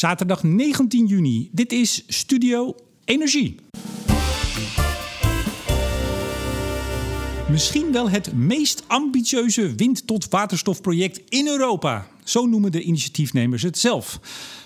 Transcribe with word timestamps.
Zaterdag 0.00 0.42
19 0.42 1.06
juni. 1.06 1.48
Dit 1.52 1.72
is 1.72 2.04
Studio 2.06 2.74
Energie. 3.04 3.54
Misschien 7.50 7.92
wel 7.92 8.10
het 8.10 8.32
meest 8.32 8.84
ambitieuze 8.86 9.74
wind- 9.74 10.06
tot 10.06 10.28
waterstofproject 10.28 11.20
in 11.28 11.46
Europa. 11.46 12.06
Zo 12.24 12.46
noemen 12.46 12.72
de 12.72 12.82
initiatiefnemers 12.82 13.62
het 13.62 13.78
zelf. 13.78 14.20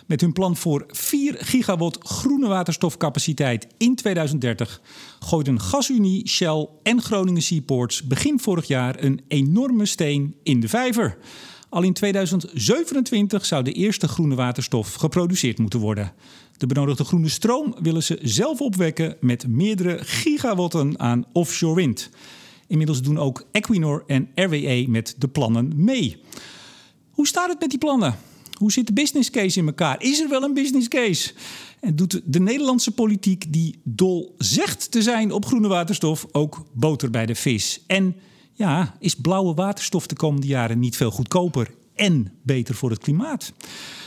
Met 0.06 0.20
hun 0.20 0.32
plan 0.32 0.56
voor 0.56 0.84
4 0.88 1.36
gigawatt 1.38 1.98
groene 2.00 2.48
waterstofcapaciteit 2.48 3.66
in 3.78 3.94
2030 3.94 4.80
gooiden 5.18 5.60
GasUnie, 5.60 6.28
Shell 6.28 6.68
en 6.82 7.02
Groningen 7.02 7.42
Seaports 7.42 8.02
begin 8.02 8.40
vorig 8.40 8.66
jaar 8.66 9.04
een 9.04 9.20
enorme 9.28 9.86
steen 9.86 10.34
in 10.42 10.60
de 10.60 10.68
vijver. 10.68 11.18
Al 11.74 11.82
in 11.82 11.92
2027 11.92 13.46
zou 13.46 13.62
de 13.62 13.72
eerste 13.72 14.08
groene 14.08 14.34
waterstof 14.34 14.94
geproduceerd 14.94 15.58
moeten 15.58 15.80
worden. 15.80 16.12
De 16.56 16.66
benodigde 16.66 17.04
groene 17.04 17.28
stroom 17.28 17.74
willen 17.82 18.02
ze 18.02 18.18
zelf 18.22 18.60
opwekken 18.60 19.16
met 19.20 19.46
meerdere 19.48 19.98
gigawatten 20.00 20.98
aan 20.98 21.24
offshore 21.32 21.74
wind. 21.74 22.10
Inmiddels 22.66 23.02
doen 23.02 23.18
ook 23.18 23.46
Equinor 23.52 24.04
en 24.06 24.28
RWE 24.34 24.84
met 24.88 25.14
de 25.18 25.28
plannen 25.28 25.72
mee. 25.76 26.22
Hoe 27.10 27.26
staat 27.26 27.48
het 27.48 27.60
met 27.60 27.70
die 27.70 27.78
plannen? 27.78 28.18
Hoe 28.58 28.72
zit 28.72 28.86
de 28.86 28.92
business 28.92 29.30
case 29.30 29.58
in 29.58 29.66
elkaar? 29.66 30.02
Is 30.02 30.20
er 30.20 30.28
wel 30.28 30.42
een 30.42 30.54
business 30.54 30.88
case? 30.88 31.32
En 31.80 31.96
doet 31.96 32.20
de 32.24 32.40
Nederlandse 32.40 32.90
politiek, 32.90 33.52
die 33.52 33.78
dol 33.84 34.34
zegt 34.38 34.90
te 34.90 35.02
zijn 35.02 35.32
op 35.32 35.46
groene 35.46 35.68
waterstof, 35.68 36.26
ook 36.32 36.66
boter 36.72 37.10
bij 37.10 37.26
de 37.26 37.34
vis? 37.34 37.84
En 37.86 38.16
ja, 38.54 38.94
is 38.98 39.14
blauwe 39.14 39.54
waterstof 39.54 40.06
de 40.06 40.16
komende 40.16 40.46
jaren 40.46 40.78
niet 40.78 40.96
veel 40.96 41.10
goedkoper 41.10 41.70
en 41.94 42.32
beter 42.42 42.74
voor 42.74 42.90
het 42.90 42.98
klimaat? 42.98 43.52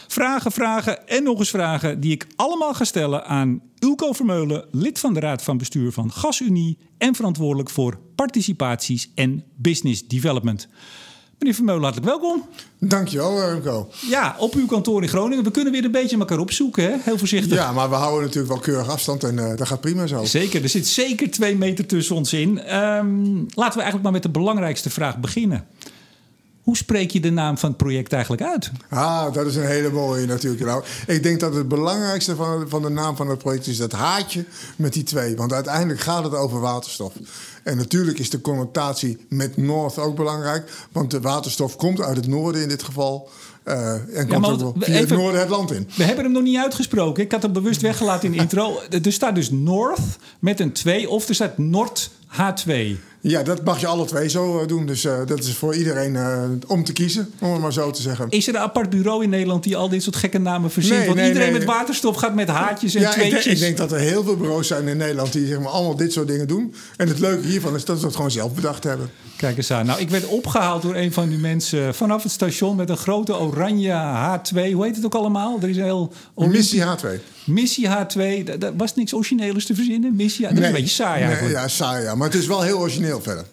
Vragen, 0.07 0.51
vragen 0.51 1.07
en 1.07 1.23
nog 1.23 1.39
eens 1.39 1.49
vragen 1.49 1.99
die 1.99 2.11
ik 2.11 2.27
allemaal 2.35 2.73
ga 2.73 2.83
stellen 2.83 3.25
aan 3.25 3.61
Ulko 3.79 4.13
Vermeulen, 4.13 4.67
lid 4.71 4.99
van 4.99 5.13
de 5.13 5.19
Raad 5.19 5.43
van 5.43 5.57
Bestuur 5.57 5.91
van 5.91 6.11
GasUnie 6.11 6.77
en 6.97 7.15
verantwoordelijk 7.15 7.69
voor 7.69 7.99
participaties 8.15 9.11
en 9.15 9.43
business 9.55 10.07
development. 10.07 10.67
Meneer 11.39 11.55
Vermeulen, 11.55 11.83
hartelijk 11.83 12.09
welkom. 12.09 12.45
Dankjewel, 12.79 13.49
Remco. 13.49 13.89
Ja, 14.09 14.35
op 14.39 14.53
uw 14.53 14.65
kantoor 14.65 15.01
in 15.01 15.07
Groningen. 15.07 15.43
We 15.43 15.51
kunnen 15.51 15.73
weer 15.73 15.83
een 15.83 15.91
beetje 15.91 16.17
elkaar 16.17 16.39
opzoeken, 16.39 16.83
hè? 16.83 16.95
heel 17.03 17.17
voorzichtig. 17.17 17.57
Ja, 17.57 17.71
maar 17.71 17.89
we 17.89 17.95
houden 17.95 18.21
natuurlijk 18.21 18.53
wel 18.53 18.61
keurig 18.61 18.89
afstand 18.89 19.23
en 19.23 19.37
uh, 19.37 19.55
dat 19.55 19.67
gaat 19.67 19.81
prima 19.81 20.07
zo. 20.07 20.23
Zeker, 20.23 20.63
er 20.63 20.69
zit 20.69 20.87
zeker 20.87 21.31
twee 21.31 21.55
meter 21.55 21.85
tussen 21.85 22.15
ons 22.15 22.33
in. 22.33 22.75
Um, 22.75 23.45
laten 23.53 23.73
we 23.73 23.81
eigenlijk 23.81 24.03
maar 24.03 24.11
met 24.11 24.23
de 24.23 24.29
belangrijkste 24.29 24.89
vraag 24.89 25.17
beginnen. 25.17 25.67
Hoe 26.67 26.77
spreek 26.77 27.11
je 27.11 27.19
de 27.19 27.29
naam 27.29 27.57
van 27.57 27.69
het 27.69 27.77
project 27.77 28.13
eigenlijk 28.13 28.41
uit? 28.41 28.71
Ah, 28.89 29.33
dat 29.33 29.45
is 29.45 29.55
een 29.55 29.65
hele 29.65 29.91
mooie 29.91 30.25
natuurlijk. 30.25 30.65
Nou, 30.65 30.83
ik 31.07 31.23
denk 31.23 31.39
dat 31.39 31.55
het 31.55 31.67
belangrijkste 31.67 32.35
van, 32.35 32.69
van 32.69 32.81
de 32.81 32.89
naam 32.89 33.15
van 33.15 33.29
het 33.29 33.37
project 33.37 33.67
is 33.67 33.77
dat 33.77 33.91
haatje 33.91 34.45
met 34.75 34.93
die 34.93 35.03
twee. 35.03 35.35
Want 35.35 35.53
uiteindelijk 35.53 35.99
gaat 35.99 36.23
het 36.23 36.33
over 36.33 36.59
waterstof. 36.59 37.13
En 37.63 37.77
natuurlijk 37.77 38.19
is 38.19 38.29
de 38.29 38.41
connotatie 38.41 39.17
met 39.29 39.57
North 39.57 39.97
ook 39.97 40.15
belangrijk. 40.15 40.71
Want 40.91 41.11
de 41.11 41.21
waterstof 41.21 41.75
komt 41.75 42.01
uit 42.01 42.15
het 42.15 42.27
noorden 42.27 42.61
in 42.61 42.69
dit 42.69 42.83
geval. 42.83 43.29
Uh, 43.65 44.17
en 44.17 44.27
komt 44.27 44.63
ook 44.63 44.75
via 44.79 44.93
even, 44.93 45.07
het 45.07 45.17
noorden 45.17 45.39
het 45.39 45.49
land 45.49 45.71
in. 45.71 45.89
We 45.95 46.03
hebben 46.03 46.23
hem 46.23 46.33
nog 46.33 46.43
niet 46.43 46.57
uitgesproken. 46.57 47.23
Ik 47.23 47.31
had 47.31 47.41
hem 47.41 47.53
bewust 47.53 47.81
weggelaten 47.81 48.25
in 48.25 48.31
de 48.31 48.37
intro. 48.37 48.79
Er 49.03 49.13
staat 49.13 49.35
dus 49.35 49.49
North 49.51 49.99
met 50.39 50.59
een 50.59 50.71
2 50.71 51.09
of 51.09 51.27
er 51.27 51.35
staat 51.35 51.57
Nord 51.57 52.11
H2. 52.31 52.71
Ja, 53.29 53.43
dat 53.43 53.63
mag 53.63 53.79
je 53.79 53.87
alle 53.87 54.05
twee 54.05 54.29
zo 54.29 54.59
eh, 54.59 54.67
doen. 54.67 54.85
Dus 54.85 55.05
uh, 55.05 55.17
dat 55.25 55.39
is 55.39 55.53
voor 55.53 55.75
iedereen 55.75 56.13
uh, 56.13 56.43
om 56.67 56.83
te 56.83 56.93
kiezen, 56.93 57.29
om 57.39 57.51
het 57.51 57.61
maar 57.61 57.73
zo 57.73 57.91
te 57.91 58.01
zeggen. 58.01 58.29
Is 58.29 58.47
er 58.47 58.55
een 58.55 58.61
apart 58.61 58.89
bureau 58.89 59.23
in 59.23 59.29
Nederland 59.29 59.63
die 59.63 59.77
al 59.77 59.89
dit 59.89 60.03
soort 60.03 60.15
gekke 60.15 60.37
namen 60.37 60.71
verzint? 60.71 60.97
Nee, 60.97 61.05
Want 61.05 61.17
nee, 61.17 61.27
iedereen 61.27 61.49
nee. 61.49 61.59
met 61.59 61.67
waterstof 61.67 62.15
gaat 62.15 62.35
met 62.35 62.47
haatjes 62.47 62.95
en 62.95 63.01
ja, 63.01 63.11
tweetjes. 63.11 63.37
Ik 63.37 63.43
denk, 63.43 63.55
ik 63.55 63.59
denk, 63.59 63.77
dat 63.77 63.91
er 63.91 63.99
heel 63.99 64.23
veel 64.23 64.37
bureaus 64.37 64.67
zijn 64.67 64.87
in 64.87 64.97
Nederland 64.97 65.33
die 65.33 65.47
zeg 65.47 65.59
maar, 65.59 65.67
allemaal 65.67 65.95
dit 65.95 66.13
soort 66.13 66.27
dingen 66.27 66.47
doen. 66.47 66.73
En 66.97 67.07
het 67.07 67.19
leuke 67.19 67.47
hiervan 67.47 67.75
is 67.75 67.85
dat 67.85 67.97
ze 67.97 68.03
dat 68.03 68.15
gewoon 68.15 68.31
zelf 68.31 68.53
bedacht 68.53 68.83
hebben. 68.83 69.09
Kijk 69.37 69.57
eens 69.57 69.71
aan. 69.71 69.85
Nou, 69.85 69.99
ik 69.99 70.09
werd 70.09 70.25
opgehaald 70.25 70.81
door 70.81 70.95
een 70.95 71.13
van 71.13 71.29
die 71.29 71.37
mensen 71.37 71.95
vanaf 71.95 72.23
het 72.23 72.31
station 72.31 72.75
met 72.75 72.89
een 72.89 72.97
grote 72.97 73.37
oranje 73.37 73.91
H2. 73.91 74.73
Hoe 74.73 74.85
heet 74.85 74.95
het 74.95 75.05
ook 75.05 75.15
allemaal? 75.15 75.57
Er 75.61 75.69
is 75.69 75.77
een 75.77 75.83
heel 75.83 76.11
Missie 76.35 76.81
H2. 76.81 77.07
Missie 77.45 77.87
H2. 77.87 78.43
Daar 78.59 78.75
was 78.75 78.95
niks 78.95 79.13
origineels 79.13 79.65
te 79.65 79.75
verzinnen. 79.75 80.15
Missie 80.15 80.45
H2. 80.45 80.49
Dat 80.49 80.57
is 80.57 80.65
een 80.65 80.73
beetje 80.73 80.87
saai 80.87 81.23
eigenlijk. 81.23 81.53
ja, 81.53 81.67
saai 81.67 82.03
ja. 82.03 82.15
Maar 82.15 82.27
het 82.27 82.37
is 82.37 82.47
wel 82.47 82.61
heel 82.61 82.77
origineel 82.77 83.16
verder. 83.21 83.45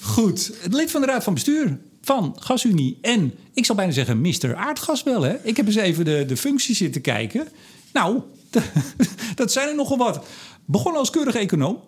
Goed. 0.00 0.50
Het 0.60 0.74
lid 0.74 0.90
van 0.90 1.00
de 1.00 1.06
Raad 1.06 1.24
van 1.24 1.34
Bestuur 1.34 1.78
van 2.02 2.36
GasUnie 2.38 2.98
en 3.00 3.34
ik 3.54 3.64
zal 3.64 3.76
bijna 3.76 3.92
zeggen 3.92 4.20
Mr. 4.20 4.54
Aardgas 4.56 5.02
wel. 5.02 5.22
Hè? 5.22 5.36
Ik 5.42 5.56
heb 5.56 5.66
eens 5.66 5.76
even 5.76 6.04
de, 6.04 6.24
de 6.26 6.36
functies 6.36 6.78
zitten 6.78 7.00
kijken. 7.00 7.48
Nou, 7.92 8.20
dat 9.34 9.52
zijn 9.52 9.68
er 9.68 9.74
nogal 9.74 9.96
wat. 9.96 10.26
Begon 10.64 10.96
als 10.96 11.10
keurig 11.10 11.34
econoom. 11.34 11.82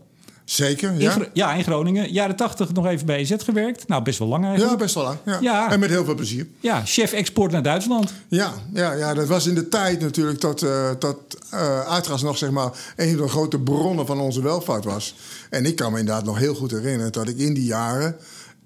Zeker, 0.46 0.94
ja. 1.00 1.14
In, 1.14 1.28
ja, 1.32 1.54
in 1.54 1.62
Groningen. 1.62 2.12
Jaren 2.12 2.36
tachtig 2.36 2.72
nog 2.72 2.86
even 2.86 3.06
bij 3.06 3.18
EZ 3.18 3.34
gewerkt. 3.38 3.88
Nou, 3.88 4.02
best 4.02 4.18
wel 4.18 4.28
lang 4.28 4.44
eigenlijk. 4.44 4.72
Ja, 4.72 4.78
best 4.78 4.94
wel 4.94 5.04
lang. 5.04 5.18
Ja. 5.24 5.38
ja. 5.40 5.70
En 5.70 5.80
met 5.80 5.90
heel 5.90 6.04
veel 6.04 6.14
plezier. 6.14 6.46
Ja, 6.60 6.82
chef 6.84 7.12
export 7.12 7.52
naar 7.52 7.62
Duitsland. 7.62 8.12
Ja, 8.28 8.52
ja, 8.72 8.92
ja 8.92 9.14
dat 9.14 9.26
was 9.26 9.46
in 9.46 9.54
de 9.54 9.68
tijd 9.68 10.00
natuurlijk 10.00 10.40
dat, 10.40 10.62
uh, 10.62 10.90
dat 10.98 11.18
uh, 11.54 11.80
aardgas 11.80 12.22
nog 12.22 12.38
zeg 12.38 12.50
maar 12.50 12.70
een 12.96 13.16
van 13.16 13.26
de 13.26 13.32
grote 13.32 13.58
bronnen 13.58 14.06
van 14.06 14.20
onze 14.20 14.42
welvaart 14.42 14.84
was. 14.84 15.14
En 15.50 15.64
ik 15.64 15.76
kan 15.76 15.92
me 15.92 15.98
inderdaad 15.98 16.24
nog 16.24 16.38
heel 16.38 16.54
goed 16.54 16.70
herinneren 16.70 17.12
dat 17.12 17.28
ik 17.28 17.38
in 17.38 17.54
die 17.54 17.64
jaren 17.64 18.16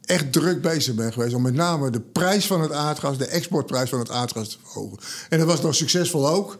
echt 0.04 0.32
druk 0.32 0.62
bezig 0.62 0.94
ben 0.94 1.12
geweest 1.12 1.34
om 1.34 1.42
met 1.42 1.54
name 1.54 1.90
de 1.90 2.00
prijs 2.00 2.46
van 2.46 2.60
het 2.60 2.72
aardgas, 2.72 3.18
de 3.18 3.26
exportprijs 3.26 3.90
van 3.90 3.98
het 3.98 4.10
aardgas 4.10 4.48
te 4.48 4.56
verhogen. 4.62 4.98
En 5.28 5.38
dat 5.38 5.46
was 5.46 5.60
nog 5.60 5.74
succesvol 5.74 6.28
ook. 6.28 6.58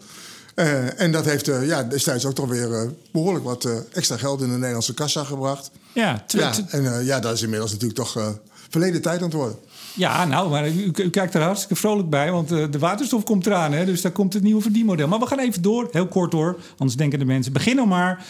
Uh, 0.61 1.01
en 1.01 1.13
dat 1.13 1.25
heeft 1.25 1.49
uh, 1.49 1.67
ja, 1.67 1.83
destijds 1.83 2.25
ook 2.25 2.35
toch 2.35 2.49
weer 2.49 2.71
uh, 2.71 2.83
behoorlijk 3.13 3.45
wat 3.45 3.69
extra 3.93 4.17
geld 4.17 4.41
in 4.41 4.49
de 4.49 4.55
Nederlandse 4.55 4.95
kassa 4.95 5.25
gebracht. 5.25 5.71
Ja, 5.93 6.25
ja 6.27 6.53
en 6.69 7.05
ja, 7.05 7.21
dat 7.21 7.33
is 7.33 7.43
inmiddels 7.43 7.71
natuurlijk 7.71 7.99
toch 7.99 8.39
verleden 8.69 9.03
tijd 9.03 9.19
aan 9.19 9.25
het 9.25 9.33
worden. 9.33 9.57
Ja, 9.95 10.25
nou, 10.25 10.51
maar 10.51 10.69
u, 10.69 10.93
u, 10.95 11.11
kijkt 11.11 11.35
er 11.35 11.43
hartstikke 11.43 11.77
vrolijk 11.77 12.11
bij, 12.11 12.31
want 12.31 12.49
de 12.49 12.79
waterstof 12.79 13.25
komt 13.25 13.47
eraan. 13.47 13.73
Hè, 13.73 13.85
dus 13.85 14.01
daar 14.01 14.13
komt 14.13 14.33
het 14.33 14.43
nieuwe 14.43 14.61
verdienmodel. 14.63 15.09
Maar 15.09 15.19
we 15.19 15.27
gaan 15.27 15.39
even 15.39 15.63
door, 15.63 15.89
heel 15.91 16.07
kort 16.07 16.31
door, 16.31 16.59
anders 16.77 16.99
denken 16.99 17.19
de 17.19 17.25
mensen... 17.25 17.53
begin 17.53 17.77
nou 17.77 17.89
maar. 17.89 18.25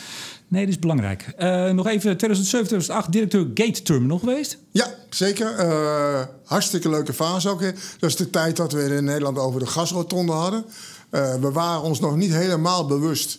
Nee, 0.48 0.64
dat 0.64 0.74
is 0.74 0.78
belangrijk. 0.78 1.34
nog 1.72 1.86
even 1.86 2.16
2007, 2.16 2.66
2008, 2.66 3.12
directeur 3.12 3.50
Gate 3.54 3.82
Terminal 3.82 4.18
geweest? 4.18 4.58
Ja, 4.70 4.86
zeker. 5.10 5.66
hartstikke 6.44 6.88
leuke 6.88 7.12
fase 7.12 7.48
ook. 7.48 7.60
Hè. 7.60 7.70
Dat 7.98 8.10
is 8.10 8.16
de 8.16 8.30
tijd 8.30 8.56
dat 8.56 8.72
we 8.72 8.96
in 8.96 9.04
Nederland 9.04 9.38
over 9.38 9.60
de 9.60 9.66
gasrotonde 9.66 10.32
hadden. 10.32 10.64
Uh, 11.10 11.34
we 11.34 11.50
waren 11.52 11.82
ons 11.82 12.00
nog 12.00 12.16
niet 12.16 12.32
helemaal 12.32 12.86
bewust 12.86 13.38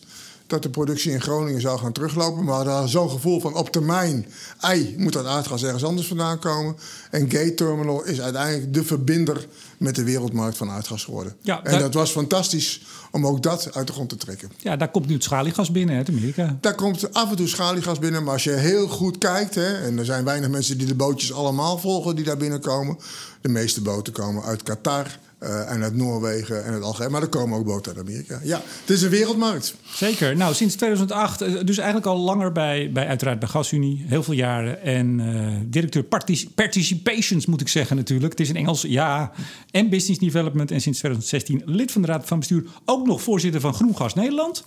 dat 0.51 0.63
de 0.63 0.69
productie 0.69 1.11
in 1.11 1.21
Groningen 1.21 1.61
zou 1.61 1.79
gaan 1.79 1.91
teruglopen. 1.91 2.43
Maar 2.43 2.63
we 2.63 2.69
hadden 2.69 2.89
zo'n 2.89 3.09
gevoel 3.09 3.39
van 3.39 3.55
op 3.55 3.69
termijn, 3.69 4.25
ei, 4.59 4.95
moet 4.97 5.13
dat 5.13 5.25
aardgas 5.25 5.63
ergens 5.63 5.83
anders 5.83 6.07
vandaan 6.07 6.39
komen. 6.39 6.75
En 7.11 7.31
Gate 7.31 7.53
Terminal 7.53 8.03
is 8.03 8.21
uiteindelijk 8.21 8.73
de 8.73 8.83
verbinder 8.83 9.47
met 9.77 9.95
de 9.95 10.03
wereldmarkt 10.03 10.57
van 10.57 10.69
aardgas 10.69 11.03
geworden. 11.03 11.35
Ja, 11.41 11.63
en 11.63 11.79
dat 11.79 11.93
was 11.93 12.11
fantastisch 12.11 12.81
om 13.11 13.27
ook 13.27 13.43
dat 13.43 13.73
uit 13.73 13.87
de 13.87 13.93
grond 13.93 14.09
te 14.09 14.15
trekken. 14.15 14.51
Ja, 14.57 14.75
daar 14.75 14.91
komt 14.91 15.07
nu 15.07 15.13
het 15.13 15.23
schaliegas 15.23 15.71
binnen 15.71 15.97
uit 15.97 16.09
Amerika. 16.09 16.57
Daar 16.61 16.75
komt 16.75 17.13
af 17.13 17.29
en 17.29 17.35
toe 17.35 17.47
schaliegas 17.47 17.99
binnen, 17.99 18.23
maar 18.23 18.33
als 18.33 18.43
je 18.43 18.51
heel 18.51 18.87
goed 18.87 19.17
kijkt... 19.17 19.55
Hè, 19.55 19.73
en 19.73 19.97
er 19.97 20.05
zijn 20.05 20.25
weinig 20.25 20.49
mensen 20.49 20.77
die 20.77 20.87
de 20.87 20.95
bootjes 20.95 21.33
allemaal 21.33 21.77
volgen 21.77 22.15
die 22.15 22.25
daar 22.25 22.37
binnenkomen... 22.37 22.97
de 23.41 23.49
meeste 23.49 23.81
boten 23.81 24.13
komen 24.13 24.43
uit 24.43 24.63
Qatar, 24.63 25.19
uh, 25.43 25.71
en 25.71 25.83
uit 25.83 25.95
Noorwegen 25.95 26.65
en 26.65 26.73
het 26.73 26.83
algemeen. 26.83 27.11
Maar 27.11 27.21
er 27.21 27.27
komen 27.27 27.57
ook 27.57 27.65
boten 27.65 27.95
uit 27.95 28.07
Amerika. 28.07 28.39
Ja, 28.43 28.61
het 28.81 28.89
is 28.89 29.01
een 29.01 29.09
wereldmarkt. 29.09 29.75
Zeker. 29.93 30.35
Nou, 30.37 30.53
sinds 30.53 30.75
2008, 30.75 31.39
dus 31.39 31.77
eigenlijk 31.77 32.07
al 32.07 32.17
langer 32.17 32.51
bij, 32.51 32.91
bij 32.91 33.07
uiteraard 33.07 33.39
bij 33.39 33.47
GasUnie. 33.47 34.03
Heel 34.07 34.23
veel 34.23 34.33
jaren. 34.33 34.81
En 34.81 35.19
uh, 35.19 35.47
directeur 35.65 36.03
partic 36.03 36.47
Participations 36.55 37.45
moet 37.45 37.61
ik 37.61 37.67
zeggen 37.67 37.95
natuurlijk. 37.95 38.31
Het 38.31 38.39
is 38.39 38.49
in 38.49 38.55
Engels, 38.55 38.81
ja. 38.81 39.31
En 39.71 39.89
Business 39.89 40.19
Development. 40.19 40.71
En 40.71 40.81
sinds 40.81 40.97
2016 40.97 41.61
lid 41.65 41.91
van 41.91 42.01
de 42.01 42.07
Raad 42.07 42.25
van 42.25 42.39
Bestuur. 42.39 42.65
Ook 42.85 43.05
nog 43.05 43.21
voorzitter 43.21 43.61
van 43.61 43.73
Groen 43.73 43.95
Gas 43.95 44.13
Nederland. 44.13 44.63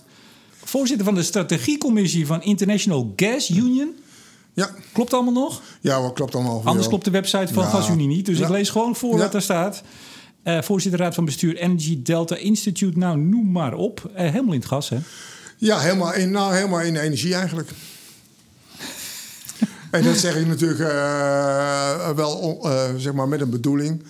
Voorzitter 0.63 1.05
van 1.05 1.15
de 1.15 1.23
strategiecommissie 1.23 2.25
van 2.25 2.43
International 2.43 3.13
Gas 3.15 3.49
Union. 3.49 3.95
Ja. 4.53 4.69
Klopt 4.93 5.13
allemaal 5.13 5.33
nog? 5.33 5.61
Ja, 5.81 6.01
wat 6.01 6.13
klopt 6.13 6.35
allemaal. 6.35 6.61
Anders 6.63 6.87
klopt 6.87 7.05
de 7.05 7.11
website 7.11 7.53
van 7.53 7.63
ja. 7.63 7.69
GasUnie 7.69 8.07
niet. 8.07 8.25
Dus 8.25 8.37
ja. 8.37 8.43
ik 8.43 8.51
lees 8.51 8.69
gewoon 8.69 8.95
voor 8.95 9.13
ja. 9.13 9.17
wat 9.17 9.33
er 9.33 9.41
staat. 9.41 9.83
Uh, 10.45 10.61
voorzitter 10.61 10.99
Raad 10.99 11.15
van 11.15 11.25
Bestuur 11.25 11.55
Energy 11.55 12.01
Delta 12.03 12.35
Institute. 12.35 12.97
Nou, 12.97 13.17
noem 13.17 13.51
maar 13.51 13.73
op. 13.73 14.11
Uh, 14.11 14.17
helemaal 14.17 14.53
in 14.53 14.59
het 14.59 14.67
gas, 14.67 14.89
hè? 14.89 14.97
Ja, 15.57 15.79
helemaal 15.79 16.13
in, 16.13 16.31
nou, 16.31 16.55
helemaal 16.55 16.81
in 16.81 16.93
de 16.93 16.99
energie 16.99 17.33
eigenlijk. 17.35 17.69
en 19.91 20.03
dat 20.03 20.17
zeg 20.17 20.35
ik 20.35 20.47
natuurlijk 20.47 20.79
uh, 20.79 22.09
wel 22.09 22.67
zeg 22.97 23.13
maar 23.13 23.27
met 23.27 23.41
een 23.41 23.49
bedoeling. 23.49 24.03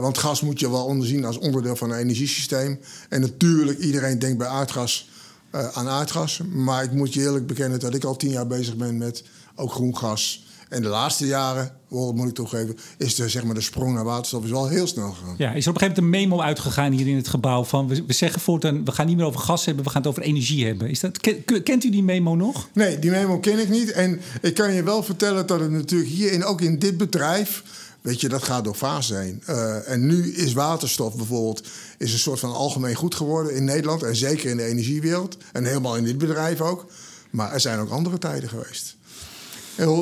want 0.00 0.18
gas 0.18 0.40
moet 0.40 0.60
je 0.60 0.70
wel 0.70 0.84
onderzien 0.84 1.24
als 1.24 1.38
onderdeel 1.38 1.76
van 1.76 1.90
een 1.90 1.98
energiesysteem. 1.98 2.80
En 3.08 3.20
natuurlijk, 3.20 3.78
iedereen 3.78 4.18
denkt 4.18 4.38
bij 4.38 4.46
aardgas 4.46 5.10
aan 5.50 5.88
aardgas. 5.88 6.40
Maar 6.52 6.84
ik 6.84 6.92
moet 6.92 7.14
je 7.14 7.20
eerlijk 7.20 7.46
bekennen 7.46 7.80
dat 7.80 7.94
ik 7.94 8.04
al 8.04 8.16
tien 8.16 8.30
jaar 8.30 8.46
bezig 8.46 8.76
ben 8.76 8.98
met 8.98 9.24
ook 9.54 9.72
groen 9.72 9.96
gas 9.96 10.45
En 10.68 10.82
de 10.82 10.88
laatste 10.88 11.26
jaren, 11.26 11.70
moet 11.88 12.28
ik 12.28 12.34
toegeven, 12.34 12.76
is 12.98 13.14
de, 13.14 13.28
zeg 13.28 13.44
maar, 13.44 13.54
de 13.54 13.60
sprong 13.60 13.94
naar 13.94 14.04
waterstof 14.04 14.44
is 14.44 14.50
wel 14.50 14.68
heel 14.68 14.86
snel 14.86 15.12
gegaan. 15.12 15.34
Ja, 15.38 15.52
is 15.52 15.64
er 15.64 15.70
op 15.70 15.74
een 15.74 15.80
gegeven 15.80 16.04
moment 16.04 16.22
een 16.22 16.28
memo 16.28 16.42
uitgegaan 16.42 16.92
hier 16.92 17.06
in 17.06 17.16
het 17.16 17.28
gebouw 17.28 17.64
van 17.64 17.88
we, 17.88 18.04
we 18.06 18.12
zeggen 18.12 18.40
voortaan, 18.40 18.84
we 18.84 18.92
gaan 18.92 19.06
niet 19.06 19.16
meer 19.16 19.26
over 19.26 19.40
gas 19.40 19.64
hebben, 19.64 19.84
we 19.84 19.90
gaan 19.90 20.02
het 20.02 20.10
over 20.10 20.22
energie 20.22 20.66
hebben. 20.66 20.90
Is 20.90 21.00
dat, 21.00 21.20
kent 21.62 21.84
u 21.84 21.90
die 21.90 22.02
memo 22.02 22.34
nog? 22.34 22.68
Nee, 22.72 22.98
die 22.98 23.10
memo 23.10 23.38
ken 23.38 23.58
ik 23.58 23.68
niet. 23.68 23.92
En 23.92 24.20
ik 24.40 24.54
kan 24.54 24.72
je 24.72 24.82
wel 24.82 25.02
vertellen 25.02 25.46
dat 25.46 25.60
het 25.60 25.70
natuurlijk 25.70 26.10
hier, 26.10 26.32
in, 26.32 26.44
ook 26.44 26.60
in 26.60 26.78
dit 26.78 26.96
bedrijf, 26.96 27.62
Weet 28.06 28.20
je, 28.20 28.28
dat 28.28 28.42
gaat 28.42 28.64
door 28.64 28.74
fases 28.74 29.16
heen. 29.18 29.42
Uh, 29.48 29.88
en 29.88 30.06
nu 30.06 30.34
is 30.34 30.52
waterstof 30.52 31.16
bijvoorbeeld 31.16 31.66
is 31.98 32.12
een 32.12 32.18
soort 32.18 32.40
van 32.40 32.52
algemeen 32.52 32.94
goed 32.94 33.14
geworden 33.14 33.54
in 33.54 33.64
Nederland. 33.64 34.02
En 34.02 34.16
zeker 34.16 34.50
in 34.50 34.56
de 34.56 34.64
energiewereld. 34.64 35.36
En 35.52 35.64
helemaal 35.64 35.96
in 35.96 36.04
dit 36.04 36.18
bedrijf 36.18 36.60
ook. 36.60 36.86
Maar 37.30 37.52
er 37.52 37.60
zijn 37.60 37.78
ook 37.78 37.90
andere 37.90 38.18
tijden 38.18 38.48
geweest. 38.48 38.95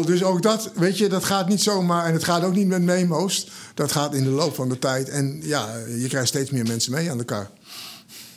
Dus 0.04 0.22
ook 0.22 0.42
dat, 0.42 0.70
weet 0.74 0.98
je, 0.98 1.08
dat 1.08 1.24
gaat 1.24 1.48
niet 1.48 1.62
zomaar. 1.62 2.06
En 2.06 2.12
het 2.12 2.24
gaat 2.24 2.44
ook 2.44 2.54
niet 2.54 2.66
met 2.66 2.82
memo's. 2.82 3.48
Dat 3.74 3.92
gaat 3.92 4.14
in 4.14 4.24
de 4.24 4.30
loop 4.30 4.54
van 4.54 4.68
de 4.68 4.78
tijd. 4.78 5.08
En 5.08 5.40
ja, 5.42 5.68
je 5.98 6.08
krijgt 6.08 6.28
steeds 6.28 6.50
meer 6.50 6.66
mensen 6.66 6.92
mee 6.92 7.10
aan 7.10 7.18
de 7.18 7.24
kar. 7.24 7.50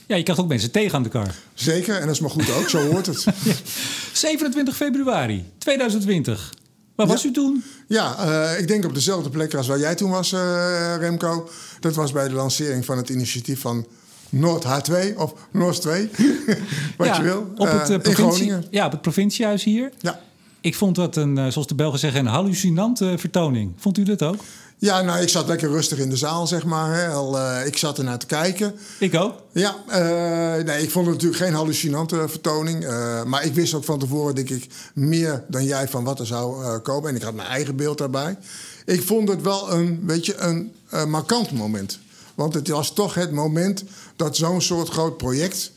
Ja, 0.07 0.15
je 0.15 0.23
krijgt 0.23 0.41
ook 0.41 0.47
mensen 0.47 0.71
tegen 0.71 0.95
aan 0.95 1.03
de 1.03 1.09
kar. 1.09 1.35
Zeker, 1.53 1.95
en 1.95 2.05
dat 2.05 2.15
is 2.15 2.19
maar 2.19 2.29
goed 2.29 2.51
ook, 2.51 2.69
zo 2.69 2.89
hoort 2.89 3.05
het. 3.05 3.25
27 4.13 4.75
februari 4.75 5.51
2020. 5.57 6.53
Waar 6.95 7.07
was 7.07 7.25
u 7.25 7.31
toen? 7.31 7.63
Ja, 7.87 8.15
uh, 8.25 8.59
ik 8.59 8.67
denk 8.67 8.85
op 8.85 8.93
dezelfde 8.93 9.29
plek 9.29 9.53
als 9.53 9.67
waar 9.67 9.79
jij 9.79 9.95
toen 9.95 10.09
was, 10.09 10.31
uh, 10.31 10.95
Remco. 10.99 11.49
Dat 11.79 11.95
was 11.95 12.11
bij 12.11 12.27
de 12.27 12.33
lancering 12.33 12.85
van 12.85 12.97
het 12.97 13.09
initiatief 13.09 13.61
van 13.61 13.87
Noord 14.29 14.63
H2 14.63 15.15
of 15.15 15.33
Noord 15.51 15.81
2, 15.81 16.09
wat 16.97 17.15
je 17.15 17.21
wil. 17.21 17.51
Op 17.55 17.67
het, 17.71 17.89
uh, 17.89 17.97
provincie, 17.97 18.53
ja, 18.69 18.85
op 18.85 18.91
het 18.91 19.01
provinciehuis 19.01 19.63
hier. 19.63 19.91
Ja. 19.99 20.19
Ik 20.67 20.75
vond 20.75 20.95
dat 20.95 21.15
een, 21.15 21.51
zoals 21.51 21.67
de 21.67 21.75
Belgen 21.75 21.99
zeggen, 21.99 22.19
een 22.19 22.31
hallucinante 22.31 23.13
vertoning. 23.17 23.73
Vond 23.77 23.97
u 23.97 24.03
dat 24.03 24.23
ook? 24.23 24.35
Ja, 24.77 25.01
nou, 25.01 25.21
ik 25.21 25.29
zat 25.29 25.47
lekker 25.47 25.69
rustig 25.69 25.97
in 25.97 26.09
de 26.09 26.17
zaal, 26.17 26.47
zeg 26.47 26.65
maar. 26.65 26.95
Hè. 26.95 27.07
Al, 27.07 27.37
uh, 27.37 27.65
ik 27.65 27.77
zat 27.77 27.97
ernaar 27.97 28.19
te 28.19 28.25
kijken. 28.25 28.75
Ik 28.99 29.15
ook? 29.15 29.43
Ja, 29.51 29.75
uh, 29.89 30.63
nee, 30.63 30.83
ik 30.83 30.91
vond 30.91 31.05
het 31.05 31.15
natuurlijk 31.15 31.43
geen 31.43 31.53
hallucinante 31.53 32.25
vertoning. 32.27 32.83
Uh, 32.83 33.23
maar 33.23 33.45
ik 33.45 33.53
wist 33.53 33.73
ook 33.73 33.83
van 33.83 33.99
tevoren, 33.99 34.35
denk 34.35 34.49
ik, 34.49 34.67
meer 34.93 35.43
dan 35.47 35.65
jij 35.65 35.87
van 35.87 36.03
wat 36.03 36.19
er 36.19 36.25
zou 36.25 36.77
komen. 36.77 37.09
En 37.09 37.15
ik 37.15 37.21
had 37.21 37.33
mijn 37.33 37.47
eigen 37.47 37.75
beeld 37.75 37.97
daarbij. 37.97 38.37
Ik 38.85 39.03
vond 39.03 39.29
het 39.29 39.41
wel 39.41 39.71
een, 39.71 40.01
weet 40.05 40.25
je, 40.25 40.37
een 40.37 40.71
markant 41.09 41.51
moment. 41.51 41.99
Want 42.35 42.53
het 42.53 42.67
was 42.67 42.93
toch 42.93 43.13
het 43.13 43.31
moment 43.31 43.83
dat 44.15 44.35
zo'n 44.35 44.61
soort 44.61 44.89
groot 44.89 45.17
project 45.17 45.71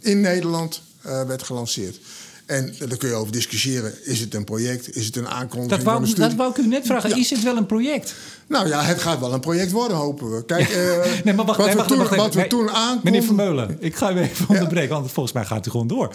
in 0.00 0.20
Nederland 0.20 0.82
werd 1.02 1.42
gelanceerd. 1.42 2.00
En 2.46 2.74
daar 2.78 2.96
kun 2.96 3.08
je 3.08 3.14
over 3.14 3.32
discussiëren. 3.32 4.06
Is 4.06 4.20
het 4.20 4.34
een 4.34 4.44
project? 4.44 4.96
Is 4.96 5.06
het 5.06 5.16
een 5.16 5.28
aankondiging 5.28 5.70
dat 5.70 5.82
wou, 5.82 6.06
van 6.06 6.14
Dat 6.14 6.34
wou 6.34 6.50
ik 6.50 6.56
u 6.56 6.66
net 6.66 6.86
vragen. 6.86 7.18
Is 7.18 7.30
het 7.30 7.42
wel 7.42 7.56
een 7.56 7.66
project? 7.66 8.14
Nou 8.46 8.68
ja, 8.68 8.82
het 8.82 8.98
gaat 8.98 9.20
wel 9.20 9.32
een 9.32 9.40
project 9.40 9.70
worden, 9.70 9.96
hopen 9.96 10.30
we. 10.30 10.44
Kijk, 10.44 10.68
uh, 10.68 10.76
nee, 11.24 11.34
maar 11.34 11.44
wacht, 11.44 11.58
wat, 11.58 11.66
nee, 11.66 11.76
wacht, 11.76 11.88
we, 11.88 11.96
toen, 11.96 12.16
wacht, 12.16 12.34
we 12.34 12.46
toen 12.46 12.70
aankonden... 12.70 13.00
Meneer 13.02 13.22
Vermeulen, 13.22 13.76
ik 13.80 13.96
ga 13.96 14.12
u 14.12 14.18
even 14.18 14.48
onderbreken, 14.48 14.94
want 14.94 15.10
volgens 15.10 15.34
mij 15.34 15.44
gaat 15.44 15.66
u 15.66 15.70
gewoon 15.70 15.86
door. 15.86 16.14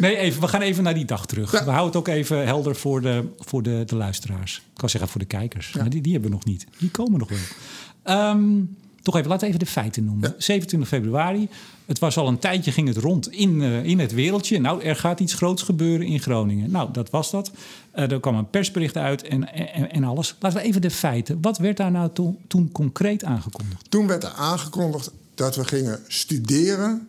nee, 0.00 0.16
even, 0.16 0.40
we 0.40 0.48
gaan 0.48 0.60
even 0.60 0.82
naar 0.82 0.94
die 0.94 1.04
dag 1.04 1.26
terug. 1.26 1.50
We 1.50 1.56
houden 1.56 1.86
het 1.86 1.96
ook 1.96 2.08
even 2.08 2.46
helder 2.46 2.76
voor 2.76 3.00
de, 3.00 3.24
voor 3.38 3.62
de, 3.62 3.82
de 3.86 3.96
luisteraars. 3.96 4.56
Ik 4.56 4.78
kan 4.80 4.88
zeggen 4.88 5.10
voor 5.10 5.20
de 5.20 5.26
kijkers. 5.26 5.72
Maar 5.72 5.90
die, 5.90 6.00
die 6.00 6.12
hebben 6.12 6.30
we 6.30 6.36
nog 6.36 6.44
niet. 6.44 6.66
Die 6.78 6.90
komen 6.90 7.18
nog 7.18 7.28
wel. 7.28 8.28
Um, 8.30 8.76
toch 9.06 9.16
even, 9.16 9.28
laten 9.28 9.48
we 9.48 9.54
even 9.54 9.66
de 9.66 9.72
feiten 9.72 10.04
noemen. 10.04 10.34
27 10.38 10.88
februari. 10.88 11.48
Het 11.84 11.98
was 11.98 12.16
al 12.16 12.28
een 12.28 12.38
tijdje, 12.38 12.72
ging 12.72 12.88
het 12.88 12.96
rond 12.96 13.32
in, 13.32 13.60
uh, 13.60 13.84
in 13.84 13.98
het 13.98 14.12
wereldje. 14.12 14.60
Nou, 14.60 14.82
er 14.82 14.96
gaat 14.96 15.20
iets 15.20 15.34
groots 15.34 15.62
gebeuren 15.62 16.06
in 16.06 16.20
Groningen. 16.20 16.70
Nou, 16.70 16.92
dat 16.92 17.10
was 17.10 17.30
dat. 17.30 17.50
Uh, 17.94 18.10
er 18.10 18.20
kwam 18.20 18.34
een 18.34 18.50
persbericht 18.50 18.96
uit 18.96 19.22
en, 19.22 19.52
en, 19.52 19.90
en, 19.90 20.04
alles. 20.04 20.36
Laten 20.38 20.58
we 20.58 20.64
even 20.64 20.80
de 20.80 20.90
feiten. 20.90 21.38
Wat 21.40 21.58
werd 21.58 21.76
daar 21.76 21.90
nou 21.90 22.10
toen, 22.12 22.38
toen 22.46 22.72
concreet 22.72 23.24
aangekondigd? 23.24 23.90
Toen 23.90 24.06
werd 24.06 24.24
er 24.24 24.32
aangekondigd 24.32 25.10
dat 25.34 25.56
we 25.56 25.64
gingen 25.64 26.00
studeren 26.06 27.08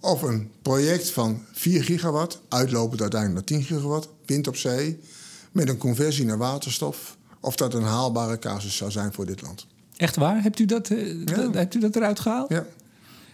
of 0.00 0.22
een 0.22 0.50
project 0.62 1.10
van 1.10 1.42
4 1.52 1.84
gigawatt, 1.84 2.40
uitlopend 2.48 3.00
uiteindelijk 3.00 3.50
naar 3.50 3.58
10 3.58 3.68
gigawatt, 3.68 4.08
wind 4.26 4.48
op 4.48 4.56
zee, 4.56 5.00
met 5.52 5.68
een 5.68 5.78
conversie 5.78 6.24
naar 6.24 6.38
waterstof, 6.38 7.16
of 7.40 7.56
dat 7.56 7.74
een 7.74 7.82
haalbare 7.82 8.38
casus 8.38 8.76
zou 8.76 8.90
zijn 8.90 9.12
voor 9.12 9.26
dit 9.26 9.42
land. 9.42 9.66
Echt 9.98 10.16
waar? 10.16 10.42
Hebt 10.42 10.58
u 10.58 10.64
dat, 10.64 10.90
uh, 10.90 11.52
hebt 11.52 11.74
u 11.74 11.80
dat 11.80 11.96
eruit 11.96 12.20
gehaald? 12.20 12.48
Ja. 12.48 12.64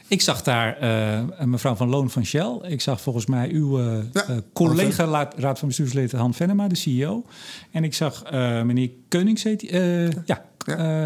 Ik 0.09 0.21
zag 0.21 0.43
daar 0.43 0.83
uh, 0.83 1.45
mevrouw 1.45 1.75
Van 1.75 1.89
Loon 1.89 2.11
van 2.11 2.25
Shell. 2.25 2.59
Ik 2.63 2.81
zag 2.81 3.01
volgens 3.01 3.27
mij 3.27 3.51
uw 3.51 3.81
uh, 3.81 3.97
ja, 4.13 4.41
collega 4.53 5.31
raad 5.37 5.59
van 5.59 5.69
bestuurslid 5.69 6.13
Han 6.13 6.35
Venema, 6.35 6.69
de 6.69 6.75
CEO. 6.75 7.25
En 7.71 7.85
ik 7.85 7.95
zag 7.95 8.31
meneer 8.65 8.91
Keunings, 9.09 9.43
heet 9.43 9.61
ja, 9.61 10.09
ja. 10.25 10.45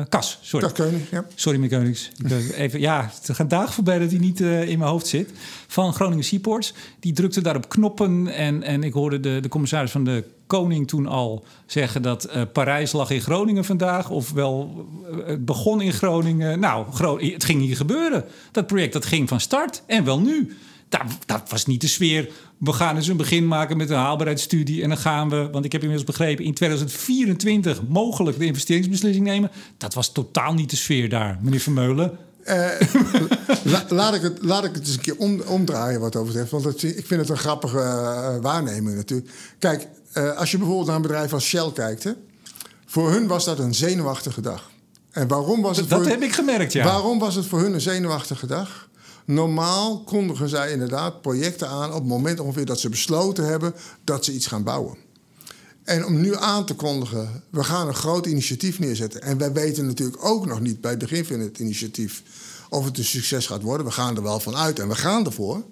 Kas, 0.09 0.39
sorry. 0.43 0.67
Kas 0.67 0.77
Keuning, 0.77 1.03
ja. 1.11 1.27
Sorry, 1.35 1.59
meneer 1.59 1.79
Keunings. 1.79 2.11
even, 2.55 2.81
ja, 2.81 3.11
er 3.27 3.35
gaan 3.35 3.49
dagen 3.49 3.73
voorbij 3.73 3.99
dat 3.99 4.11
hij 4.11 4.19
niet 4.19 4.41
in 4.41 4.79
mijn 4.79 4.91
hoofd 4.91 5.07
zit. 5.07 5.31
Van 5.67 5.95
Groningen 5.95 6.25
Seaports. 6.25 6.75
Die 7.01 7.13
drukte 7.13 7.41
daar 7.41 7.57
op 7.57 7.69
knoppen. 7.69 8.29
En, 8.29 8.63
en 8.63 8.83
ik 8.83 8.93
hoorde 8.93 9.21
de, 9.21 9.39
de 9.43 9.49
commissaris 9.49 9.91
van 9.91 10.05
de 10.05 10.25
koning 10.47 10.89
toen 10.89 11.07
al 11.07 11.45
zeggen 11.67 12.03
dat 12.03 12.29
uh, 12.35 12.43
Parijs 12.53 12.93
lag 12.93 13.11
in 13.11 13.21
Groningen 13.21 13.65
vandaag. 13.65 14.11
Ofwel, 14.11 14.87
het 15.25 15.45
begon 15.45 15.81
in 15.81 15.93
Groningen. 15.93 16.61
Nou, 16.61 16.87
het 17.33 17.45
ging 17.45 17.61
hier 17.61 17.77
gebeuren. 17.77 18.25
Dat 18.53 18.67
project 18.67 18.93
dat 18.93 19.07
ging 19.07 19.29
van 19.29 19.41
start. 19.41 19.83
En 19.87 20.05
wel 20.05 20.21
nu. 20.21 20.57
Dat, 20.89 21.03
dat 21.27 21.43
was 21.51 21.67
niet 21.67 21.81
de 21.81 21.87
sfeer. 21.87 22.29
We 22.59 22.73
gaan 22.73 22.97
eens 22.97 23.09
een 23.09 23.17
begin 23.17 23.49
maken 23.49 23.77
met 23.77 23.91
een 23.91 23.97
haalbaarheidsstudie. 23.97 24.83
En 24.83 24.89
dan 24.89 24.99
gaan 24.99 25.29
we, 25.29 25.49
want 25.53 25.65
ik 25.65 25.73
heb 25.73 25.81
inmiddels 25.81 26.11
begrepen, 26.11 26.45
in 26.45 26.55
2024 26.55 27.83
mogelijk 27.89 28.39
de 28.39 28.45
investeringsbeslissing 28.45 29.27
nemen. 29.27 29.51
Dat 29.77 29.95
was 29.95 30.13
totaal 30.13 30.55
niet 30.55 30.71
de 30.71 30.77
sfeer 30.77 31.09
daar, 31.09 31.39
meneer 31.43 31.61
Vermeulen. 31.61 32.19
Uh, 32.49 33.81
laat, 33.89 34.15
ik 34.15 34.23
het, 34.23 34.39
laat 34.41 34.65
ik 34.65 34.75
het 34.75 34.87
eens 34.87 34.95
een 34.95 35.01
keer 35.01 35.17
om, 35.17 35.41
omdraaien 35.41 36.01
wat 36.01 36.17
over 36.17 36.33
zegt. 36.33 36.51
Want 36.51 36.85
ik 36.85 37.07
vind 37.07 37.21
het 37.21 37.29
een 37.29 37.37
grappige 37.37 37.77
uh, 37.77 38.43
waarneming 38.43 38.97
natuurlijk. 38.97 39.31
Kijk, 39.59 39.89
uh, 40.15 40.37
als 40.37 40.51
je 40.51 40.57
bijvoorbeeld 40.57 40.87
naar 40.87 40.97
een 40.97 41.03
bedrijf 41.03 41.33
als 41.33 41.45
Shell 41.45 41.71
kijkt... 41.75 42.05
Hè, 42.05 42.13
voor 42.87 43.11
hun 43.11 43.27
was 43.27 43.45
dat 43.45 43.59
een 43.59 43.75
zenuwachtige 43.75 44.41
dag. 44.41 44.71
En 45.11 45.29
waarom 45.29 45.63
was 45.63 45.77
het 45.77 45.89
dat 45.89 46.01
voor 46.01 46.11
heb 46.11 46.23
ik 46.23 46.33
gemerkt, 46.33 46.73
ja. 46.73 46.85
Waarom 46.85 47.19
was 47.19 47.35
het 47.35 47.47
voor 47.47 47.61
hun 47.61 47.75
een 47.75 47.81
zenuwachtige 47.81 48.47
dag? 48.47 48.88
Normaal 49.29 50.01
kondigen 50.01 50.49
zij 50.49 50.73
inderdaad 50.73 51.21
projecten 51.21 51.69
aan... 51.69 51.89
op 51.89 51.99
het 51.99 52.07
moment 52.09 52.41
ongeveer 52.41 52.65
dat 52.65 52.81
ze 52.81 52.89
besloten 52.89 53.45
hebben 53.45 53.75
dat 54.05 54.25
ze 54.25 54.33
iets 54.33 54.47
gaan 54.47 54.63
bouwen. 54.63 54.97
En 55.85 56.05
om 56.07 56.21
nu 56.21 56.37
aan 56.37 56.67
te 56.67 56.75
kondigen, 56.75 57.43
we 57.51 57.65
gaan 57.65 57.89
een 57.89 57.95
groot 57.95 58.27
initiatief 58.27 58.79
neerzetten. 58.79 59.23
En 59.23 59.39
wij 59.39 59.53
weten 59.53 59.87
natuurlijk 59.87 60.25
ook 60.25 60.47
nog 60.47 60.61
niet 60.61 60.81
bij 60.81 60.91
het 60.91 61.01
begin 61.01 61.25
van 61.25 61.41
het 61.41 61.59
initiatief 61.59 62.23
of 62.69 62.85
het 62.85 62.99
een 62.99 63.05
succes 63.05 63.47
gaat 63.47 63.63
worden. 63.63 63.87
We 63.87 63.93
gaan 63.93 64.17
er 64.17 64.23
wel 64.23 64.41
van 64.41 64.57
uit 64.57 64.79
en 64.79 64.89
we 64.89 64.95
gaan 64.95 65.25
ervoor. 65.25 65.63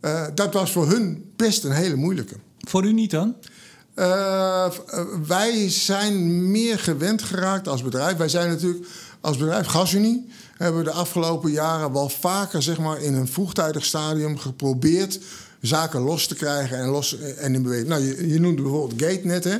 Uh, 0.00 0.26
dat 0.34 0.52
was 0.52 0.72
voor 0.72 0.88
hun 0.88 1.32
best 1.36 1.64
een 1.64 1.72
hele 1.72 1.96
moeilijke. 1.96 2.36
Voor 2.60 2.84
u 2.84 2.92
niet 2.92 3.10
dan? 3.10 3.34
Uh, 3.96 4.70
wij 5.26 5.70
zijn 5.70 6.50
meer 6.50 6.78
gewend 6.78 7.22
geraakt 7.22 7.68
als 7.68 7.82
bedrijf. 7.82 8.16
Wij 8.16 8.28
zijn 8.28 8.48
natuurlijk 8.48 8.86
als 9.20 9.36
bedrijf 9.36 9.66
GasUnie 9.66 10.28
hebben 10.58 10.84
we 10.84 10.90
de 10.90 10.96
afgelopen 10.96 11.50
jaren 11.50 11.92
wel 11.92 12.08
vaker 12.08 12.62
zeg 12.62 12.78
maar, 12.78 13.02
in 13.02 13.14
een 13.14 13.28
vroegtijdig 13.28 13.84
stadium 13.84 14.38
geprobeerd 14.38 15.20
zaken 15.60 16.00
los 16.00 16.26
te 16.26 16.34
krijgen 16.34 16.78
en, 16.78 16.88
los, 16.88 17.18
en 17.18 17.54
in 17.54 17.62
beweging. 17.62 17.88
Nou, 17.88 18.02
je, 18.02 18.28
je 18.28 18.40
noemde 18.40 18.62
bijvoorbeeld 18.62 19.02
Gate 19.02 19.26
net, 19.26 19.44
hè? 19.44 19.56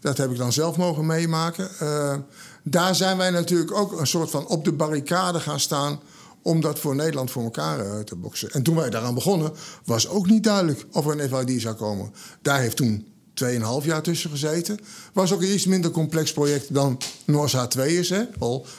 dat 0.00 0.18
heb 0.18 0.30
ik 0.30 0.36
dan 0.36 0.52
zelf 0.52 0.76
mogen 0.76 1.06
meemaken. 1.06 1.68
Uh, 1.82 2.14
daar 2.62 2.94
zijn 2.94 3.16
wij 3.16 3.30
natuurlijk 3.30 3.72
ook 3.74 4.00
een 4.00 4.06
soort 4.06 4.30
van 4.30 4.46
op 4.46 4.64
de 4.64 4.72
barricade 4.72 5.40
gaan 5.40 5.60
staan 5.60 6.00
om 6.42 6.60
dat 6.60 6.78
voor 6.78 6.94
Nederland 6.94 7.30
voor 7.30 7.42
elkaar 7.42 7.86
uh, 7.86 7.98
te 7.98 8.16
boksen. 8.16 8.50
En 8.50 8.62
toen 8.62 8.76
wij 8.76 8.90
daaraan 8.90 9.14
begonnen, 9.14 9.52
was 9.84 10.08
ook 10.08 10.26
niet 10.26 10.44
duidelijk 10.44 10.84
of 10.92 11.06
er 11.06 11.20
een 11.20 11.46
FID 11.46 11.60
zou 11.60 11.74
komen. 11.74 12.12
Daar 12.42 12.60
heeft 12.60 12.76
toen 12.76 13.11
2,5 13.34 13.86
jaar 13.86 14.02
tussen 14.02 14.30
gezeten. 14.30 14.78
Was 15.12 15.32
ook 15.32 15.42
een 15.42 15.54
iets 15.54 15.66
minder 15.66 15.90
complex 15.90 16.32
project 16.32 16.74
dan 16.74 16.98
Norsa 17.24 17.66
2 17.66 17.98
is, 17.98 18.08
hè? 18.10 18.22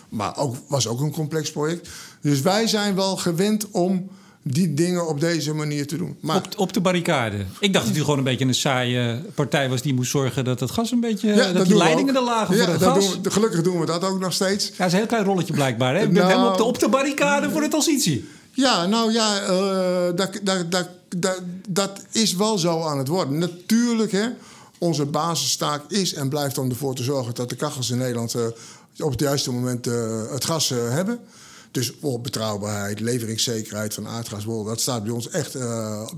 maar 0.10 0.38
ook, 0.38 0.55
was 0.67 0.88
ook 0.88 1.00
een 1.00 1.12
complex 1.12 1.51
project. 1.51 1.89
Dus 2.22 2.41
wij 2.41 2.67
zijn 2.67 2.95
wel 2.95 3.17
gewend 3.17 3.72
om 3.72 4.10
die 4.43 4.74
dingen 4.74 5.07
op 5.07 5.19
deze 5.19 5.53
manier 5.53 5.88
te 5.88 5.98
doen. 5.98 6.17
Maar, 6.19 6.36
op, 6.36 6.48
op 6.57 6.74
de 6.74 6.81
barricade. 6.81 7.45
Ik 7.60 7.74
dacht 7.74 7.88
dat 7.88 7.95
u 7.95 8.00
gewoon 8.00 8.17
een 8.17 8.24
beetje 8.24 8.45
een 8.45 8.55
saaie 8.55 9.22
partij 9.36 9.69
was 9.69 9.81
die 9.81 9.93
moest 9.93 10.12
zorgen 10.12 10.45
dat 10.45 10.60
het 10.60 10.72
gas 10.72 10.91
een 10.91 11.00
beetje. 11.00 11.27
Ja, 11.27 11.51
dat, 11.51 11.65
die 11.65 11.75
leidingen 11.75 12.15
er 12.15 12.24
lagen 12.24 12.55
ja, 12.55 12.63
voor 12.63 12.74
het 12.74 12.83
gas. 12.83 13.22
Doen 13.22 13.31
gelukkig 13.31 13.62
doen 13.62 13.79
we 13.79 13.86
dat 13.86 14.03
ook 14.03 14.19
nog 14.19 14.33
steeds. 14.33 14.67
Ja, 14.67 14.74
dat 14.77 14.88
is 14.88 14.93
een 14.93 14.98
heel 14.98 15.07
klein 15.07 15.24
rolletje 15.24 15.53
blijkbaar. 15.53 15.95
Hè? 15.95 16.07
Nou, 16.07 16.27
helemaal 16.27 16.51
op 16.51 16.57
de, 16.57 16.63
op 16.63 16.79
de 16.79 16.89
barricade 16.89 17.50
voor 17.50 17.62
de 17.62 17.67
transitie. 17.67 18.29
Ja, 18.51 18.86
nou 18.86 19.12
ja, 19.12 19.41
uh, 19.41 20.15
dat, 20.15 20.39
dat, 20.43 20.72
dat, 20.72 20.89
dat, 21.17 21.41
dat 21.70 22.01
is 22.12 22.36
wel 22.36 22.58
zo 22.58 22.82
aan 22.82 22.98
het 22.98 23.08
worden. 23.08 23.38
Natuurlijk, 23.38 24.12
hè, 24.12 24.27
onze 24.77 25.05
basistaak 25.05 25.91
is 25.91 26.13
en 26.13 26.29
blijft 26.29 26.58
om 26.58 26.70
ervoor 26.70 26.96
te 26.96 27.03
zorgen 27.03 27.34
dat 27.34 27.50
de 27.50 27.55
kachels 27.55 27.89
in 27.89 27.98
Nederland 27.98 28.36
uh, 28.36 28.46
op 28.98 29.12
het 29.12 29.20
juiste 29.20 29.51
moment 29.51 29.88
uh, 29.88 30.22
het 30.32 30.46
gas 30.46 30.70
hebben. 30.70 31.20
Dus 31.72 31.91
bijvoorbeeld 31.91 32.24
betrouwbaarheid, 32.24 33.00
leveringszekerheid 33.00 33.93
van 33.93 34.08
aardgas, 34.08 34.46
dat 34.46 34.82
staat 34.82 35.03
bij 35.03 35.12
ons 35.12 35.29
echt, 35.29 35.58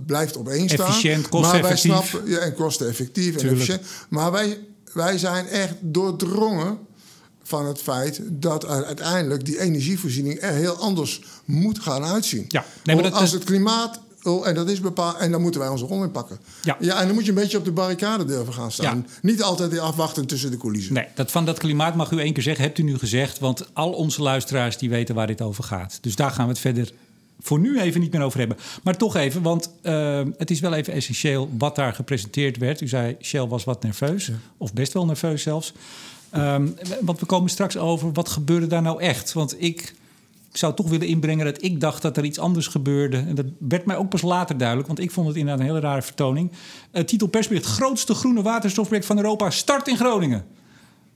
blijft 0.05 0.37
op 0.37 0.49
één 0.49 0.69
staan. 0.69 0.87
Efficiënt, 0.87 1.29
kosteneffectief. 1.29 1.91
Maar 1.91 1.99
wij 2.01 2.09
snappen, 2.09 2.29
ja, 2.31 2.37
en 2.37 2.53
kosteneffectief 2.53 3.35
en 3.35 3.49
efficiënt. 3.49 3.81
Maar 4.09 4.31
wij 4.31 4.59
wij 4.95 5.17
zijn 5.17 5.47
echt 5.47 5.73
doordrongen 5.79 6.77
van 7.43 7.65
het 7.65 7.81
feit 7.81 8.19
dat 8.23 8.65
uiteindelijk 8.65 9.45
die 9.45 9.59
energievoorziening 9.59 10.41
er 10.41 10.53
heel 10.53 10.75
anders 10.75 11.21
moet 11.45 11.79
gaan 11.79 12.03
uitzien. 12.03 12.45
Ja, 12.47 12.65
nee, 12.83 12.95
maar 12.95 13.03
dat, 13.03 13.13
als 13.13 13.31
het 13.31 13.43
klimaat 13.43 13.99
en 14.25 14.55
dat 14.55 14.69
is 14.69 14.79
bepaald. 14.79 15.17
En 15.17 15.31
dan 15.31 15.41
moeten 15.41 15.59
wij 15.59 15.69
onze 15.69 15.85
rol 15.85 16.03
in 16.03 16.11
pakken. 16.11 16.39
Ja. 16.63 16.77
ja, 16.79 16.99
en 16.99 17.05
dan 17.05 17.15
moet 17.15 17.23
je 17.23 17.29
een 17.29 17.37
beetje 17.37 17.57
op 17.57 17.65
de 17.65 17.71
barricade 17.71 18.25
durven 18.25 18.53
gaan 18.53 18.71
staan. 18.71 19.07
Niet 19.21 19.43
altijd 19.43 19.79
afwachten 19.79 20.27
tussen 20.27 20.51
de 20.51 20.57
coulissen. 20.57 20.93
Nee, 20.93 21.07
dat 21.15 21.31
van 21.31 21.45
dat 21.45 21.57
klimaat 21.57 21.95
mag 21.95 22.11
u 22.11 22.19
één 22.19 22.33
keer 22.33 22.43
zeggen. 22.43 22.63
Hebt 22.63 22.77
u 22.77 22.83
nu 22.83 22.97
gezegd. 22.97 23.39
Want 23.39 23.65
al 23.73 23.91
onze 23.91 24.21
luisteraars 24.21 24.77
die 24.77 24.89
weten 24.89 25.15
waar 25.15 25.27
dit 25.27 25.41
over 25.41 25.63
gaat. 25.63 25.97
Dus 26.01 26.15
daar 26.15 26.31
gaan 26.31 26.45
we 26.45 26.51
het 26.51 26.61
verder 26.61 26.91
voor 27.39 27.59
nu 27.59 27.79
even 27.79 28.01
niet 28.01 28.11
meer 28.11 28.21
over 28.21 28.39
hebben. 28.39 28.57
Maar 28.83 28.97
toch 28.97 29.15
even, 29.15 29.41
want 29.41 29.71
uh, 29.83 30.21
het 30.37 30.51
is 30.51 30.59
wel 30.59 30.73
even 30.73 30.93
essentieel 30.93 31.49
wat 31.57 31.75
daar 31.75 31.93
gepresenteerd 31.93 32.57
werd. 32.57 32.81
U 32.81 32.87
zei 32.87 33.15
Shell 33.21 33.47
was 33.47 33.63
wat 33.63 33.83
nerveus, 33.83 34.31
of 34.57 34.73
best 34.73 34.93
wel 34.93 35.05
nerveus 35.05 35.41
zelfs. 35.41 35.73
Um, 36.37 36.75
want 37.01 37.19
we 37.19 37.25
komen 37.25 37.49
straks 37.49 37.77
over 37.77 38.11
wat 38.13 38.29
gebeurde 38.29 38.67
daar 38.67 38.81
nou 38.81 39.01
echt. 39.01 39.33
Want 39.33 39.61
ik 39.61 39.93
zou 40.57 40.73
toch 40.73 40.89
willen 40.89 41.07
inbrengen 41.07 41.45
dat 41.45 41.63
ik 41.63 41.79
dacht 41.79 42.01
dat 42.01 42.17
er 42.17 42.23
iets 42.23 42.39
anders 42.39 42.67
gebeurde. 42.67 43.17
En 43.17 43.35
dat 43.35 43.45
werd 43.57 43.85
mij 43.85 43.97
ook 43.97 44.09
pas 44.09 44.21
later 44.21 44.57
duidelijk, 44.57 44.87
want 44.87 44.99
ik 44.99 45.11
vond 45.11 45.27
het 45.27 45.35
inderdaad 45.35 45.61
een 45.61 45.69
hele 45.71 45.79
rare 45.79 46.01
vertoning. 46.01 46.51
Uh, 46.91 47.03
titel 47.03 47.27
persbericht: 47.27 47.65
Grootste 47.65 48.13
groene 48.13 48.41
waterstofproject 48.41 49.07
van 49.07 49.17
Europa 49.17 49.49
start 49.49 49.87
in 49.87 49.97
Groningen. 49.97 50.45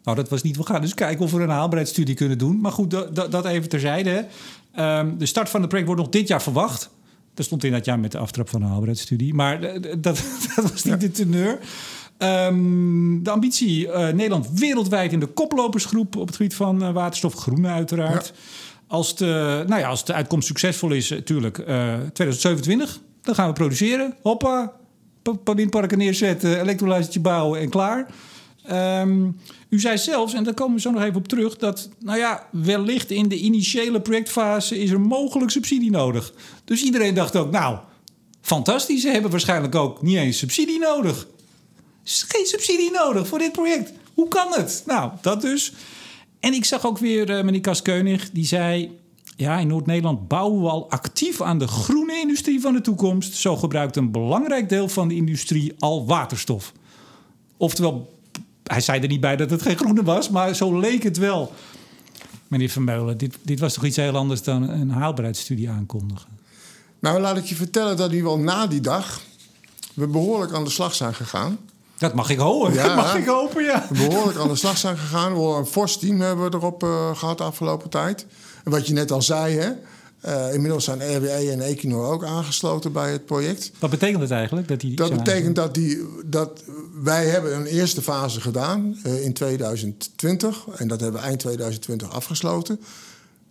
Nou, 0.03 0.17
dat 0.17 0.29
was 0.29 0.41
niet. 0.41 0.57
We 0.57 0.65
gaan 0.65 0.81
dus 0.81 0.93
kijken 0.93 1.25
of 1.25 1.31
we 1.31 1.41
een 1.41 1.49
haalbaarheidsstudie 1.49 2.15
kunnen 2.15 2.37
doen. 2.37 2.59
Maar 2.59 2.71
goed, 2.71 2.91
dat, 2.91 3.31
dat 3.31 3.45
even 3.45 3.69
terzijde. 3.69 4.25
Um, 4.79 5.17
de 5.17 5.25
start 5.25 5.49
van 5.49 5.59
het 5.59 5.69
project 5.69 5.89
wordt 5.89 6.03
nog 6.03 6.11
dit 6.11 6.27
jaar 6.27 6.41
verwacht. 6.41 6.89
Dat 7.33 7.45
stond 7.45 7.63
in 7.63 7.71
dat 7.71 7.85
jaar 7.85 7.99
met 7.99 8.11
de 8.11 8.17
aftrap 8.17 8.49
van 8.49 8.59
de 8.59 8.65
haalbaarheidsstudie. 8.65 9.33
Maar 9.33 9.61
dat, 9.81 10.01
dat 10.55 10.71
was 10.71 10.83
niet 10.83 11.01
de 11.01 11.11
teneur. 11.11 11.59
Um, 12.17 13.23
de 13.23 13.29
ambitie: 13.29 13.85
uh, 13.85 13.93
Nederland 13.93 14.49
wereldwijd 14.51 15.11
in 15.11 15.19
de 15.19 15.25
koplopersgroep 15.25 16.15
op 16.15 16.27
het 16.27 16.35
gebied 16.35 16.55
van 16.55 16.83
uh, 16.83 16.91
waterstof, 16.91 17.33
groene 17.33 17.67
uiteraard. 17.67 18.25
Ja. 18.25 18.33
Als 18.89 19.15
de, 19.15 19.63
nou 19.67 19.81
ja, 19.81 19.87
als 19.87 20.05
de 20.05 20.13
uitkomst 20.13 20.47
succesvol 20.47 20.91
is, 20.91 21.09
natuurlijk 21.09 21.57
uh, 21.57 21.65
2027, 21.65 22.99
dan 23.21 23.35
gaan 23.35 23.47
we 23.47 23.53
produceren. 23.53 24.15
Hoppa, 24.21 24.73
windparken 25.43 25.97
neerzetten, 25.97 26.61
elektrolysertje 26.61 27.19
bouwen 27.19 27.59
en 27.59 27.69
klaar. 27.69 28.07
Um, 28.71 29.37
u 29.69 29.79
zei 29.79 29.97
zelfs, 29.97 30.33
en 30.33 30.43
daar 30.43 30.53
komen 30.53 30.75
we 30.75 30.81
zo 30.81 30.91
nog 30.91 31.01
even 31.01 31.15
op 31.15 31.27
terug, 31.27 31.57
dat 31.57 31.89
nou 31.99 32.17
ja, 32.17 32.47
wellicht 32.51 33.11
in 33.11 33.27
de 33.27 33.37
initiële 33.37 34.01
projectfase 34.01 34.79
is 34.79 34.91
er 34.91 35.01
mogelijk 35.01 35.51
subsidie 35.51 35.91
nodig. 35.91 36.33
Dus 36.65 36.83
iedereen 36.83 37.13
dacht 37.13 37.35
ook, 37.35 37.51
nou, 37.51 37.77
fantastisch, 38.41 39.01
ze 39.01 39.09
hebben 39.09 39.31
waarschijnlijk 39.31 39.75
ook 39.75 40.01
niet 40.01 40.17
eens 40.17 40.37
subsidie 40.37 40.79
nodig. 40.79 41.27
Geen 42.03 42.45
subsidie 42.45 42.91
nodig 42.91 43.27
voor 43.27 43.39
dit 43.39 43.51
project. 43.51 43.91
Hoe 44.13 44.27
kan 44.27 44.47
het? 44.51 44.83
Nou, 44.85 45.11
dat 45.21 45.41
dus. 45.41 45.73
En 46.39 46.53
ik 46.53 46.65
zag 46.65 46.85
ook 46.85 46.97
weer 46.97 47.29
uh, 47.29 47.43
meneer 47.43 47.61
Kaskeunig, 47.61 48.29
die 48.31 48.45
zei... 48.45 48.97
Ja, 49.35 49.57
in 49.57 49.67
Noord-Nederland 49.67 50.27
bouwen 50.27 50.61
we 50.61 50.69
al 50.69 50.89
actief 50.89 51.41
aan 51.41 51.59
de 51.59 51.67
groene 51.67 52.13
industrie 52.13 52.61
van 52.61 52.73
de 52.73 52.81
toekomst. 52.81 53.33
Zo 53.33 53.55
gebruikt 53.55 53.95
een 53.95 54.11
belangrijk 54.11 54.69
deel 54.69 54.87
van 54.87 55.07
de 55.07 55.15
industrie 55.15 55.73
al 55.79 56.05
waterstof. 56.05 56.73
Oftewel, 57.57 58.13
hij 58.63 58.81
zei 58.81 59.01
er 59.01 59.07
niet 59.07 59.19
bij 59.19 59.35
dat 59.35 59.49
het 59.49 59.61
geen 59.61 59.77
groene 59.77 60.03
was, 60.03 60.29
maar 60.29 60.55
zo 60.55 60.79
leek 60.79 61.03
het 61.03 61.17
wel. 61.17 61.53
Meneer 62.47 62.69
Vermeulen, 62.69 63.17
dit, 63.17 63.37
dit 63.41 63.59
was 63.59 63.73
toch 63.73 63.85
iets 63.85 63.95
heel 63.95 64.15
anders 64.15 64.43
dan 64.43 64.69
een 64.69 64.89
haalbaarheidsstudie 64.89 65.69
aankondigen? 65.69 66.29
Nou, 66.99 67.19
laat 67.19 67.37
ik 67.37 67.45
je 67.45 67.55
vertellen 67.55 67.97
dat 67.97 68.11
nu 68.11 68.23
wel 68.23 68.39
na 68.39 68.67
die 68.67 68.81
dag 68.81 69.21
we 69.93 70.07
behoorlijk 70.07 70.53
aan 70.53 70.63
de 70.63 70.69
slag 70.69 70.95
zijn 70.95 71.13
gegaan. 71.13 71.57
Dat 72.05 72.13
mag 72.13 72.29
ik 72.29 72.37
hopen. 72.37 72.73
Ja, 72.73 72.83
dat 72.83 72.95
mag 72.95 73.15
ik 73.15 73.25
hopen, 73.25 73.63
ja. 73.63 73.87
Behoorlijk 73.91 74.37
aan 74.37 74.47
de 74.47 74.55
slag 74.55 74.77
zijn 74.77 74.97
gegaan. 74.97 75.37
Een 75.37 75.65
fors 75.65 75.97
team 75.97 76.21
hebben 76.21 76.51
we 76.51 76.57
erop 76.57 76.83
uh, 76.83 77.15
gehad 77.15 77.37
de 77.37 77.43
afgelopen 77.43 77.89
tijd. 77.89 78.25
En 78.63 78.71
wat 78.71 78.87
je 78.87 78.93
net 78.93 79.11
al 79.11 79.21
zei, 79.21 79.57
hè. 79.57 79.69
Uh, 80.25 80.53
inmiddels 80.53 80.83
zijn 80.83 81.15
RWE 81.15 81.51
en 81.51 81.61
Equinor 81.61 82.05
ook 82.05 82.23
aangesloten 82.23 82.91
bij 82.91 83.11
het 83.11 83.25
project. 83.25 83.71
Wat 83.79 83.89
betekent 83.89 84.21
het 84.21 84.31
eigenlijk? 84.31 84.67
Dat, 84.67 84.79
die 84.79 84.95
dat 84.95 85.09
betekent 85.09 85.55
dat, 85.55 85.73
die, 85.73 86.05
dat 86.25 86.63
wij 87.03 87.25
hebben 87.25 87.55
een 87.55 87.65
eerste 87.65 88.01
fase 88.01 88.41
gedaan 88.41 88.99
uh, 89.05 89.23
in 89.23 89.33
2020. 89.33 90.65
En 90.75 90.87
dat 90.87 90.99
hebben 90.99 91.21
we 91.21 91.27
eind 91.27 91.39
2020 91.39 92.11
afgesloten. 92.11 92.79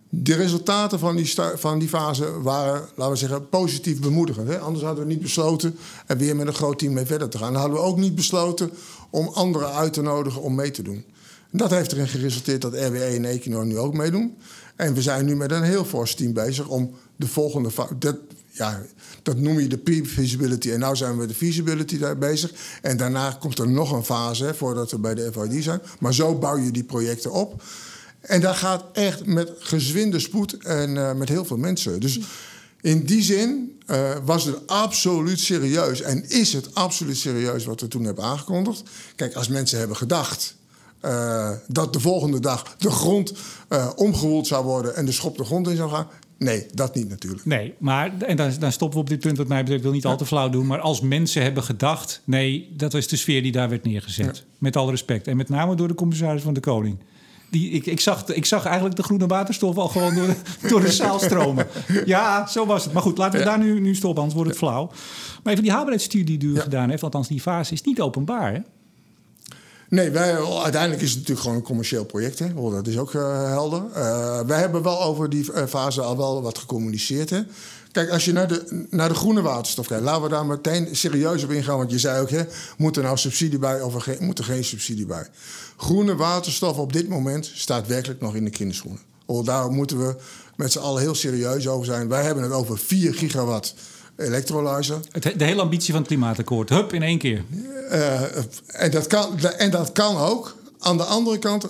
De 0.09 0.35
resultaten 0.35 0.99
van 0.99 1.15
die, 1.15 1.33
van 1.55 1.79
die 1.79 1.87
fase 1.87 2.41
waren, 2.41 2.87
laten 2.95 3.13
we 3.13 3.19
zeggen, 3.19 3.49
positief 3.49 3.99
bemoedigend. 3.99 4.47
Hè? 4.47 4.59
Anders 4.59 4.85
hadden 4.85 5.03
we 5.03 5.11
niet 5.11 5.21
besloten 5.21 5.77
er 6.05 6.17
weer 6.17 6.35
met 6.35 6.47
een 6.47 6.53
groot 6.53 6.79
team 6.79 6.93
mee 6.93 7.05
verder 7.05 7.29
te 7.29 7.37
gaan. 7.37 7.51
Dan 7.53 7.61
hadden 7.61 7.79
we 7.79 7.85
ook 7.85 7.97
niet 7.97 8.15
besloten 8.15 8.71
om 9.09 9.27
anderen 9.27 9.73
uit 9.73 9.93
te 9.93 10.01
nodigen 10.01 10.41
om 10.41 10.55
mee 10.55 10.71
te 10.71 10.81
doen. 10.81 11.05
En 11.51 11.57
dat 11.57 11.69
heeft 11.69 11.91
erin 11.91 12.07
geresulteerd 12.07 12.61
dat 12.61 12.73
RWE 12.73 13.03
en 13.03 13.25
Equinor 13.25 13.65
nu 13.65 13.77
ook 13.77 13.93
meedoen. 13.93 14.35
En 14.75 14.93
we 14.93 15.01
zijn 15.01 15.25
nu 15.25 15.35
met 15.35 15.51
een 15.51 15.63
heel 15.63 15.85
fors 15.85 16.15
team 16.15 16.33
bezig 16.33 16.67
om 16.67 16.91
de 17.15 17.27
volgende 17.27 17.71
fase. 17.71 17.97
Dat, 17.97 18.15
ja, 18.51 18.81
dat 19.23 19.37
noem 19.37 19.59
je 19.59 19.67
de 19.67 19.77
pre-feasibility. 19.77 20.71
En 20.71 20.79
nu 20.79 20.95
zijn 20.95 21.17
we 21.17 21.25
de 21.25 21.33
feasibility 21.33 21.97
daar 21.97 22.17
bezig. 22.17 22.51
En 22.81 22.97
daarna 22.97 23.31
komt 23.31 23.59
er 23.59 23.69
nog 23.69 23.91
een 23.91 24.05
fase 24.05 24.53
voordat 24.53 24.91
we 24.91 24.99
bij 24.99 25.15
de 25.15 25.31
FID 25.31 25.63
zijn. 25.63 25.81
Maar 25.99 26.13
zo 26.13 26.35
bouw 26.35 26.57
je 26.57 26.71
die 26.71 26.83
projecten 26.83 27.31
op. 27.31 27.61
En 28.21 28.41
dat 28.41 28.55
gaat 28.55 28.85
echt 28.93 29.25
met 29.25 29.51
gezwinde 29.59 30.19
spoed 30.19 30.57
en 30.57 30.95
uh, 30.95 31.13
met 31.13 31.29
heel 31.29 31.45
veel 31.45 31.57
mensen. 31.57 31.99
Dus 31.99 32.19
in 32.81 33.05
die 33.05 33.21
zin 33.21 33.79
uh, 33.87 34.15
was 34.23 34.43
het 34.43 34.67
absoluut 34.67 35.39
serieus. 35.39 36.01
En 36.01 36.29
is 36.29 36.53
het 36.53 36.75
absoluut 36.75 37.17
serieus 37.17 37.65
wat 37.65 37.81
we 37.81 37.87
toen 37.87 38.03
hebben 38.03 38.23
aangekondigd. 38.23 38.83
Kijk, 39.15 39.33
als 39.33 39.47
mensen 39.47 39.79
hebben 39.79 39.97
gedacht. 39.97 40.57
Uh, 41.05 41.51
dat 41.67 41.93
de 41.93 41.99
volgende 41.99 42.39
dag 42.39 42.75
de 42.77 42.89
grond 42.89 43.33
omgewoeld 43.95 44.47
zou 44.47 44.65
worden 44.65 44.95
en 44.95 45.05
de 45.05 45.11
schop 45.11 45.37
de 45.37 45.43
grond 45.43 45.67
in 45.67 45.75
zou 45.75 45.89
gaan. 45.89 46.07
Nee, 46.37 46.65
dat 46.73 46.95
niet 46.95 47.09
natuurlijk. 47.09 47.45
Nee, 47.45 47.73
maar 47.77 48.17
en 48.19 48.35
dan, 48.35 48.51
dan 48.59 48.71
stoppen 48.71 48.97
we 48.97 49.03
op 49.03 49.09
dit 49.09 49.19
punt 49.19 49.37
wat 49.37 49.47
mij 49.47 49.59
betreft. 49.59 49.79
Ik 49.79 49.85
wil 49.85 49.95
niet 49.95 50.05
al 50.05 50.17
te 50.17 50.25
flauw 50.25 50.49
doen. 50.49 50.67
Maar 50.67 50.79
als 50.79 51.01
mensen 51.01 51.41
hebben 51.41 51.63
gedacht... 51.63 52.21
nee, 52.23 52.73
dat 52.77 52.93
was 52.93 53.07
de 53.07 53.15
sfeer 53.15 53.41
die 53.41 53.51
daar 53.51 53.69
werd 53.69 53.83
neergezet. 53.83 54.37
Ja. 54.37 54.43
Met 54.57 54.75
alle 54.75 54.91
respect. 54.91 55.27
En 55.27 55.37
met 55.37 55.49
name 55.49 55.75
door 55.75 55.87
de 55.87 55.93
commissaris 55.93 56.41
van 56.41 56.53
de 56.53 56.59
Koning. 56.59 56.97
Die, 57.49 57.69
ik, 57.69 57.85
ik, 57.85 57.99
zag, 57.99 58.27
ik 58.27 58.45
zag 58.45 58.65
eigenlijk 58.65 58.95
de 58.95 59.03
groene 59.03 59.27
waterstof 59.27 59.77
al 59.77 59.87
gewoon 59.87 60.15
door 60.15 60.27
de, 60.27 60.35
door 60.69 60.81
de 60.81 60.91
zaal 60.91 61.19
stromen. 61.19 61.67
Ja, 62.05 62.47
zo 62.47 62.65
was 62.65 62.83
het. 62.83 62.93
Maar 62.93 63.01
goed, 63.01 63.17
laten 63.17 63.39
we 63.39 63.45
daar 63.45 63.59
nu, 63.59 63.79
nu 63.79 63.95
stoppen, 63.95 64.17
anders 64.17 64.35
wordt 64.35 64.49
het 64.49 64.59
flauw. 64.59 64.91
Maar 65.43 65.51
even 65.51 65.63
die 65.63 65.71
haalbaarheidsstudie 65.71 66.37
die 66.37 66.49
u 66.49 66.55
ja. 66.55 66.61
gedaan 66.61 66.89
heeft, 66.89 67.03
althans 67.03 67.27
die 67.27 67.41
fase, 67.41 67.73
is 67.73 67.81
niet 67.81 68.01
openbaar, 68.01 68.53
hè? 68.53 68.59
Nee, 69.89 70.09
wij, 70.09 70.35
uiteindelijk 70.61 71.01
is 71.01 71.09
het 71.09 71.17
natuurlijk 71.17 71.41
gewoon 71.41 71.57
een 71.57 71.63
commercieel 71.63 72.05
project. 72.05 72.39
Hè? 72.39 72.53
Dat 72.53 72.87
is 72.87 72.97
ook 72.97 73.13
uh, 73.13 73.47
helder. 73.47 73.83
Uh, 73.97 74.39
wij 74.39 74.59
hebben 74.59 74.83
wel 74.83 75.03
over 75.03 75.29
die 75.29 75.45
fase 75.67 76.01
al 76.01 76.17
wel 76.17 76.41
wat 76.41 76.57
gecommuniceerd. 76.57 77.29
Hè? 77.29 77.41
Kijk, 77.91 78.09
als 78.09 78.25
je 78.25 78.31
naar 78.31 78.47
de, 78.47 78.85
naar 78.89 79.09
de 79.09 79.15
groene 79.15 79.41
waterstof 79.41 79.87
kijkt, 79.87 80.03
laten 80.03 80.21
we 80.21 80.29
daar 80.29 80.45
meteen 80.45 80.87
serieus 80.91 81.43
op 81.43 81.51
ingaan. 81.51 81.77
Want 81.77 81.91
je 81.91 81.99
zei 81.99 82.21
ook, 82.21 82.29
hè, 82.29 82.43
moet 82.77 82.97
er 82.97 83.03
nou 83.03 83.17
subsidie 83.17 83.59
bij 83.59 83.81
of 83.81 84.07
er 84.07 84.17
moet 84.19 84.37
er 84.37 84.43
geen 84.43 84.63
subsidie 84.63 85.05
bij? 85.05 85.27
Groene 85.77 86.15
waterstof 86.15 86.77
op 86.77 86.93
dit 86.93 87.07
moment 87.07 87.51
staat 87.53 87.87
werkelijk 87.87 88.21
nog 88.21 88.35
in 88.35 88.43
de 88.43 88.49
kinderschoenen. 88.49 89.01
Oh, 89.25 89.45
daar 89.45 89.71
moeten 89.71 90.07
we 90.07 90.15
met 90.55 90.71
z'n 90.71 90.79
allen 90.79 91.01
heel 91.01 91.15
serieus 91.15 91.67
over 91.67 91.85
zijn. 91.85 92.07
Wij 92.07 92.23
hebben 92.23 92.43
het 92.43 92.51
over 92.51 92.77
4 92.77 93.13
gigawatt 93.13 93.73
elektrolyzer. 94.19 94.99
de 95.37 95.43
hele 95.43 95.61
ambitie 95.61 95.91
van 95.91 95.99
het 96.01 96.07
klimaatakkoord. 96.07 96.69
Hup, 96.69 96.93
in 96.93 97.03
één 97.03 97.17
keer. 97.17 97.43
Uh, 97.91 98.21
en, 98.67 98.91
dat 98.91 99.07
kan, 99.07 99.39
en 99.39 99.71
dat 99.71 99.91
kan 99.91 100.17
ook. 100.17 100.57
Aan 100.79 100.97
de 100.97 101.03
andere 101.03 101.39
kant, 101.39 101.63
uh, 101.65 101.69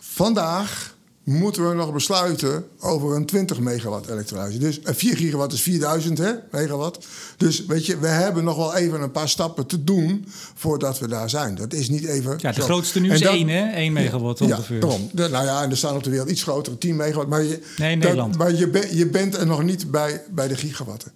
vandaag 0.00 0.94
moeten 1.24 1.68
we 1.68 1.74
nog 1.74 1.92
besluiten 1.92 2.66
over 2.80 3.16
een 3.16 3.26
20 3.26 3.60
megawatt 3.60 4.08
elektrolyse. 4.08 4.58
Dus 4.58 4.80
4 4.82 5.12
eh, 5.12 5.18
gigawatt 5.18 5.52
is 5.52 5.62
4000 5.62 6.18
hè, 6.18 6.32
megawatt. 6.50 7.06
Dus 7.36 7.66
weet 7.66 7.86
je, 7.86 7.98
we 7.98 8.06
hebben 8.06 8.44
nog 8.44 8.56
wel 8.56 8.74
even 8.74 9.00
een 9.00 9.10
paar 9.10 9.28
stappen 9.28 9.66
te 9.66 9.84
doen 9.84 10.24
voordat 10.54 10.98
we 10.98 11.08
daar 11.08 11.30
zijn. 11.30 11.54
Dat 11.54 11.72
is 11.72 11.88
niet 11.88 12.04
even. 12.04 12.38
Ja, 12.40 12.52
de 12.52 12.60
grootste 12.60 13.00
nu 13.00 13.12
is 13.12 13.20
dat, 13.20 13.32
1, 13.32 13.48
hè? 13.48 13.70
1 13.70 13.92
megawatt 13.92 14.38
ja, 14.38 14.44
ongeveer. 14.44 14.74
Ja, 14.74 14.80
daarom. 14.80 15.08
De, 15.12 15.28
nou 15.28 15.44
ja, 15.44 15.62
en 15.62 15.70
er 15.70 15.76
staan 15.76 15.96
op 15.96 16.02
de 16.02 16.10
wereld 16.10 16.30
iets 16.30 16.42
grotere, 16.42 16.78
10 16.78 16.96
megawatt. 16.96 17.28
Maar 17.28 17.42
je, 17.42 17.62
nee, 17.76 17.96
Nederland. 17.96 18.32
Dat, 18.32 18.42
maar 18.42 18.54
je, 18.54 18.68
ben, 18.68 18.96
je 18.96 19.06
bent 19.06 19.36
er 19.36 19.46
nog 19.46 19.62
niet 19.62 19.90
bij, 19.90 20.22
bij 20.30 20.48
de 20.48 20.56
gigawatten. 20.56 21.12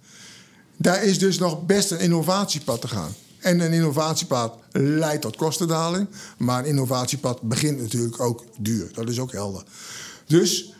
Daar 0.81 1.03
is 1.03 1.19
dus 1.19 1.37
nog 1.37 1.65
best 1.65 1.91
een 1.91 1.99
innovatiepad 1.99 2.81
te 2.81 2.87
gaan. 2.87 3.11
En 3.39 3.59
een 3.59 3.73
innovatiepad 3.73 4.53
leidt 4.71 5.21
tot 5.21 5.35
kostendaling. 5.35 6.07
Maar 6.37 6.59
een 6.59 6.65
innovatiepad 6.65 7.41
begint 7.41 7.81
natuurlijk 7.81 8.19
ook 8.19 8.45
duur. 8.57 8.89
Dat 8.93 9.09
is 9.09 9.19
ook 9.19 9.31
helder. 9.31 9.63
Dus 10.25 10.73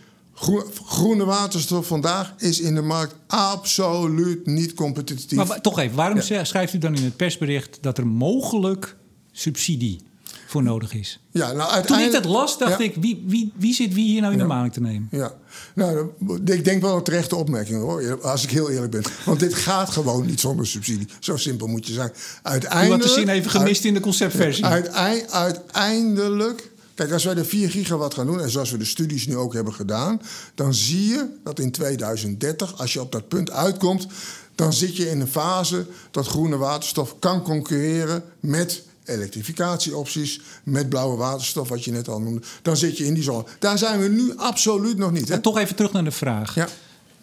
groene 0.85 1.25
waterstof 1.25 1.87
vandaag 1.87 2.33
is 2.37 2.59
in 2.59 2.75
de 2.75 2.81
markt 2.81 3.15
absoluut 3.27 4.45
niet 4.45 4.73
competitief. 4.73 5.47
Maar 5.47 5.61
toch 5.61 5.79
even, 5.79 5.95
waarom 5.95 6.21
ja. 6.21 6.43
schrijft 6.43 6.73
u 6.73 6.77
dan 6.77 6.95
in 6.95 7.03
het 7.03 7.15
persbericht 7.15 7.77
dat 7.81 7.97
er 7.97 8.07
mogelijk 8.07 8.95
subsidie 9.31 10.01
voor 10.49 10.63
nodig 10.63 10.93
is. 10.93 11.19
Ja, 11.31 11.39
nou, 11.45 11.53
Toen 11.57 11.65
ik 11.67 11.71
uiteindelijk- 11.73 12.23
dat 12.23 12.31
las, 12.31 12.57
dacht 12.57 12.77
Ja. 12.77 12.83
ik, 12.85 12.95
wie, 12.99 13.23
wie, 13.27 13.51
wie 13.57 13.73
zit 13.73 13.93
wie 13.93 14.05
hier 14.05 14.21
nou 14.21 14.33
in 14.33 14.39
de 14.39 14.45
maling 14.45 14.73
te 14.73 14.81
nemen? 14.81 15.07
Ja, 15.11 15.33
nou, 15.75 16.07
ik 16.45 16.65
denk 16.65 16.81
wel 16.81 16.95
een 16.95 17.03
terechte 17.03 17.35
opmerking 17.35 17.81
hoor, 17.81 18.21
als 18.21 18.43
ik 18.43 18.49
heel 18.49 18.69
eerlijk 18.69 18.91
ben. 18.91 19.03
Want 19.25 19.39
dit 19.39 19.53
gaat 19.53 19.89
gewoon 19.89 20.25
niet 20.25 20.39
zonder 20.39 20.67
subsidie. 20.67 21.07
Zo 21.19 21.37
simpel 21.37 21.67
moet 21.67 21.87
je 21.87 21.93
zijn. 21.93 22.09
U 22.09 22.19
Uiteindelijk, 22.43 23.01
had 23.03 23.13
de 23.13 23.19
zin 23.19 23.29
even 23.29 23.51
gemist 23.51 23.83
in 23.85 23.93
de 23.93 23.99
conceptversie. 23.99 24.65
Uitei- 24.65 25.25
uiteindelijk, 25.29 26.71
kijk, 26.93 27.11
als 27.11 27.23
wij 27.23 27.33
de 27.33 27.45
4 27.45 27.69
gigawatt 27.69 28.13
gaan 28.13 28.25
doen, 28.25 28.41
en 28.41 28.49
zoals 28.49 28.71
we 28.71 28.77
de 28.77 28.85
studies 28.85 29.27
nu 29.27 29.35
ook 29.37 29.53
hebben 29.53 29.73
gedaan, 29.73 30.21
dan 30.55 30.73
zie 30.73 31.07
je 31.07 31.25
dat 31.43 31.59
in 31.59 31.71
2030, 31.71 32.77
als 32.79 32.93
je 32.93 33.01
op 33.01 33.11
dat 33.11 33.27
punt 33.27 33.51
uitkomt, 33.51 34.07
dan 34.55 34.73
zit 34.73 34.95
je 34.97 35.09
in 35.09 35.21
een 35.21 35.27
fase 35.27 35.85
dat 36.11 36.27
groene 36.27 36.57
waterstof 36.57 37.15
kan 37.19 37.41
concurreren 37.41 38.23
met 38.39 38.83
elektrificatieopties, 39.09 40.41
met 40.63 40.89
blauwe 40.89 41.17
waterstof, 41.17 41.69
wat 41.69 41.83
je 41.83 41.91
net 41.91 42.07
al 42.07 42.19
noemde. 42.21 42.41
Dan 42.61 42.77
zit 42.77 42.97
je 42.97 43.05
in 43.05 43.13
die 43.13 43.23
zone. 43.23 43.43
Daar 43.59 43.77
zijn 43.77 43.99
we 43.99 44.07
nu 44.07 44.33
absoluut 44.37 44.97
nog 44.97 45.11
niet. 45.11 45.23
Hè? 45.27 45.29
Maar 45.33 45.41
toch 45.41 45.57
even 45.57 45.75
terug 45.75 45.91
naar 45.91 46.03
de 46.03 46.11
vraag. 46.11 46.55
Ja. 46.55 46.67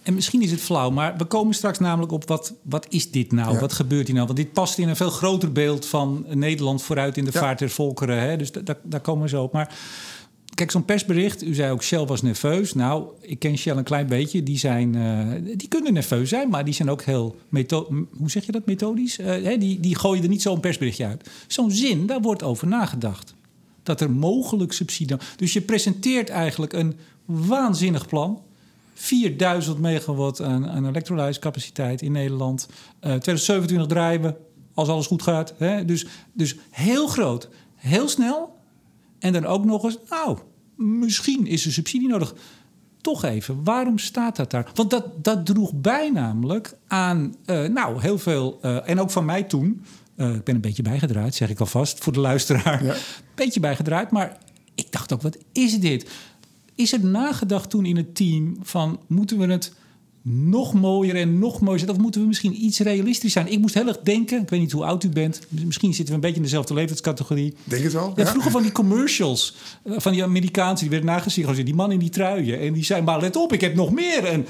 En 0.03 0.15
misschien 0.15 0.43
is 0.43 0.51
het 0.51 0.61
flauw, 0.61 0.91
maar 0.91 1.17
we 1.17 1.25
komen 1.25 1.55
straks 1.55 1.79
namelijk 1.79 2.13
op 2.13 2.29
wat, 2.29 2.53
wat 2.63 2.87
is 2.89 3.11
dit 3.11 3.33
nou? 3.33 3.53
Ja. 3.55 3.61
Wat 3.61 3.73
gebeurt 3.73 4.07
hier 4.07 4.15
nou? 4.15 4.27
Want 4.27 4.39
dit 4.39 4.53
past 4.53 4.79
in 4.79 4.89
een 4.89 4.97
veel 4.97 5.11
groter 5.11 5.53
beeld 5.53 5.87
van 5.87 6.25
Nederland 6.29 6.83
vooruit 6.83 7.17
in 7.17 7.25
de 7.25 7.31
Ja. 7.35 7.41
vaart 7.41 7.59
der 7.59 7.71
volkeren. 7.71 8.21
Hè? 8.21 8.37
Dus 8.37 8.53
da- 8.53 8.61
da- 8.61 8.79
daar 8.83 9.01
komen 9.01 9.23
we 9.23 9.29
zo 9.29 9.43
op. 9.43 9.53
Maar 9.53 9.75
kijk, 10.57 10.71
zo'n 10.71 10.85
persbericht, 10.85 11.43
u 11.43 11.55
zei 11.55 11.73
ook 11.73 11.83
Shell 11.83 12.05
was 12.05 12.23
nerveus. 12.23 12.75
Nou, 12.75 13.05
ik 13.21 13.39
ken 13.39 13.59
Shell 13.59 13.77
een 13.77 13.85
klein 13.85 14.07
beetje. 14.07 14.43
Die, 14.43 14.59
zijn, 14.59 14.95
eh, 14.95 15.57
die 15.57 15.69
kunnen 15.69 15.93
nerveus 15.93 16.29
zijn, 16.29 16.49
maar 16.49 16.65
die 16.65 16.75
zijn 16.75 16.91
ook 16.91 17.03
heel, 17.03 17.37
metho- 17.49 17.89
hoe 18.17 18.31
zeg 18.31 18.47
je 18.47 18.53
dat, 18.53 18.67
methodisch? 18.67 19.19
Eh, 19.19 19.27
hè? 19.27 19.59
Die, 19.59 19.81
die 19.81 19.97
gooien 19.99 20.23
er 20.23 20.29
niet 20.29 20.43
zo'n 20.43 20.61
persberichtje 20.61 21.07
uit. 21.07 21.31
Zo'n 21.47 21.71
zin, 21.71 22.07
daar 22.07 22.21
wordt 22.21 22.43
over 22.43 22.67
nagedacht. 22.67 23.35
Dat 23.83 24.01
er 24.01 24.11
mogelijk 24.11 24.73
subsidie... 24.73 25.17
Dus 25.37 25.53
je 25.53 25.61
presenteert 25.61 26.29
eigenlijk 26.29 26.73
een 26.73 26.95
waanzinnig 27.25 28.07
plan... 28.07 28.41
4000 28.99 29.79
megawatt 29.79 30.43
aan, 30.43 30.69
aan 30.69 30.87
elektrolyserscapaciteit 30.87 32.03
in 32.03 32.13
Nederland. 32.13 32.67
Eh 33.01 33.15
2027 33.15 33.87
draaien 33.87 34.23
we, 34.23 34.35
als 34.75 34.89
alles 34.89 35.07
goed 35.07 35.23
gaat. 35.23 35.55
Hè? 35.57 35.85
Dus, 35.85 36.07
dus 36.33 36.57
heel 36.71 37.07
groot, 37.07 37.49
heel 37.75 38.09
snel. 38.09 38.56
En 39.19 39.33
dan 39.33 39.45
ook 39.45 39.65
nog 39.65 39.85
eens, 39.85 39.99
nou, 40.09 40.39
misschien 40.77 41.47
is 41.47 41.67
er 41.67 41.73
subsidie 41.73 42.09
nodig. 42.09 42.35
Toch 43.01 43.25
even, 43.25 43.65
waarom 43.65 43.99
staat 43.99 44.37
dat 44.37 44.51
daar? 44.51 44.71
Want 44.75 44.91
dat, 44.91 45.25
dat 45.25 45.47
droeg 45.47 45.73
bij 45.75 46.11
namelijk 46.11 46.77
aan, 46.87 47.35
eh, 47.45 47.65
nou, 47.65 48.01
heel 48.01 48.19
veel... 48.19 48.59
eh, 48.63 48.89
en 48.89 49.01
ook 49.01 49.11
van 49.11 49.25
mij 49.25 49.43
toen, 49.43 49.85
eh, 50.17 50.35
ik 50.35 50.45
ben 50.45 50.55
een 50.55 50.61
beetje 50.61 50.83
bijgedraaid, 50.83 51.35
zeg 51.35 51.51
ik 51.51 51.61
alvast, 51.61 51.99
voor 51.99 52.13
de 52.13 52.21
luisteraar. 52.21 52.85
Ja. 52.85 52.95
Beetje 53.35 53.61
bijgedraaid, 53.61 54.11
maar 54.11 54.39
ik 54.75 54.93
dacht 54.93 55.13
ook, 55.13 55.23
wat 55.23 55.39
is 55.53 55.81
dit? 55.81 56.11
Is 56.75 56.93
er 56.93 57.05
nagedacht 57.05 57.71
toen 57.71 57.87
in 57.87 57.97
het 57.97 58.15
team 58.15 58.57
van 58.63 58.99
moeten 59.07 59.39
we 59.39 59.47
het 59.47 59.73
nog 60.29 60.75
mooier 60.75 61.17
en 61.17 61.39
nog 61.39 61.61
mooier 61.61 61.79
zetten? 61.79 61.97
Of 61.97 62.03
moeten 62.03 62.21
we 62.21 62.27
misschien 62.27 62.65
iets 62.65 62.79
realistisch 62.79 63.33
zijn? 63.33 63.53
Ik 63.53 63.59
moest 63.59 63.75
heel 63.75 63.87
erg 63.87 64.01
denken, 64.01 64.43
ik 64.43 64.49
weet 64.49 64.61
niet 64.61 64.73
hoe 64.73 64.85
oud 64.85 65.05
u 65.05 65.09
bent, 65.09 65.41
misschien 65.49 65.95
zitten 65.95 66.07
we 66.09 66.15
een 66.15 66.21
beetje 66.21 66.37
in 66.37 66.43
dezelfde 66.43 66.75
leeftijdscategorie. 66.75 67.55
Denk 67.65 67.83
het 67.83 67.93
wel. 67.93 68.13
Ja, 68.17 68.23
ja. 68.23 68.31
vroeger 68.31 68.51
van 68.51 68.63
die 68.63 68.73
commercials, 68.73 69.57
eh, 69.83 69.93
van 69.97 70.13
die 70.13 70.23
Amerikaanse, 70.23 70.83
die 70.83 70.91
werden 70.91 71.11
nagezien. 71.11 71.65
Die 71.65 71.75
man 71.75 71.93
in 71.93 71.99
die 71.99 72.11
truien. 72.11 72.61
En 72.61 72.73
die 72.73 72.85
zei, 72.85 73.03
maar 73.03 73.21
let 73.21 73.37
op, 73.37 73.53
ik 73.53 73.61
heb 73.61 73.75
nog 73.75 73.93
meer. 73.93 74.25
En 74.25 74.47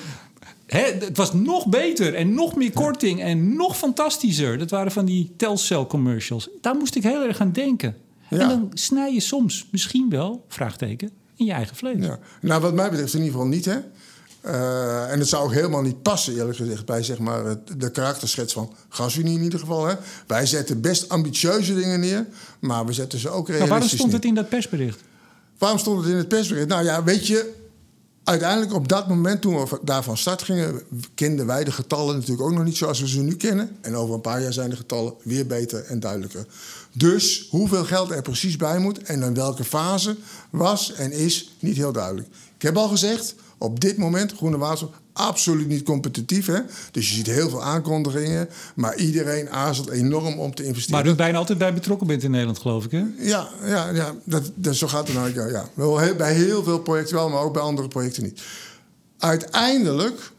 hè, 0.66 0.80
het 0.80 1.16
was 1.16 1.32
nog 1.32 1.68
beter 1.68 2.14
en 2.14 2.34
nog 2.34 2.56
meer 2.56 2.72
korting 2.72 3.20
en 3.20 3.56
nog 3.56 3.76
fantastischer. 3.76 4.58
Dat 4.58 4.70
waren 4.70 4.92
van 4.92 5.04
die 5.04 5.32
Telcel 5.36 5.86
commercials. 5.86 6.48
Daar 6.60 6.74
moest 6.74 6.94
ik 6.94 7.02
heel 7.02 7.22
erg 7.22 7.40
aan 7.40 7.52
denken. 7.52 7.96
Ja. 8.30 8.38
En 8.38 8.48
dan 8.48 8.70
snij 8.74 9.12
je 9.12 9.20
soms 9.20 9.66
misschien 9.70 10.08
wel, 10.10 10.44
vraagteken, 10.48 11.10
in 11.36 11.46
je 11.46 11.52
eigen 11.52 11.76
vlees. 11.76 12.04
Ja. 12.04 12.18
Nou, 12.40 12.60
wat 12.60 12.74
mij 12.74 12.90
betreft 12.90 13.14
in 13.14 13.18
ieder 13.18 13.34
geval 13.34 13.48
niet, 13.48 13.64
hè. 13.64 13.76
Eh, 14.46 15.12
en 15.12 15.18
het 15.18 15.28
zou 15.28 15.44
ook 15.44 15.52
helemaal 15.52 15.82
niet 15.82 16.02
passen, 16.02 16.34
eerlijk 16.36 16.56
gezegd, 16.56 16.84
bij 16.86 17.02
zeg 17.02 17.18
maar, 17.18 17.44
het- 17.44 17.80
de 17.80 17.90
karakterschets 17.90 18.52
van 18.52 18.72
GasUnie 18.88 19.36
in 19.38 19.42
ieder 19.42 19.58
geval. 19.58 19.86
Hè. 19.86 19.94
Wij 20.26 20.46
zetten 20.46 20.80
best 20.80 21.08
ambitieuze 21.08 21.74
dingen 21.74 22.00
neer, 22.00 22.26
maar 22.60 22.86
we 22.86 22.92
zetten 22.92 23.18
ze 23.18 23.28
ook 23.28 23.48
Maar 23.48 23.56
realistisch 23.56 23.70
waarom 23.80 23.88
stond 23.98 24.12
het 24.12 24.24
in 24.24 24.34
dat 24.34 24.48
persbericht? 24.48 25.00
Waarom 25.58 25.78
stond 25.78 26.00
het 26.02 26.10
in 26.10 26.16
het 26.16 26.28
persbericht? 26.28 26.68
Nou 26.68 26.84
ja, 26.84 27.02
weet 27.04 27.26
je, 27.26 27.52
uiteindelijk 28.24 28.72
op 28.74 28.88
dat 28.88 29.08
moment 29.08 29.40
toen 29.40 29.54
we 29.64 29.78
daar 29.82 30.02
van 30.02 30.16
start 30.16 30.42
gingen, 30.42 30.82
kenden 31.14 31.46
wij 31.46 31.64
de 31.64 31.72
getallen 31.72 32.14
natuurlijk 32.14 32.42
ook 32.42 32.54
nog 32.54 32.64
niet 32.64 32.76
zoals 32.76 33.00
we 33.00 33.08
ze 33.08 33.20
nu 33.20 33.36
kennen. 33.36 33.76
En 33.80 33.96
over 33.96 34.14
een 34.14 34.20
paar 34.20 34.42
jaar 34.42 34.52
zijn 34.52 34.70
de 34.70 34.76
getallen 34.76 35.14
weer 35.22 35.46
beter 35.46 35.84
en 35.84 36.00
duidelijker. 36.00 36.46
Dus 36.92 37.46
hoeveel 37.50 37.84
geld 37.84 38.10
er 38.10 38.22
precies 38.22 38.56
bij 38.56 38.78
moet 38.78 39.02
en 39.02 39.22
in 39.22 39.34
welke 39.34 39.64
fase 39.64 40.16
was 40.50 40.92
en 40.92 41.12
is 41.12 41.56
niet 41.60 41.76
heel 41.76 41.92
duidelijk. 41.92 42.28
Ik 42.56 42.62
heb 42.62 42.76
al 42.76 42.88
gezegd, 42.88 43.34
op 43.58 43.80
dit 43.80 43.96
moment 43.96 44.32
groene 44.32 44.58
waterstof 44.58 44.90
absoluut 45.12 45.68
niet 45.68 45.82
competitief. 45.82 46.46
Hè? 46.46 46.60
Dus 46.90 47.08
je 47.08 47.14
ziet 47.14 47.26
heel 47.26 47.48
veel 47.48 47.62
aankondigingen, 47.62 48.48
maar 48.74 48.96
iedereen 48.96 49.50
aarzelt 49.50 49.90
enorm 49.90 50.38
om 50.38 50.54
te 50.54 50.64
investeren. 50.64 51.04
Maar 51.04 51.12
u 51.12 51.16
bijna 51.16 51.38
altijd 51.38 51.58
bij 51.58 51.74
betrokken 51.74 52.06
bent 52.06 52.22
in 52.22 52.30
Nederland, 52.30 52.58
geloof 52.58 52.84
ik, 52.84 52.90
hè? 52.90 53.04
Ja, 53.18 53.48
ja, 53.64 53.90
ja 53.90 54.14
dat, 54.24 54.52
dat, 54.54 54.76
zo 54.76 54.86
gaat 54.86 55.06
het 55.08 55.16
nou. 55.16 55.34
Ja, 55.34 55.68
ja. 55.76 56.14
Bij 56.14 56.34
heel 56.34 56.62
veel 56.62 56.78
projecten 56.78 57.14
wel, 57.14 57.28
maar 57.28 57.42
ook 57.42 57.52
bij 57.52 57.62
andere 57.62 57.88
projecten 57.88 58.22
niet. 58.22 58.42
Uiteindelijk, 59.18 60.32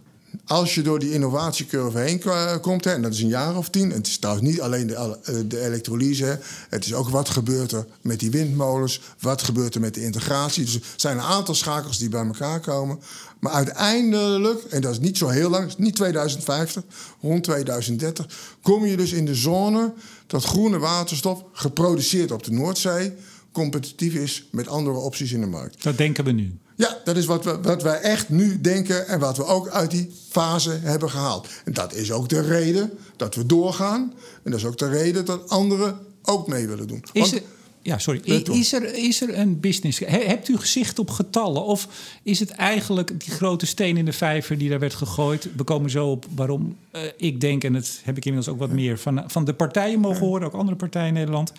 als 0.48 0.76
je 0.76 0.82
door 0.82 1.00
die 1.00 1.14
innovatiecurve 1.14 1.98
heen 1.98 2.22
komt, 2.62 2.84
hè, 2.84 2.94
en 2.94 3.02
dat 3.02 3.14
is 3.14 3.22
een 3.22 3.28
jaar 3.28 3.58
of 3.58 3.70
tien... 3.70 3.92
het 3.92 4.08
is 4.08 4.18
trouwens 4.18 4.48
niet 4.48 4.62
alleen 4.62 4.88
de, 4.88 4.96
eh, 4.96 5.36
de 5.46 5.62
elektrolyse... 5.62 6.40
het 6.70 6.86
is 6.86 6.94
ook 6.94 7.10
wat 7.10 7.30
gebeurt 7.30 7.72
er 7.72 7.86
met 8.02 8.20
die 8.20 8.32
windmolens... 8.32 9.02
wat 9.20 9.42
gebeurt 9.42 9.76
er 9.76 9.82
met 9.82 9.94
de 9.94 10.04
integratie. 10.04 10.66
Dus 10.66 10.76
er 10.76 10.82
zijn 10.96 11.18
een 11.18 11.24
aantal 11.24 11.56
schakels 11.56 11.98
die 11.98 12.10
bij 12.10 12.26
elkaar 12.26 12.60
komen. 12.60 13.00
Maar 13.40 13.52
uiteindelijk, 13.52 14.64
en 14.64 14.82
dat 14.82 14.92
is 14.92 15.00
niet 15.00 15.18
zo 15.18 15.28
heel 15.28 15.50
lang... 15.50 15.78
niet 15.78 15.96
2050, 15.96 16.84
rond 17.22 17.44
2030... 17.44 18.56
kom 18.62 18.86
je 18.86 18.98
dus 18.98 19.12
in 19.12 19.26
de 19.26 19.36
zone 19.36 19.94
dat 20.28 20.44
groene 20.44 20.78
waterstof... 20.78 21.44
geproduceerd 21.54 22.32
op 22.32 22.44
de 22.44 22.52
Noordzee... 22.52 23.14
competitief 23.52 24.14
is 24.14 24.48
met 24.52 24.68
andere 24.68 24.98
opties 24.98 25.32
in 25.32 25.42
de 25.42 25.48
markt. 25.48 25.84
Dat 25.84 25.98
denken 25.98 26.24
we 26.24 26.32
nu. 26.32 26.58
Ja, 26.78 26.98
dat 27.04 27.18
is 27.18 27.26
wat, 27.26 27.44
we, 27.44 27.60
wat 27.62 27.84
wij 27.84 28.00
echt 28.00 28.30
nu 28.30 28.62
denken 28.62 29.08
en 29.08 29.20
wat 29.20 29.38
we 29.38 29.46
ook 29.46 29.70
uit 29.70 29.92
die 29.92 30.12
fase 30.30 30.80
hebben 30.84 31.10
gehaald. 31.10 31.48
En 31.66 31.74
dat 31.74 31.94
is 31.94 32.12
ook 32.12 32.30
de 32.30 32.42
reden 32.42 32.92
dat 33.16 33.36
we 33.36 33.46
doorgaan. 33.46 34.14
En 34.44 34.52
dat 34.52 34.60
is 34.60 34.66
ook 34.66 34.78
de 34.78 34.90
reden 34.90 35.26
dat 35.26 35.50
anderen 35.50 36.00
ook 36.24 36.48
mee 36.48 36.68
willen 36.68 36.88
doen. 36.88 37.04
Is 37.12 37.22
Want- 37.22 37.34
er, 37.34 37.42
ja, 37.82 37.98
sorry. 37.98 38.20
Is 38.24 38.74
er, 38.74 38.96
is 38.96 39.22
er 39.22 39.38
een 39.38 39.60
business? 39.60 40.00
He- 40.00 40.26
hebt 40.26 40.48
u 40.48 40.58
gezicht 40.58 41.00
op 41.00 41.10
getallen? 41.10 41.64
Of 41.64 41.88
is 42.24 42.40
het 42.40 42.50
eigenlijk 42.50 43.20
die 43.26 43.34
grote 43.34 43.66
steen 43.66 43.98
in 43.98 44.06
de 44.06 44.14
vijver 44.14 44.58
die 44.58 44.70
daar 44.70 44.80
werd 44.80 44.94
gegooid? 44.94 45.48
We 45.56 45.64
komen 45.64 45.90
zo 45.90 46.08
op 46.08 46.26
waarom 46.36 46.78
eh, 46.92 47.02
ik 47.18 47.42
denk, 47.42 47.64
en 47.64 47.74
dat 47.74 48.00
heb 48.04 48.18
ik 48.18 48.26
inmiddels 48.26 48.54
ook 48.56 48.60
wat 48.62 48.72
meer 48.72 48.98
van, 49.00 49.24
van 49.28 49.46
de 49.46 49.54
partijen 49.54 50.00
mogen 50.00 50.26
horen, 50.26 50.48
ook 50.48 50.54
andere 50.54 50.78
partijen 50.78 51.08
in 51.08 51.14
Nederland. 51.14 51.54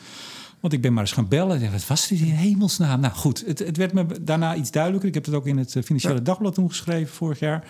Want 0.60 0.72
ik 0.72 0.80
ben 0.80 0.92
maar 0.92 1.02
eens 1.02 1.12
gaan 1.12 1.28
bellen. 1.28 1.72
Wat 1.72 1.86
was 1.86 2.08
dit 2.08 2.20
in 2.20 2.26
hemelsnaam? 2.26 3.00
Nou 3.00 3.14
goed, 3.14 3.44
het, 3.46 3.58
het 3.58 3.76
werd 3.76 3.92
me 3.92 4.06
daarna 4.20 4.54
iets 4.54 4.70
duidelijker. 4.70 5.08
Ik 5.08 5.14
heb 5.14 5.24
het 5.24 5.34
ook 5.34 5.46
in 5.46 5.58
het 5.58 5.76
eh, 5.76 5.82
Financiële 5.82 6.22
Dagblad 6.22 6.54
toen 6.54 6.68
geschreven 6.68 7.14
vorig 7.14 7.38
jaar. 7.38 7.66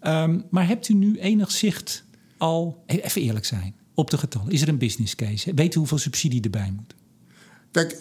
Ehm, 0.00 0.40
maar 0.50 0.66
hebt 0.66 0.88
u 0.88 0.94
nu 0.94 1.18
enig 1.18 1.50
zicht 1.50 2.04
al, 2.36 2.82
e- 2.86 2.96
even 2.96 3.22
eerlijk 3.22 3.44
zijn, 3.44 3.74
op 3.94 4.10
de 4.10 4.18
getallen? 4.18 4.52
Is 4.52 4.62
er 4.62 4.68
een 4.68 4.78
business 4.78 5.14
case? 5.14 5.54
Weet 5.54 5.74
u 5.74 5.78
hoeveel 5.78 5.98
subsidie 5.98 6.42
erbij 6.42 6.72
moet? 6.76 6.94
Kijk, 7.70 7.98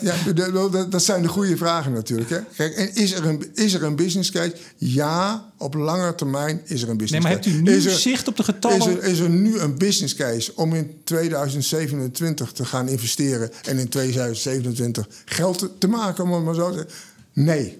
ja, 0.00 0.14
de- 0.24 0.32
de- 0.32 0.68
dat- 0.70 0.90
dat 0.92 1.02
zijn 1.02 1.22
de 1.22 1.28
goede 1.28 1.56
vragen 1.56 1.92
natuurlijk. 1.92 2.30
Hè? 2.30 2.38
Kijk, 2.56 2.74
en 2.74 2.94
is, 2.94 3.12
er 3.12 3.26
een, 3.26 3.50
is 3.54 3.74
er 3.74 3.82
een 3.82 3.96
business 3.96 4.30
case? 4.30 4.52
Ja, 4.76 5.50
op 5.58 5.74
lange 5.74 6.14
termijn 6.14 6.60
is 6.64 6.82
er 6.82 6.88
een 6.88 6.96
Nee, 6.96 6.96
business 6.96 7.26
maar 7.26 7.36
case. 7.36 7.48
hebt 7.48 7.60
u 7.60 7.62
nu 7.70 7.76
Is 7.76 7.84
er- 7.84 7.90
zicht 7.90 8.28
op 8.28 8.36
de 8.36 8.42
getallen? 8.44 8.78
Is 8.78 8.86
er, 8.86 9.02
is 9.04 9.18
er 9.18 9.30
nu 9.30 9.58
een 9.58 9.78
business 9.78 10.14
case 10.14 10.52
om 10.54 10.74
in 10.74 10.90
2027 11.04 12.52
te 12.52 12.64
gaan 12.64 12.88
investeren 12.88 13.50
en 13.64 13.78
in 13.78 13.88
2027 13.88 15.06
geld 15.24 15.58
te, 15.58 15.70
te 15.78 15.86
maken, 15.88 16.24
om 16.24 16.32
het 16.32 16.44
maar 16.44 16.54
zo 16.54 16.68
te 16.70 16.74
zeggen? 16.76 16.92
Nee. 17.32 17.78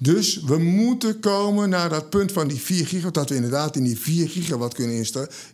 Dus 0.00 0.40
we 0.40 0.58
moeten 0.58 1.20
komen 1.20 1.68
naar 1.68 1.88
dat 1.88 2.10
punt 2.10 2.32
van 2.32 2.48
die 2.48 2.60
4 2.60 2.86
gigawatt, 2.86 3.14
dat 3.14 3.28
we 3.28 3.34
inderdaad 3.34 3.76
in 3.76 3.84
die 3.84 3.98
4 3.98 4.28
gigawatt 4.28 4.74
kunnen 4.74 5.06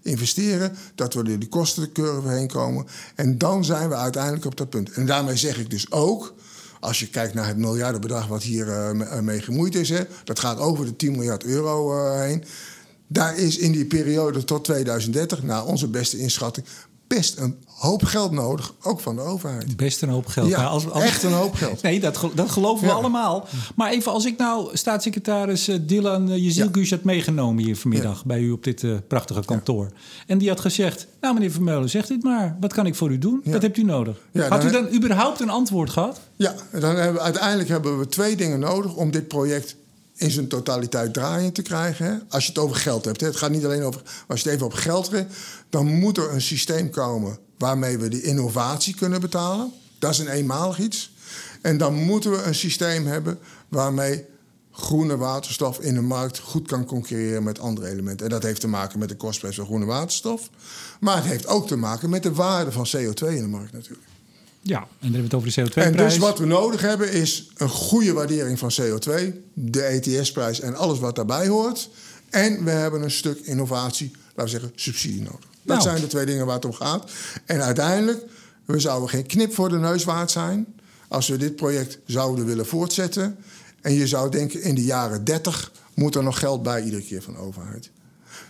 investeren, 0.03 0.77
dat 0.95 1.15
we 1.15 1.25
door 1.25 1.39
die 1.39 1.49
kostencurve 1.49 2.29
heen 2.29 2.49
komen. 2.49 2.87
En 3.15 3.39
dan 3.39 3.65
zijn 3.65 3.89
we 3.89 3.95
uiteindelijk 3.95 4.45
op 4.45 4.57
dat 4.57 4.71
punt. 4.71 4.91
En 4.91 5.07
daarmee 5.07 5.37
zeg 5.37 5.59
ik 5.59 5.71
dus 5.71 5.91
ook, 5.91 6.35
als 6.81 7.01
je 7.01 7.09
kijkt 7.09 7.35
naar 7.35 7.47
het 7.47 7.57
miljardenbedrag 7.57 8.27
wat 8.27 8.43
hier 8.43 8.69
eh, 8.69 9.01
eh, 9.01 9.23
mee 9.23 9.41
gemoeid 9.41 9.75
is, 9.75 9.89
hè, 9.89 10.01
dat 10.25 10.39
gaat 10.39 10.59
over 10.59 10.85
de 10.85 10.97
10 10.97 11.13
miljard 11.13 11.45
euro 11.45 11.97
eh, 11.97 12.21
heen. 12.21 12.45
Daar 13.07 13.37
is 13.37 13.59
in 13.59 13.73
die 13.73 13.87
periode 13.87 14.45
tot 14.45 14.65
2030, 14.65 15.43
naar 15.43 15.65
onze 15.65 15.89
beste 15.89 16.19
inschatting, 16.19 16.67
best 17.15 17.39
een 17.39 17.57
hoop 17.67 18.05
geld 18.05 18.31
nodig, 18.33 18.75
ook 18.83 19.01
van 19.01 19.17
de 19.17 19.23
overheid. 19.23 19.77
Best 19.77 20.03
een 20.03 20.09
hoop 20.09 20.27
geld. 20.27 20.49
Ja, 20.49 20.57
Maar 20.57 20.67
als, 20.67 20.91
als- 20.91 21.03
echt 21.05 21.23
een 21.23 21.33
hoop 21.33 21.55
geld. 21.55 21.83
Nee, 21.83 22.01
dat, 22.01 22.21
dat 22.35 22.51
geloven 22.51 22.87
we 22.87 22.93
allemaal. 22.93 23.47
Maar 23.75 23.91
even 23.91 24.13
als 24.13 24.25
ik 24.25 24.39
nou 24.39 24.77
staatssecretaris 24.77 25.69
eh, 25.69 25.79
Dylan 25.83 26.31
uh, 26.31 26.37
Jezilkus 26.37 26.91
had 26.91 27.03
meegenomen 27.05 27.65
hier 27.65 27.77
vanmiddag 27.77 28.25
bij 28.25 28.41
u 28.41 28.51
op 28.51 28.65
dit 28.65 28.85
eh, 28.85 28.91
prachtige 29.09 29.45
kantoor. 29.45 29.89
En 30.27 30.39
die 30.39 30.49
had 30.49 30.61
gezegd, 30.61 31.07
nou 31.21 31.35
meneer 31.35 31.51
Vermeulen, 31.51 31.91
zegt 31.91 32.09
dit 32.09 32.23
maar. 32.23 32.57
Wat 32.61 32.73
kan 32.73 32.87
ik 32.87 32.95
voor 32.95 33.11
u 33.11 33.19
doen? 33.19 33.41
Wat 33.45 33.63
hebt 33.63 33.77
u 33.77 33.83
nodig? 33.83 34.17
Had 34.49 34.65
u 34.65 34.71
dan- 34.71 34.95
überhaupt 34.95 35.41
een 35.41 35.51
antwoord 35.51 35.91
gehad? 35.91 36.21
Ja, 36.37 36.55
dan 36.73 36.97
hebben, 36.97 37.13
we- 37.15 37.21
uiteindelijk 37.21 37.69
hebben 37.69 37.99
we 37.99 38.07
twee 38.07 38.37
dingen 38.37 38.59
nodig 38.61 38.95
om 38.95 39.11
dit 39.11 39.29
project 39.29 39.77
in 40.23 40.31
zijn 40.31 40.49
totaliteit 40.49 41.15
draaiend 41.15 41.55
te 41.55 41.63
krijgen. 41.63 42.23
Als 42.29 42.45
je 42.45 42.51
het 42.51 42.61
over 42.61 42.77
geld 42.77 43.05
hebt. 43.05 43.21
Het 43.21 43.37
gaat 43.37 43.51
niet 43.51 43.65
alleen 43.65 43.83
over. 43.83 44.03
Als 44.29 44.41
je 44.41 44.45
het 44.45 44.55
even 44.55 44.67
op 44.67 44.75
geld 44.75 45.11
hebt, 45.11 45.35
dan 45.71 45.87
moet 45.87 46.17
er 46.17 46.33
een 46.33 46.41
systeem 46.41 46.91
komen 46.91 47.39
waarmee 47.59 47.99
we 47.99 48.09
die 48.09 48.23
innovatie 48.23 48.95
kunnen 48.95 49.21
betalen. 49.21 49.73
Dat 49.99 50.11
is 50.11 50.19
een 50.19 50.29
eenmalig 50.29 50.79
iets. 50.79 51.15
En 51.63 51.79
dan 51.79 51.95
moeten 51.95 52.31
we 52.31 52.43
een 52.43 52.55
systeem 52.55 53.07
hebben 53.07 53.39
waarmee 53.69 54.25
groene 54.73 55.17
waterstof 55.17 55.81
in 55.81 55.95
de 55.95 56.01
markt 56.01 56.39
goed 56.39 56.67
kan 56.67 56.85
concurreren 56.85 57.43
met 57.43 57.61
andere 57.61 57.89
elementen. 57.89 58.27
En 58.27 58.33
dat 58.33 58.43
heeft 58.43 58.61
te 58.61 58.69
maken 58.69 58.99
met 58.99 59.09
de 59.09 59.17
kostprijs 59.17 59.57
van 59.57 59.65
groene 59.65 59.85
waterstof. 59.85 60.51
Maar 61.01 61.17
het 61.17 61.25
heeft 61.25 61.47
ook 61.47 61.67
te 61.67 61.77
maken 61.77 62.11
met 62.11 62.23
de 62.23 62.33
waarde 62.33 62.73
van 62.73 62.87
CO2 62.97 63.29
in 63.29 63.43
de 63.43 63.49
markt 63.49 63.73
natuurlijk. 63.73 64.12
Ja, 64.65 64.79
en 64.79 64.87
dan 65.01 65.13
hebben 65.13 65.19
we 65.21 65.25
het 65.27 65.35
over 65.35 65.49
de 65.55 65.61
En 65.61 65.67
CO2-prijs. 65.93 65.97
dus 66.13 66.19
wat 66.19 66.39
we 66.39 66.47
nodig 66.47 66.81
hebben 66.81 67.13
is 67.13 67.51
een 67.57 67.69
goede 67.69 68.13
waardering 68.13 68.59
van 68.59 68.71
CO2, 68.81 69.11
de 69.55 69.83
ETS-prijs 69.83 70.61
en 70.61 70.75
alles 70.77 70.99
wat 70.99 71.15
daarbij 71.17 71.49
hoort. 71.49 71.89
En 72.31 72.65
we 72.65 72.71
hebben 72.71 73.03
een 73.03 73.11
stuk 73.11 73.39
innovatie, 73.39 74.11
laten 74.35 74.43
we 74.45 74.49
zeggen, 74.51 74.73
subsidie 74.75 75.23
nodig. 75.23 75.41
Dat 75.63 75.77
Nou. 75.77 75.81
zijn 75.89 76.01
de 76.01 76.07
twee 76.07 76.27
dingen 76.27 76.47
waar 76.47 76.55
het 76.55 76.65
om 76.65 76.73
gaat. 76.73 77.11
En 77.47 77.63
uiteindelijk, 77.63 78.23
we 78.65 78.79
zouden 78.81 79.09
geen 79.09 79.27
knip 79.27 79.55
voor 79.55 79.69
de 79.69 79.79
neus 79.79 80.05
waard 80.05 80.31
zijn 80.31 80.67
als 81.09 81.29
we 81.29 81.37
dit 81.37 81.57
project 81.57 81.99
zouden 82.07 82.45
willen 82.47 82.67
voortzetten. 82.67 83.37
En 83.81 83.93
je 83.93 84.07
zou 84.07 84.31
denken, 84.31 84.63
in 84.63 84.75
de 84.75 84.85
jaren 84.85 85.25
30 85.25 85.73
moet 85.95 86.15
er 86.15 86.23
nog 86.23 86.39
geld 86.39 86.63
bij 86.63 86.83
iedere 86.83 87.03
keer 87.03 87.23
van 87.23 87.33
de 87.33 87.39
overheid. 87.39 87.91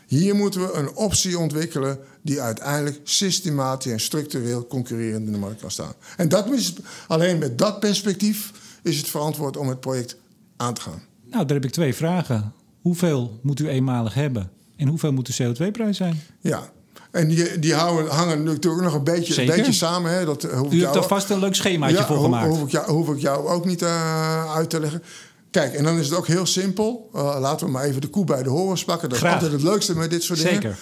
Hier 0.07 0.35
moeten 0.35 0.61
we 0.61 0.73
een 0.73 0.95
optie 0.95 1.39
ontwikkelen 1.39 1.99
die 2.23 2.41
uiteindelijk 2.41 3.01
systematisch 3.05 3.93
en 3.93 4.01
structureel 4.01 4.67
concurrerend 4.67 5.27
in 5.27 5.33
de 5.33 5.39
markt 5.39 5.61
kan 5.61 5.71
staan. 5.71 5.93
En 6.17 6.29
dat 6.29 6.51
is, 6.53 6.73
alleen 7.09 7.39
met 7.39 7.59
dat 7.59 7.81
perspectief 7.81 8.51
is 8.83 8.97
het 8.97 9.09
verantwoord 9.09 9.57
om 9.57 9.69
het 9.69 9.81
project 9.81 10.17
aan 10.57 10.75
te 10.75 10.81
gaan. 10.81 11.03
Nou, 11.31 11.45
daar 11.47 11.57
heb 11.57 11.65
ik 11.65 11.71
twee 11.73 11.95
vragen. 11.95 12.53
Hoeveel 12.83 13.39
moet 13.41 13.61
u 13.61 13.69
eenmalig 13.69 14.15
hebben? 14.15 14.51
En 14.77 14.89
hoeveel 14.89 15.13
moet 15.13 15.37
de 15.37 15.45
CO2-prijs 15.55 15.97
zijn? 15.97 16.23
Ja. 16.41 16.71
En 17.11 17.29
die, 17.29 17.59
die 17.59 17.75
houden, 17.75 18.13
hangen 18.13 18.43
natuurlijk 18.43 18.83
nog 18.83 18.95
een 18.95 19.05
beetje, 19.05 19.41
een 19.41 19.47
beetje 19.47 19.73
samen. 19.73 20.13
Hè? 20.13 20.25
Dat 20.25 20.45
eh, 20.45 20.59
hoef 20.59 20.73
U 20.73 20.81
hebt 20.81 20.95
daar 20.95 21.05
vast 21.07 21.31
een 21.31 21.39
leuk 21.39 21.55
schemaatje 21.55 22.05
voor 22.05 22.17
ho- 22.17 22.23
gemaakt. 22.23 22.49
Hoef 22.49 22.63
ik, 22.63 22.71
jou, 22.71 22.91
hoef 22.91 23.09
ik 23.09 23.19
jou 23.21 23.49
ook 23.49 23.65
niet 23.65 23.83
eh, 23.83 24.55
uit 24.55 24.71
te 24.71 24.81
leggen. 24.81 25.03
Kijk, 25.51 25.75
en 25.75 25.85
dan 25.85 25.99
is 25.99 26.07
het 26.09 26.15
ook 26.19 26.27
heel 26.27 26.47
simpel. 26.47 27.11
Eh, 27.15 27.37
laten 27.41 27.67
we 27.67 27.73
maar 27.73 27.85
even 27.85 28.01
de 28.01 28.07
koe 28.09 28.25
bij 28.25 28.43
de 28.43 28.49
horens 28.49 28.85
pakken. 28.85 29.09
Dat 29.09 29.19
Graag. 29.19 29.31
is 29.31 29.35
altijd 29.43 29.53
het 29.63 29.71
leukste 29.71 29.97
met 29.97 30.11
dit 30.11 30.23
soort 30.23 30.39
dingen. 30.39 30.55
Zeker. 30.55 30.77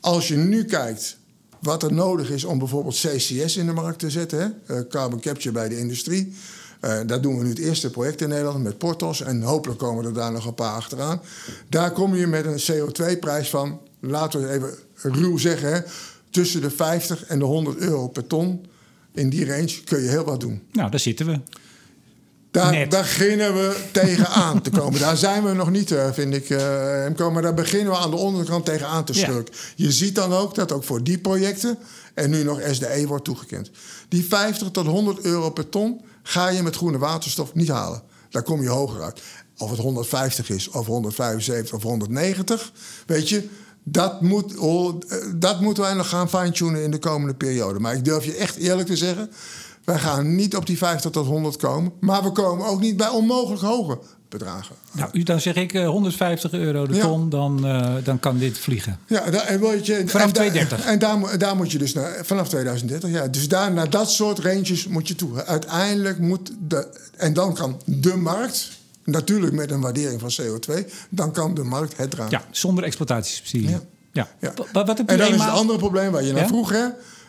Als 0.00 0.28
je 0.28 0.36
nu 0.36 0.64
kijkt 0.64 1.16
wat 1.58 1.82
er 1.82 1.92
nodig 1.92 2.30
is 2.30 2.44
om 2.44 2.58
bijvoorbeeld 2.58 2.94
CCS 2.94 3.56
in 3.56 3.66
de 3.66 3.72
markt 3.72 3.98
te 3.98 4.10
zetten, 4.10 4.60
eh, 4.66 4.80
carbon 4.88 5.20
capture 5.20 5.52
bij 5.52 5.68
de 5.68 5.78
industrie. 5.78 6.32
Eh, 6.80 7.00
daar 7.06 7.20
doen 7.20 7.38
we 7.38 7.42
nu 7.42 7.48
het 7.48 7.58
eerste 7.58 7.90
project 7.90 8.20
in 8.20 8.28
Nederland 8.28 8.62
met 8.62 8.78
Portos. 8.78 9.22
En 9.22 9.42
hopelijk 9.42 9.78
komen 9.78 10.04
er 10.04 10.14
daar 10.14 10.32
nog 10.32 10.46
een 10.46 10.54
paar 10.54 10.74
achteraan. 10.74 11.20
Daar 11.68 11.92
kom 11.92 12.14
je 12.14 12.26
met 12.26 12.44
een 12.44 12.60
CO2-prijs 12.60 13.50
van, 13.50 13.80
laten 14.00 14.40
we 14.40 14.46
het 14.46 14.62
even 14.62 14.78
ruw 15.14 15.36
zeggen, 15.36 15.84
tussen 16.30 16.60
de 16.60 16.70
50 16.70 17.24
en 17.24 17.38
de 17.38 17.44
100 17.44 17.76
euro 17.76 18.08
per 18.08 18.26
ton. 18.26 18.66
In 19.12 19.28
die 19.28 19.46
range 19.46 19.82
kun 19.84 20.02
je 20.02 20.08
heel 20.08 20.24
wat 20.24 20.40
doen. 20.40 20.62
Nou, 20.72 20.90
daar 20.90 21.00
zitten 21.00 21.26
we. 21.26 21.40
Daar 22.50 22.72
Net. 22.72 22.88
beginnen 22.88 23.54
we 23.54 23.76
tegenaan 23.92 24.62
te 24.62 24.70
komen. 24.70 25.00
Daar 25.00 25.16
zijn 25.16 25.44
we 25.44 25.52
nog 25.52 25.70
niet, 25.70 25.90
eh, 25.90 26.12
vind 26.12 26.34
ik, 26.34 26.50
Emco. 26.50 27.30
Maar 27.30 27.42
daar 27.42 27.54
beginnen 27.54 27.92
we 27.92 27.98
aan 27.98 28.10
de 28.10 28.16
onderkant 28.16 28.64
tegenaan 28.64 29.04
te 29.04 29.14
Ja. 29.14 29.24
schurken. 29.24 29.54
Je 29.76 29.92
ziet 29.92 30.14
dan 30.14 30.32
ook 30.32 30.54
dat 30.54 30.72
ook 30.72 30.84
voor 30.84 31.02
die 31.04 31.18
projecten... 31.18 31.78
en 32.14 32.30
nu 32.30 32.42
nog 32.44 32.60
SDE 32.70 33.04
wordt 33.06 33.24
toegekend. 33.24 33.70
Die 34.08 34.24
50 34.24 34.70
tot 34.70 34.86
100 34.86 35.20
euro 35.20 35.50
per 35.50 35.68
ton 35.68 36.00
ga 36.22 36.48
je 36.48 36.62
met 36.62 36.76
groene 36.76 36.98
waterstof 36.98 37.54
niet 37.54 37.68
halen. 37.68 38.02
Daar 38.30 38.42
kom 38.42 38.62
je 38.62 38.68
hoger 38.68 39.02
uit. 39.02 39.20
Of 39.58 39.70
het 39.70 39.78
150 39.78 40.50
is, 40.50 40.68
of 40.68 40.86
175 40.86 41.74
of 41.74 41.82
190. 41.82 42.72
Weet 43.06 43.28
je, 43.28 43.48
dat, 43.84 44.20
moet, 44.22 44.54
eh, 44.56 45.16
dat 45.36 45.60
moeten 45.60 45.82
wij 45.82 45.94
nog 45.94 46.08
gaan 46.08 46.28
fine-tunen 46.28 46.82
in 46.82 46.90
de 46.90 46.98
komende 46.98 47.34
periode. 47.34 47.78
Maar 47.78 47.94
ik 47.94 48.04
durf 48.04 48.24
je 48.24 48.34
echt 48.34 48.56
eerlijk 48.56 48.88
te 48.88 48.96
zeggen... 48.96 49.30
wij 49.88 49.98
gaan 49.98 50.34
niet 50.36 50.56
op 50.56 50.66
die 50.66 50.76
50 50.78 51.10
tot 51.10 51.26
100 51.26 51.56
komen... 51.56 51.92
maar 52.00 52.22
we 52.22 52.30
komen 52.32 52.66
ook 52.66 52.80
niet 52.80 52.96
bij 52.96 53.08
onmogelijk 53.08 53.62
hoge 53.62 53.98
bedragen. 54.28 54.74
Nou, 54.92 55.22
dan 55.22 55.40
zeg 55.40 55.54
ik 55.54 55.74
eh, 55.74 55.86
150 55.88 56.52
euro 56.52 56.86
de 56.86 56.94
Ja. 56.94 57.00
ton, 57.00 57.28
dan, 57.28 57.66
eh, 57.66 57.94
dan 58.04 58.20
kan 58.20 58.38
dit 58.38 58.58
vliegen. 58.58 58.98
Ja, 59.06 59.30
da- 59.30 59.42
en 59.44 59.60
je, 59.60 60.02
Vanaf 60.06 60.26
en 60.26 60.32
da- 60.32 60.40
2030. 60.40 60.84
En 60.86 60.98
daar, 60.98 61.18
moet- 61.18 61.40
daar 61.40 61.56
moet 61.56 61.72
je 61.72 61.78
dus 61.78 61.92
naar, 61.94 62.20
vanaf 62.22 62.48
2030, 62.48 63.10
ja. 63.10 63.26
Dus 63.28 63.48
daar, 63.48 63.72
naar 63.72 63.90
dat 63.90 64.10
soort 64.10 64.38
ranges 64.38 64.86
moet 64.88 65.08
je 65.08 65.14
toe. 65.14 65.44
Uiteindelijk 65.44 66.18
moet 66.18 66.52
de, 66.68 66.86
en 67.16 67.32
dan 67.32 67.54
kan 67.54 67.80
de 67.84 68.16
markt, 68.16 68.68
natuurlijk 69.04 69.52
met 69.52 69.70
een 69.70 69.80
waardering 69.80 70.20
van 70.20 70.30
CO2, 70.44 70.74
dan 71.08 71.32
kan 71.32 71.54
de 71.54 71.62
markt 71.64 71.96
het 71.96 72.10
dragen. 72.10 72.30
Ja, 72.32 72.44
zonder 72.50 72.84
exploitatiesubsidie. 72.84 73.68
Ja. 73.70 73.80
Ja. 74.12 74.28
Ja. 74.40 74.48
Ja. 74.56 74.64
Wa- 74.72 74.84
Wat, 74.84 74.98
heb 74.98 75.10
u 75.10 75.12
En 75.12 75.18
dan 75.18 75.34
is 75.34 75.40
het 75.40 75.50
andere 75.50 75.78
probleem 75.78 76.10
waar 76.10 76.24
je 76.24 76.32
naar 76.32 76.46
vroeg, 76.46 76.70
hè? 76.70 76.84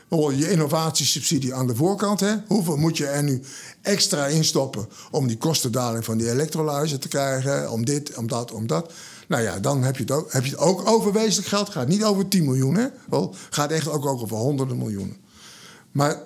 Je 0.09 0.51
innovatiesubsidie 0.51 1.53
aan 1.53 1.67
de 1.67 1.75
voorkant, 1.75 2.19
hè? 2.19 2.33
Hoeveel 2.47 2.77
moet 2.77 2.97
je 2.97 3.05
er 3.05 3.23
nu 3.23 3.41
extra 3.81 4.25
instoppen 4.25 4.87
om 5.11 5.27
die 5.27 5.37
kostendaling 5.37 6.05
van 6.05 6.17
die 6.17 6.31
elektrolyse 6.31 6.97
te 6.97 7.07
krijgen? 7.07 7.71
Om 7.71 7.85
dit, 7.85 8.15
om 8.15 8.27
dat, 8.27 8.51
om 8.51 8.67
dat. 8.67 8.93
Nou 9.27 9.43
ja, 9.43 9.59
dan 9.59 9.83
heb 9.83 9.95
je 9.95 10.01
het 10.01 10.11
ook, 10.11 10.33
heb 10.33 10.43
je 10.45 10.49
het 10.51 10.59
ook 10.59 10.87
over 10.89 11.13
wezenlijk 11.13 11.47
geld. 11.47 11.65
Het 11.65 11.75
gaat 11.75 11.87
niet 11.87 12.03
over 12.03 12.27
10 12.27 12.43
miljoen, 12.45 12.75
hè? 12.75 12.85
Wel, 13.09 13.35
gaat 13.49 13.71
echt 13.71 13.87
ook 13.89 14.05
over 14.05 14.37
honderden 14.37 14.77
miljoenen. 14.77 15.15
Maar 15.91 16.17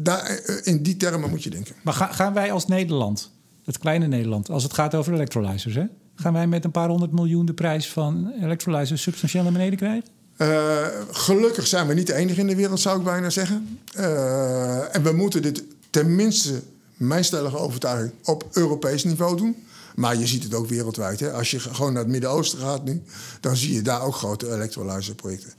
daar, 0.00 0.40
in 0.62 0.82
die 0.82 0.96
termen 0.96 1.30
moet 1.30 1.42
je 1.42 1.50
denken. 1.50 1.74
Maar 1.82 1.94
ga- 1.94 2.12
gaan 2.12 2.32
wij 2.34 2.52
als 2.52 2.66
Nederland, 2.66 3.30
het 3.64 3.78
kleine 3.78 4.06
Nederland, 4.06 4.50
als 4.50 4.62
het 4.62 4.72
gaat 4.74 4.94
over 4.94 5.12
electrolyzers, 5.12 5.74
hè? 5.74 5.84
gaan 6.14 6.32
wij 6.32 6.46
met 6.46 6.64
een 6.64 6.70
paar 6.70 6.88
honderd 6.88 7.12
miljoen 7.12 7.46
de 7.46 7.52
prijs 7.54 7.90
van 7.92 8.32
electrolyzers 8.42 9.02
substantieel 9.02 9.42
naar 9.42 9.52
beneden 9.52 9.78
krijgen? 9.78 10.04
Eh, 10.36 10.86
gelukkig 11.10 11.66
zijn 11.66 11.86
we 11.86 11.94
niet 11.94 12.06
de 12.06 12.14
enige 12.14 12.40
in 12.40 12.46
de 12.46 12.56
wereld, 12.56 12.80
zou 12.80 12.98
ik 12.98 13.04
bijna 13.04 13.30
zeggen. 13.30 13.78
Eh, 13.94 14.94
en 14.94 15.02
we 15.02 15.12
moeten 15.12 15.42
dit 15.42 15.62
tenminste, 15.90 16.62
mijn 16.96 17.24
stellige 17.24 17.56
overtuiging, 17.56 18.12
op 18.24 18.44
Europees 18.52 19.04
niveau 19.04 19.36
doen. 19.36 19.56
Maar 19.94 20.16
je 20.16 20.26
ziet 20.26 20.42
het 20.42 20.54
ook 20.54 20.68
wereldwijd. 20.68 21.20
Hè. 21.20 21.32
Als 21.32 21.50
je 21.50 21.60
gewoon 21.60 21.92
naar 21.92 22.02
het 22.02 22.10
Midden-Oosten 22.10 22.58
gaat 22.58 22.84
nu, 22.84 23.02
dan 23.40 23.56
zie 23.56 23.74
je 23.74 23.82
daar 23.82 24.02
ook 24.02 24.14
grote 24.14 24.52
elektrolyserprojecten. 24.52 25.52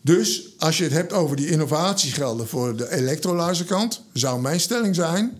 Dus 0.00 0.54
als 0.58 0.78
je 0.78 0.84
het 0.84 0.92
hebt 0.92 1.12
over 1.12 1.36
die 1.36 1.50
innovatiegelden 1.50 2.48
voor 2.48 2.76
de 2.76 2.92
elektrolyserkant, 2.92 4.02
zou 4.12 4.40
mijn 4.40 4.60
stelling 4.60 4.94
zijn 4.94 5.32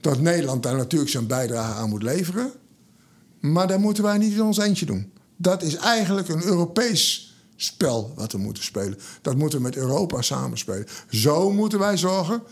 dat 0.00 0.20
Nederland 0.20 0.62
daar 0.62 0.76
natuurlijk 0.76 1.10
zijn 1.10 1.26
bijdrage 1.26 1.72
aan 1.72 1.88
moet 1.88 2.02
leveren. 2.02 2.52
Maar 3.40 3.68
dat 3.68 3.78
moeten 3.78 4.04
wij 4.04 4.18
niet 4.18 4.32
in 4.32 4.42
ons 4.42 4.58
eentje 4.58 4.86
doen. 4.86 5.10
Dat 5.36 5.62
is 5.62 5.74
eigenlijk 5.74 6.28
een 6.28 6.42
Europees 6.42 7.33
spel 7.56 8.12
wat 8.16 8.32
we 8.32 8.38
moeten 8.38 8.62
spelen. 8.64 8.98
Dat 9.22 9.36
moeten 9.36 9.58
we 9.58 9.64
met 9.64 9.76
Europa 9.76 10.22
samenspelen. 10.22 10.86
Zo 11.10 11.50
moeten 11.50 11.78
wij 11.78 11.96
zorgen 11.96 12.42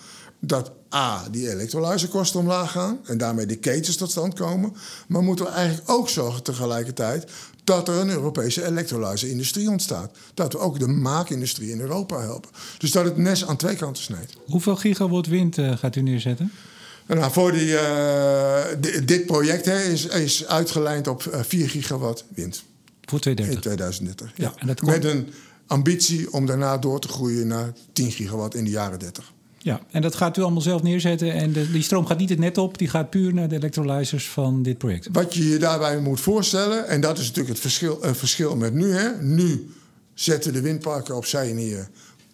dat 0.40 0.70
A, 0.94 1.28
die 1.30 1.50
elektrolysekosten 1.50 2.40
omlaag 2.40 2.70
gaan... 2.70 2.98
en 3.04 3.18
daarmee 3.18 3.46
de 3.46 3.56
ketens 3.56 3.96
tot 3.96 4.10
stand 4.10 4.34
komen. 4.34 4.74
Maar 5.06 5.22
moeten 5.22 5.44
we 5.44 5.50
eigenlijk 5.50 5.90
ook 5.90 6.08
zorgen 6.08 6.42
tegelijkertijd... 6.42 7.30
dat 7.64 7.88
er 7.88 7.94
een 7.94 8.10
Europese 8.10 8.66
elektrolyse-industrie 8.66 9.70
ontstaat. 9.70 10.10
Dat 10.34 10.52
we 10.52 10.58
ook 10.58 10.78
de 10.78 10.86
maakindustrie 10.86 11.70
in 11.70 11.80
Europa 11.80 12.20
helpen. 12.20 12.50
Dus 12.78 12.90
dat 12.90 13.04
het 13.04 13.16
mes 13.16 13.46
aan 13.46 13.56
twee 13.56 13.76
kanten 13.76 14.02
snijdt. 14.02 14.36
Hoeveel 14.46 14.76
gigawatt 14.76 15.26
wind 15.26 15.58
eh, 15.58 15.76
gaat 15.76 15.96
u 15.96 16.00
neerzetten? 16.00 16.52
En 17.06 17.16
Nou, 17.18 17.32
voor 17.32 17.52
die, 17.52 17.76
eh, 17.78 18.64
di- 18.80 19.04
dit 19.04 19.26
project 19.26 19.64
hè, 19.64 19.82
is, 19.82 20.06
is 20.06 20.46
uitgelijnd 20.46 21.06
op 21.06 21.26
eh, 21.26 21.40
4 21.42 21.68
gigawatt 21.68 22.24
wind 22.28 22.62
Voor 23.08 23.18
in 23.26 23.34
2030. 23.34 23.60
2030. 23.60 24.32
Ja, 24.36 24.44
Ja, 24.44 24.60
en 24.60 24.66
dat 24.66 24.80
komt- 24.80 24.92
Met 24.92 25.04
een 25.04 25.28
ambitie 25.66 26.32
om 26.32 26.46
daarna 26.46 26.78
door 26.78 27.00
te 27.00 27.08
groeien 27.08 27.46
naar 27.46 27.72
10 27.92 28.10
gigawatt 28.10 28.54
in 28.54 28.64
de 28.64 28.70
jaren 28.70 28.98
30. 28.98 29.32
Ja, 29.58 29.80
en 29.90 30.02
dat 30.02 30.14
gaat 30.14 30.36
u 30.36 30.42
allemaal 30.42 30.60
zelf 30.60 30.82
neerzetten. 30.82 31.32
En 31.32 31.52
de, 31.52 31.70
die 31.70 31.82
stroom 31.82 32.06
gaat 32.06 32.18
niet 32.18 32.28
het 32.28 32.38
net 32.38 32.58
op, 32.58 32.78
die 32.78 32.88
gaat 32.88 33.10
puur 33.10 33.34
naar 33.34 33.48
de 33.48 33.54
electrolyzers 33.56 34.28
van 34.28 34.62
dit 34.62 34.78
project. 34.78 35.08
Wat 35.12 35.34
je 35.34 35.48
je 35.48 35.58
daarbij 35.58 36.00
moet 36.00 36.20
voorstellen, 36.20 36.88
en 36.88 37.00
dat 37.00 37.18
is 37.18 37.22
natuurlijk 37.26 37.48
het 37.48 37.58
verschil, 37.60 37.98
een 38.04 38.14
verschil 38.14 38.56
met 38.56 38.74
nu. 38.74 38.92
Hè. 38.92 39.22
Nu 39.22 39.70
zetten 40.14 40.52
de 40.52 40.60
windparken 40.60 41.16
op 41.16 41.24
zee 41.26 41.52
neer, 41.54 41.88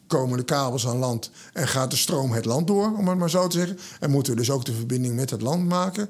komen 0.07 0.39
de 0.39 0.45
kabels 0.45 0.87
aan 0.87 0.97
land 0.97 1.31
en 1.53 1.69
gaat 1.69 1.91
de 1.91 1.97
stroom 1.97 2.33
het 2.33 2.45
land 2.45 2.67
door, 2.67 2.97
om 2.97 3.09
het 3.09 3.19
maar 3.19 3.31
zo 3.31 3.47
te 3.47 3.59
zeggen. 3.59 3.79
En 4.01 4.11
moeten 4.11 4.33
we 4.33 4.39
dus 4.39 4.51
ook 4.51 4.65
de 4.65 4.75
verbinding 4.75 5.15
met 5.15 5.31
het 5.31 5.43
land 5.43 5.69
maken. 5.69 6.09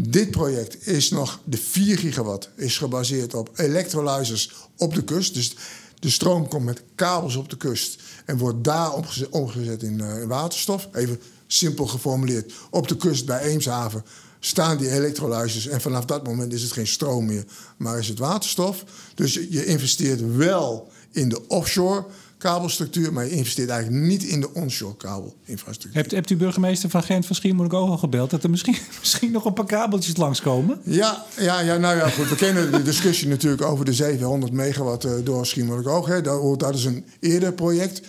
Dit 0.00 0.30
project 0.30 0.86
is 0.86 1.10
nog, 1.10 1.40
de 1.44 1.56
4 1.56 1.98
gigawatt 1.98 2.48
is 2.54 2.78
gebaseerd 2.78 3.34
op 3.34 3.50
electrolyzers 3.54 4.52
op 4.76 4.94
de 4.94 5.04
kust. 5.04 5.34
Dus 5.34 5.56
De 5.98 6.10
stroom 6.10 6.48
komt 6.48 6.64
met 6.64 6.82
kabels 6.94 7.36
op 7.36 7.48
de 7.48 7.56
kust 7.56 8.02
en 8.24 8.38
wordt 8.38 8.64
daar 8.64 8.92
omgezet, 9.30 9.82
uh, 9.82 9.88
in 9.90 10.26
waterstof. 10.26 10.88
Even 10.92 11.20
simpel 11.46 11.86
geformuleerd. 11.86 12.52
Op 12.70 12.88
de 12.88 12.96
kust 12.96 13.26
bij 13.26 13.40
Eemshaven 13.40 14.04
staan 14.40 14.78
die 14.78 14.90
elektrolyzers. 14.90 15.66
En 15.66 15.80
vanaf 15.80 16.04
dat 16.04 16.26
moment 16.26 16.52
is 16.52 16.62
het 16.62 16.72
geen 16.72 16.86
stroom 16.86 17.26
meer, 17.26 17.44
maar 17.76 17.98
is 17.98 18.08
het 18.08 18.18
waterstof. 18.18 18.84
Dus 19.14 19.34
je 19.34 19.64
investeert 19.64 20.36
wel 20.36 20.88
in 21.12 21.28
de 21.28 21.48
offshore 21.48 22.04
kabelstructuur, 22.38 23.12
maar 23.12 23.24
je 23.24 23.30
investeert 23.30 23.68
eigenlijk 23.68 24.06
niet 24.06 24.22
in 24.22 24.40
de 24.40 24.54
onshore 24.54 24.96
kabelinfrastructuur. 24.96 25.94
Hebt, 25.94 26.10
hebt 26.10 26.30
u 26.30 26.36
burgemeester 26.36 26.90
van 26.90 27.02
Gent 27.02 27.26
van 27.26 27.36
Schiermonnikoog 27.36 27.90
al 27.90 27.98
gebeld 27.98 28.30
dat 28.30 28.42
er 28.42 28.50
misschien, 28.50 28.76
misschien 29.00 29.30
nog 29.30 29.44
een 29.44 29.52
paar 29.52 29.66
kabeltjes 29.66 30.16
langskomen? 30.16 30.80
Ja, 30.82 31.24
ja, 31.38 31.60
ja, 31.60 31.76
nou 31.76 31.96
ja, 31.96 32.08
goed. 32.08 32.28
We 32.28 32.34
kennen 32.34 32.72
de 32.72 32.82
discussie 32.82 33.28
natuurlijk 33.28 33.62
over 33.62 33.84
de 33.84 33.92
700 33.92 34.52
megawatt 34.52 35.04
uh, 35.04 35.12
door 35.24 35.46
Schiermonnikoog. 35.46 36.20
Dat, 36.22 36.60
dat 36.60 36.74
is 36.74 36.84
een 36.84 37.04
eerder 37.20 37.52
project. 37.52 38.00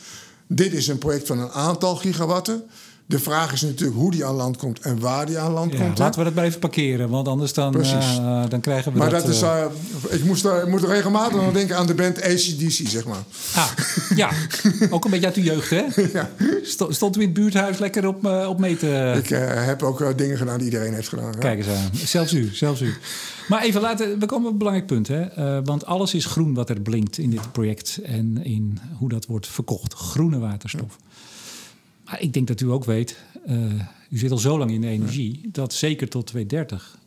Dit 0.47 0.73
is 0.73 0.87
een 0.87 0.97
project 0.97 1.27
van 1.27 1.39
een 1.39 1.51
aantal 1.51 1.95
gigawatten. 1.95 2.63
De 3.09 3.19
vraag 3.19 3.53
is 3.53 3.61
natuurlijk 3.61 3.99
hoe 3.99 4.11
die 4.11 4.25
aan 4.25 4.35
land 4.35 4.57
komt 4.57 4.79
en 4.79 4.99
waar 4.99 5.25
die 5.25 5.37
aan 5.37 5.51
land 5.51 5.75
komt. 5.75 5.97
Laten 5.97 6.19
we 6.19 6.25
dat 6.25 6.33
maar 6.33 6.43
even 6.43 6.59
parkeren, 6.59 7.09
want 7.09 7.27
anders 7.27 7.53
dan, 7.53 7.77
uh, 7.77 8.43
dan 8.49 8.61
krijgen 8.61 8.91
we 8.91 8.97
maar 8.97 9.09
dat... 9.09 9.21
dat 9.21 9.31
is, 9.31 9.41
uh, 9.41 9.65
ik, 10.09 10.23
moest, 10.23 10.45
ik 10.45 10.67
moet 10.67 10.83
regelmatig 10.83 11.41
nog 11.41 11.53
denken 11.53 11.77
aan 11.77 11.87
de 11.87 11.93
band 11.93 12.21
ACDC, 12.21 12.87
zeg 12.87 13.05
maar. 13.05 13.23
Ah, 13.55 13.69
ja. 14.15 14.29
Ook 14.89 15.05
een 15.05 15.11
beetje 15.11 15.25
uit 15.25 15.35
de 15.35 15.43
jeugd, 15.43 15.69
hè? 15.69 15.83
ja. 16.19 16.29
Stond 16.89 17.17
u 17.17 17.19
in 17.19 17.25
het 17.25 17.33
buurthuis 17.33 17.77
lekker 17.77 18.07
op, 18.07 18.25
op 18.25 18.59
mee 18.59 18.77
te... 18.77 19.13
Ik 19.23 19.29
heb 19.65 19.83
ook 19.83 20.17
dingen 20.17 20.37
gedaan 20.37 20.57
die 20.57 20.65
iedereen 20.65 20.93
heeft 20.93 21.09
gedaan. 21.09 21.39
Kijk 21.39 21.57
eens 21.57 21.67
aan. 21.67 21.89
Zelfs 21.93 22.33
u, 22.33 22.49
zelfs 22.53 22.81
u. 22.81 22.93
Maar 23.47 23.61
even 23.61 23.81
laten, 23.81 24.19
we 24.19 24.25
komen 24.25 24.45
op 24.45 24.51
een 24.51 24.57
belangrijk 24.57 24.87
punt. 24.87 25.07
Hè? 25.07 25.63
want 25.63 25.85
alles 25.85 26.13
is 26.13 26.25
groen 26.25 26.53
wat 26.53 26.69
er 26.69 26.81
blinkt 26.81 27.17
in 27.17 27.29
dit 27.29 27.51
project 27.51 27.99
en 28.03 28.43
in 28.43 28.79
hoe 28.97 29.09
dat 29.09 29.25
wordt 29.25 29.47
verkocht. 29.47 29.93
Groene 29.93 30.39
waterstof. 30.39 30.97
Maar 32.09 32.21
ik 32.21 32.33
denk 32.33 32.47
dat 32.47 32.61
u 32.61 32.71
ook 32.71 32.85
weet, 32.85 33.23
uh, 33.47 33.55
u 34.09 34.17
zit 34.17 34.31
al 34.31 34.37
zo 34.37 34.57
lang 34.57 34.71
in 34.71 34.81
de 34.81 34.87
energie, 34.87 35.49
dat 35.51 35.73
zeker 35.73 36.09
tot 36.09 36.27
2030 36.27 36.97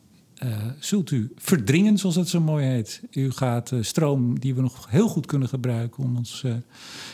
uh, 0.43 0.49
zult 0.79 1.11
u 1.11 1.33
verdringen, 1.37 1.97
zoals 1.97 2.15
het 2.15 2.29
zo 2.29 2.41
mooi 2.41 2.65
heet. 2.65 3.01
U 3.11 3.31
gaat 3.31 3.71
uh, 3.71 3.83
stroom 3.83 4.39
die 4.39 4.55
we 4.55 4.61
nog 4.61 4.89
heel 4.89 5.07
goed 5.07 5.25
kunnen 5.25 5.47
gebruiken 5.47 6.03
om 6.03 6.17
ons 6.17 6.43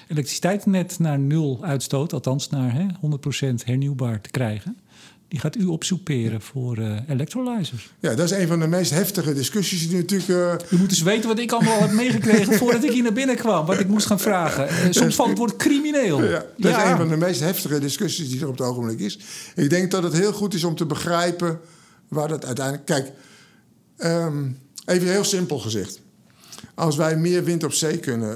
elektriciteitsnet 0.07 0.99
naar 0.99 1.19
nul 1.19 1.59
uitstoot, 1.61 2.13
althans 2.13 2.49
naar 2.49 2.73
hè, 2.73 2.85
100% 2.85 3.65
hernieuwbaar 3.65 4.21
te 4.21 4.29
krijgen 4.29 4.77
die 5.29 5.39
gaat 5.39 5.55
u 5.55 5.65
opsoeperen 5.65 6.41
voor 6.41 6.77
uh, 6.77 6.97
electrolyzers. 7.07 7.93
Ja, 7.99 8.15
dat 8.15 8.31
is 8.31 8.37
een 8.37 8.47
van 8.47 8.59
de 8.59 8.67
meest 8.67 8.91
heftige 8.91 9.33
discussies 9.33 9.87
die 9.89 9.97
natuurlijk... 9.97 10.29
Uh... 10.29 10.53
U 10.71 10.77
moet 10.77 10.89
eens 10.89 11.01
weten 11.01 11.27
wat 11.27 11.39
ik 11.39 11.51
allemaal 11.51 11.79
heb 11.79 11.91
meegekregen 11.91 12.53
voordat 12.59 12.83
ik 12.83 12.91
hier 12.91 13.03
naar 13.03 13.13
binnen 13.13 13.35
kwam. 13.35 13.65
Wat 13.65 13.79
ik 13.79 13.87
moest 13.87 14.05
gaan 14.05 14.19
vragen. 14.19 14.67
Uh, 14.69 14.91
soms 14.91 15.15
valt 15.15 15.29
het 15.29 15.37
woord 15.37 15.55
crimineel. 15.55 16.23
Ja, 16.23 16.45
dat 16.57 16.71
ja. 16.71 16.83
is 16.83 16.91
een 16.91 16.97
van 16.97 17.09
de 17.09 17.17
meest 17.17 17.39
heftige 17.39 17.79
discussies 17.79 18.29
die 18.29 18.41
er 18.41 18.47
op 18.47 18.57
het 18.57 18.67
ogenblik 18.67 18.99
is. 18.99 19.19
Ik 19.55 19.69
denk 19.69 19.91
dat 19.91 20.03
het 20.03 20.13
heel 20.13 20.33
goed 20.33 20.53
is 20.53 20.63
om 20.63 20.75
te 20.75 20.85
begrijpen 20.85 21.59
waar 22.07 22.27
dat 22.27 22.45
uiteindelijk... 22.45 22.85
Kijk, 22.85 23.11
um, 23.97 24.57
even 24.85 25.07
heel 25.07 25.23
simpel 25.23 25.59
gezegd. 25.59 25.99
Als 26.73 26.95
wij 26.95 27.17
meer 27.17 27.43
wind 27.43 27.63
op 27.63 27.73
zee 27.73 27.97
kunnen 27.97 28.35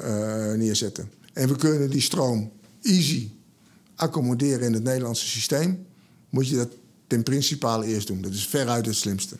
neerzetten... 0.57 1.09
en 1.33 1.47
we 1.47 1.55
kunnen 1.55 1.89
die 1.89 2.01
stroom 2.01 2.51
easy 2.81 3.29
accommoderen 3.95 4.65
in 4.65 4.73
het 4.73 4.83
Nederlandse 4.83 5.27
systeem... 5.27 5.85
moet 6.29 6.47
je 6.47 6.55
dat 6.55 6.69
ten 7.07 7.23
principale 7.23 7.85
eerst 7.85 8.07
doen. 8.07 8.21
Dat 8.21 8.33
is 8.33 8.47
veruit 8.47 8.85
het 8.85 8.95
slimste. 8.95 9.37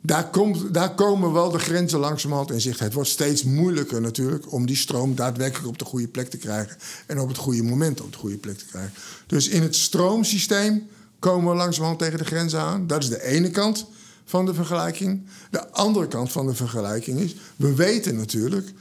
Daar, 0.00 0.30
komt, 0.30 0.74
daar 0.74 0.94
komen 0.94 1.32
wel 1.32 1.50
de 1.50 1.58
grenzen 1.58 1.98
langzamerhand 1.98 2.50
in 2.50 2.60
zicht. 2.60 2.80
Het 2.80 2.92
wordt 2.92 3.08
steeds 3.08 3.44
moeilijker 3.44 4.00
natuurlijk 4.00 4.52
om 4.52 4.66
die 4.66 4.76
stroom 4.76 5.14
daadwerkelijk 5.14 5.68
op 5.68 5.78
de 5.78 5.84
goede 5.84 6.08
plek 6.08 6.30
te 6.30 6.36
krijgen. 6.36 6.76
En 7.06 7.20
op 7.20 7.28
het 7.28 7.36
goede 7.36 7.62
moment 7.62 8.00
op 8.00 8.12
de 8.12 8.18
goede 8.18 8.36
plek 8.36 8.58
te 8.58 8.64
krijgen. 8.64 8.92
Dus 9.26 9.48
in 9.48 9.62
het 9.62 9.76
stroomsysteem 9.76 10.88
komen 11.18 11.50
we 11.50 11.56
langzamerhand 11.56 12.00
tegen 12.00 12.18
de 12.18 12.24
grenzen 12.24 12.60
aan. 12.60 12.86
Dat 12.86 13.02
is 13.02 13.08
de 13.08 13.22
ene 13.22 13.50
kant 13.50 13.86
van 14.24 14.46
de 14.46 14.54
vergelijking. 14.54 15.26
De 15.50 15.70
andere 15.70 16.08
kant 16.08 16.32
van 16.32 16.46
de 16.46 16.54
vergelijking 16.54 17.18
is, 17.18 17.36
we 17.56 17.74
weten 17.74 18.16
natuurlijk 18.16 18.72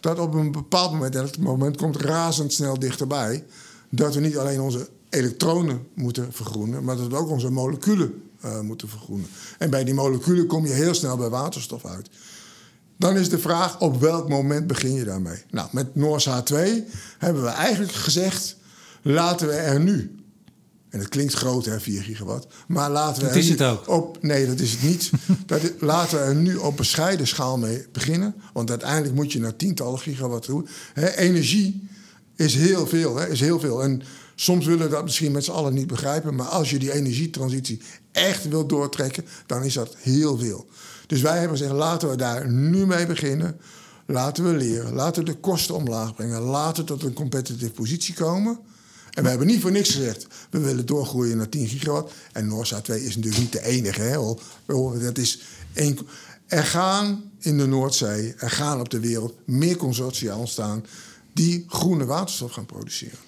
dat 0.00 0.18
op 0.18 0.34
een 0.34 0.52
bepaald 0.52 0.92
moment, 0.92 1.16
en 1.16 1.22
het 1.22 1.38
moment 1.38 1.76
komt 1.76 1.96
razendsnel 1.96 2.78
dichterbij, 2.78 3.44
dat 3.88 4.14
we 4.14 4.20
niet 4.20 4.36
alleen 4.36 4.60
onze 4.60 4.88
elektronen 5.14 5.86
moeten 5.94 6.32
vergroenen, 6.32 6.84
maar 6.84 6.96
dat 6.96 7.06
we 7.06 7.16
ook 7.16 7.28
onze 7.28 7.50
moleculen 7.50 8.22
uh, 8.44 8.60
moeten 8.60 8.88
vergroenen. 8.88 9.26
En 9.58 9.70
bij 9.70 9.84
die 9.84 9.94
moleculen 9.94 10.46
kom 10.46 10.66
je 10.66 10.72
heel 10.72 10.94
snel 10.94 11.16
bij 11.16 11.28
waterstof 11.28 11.84
uit. 11.84 12.08
Dan 12.96 13.16
is 13.16 13.28
de 13.28 13.38
vraag, 13.38 13.80
op 13.80 14.00
welk 14.00 14.28
moment 14.28 14.66
begin 14.66 14.92
je 14.92 15.04
daarmee? 15.04 15.42
Nou, 15.50 15.68
met 15.72 15.94
NORSA 15.94 16.42
2 16.42 16.84
hebben 17.18 17.42
we 17.42 17.48
eigenlijk 17.48 17.92
gezegd, 17.92 18.56
laten 19.02 19.46
we 19.46 19.54
er 19.54 19.80
nu... 19.80 20.18
En 20.88 21.00
het 21.00 21.08
klinkt 21.08 21.34
groot, 21.34 21.64
hè, 21.64 21.80
4 21.80 22.02
gigawatt. 22.02 22.46
Maar 22.66 22.90
laten 22.90 23.22
we 23.22 23.28
dat 23.28 23.36
is 23.36 23.48
het 23.48 23.62
ook. 23.62 23.88
Op, 23.88 24.22
nee, 24.22 24.46
dat 24.46 24.60
is 24.60 24.70
het 24.70 24.82
niet. 24.82 25.10
dat, 25.46 25.60
laten 25.78 26.18
we 26.18 26.24
er 26.24 26.34
nu 26.34 26.56
op 26.56 26.76
bescheiden 26.76 27.26
schaal 27.26 27.58
mee 27.58 27.86
beginnen. 27.92 28.34
Want 28.52 28.70
uiteindelijk 28.70 29.14
moet 29.14 29.32
je 29.32 29.40
naar 29.40 29.56
tientallen 29.56 29.98
gigawatt 29.98 30.44
toe. 30.44 30.64
Hè, 30.92 31.16
energie 31.16 31.88
is 32.36 32.54
heel 32.54 32.86
veel, 32.86 33.16
hè, 33.16 33.28
is 33.28 33.40
heel 33.40 33.60
veel. 33.60 33.82
En 33.82 34.02
Soms 34.34 34.66
willen 34.66 34.86
we 34.86 34.94
dat 34.94 35.04
misschien 35.04 35.32
met 35.32 35.44
z'n 35.44 35.50
allen 35.50 35.74
niet 35.74 35.86
begrijpen, 35.86 36.34
maar 36.34 36.46
als 36.46 36.70
je 36.70 36.78
die 36.78 36.92
energietransitie 36.92 37.80
echt 38.12 38.48
wilt 38.48 38.68
doortrekken, 38.68 39.24
dan 39.46 39.62
is 39.62 39.74
dat 39.74 39.96
heel 39.98 40.38
veel. 40.38 40.66
Dus 41.06 41.20
wij 41.20 41.38
hebben 41.38 41.58
gezegd: 41.58 41.76
laten 41.76 42.10
we 42.10 42.16
daar 42.16 42.50
nu 42.50 42.86
mee 42.86 43.06
beginnen. 43.06 43.56
Laten 44.06 44.44
we 44.44 44.56
leren, 44.56 44.94
laten 44.94 45.24
we 45.24 45.30
de 45.30 45.36
kosten 45.36 45.74
omlaag 45.74 46.14
brengen, 46.14 46.40
laten 46.40 46.82
we 46.82 46.88
tot 46.88 47.02
een 47.02 47.12
competitive 47.12 47.70
positie 47.70 48.14
komen. 48.14 48.58
En 49.10 49.22
we 49.22 49.28
hebben 49.28 49.46
niet 49.46 49.60
voor 49.60 49.70
niks 49.70 49.90
gezegd, 49.90 50.26
we 50.50 50.58
willen 50.58 50.86
doorgroeien 50.86 51.36
naar 51.36 51.48
10 51.48 51.68
gigawatt. 51.68 52.12
En 52.32 52.46
Noorsa 52.46 52.80
2 52.80 53.04
is 53.04 53.16
natuurlijk 53.16 53.42
niet 53.42 53.52
de 53.52 53.64
enige. 53.64 54.00
Hè? 54.00 54.18
Dat 55.00 55.18
is 55.18 55.40
één, 55.72 55.98
er 56.46 56.64
gaan 56.64 57.30
in 57.38 57.58
de 57.58 57.66
Noordzee, 57.66 58.34
er 58.38 58.50
gaan 58.50 58.80
op 58.80 58.90
de 58.90 59.00
wereld 59.00 59.34
meer 59.44 59.76
consortia 59.76 60.36
ontstaan 60.36 60.84
die 61.32 61.64
groene 61.68 62.04
waterstof 62.04 62.52
gaan 62.52 62.66
produceren. 62.66 63.18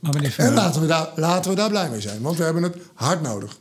Maar 0.00 0.32
en 0.36 0.54
laten 0.54 0.80
we, 0.80 0.86
daar, 0.86 1.08
laten 1.14 1.50
we 1.50 1.56
daar 1.56 1.68
blij 1.68 1.90
mee 1.90 2.00
zijn, 2.00 2.22
want 2.22 2.36
we 2.36 2.44
hebben 2.44 2.62
het 2.62 2.76
hard 2.94 3.22
nodig. 3.22 3.58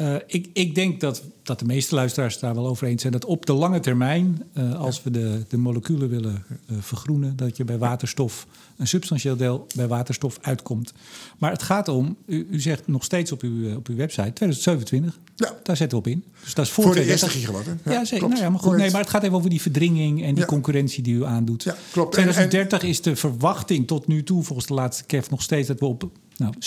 Uh, 0.00 0.14
ik, 0.26 0.48
ik, 0.52 0.74
denk 0.74 1.00
dat, 1.00 1.22
dat 1.42 1.58
de 1.58 1.64
meeste 1.64 1.94
luisteraars 1.94 2.38
daar 2.38 2.54
wel 2.54 2.66
over 2.66 2.86
eens 2.86 3.00
zijn 3.00 3.12
dat 3.12 3.24
op 3.24 3.46
de 3.46 3.52
lange 3.52 3.80
termijn, 3.80 4.42
uh, 4.58 4.80
als 4.80 5.02
we 5.02 5.10
de, 5.10 5.42
de 5.48 5.56
moleculen 5.56 6.08
willen 6.08 6.44
uh, 6.70 6.76
vergroenen, 6.80 7.36
dat 7.36 7.56
je 7.56 7.64
bij 7.64 7.78
waterstof 7.78 8.46
een 8.76 8.86
substantieel 8.86 9.36
deel 9.36 9.66
bij 9.74 9.88
waterstof 9.88 10.38
uitkomt. 10.40 10.92
Maar 11.38 11.50
het 11.50 11.62
gaat 11.62 11.88
om, 11.88 12.16
u, 12.26 12.46
u 12.50 12.60
zegt 12.60 12.86
nog 12.86 13.04
steeds 13.04 13.32
op 13.32 13.42
uw, 13.42 13.76
op 13.76 13.88
uw 13.88 13.96
website 13.96 14.32
2027. 14.32 15.18
Ja. 15.36 15.54
Daar 15.62 15.76
zetten 15.76 15.98
we 15.98 16.04
op 16.04 16.10
in. 16.10 16.22
Dus 16.42 16.54
dat 16.54 16.64
is 16.64 16.70
voor, 16.70 16.84
voor 16.84 16.94
de 16.94 17.04
eerste 17.04 17.28
gigawatt. 17.28 17.66
Hè? 17.66 17.92
Ja, 17.92 18.04
zeker. 18.04 18.28
Nou 18.28 18.40
ja, 18.40 18.50
maar, 18.50 18.60
goed, 18.60 18.76
nee, 18.76 18.90
maar 18.90 19.00
het 19.00 19.10
gaat 19.10 19.22
even 19.22 19.36
over 19.36 19.50
die 19.50 19.60
verdringing 19.60 20.22
en 20.22 20.34
die 20.34 20.42
ja. 20.42 20.44
concurrentie 20.44 21.02
die 21.02 21.14
u 21.14 21.24
aandoet. 21.24 21.62
Ja, 21.62 21.76
klopt. 21.92 22.12
2030 22.12 22.78
en, 22.78 22.84
en... 22.84 22.90
is 22.90 23.02
de 23.02 23.16
verwachting 23.16 23.86
tot 23.86 24.06
nu 24.06 24.24
toe, 24.24 24.42
volgens 24.42 24.66
de 24.66 24.74
laatste 24.74 25.04
KEF, 25.04 25.30
nog 25.30 25.42
steeds 25.42 25.68
dat 25.68 25.80
we 25.80 25.86
op 25.86 26.10
nou, 26.36 26.54
70% 26.54 26.58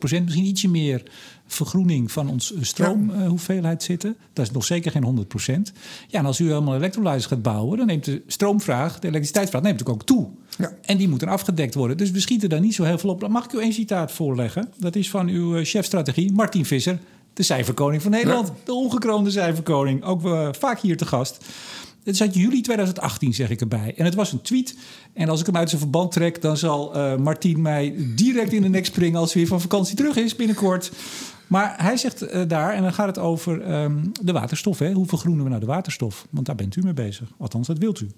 misschien 0.00 0.44
ietsje 0.44 0.68
meer 0.68 1.02
vergroening 1.46 2.12
van 2.12 2.28
ons 2.28 2.54
stroomhoeveelheid 2.60 3.64
ja. 3.64 3.80
uh, 3.80 3.86
zitten. 3.86 4.16
Dat 4.32 4.46
is 4.46 4.52
nog 4.52 4.64
zeker 4.64 4.90
geen 4.90 5.26
100% 5.68 5.72
Ja, 6.08 6.18
en 6.18 6.26
als 6.26 6.38
u 6.38 6.48
helemaal 6.48 6.74
elektrolyzers 6.74 7.26
gaat 7.26 7.42
bouwen, 7.42 7.78
dan 7.78 7.86
neemt 7.86 8.04
de 8.04 8.22
stroomvraag, 8.26 8.98
de 8.98 9.06
elektriciteitsvraag, 9.08 9.62
neemt 9.62 9.78
natuurlijk 9.78 10.02
ook 10.02 10.08
toe. 10.08 10.28
Ja. 10.58 10.72
En 10.82 10.96
die 10.96 11.08
moeten 11.08 11.28
afgedekt 11.28 11.74
worden. 11.74 11.96
Dus 11.96 12.10
we 12.10 12.20
schieten 12.20 12.48
daar 12.48 12.60
niet 12.60 12.74
zo 12.74 12.84
heel 12.84 12.98
veel 12.98 13.10
op. 13.10 13.28
Mag 13.28 13.44
ik 13.44 13.52
u 13.52 13.60
één 13.60 13.72
citaat 13.72 14.12
voorleggen? 14.12 14.68
Dat 14.78 14.96
is 14.96 15.10
van 15.10 15.28
uw 15.28 15.64
chefstrategie, 15.64 16.32
Martin 16.32 16.64
Visser, 16.64 16.98
de 17.32 17.42
cijferkoning 17.42 18.02
van 18.02 18.10
Nederland. 18.10 18.48
Ja. 18.48 18.54
De 18.64 18.72
ongekroonde 18.72 19.30
cijferkoning. 19.30 20.02
Ook 20.02 20.24
uh, 20.24 20.48
vaak 20.52 20.80
hier 20.80 20.96
te 20.96 21.06
gast. 21.06 21.44
Het 22.06 22.14
is 22.14 22.20
uit 22.20 22.34
juli 22.34 22.60
2018, 22.60 23.34
zeg 23.34 23.50
ik 23.50 23.60
erbij. 23.60 23.94
En 23.96 24.04
het 24.04 24.14
was 24.14 24.32
een 24.32 24.40
tweet. 24.40 24.76
En 25.12 25.28
als 25.28 25.40
ik 25.40 25.46
hem 25.46 25.56
uit 25.56 25.68
zijn 25.68 25.80
verband 25.80 26.12
trek, 26.12 26.42
dan 26.42 26.56
zal 26.56 26.96
uh, 26.96 27.16
Martien 27.16 27.62
mij 27.62 27.94
direct 28.14 28.52
in 28.52 28.62
de 28.62 28.68
nek 28.68 28.84
springen 28.84 29.20
als 29.20 29.32
hij 29.32 29.40
weer 29.40 29.50
van 29.50 29.60
vakantie 29.60 29.96
terug 29.96 30.16
is 30.16 30.36
binnenkort. 30.36 30.92
Maar 31.46 31.74
hij 31.76 31.96
zegt 31.96 32.22
uh, 32.22 32.42
daar, 32.48 32.72
en 32.72 32.82
dan 32.82 32.92
gaat 32.92 33.06
het 33.06 33.18
over 33.18 33.80
um, 33.82 34.12
de 34.22 34.32
waterstof. 34.32 34.78
Hè? 34.78 34.92
Hoe 34.92 35.06
vergroenen 35.06 35.42
we 35.42 35.48
nou 35.48 35.60
de 35.60 35.66
waterstof? 35.66 36.26
Want 36.30 36.46
daar 36.46 36.54
bent 36.54 36.76
u 36.76 36.82
mee 36.82 36.92
bezig. 36.92 37.28
Althans, 37.36 37.66
dat 37.66 37.78
wilt 37.78 38.00
u. 38.00 38.10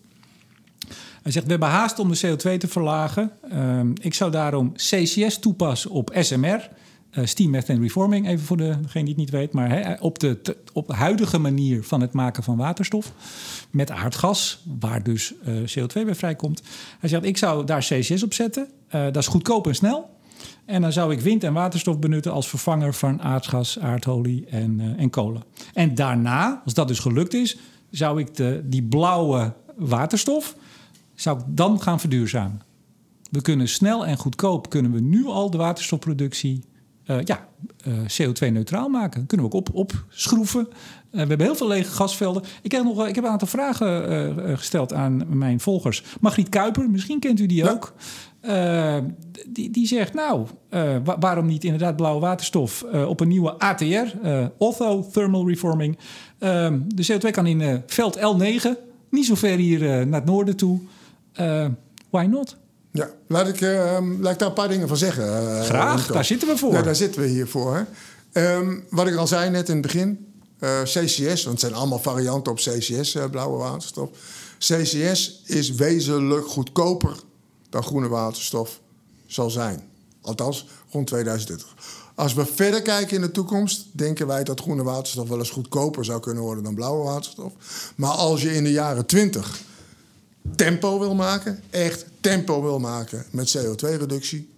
Hij 1.22 1.32
zegt, 1.32 1.44
we 1.44 1.50
hebben 1.50 1.68
haast 1.68 1.98
om 1.98 2.10
de 2.10 2.26
CO2 2.26 2.56
te 2.58 2.68
verlagen. 2.68 3.30
Um, 3.52 3.92
ik 4.00 4.14
zou 4.14 4.30
daarom 4.30 4.72
CCS 4.72 5.38
toepassen 5.38 5.90
op 5.90 6.10
SMR. 6.14 6.68
Uh, 7.18 7.24
steam 7.24 7.50
Methane 7.50 7.80
Reforming, 7.80 8.28
even 8.28 8.44
voor 8.44 8.56
degene 8.56 8.88
die 8.92 9.08
het 9.08 9.16
niet 9.16 9.30
weet. 9.30 9.52
Maar 9.52 9.98
op, 10.00 10.18
de, 10.18 10.56
op 10.72 10.86
de 10.86 10.94
huidige 10.94 11.38
manier 11.38 11.84
van 11.84 12.00
het 12.00 12.12
maken 12.12 12.42
van 12.42 12.56
waterstof. 12.56 13.12
Met 13.70 13.90
aardgas, 13.90 14.62
waar 14.80 15.02
dus 15.02 15.34
uh, 15.46 15.54
CO2 15.56 16.04
bij 16.04 16.14
vrijkomt. 16.14 16.62
Hij 16.98 17.08
zegt, 17.08 17.24
ik 17.24 17.36
zou 17.36 17.64
daar 17.64 17.80
CCS 17.80 18.22
op 18.22 18.34
zetten. 18.34 18.68
Uh, 18.86 19.04
dat 19.04 19.16
is 19.16 19.26
goedkoop 19.26 19.66
en 19.66 19.74
snel. 19.74 20.10
En 20.64 20.82
dan 20.82 20.92
zou 20.92 21.12
ik 21.12 21.20
wind 21.20 21.44
en 21.44 21.52
waterstof 21.52 21.98
benutten 21.98 22.32
als 22.32 22.48
vervanger 22.48 22.94
van 22.94 23.22
aardgas, 23.22 23.78
aardolie 23.78 24.46
en, 24.46 24.94
en 24.98 25.10
kolen. 25.10 25.42
En 25.74 25.94
daarna, 25.94 26.62
als 26.64 26.74
dat 26.74 26.88
dus 26.88 26.98
gelukt 26.98 27.34
is, 27.34 27.56
zou 27.90 28.20
ik 28.20 28.36
de, 28.36 28.60
die 28.64 28.82
blauwe 28.82 29.52
waterstof 29.74 30.54
zou 31.14 31.38
ik 31.38 31.44
dan 31.48 31.80
gaan 31.82 32.00
verduurzamen. 32.00 32.62
We 33.30 33.42
kunnen 33.42 33.68
snel 33.68 34.06
en 34.06 34.16
goedkoop 34.16 34.70
kunnen 34.70 34.92
we 34.92 35.00
nu 35.00 35.26
al 35.26 35.50
de 35.50 35.56
waterstofproductie 35.56 36.64
uh, 37.10 37.16
ja, 37.24 37.48
uh, 37.86 37.94
CO2-neutraal 37.94 38.88
maken. 38.88 39.26
Kunnen 39.26 39.46
we 39.46 39.56
ook 39.56 39.68
op, 39.68 39.74
opschroeven. 39.74 40.66
Uh, 40.68 40.74
we 41.10 41.18
hebben 41.18 41.46
heel 41.46 41.56
veel 41.56 41.68
lege 41.68 41.90
gasvelden. 41.90 42.42
Ik 42.62 42.72
heb, 42.72 42.84
nog, 42.84 43.06
ik 43.06 43.14
heb 43.14 43.24
een 43.24 43.30
aantal 43.30 43.48
vragen 43.48 44.58
gesteld 44.58 44.92
aan 44.92 45.38
mijn 45.38 45.60
volgers. 45.60 46.02
Margriet 46.20 46.48
Kuiper, 46.48 46.90
misschien 46.90 47.20
kent 47.20 47.40
u 47.40 47.46
die 47.46 47.64
ja. 47.64 47.70
ook. 47.70 47.92
die, 49.46 49.70
die 49.70 49.86
zegt, 49.86 50.14
nou, 50.14 50.46
waarom 51.20 51.46
niet 51.46 51.64
inderdaad 51.64 51.96
blauwe 51.96 52.20
waterstof 52.20 52.82
op 52.82 53.20
een 53.20 53.28
nieuwe 53.28 53.58
ATR, 53.58 54.16
Ortho 54.58 55.08
Thermal 55.12 55.48
Reforming. 55.48 55.98
Ehm, 56.38 56.78
de 56.86 57.06
CO2 57.12 57.30
kan 57.30 57.46
in 57.46 57.82
veld 57.86 58.18
L9, 58.18 58.68
niet 59.08 59.26
zo 59.26 59.34
ver 59.34 59.56
hier 59.56 60.06
naar 60.06 60.20
het 60.20 60.28
noorden 60.28 60.56
toe. 60.56 60.80
why 62.10 62.24
not? 62.24 62.56
Ja, 62.92 63.10
laat 63.26 63.48
ik, 63.48 63.60
uh, 63.60 63.98
laat 64.20 64.32
ik 64.32 64.38
daar 64.38 64.48
een 64.48 64.54
paar 64.54 64.68
dingen 64.68 64.88
van 64.88 64.96
zeggen. 64.96 65.24
Uh, 65.24 65.62
Graag, 65.62 66.06
daar 66.06 66.24
zitten 66.24 66.48
we 66.48 66.56
voor. 66.56 66.72
Ja, 66.72 66.82
daar 66.82 66.96
zitten 66.96 67.20
we 67.20 67.26
hier 67.26 67.48
voor. 67.48 67.86
Um, 68.32 68.84
wat 68.90 69.06
ik 69.06 69.16
al 69.16 69.26
zei 69.26 69.50
net 69.50 69.68
in 69.68 69.72
het 69.72 69.82
begin, 69.82 70.26
uh, 70.60 70.82
CCS, 70.82 71.26
want 71.26 71.44
het 71.44 71.60
zijn 71.60 71.74
allemaal 71.74 71.98
varianten 71.98 72.52
op 72.52 72.58
CCS, 72.58 73.14
uh, 73.14 73.24
blauwe 73.30 73.58
waterstof. 73.58 74.10
CCS 74.58 75.42
is 75.44 75.70
wezenlijk 75.70 76.46
goedkoper 76.46 77.16
dan 77.70 77.82
groene 77.82 78.08
waterstof 78.08 78.80
zal 79.26 79.50
zijn. 79.50 79.82
Althans, 80.20 80.66
rond 80.90 81.06
2030. 81.06 81.74
Als 82.14 82.34
we 82.34 82.46
verder 82.46 82.82
kijken 82.82 83.16
in 83.16 83.20
de 83.20 83.30
toekomst, 83.30 83.84
denken 83.92 84.26
wij 84.26 84.44
dat 84.44 84.60
groene 84.60 84.82
waterstof 84.82 85.28
wel 85.28 85.38
eens 85.38 85.50
goedkoper 85.50 86.04
zou 86.04 86.20
kunnen 86.20 86.42
worden 86.42 86.64
dan 86.64 86.74
blauwe 86.74 87.04
waterstof. 87.04 87.52
Maar 87.94 88.10
als 88.10 88.42
je 88.42 88.54
in 88.54 88.64
de 88.64 88.70
jaren 88.70 89.06
20 89.06 89.60
tempo 90.54 90.98
wil 90.98 91.14
maken, 91.14 91.60
echt 91.70 92.04
tempo 92.20 92.62
wil 92.62 92.78
maken 92.78 93.24
met 93.30 93.58
CO2-reductie, 93.58 94.48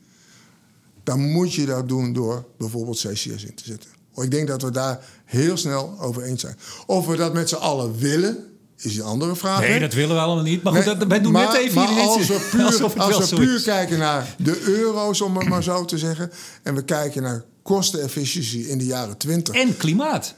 dan 1.05 1.21
moet 1.21 1.55
je 1.55 1.67
dat 1.67 1.89
doen 1.89 2.13
door 2.13 2.45
bijvoorbeeld 2.59 2.99
CCS 2.99 3.45
in 3.45 3.55
te 3.55 3.65
zetten. 3.65 3.91
Ik 4.15 4.31
denk 4.31 4.49
dat 4.49 4.63
we 4.63 4.71
daar 4.71 5.05
heel 5.25 5.57
snel 5.57 5.97
over 6.01 6.23
eens 6.23 6.41
zijn. 6.41 6.57
Of 6.87 7.07
we 7.07 7.17
dat 7.17 7.33
met 7.33 7.49
z'n 7.49 7.55
allen 7.55 7.99
willen, 7.99 8.51
is 8.77 8.97
een 8.97 9.05
andere 9.05 9.37
vraag. 9.37 9.61
Nee, 9.61 9.81
dat 9.81 9.93
willen 9.93 10.17
we 10.17 10.23
allemaal 10.23 10.45
niet. 10.45 10.63
Maar 10.63 10.73
goed, 10.73 10.85
nee, 10.85 10.97
dat, 10.97 11.09
wij 11.09 11.21
doen 11.21 11.33
net 11.33 11.55
even 11.55 11.75
maar 11.75 11.89
als 11.89 12.27
we 12.27 12.49
puur, 12.51 12.65
als 13.03 13.31
we 13.31 13.37
puur 13.37 13.63
kijken 13.63 13.99
naar 13.99 14.35
de 14.39 14.61
euro's, 14.61 15.21
om 15.21 15.37
het 15.37 15.49
maar 15.49 15.63
zo 15.63 15.85
te 15.85 15.99
zeggen... 15.99 16.31
en 16.63 16.75
we 16.75 16.83
kijken 16.83 17.23
naar 17.23 17.43
kostenefficiëntie 17.63 18.69
in 18.69 18.79
de 18.79 18.85
jaren 18.85 19.17
20... 19.17 19.55
En 19.55 19.77
klimaat. 19.77 20.35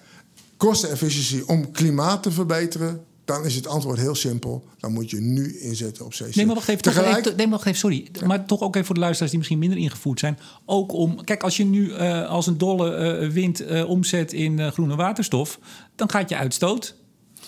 Kostenefficiëntie 0.56 1.48
om 1.48 1.70
klimaat 1.70 2.22
te 2.22 2.30
verbeteren 2.30 3.04
dan 3.24 3.44
is 3.44 3.54
het 3.54 3.66
antwoord 3.66 3.98
heel 3.98 4.14
simpel. 4.14 4.64
Dan 4.78 4.92
moet 4.92 5.10
je 5.10 5.20
nu 5.20 5.58
inzetten 5.58 6.04
op 6.04 6.10
CCS. 6.10 6.34
Nee, 6.34 6.46
maar 6.46 6.54
wacht 6.54 6.68
even. 6.68 6.82
Tegelijk... 6.82 7.24
Nee, 7.24 7.34
maar 7.36 7.48
wacht 7.48 7.66
even 7.66 7.78
sorry. 7.78 8.10
Maar 8.24 8.46
toch 8.46 8.60
ook 8.60 8.74
even 8.74 8.86
voor 8.86 8.94
de 8.94 9.00
luisteraars 9.00 9.30
die 9.30 9.40
misschien 9.40 9.60
minder 9.60 9.78
ingevoerd 9.78 10.18
zijn. 10.18 10.38
Ook 10.64 10.92
om... 10.92 11.24
Kijk, 11.24 11.42
als 11.42 11.56
je 11.56 11.64
nu 11.64 11.88
uh, 11.88 12.28
als 12.28 12.46
een 12.46 12.58
dolle 12.58 13.18
uh, 13.20 13.30
wind 13.30 13.62
uh, 13.62 13.88
omzet 13.88 14.32
in 14.32 14.72
groene 14.72 14.96
waterstof... 14.96 15.58
dan 15.96 16.10
gaat 16.10 16.28
je 16.28 16.36
uitstoot... 16.36 16.94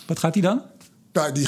Wat 0.07 0.19
gaat 0.19 0.33
die 0.33 0.43
dan? 0.43 0.63
Die, 1.13 1.33
die, 1.33 1.47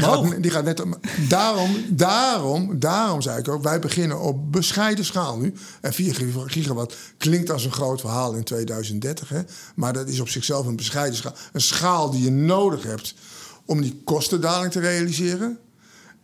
gaat, 0.00 0.42
die 0.42 0.50
gaat 0.50 0.64
net. 0.64 0.82
Daarom, 1.28 1.84
daarom, 1.88 2.78
daarom 2.78 3.22
zei 3.22 3.38
ik 3.38 3.48
ook, 3.48 3.62
wij 3.62 3.78
beginnen 3.78 4.20
op 4.20 4.52
bescheiden 4.52 5.04
schaal 5.04 5.38
nu. 5.38 5.54
En 5.80 5.92
4 5.92 6.14
gigawatt 6.46 6.96
klinkt 7.16 7.50
als 7.50 7.64
een 7.64 7.72
groot 7.72 8.00
verhaal 8.00 8.34
in 8.34 8.44
2030. 8.44 9.28
Hè? 9.28 9.40
Maar 9.74 9.92
dat 9.92 10.08
is 10.08 10.20
op 10.20 10.28
zichzelf 10.28 10.66
een 10.66 10.76
bescheiden 10.76 11.16
schaal. 11.16 11.34
Een 11.52 11.60
schaal 11.60 12.10
die 12.10 12.22
je 12.22 12.30
nodig 12.30 12.82
hebt 12.82 13.14
om 13.66 13.80
die 13.80 14.00
kostendaling 14.04 14.72
te 14.72 14.80
realiseren. 14.80 15.58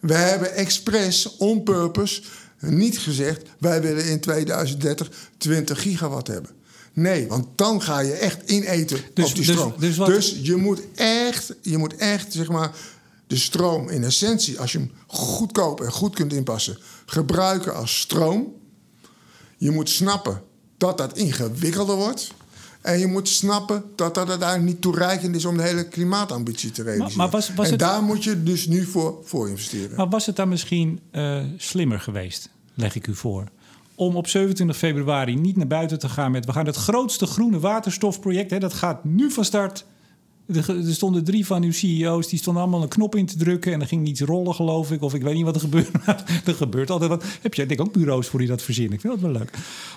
We 0.00 0.14
hebben 0.14 0.54
expres, 0.54 1.36
on 1.36 1.62
purpose, 1.62 2.22
niet 2.58 2.98
gezegd... 2.98 3.42
wij 3.58 3.82
willen 3.82 4.04
in 4.04 4.20
2030 4.20 5.10
20 5.36 5.82
gigawatt 5.82 6.26
hebben. 6.26 6.50
Nee, 6.92 7.28
want 7.28 7.46
dan 7.56 7.82
ga 7.82 7.98
je 7.98 8.12
echt 8.12 8.50
ineten 8.50 9.00
dus, 9.14 9.28
op 9.30 9.34
die 9.34 9.44
dus- 9.44 9.54
stroom. 9.54 9.74
Dus, 9.78 9.96
dus, 9.96 10.38
je 10.42 10.56
moet 10.56 10.80
echt, 10.94 11.54
je 11.62 11.78
moet 11.78 11.96
echt 11.96 12.32
zeg 12.32 12.48
maar, 12.48 12.70
de 13.26 13.36
stroom 13.36 13.88
in 13.88 14.04
essentie... 14.04 14.60
als 14.60 14.72
je 14.72 14.78
hem 14.78 14.90
goedkoop 15.06 15.80
en 15.80 15.92
goed 15.92 16.14
kunt 16.14 16.32
inpassen... 16.32 16.78
gebruiken 17.06 17.74
als 17.74 18.00
stroom. 18.00 18.54
Je 19.56 19.70
moet 19.70 19.88
snappen 19.88 20.42
dat 20.76 20.98
dat 20.98 21.16
ingewikkelder 21.16 21.96
wordt... 21.96 22.32
En 22.82 22.98
je 22.98 23.06
moet 23.06 23.28
snappen 23.28 23.84
dat 23.96 24.14
dat 24.14 24.28
uiteindelijk 24.28 24.72
niet 24.72 24.80
toereikend 24.80 25.36
is 25.36 25.44
om 25.44 25.56
de 25.56 25.62
hele 25.62 25.88
klimaatambitie 25.88 26.70
te 26.70 26.82
realiseren. 26.82 27.16
Maar, 27.16 27.30
was, 27.30 27.54
was 27.54 27.70
en 27.70 27.78
daar 27.78 28.02
moet 28.02 28.24
je 28.24 28.42
dus 28.42 28.66
nu 28.66 28.84
voor, 28.84 29.18
voor 29.24 29.48
investeren. 29.48 29.96
Maar 29.96 30.08
was 30.08 30.26
het 30.26 30.36
dan 30.36 30.48
misschien 30.48 31.00
uh, 31.12 31.42
slimmer 31.56 32.00
geweest, 32.00 32.48
leg 32.74 32.94
ik 32.94 33.06
u 33.06 33.14
voor, 33.14 33.44
om 33.94 34.16
op 34.16 34.28
27 34.28 34.76
februari 34.76 35.34
niet 35.34 35.56
naar 35.56 35.66
buiten 35.66 35.98
te 35.98 36.08
gaan 36.08 36.30
met... 36.30 36.44
we 36.44 36.52
gaan 36.52 36.66
het 36.66 36.76
grootste 36.76 37.26
groene 37.26 37.58
waterstofproject, 37.58 38.50
hè, 38.50 38.58
dat 38.58 38.72
gaat 38.72 39.04
nu 39.04 39.30
van 39.30 39.44
start... 39.44 39.84
Er, 40.56 40.94
stonden 40.94 41.24
drie 41.24 41.46
van 41.46 41.62
uw 41.62 41.72
CEO's, 41.72 42.28
die 42.28 42.38
stonden 42.38 42.62
allemaal 42.62 42.82
een 42.82 42.88
knop 42.88 43.16
in 43.16 43.26
te 43.26 43.36
drukken. 43.36 43.72
En 43.72 43.80
er 43.80 43.86
ging 43.86 44.06
iets 44.06 44.20
rollen, 44.20 44.54
geloof 44.54 44.92
ik. 44.92 45.02
Of 45.02 45.14
ik 45.14 45.22
weet 45.22 45.34
niet 45.34 45.44
wat 45.44 45.54
er 45.54 45.60
gebeurde. 45.60 45.90
er 46.44 46.54
gebeurt 46.54 46.90
altijd 46.90 47.10
wat. 47.10 47.24
Heb 47.40 47.54
je 47.54 47.66
denk 47.66 47.80
ik 47.80 47.86
ook 47.86 47.92
bureaus 47.92 48.26
voor 48.26 48.38
die 48.38 48.48
dat 48.48 48.62
verzinnen? 48.62 48.92
Ik 48.92 49.00
vind 49.00 49.12
dat 49.12 49.22
wel 49.22 49.40
leuk. 49.40 49.50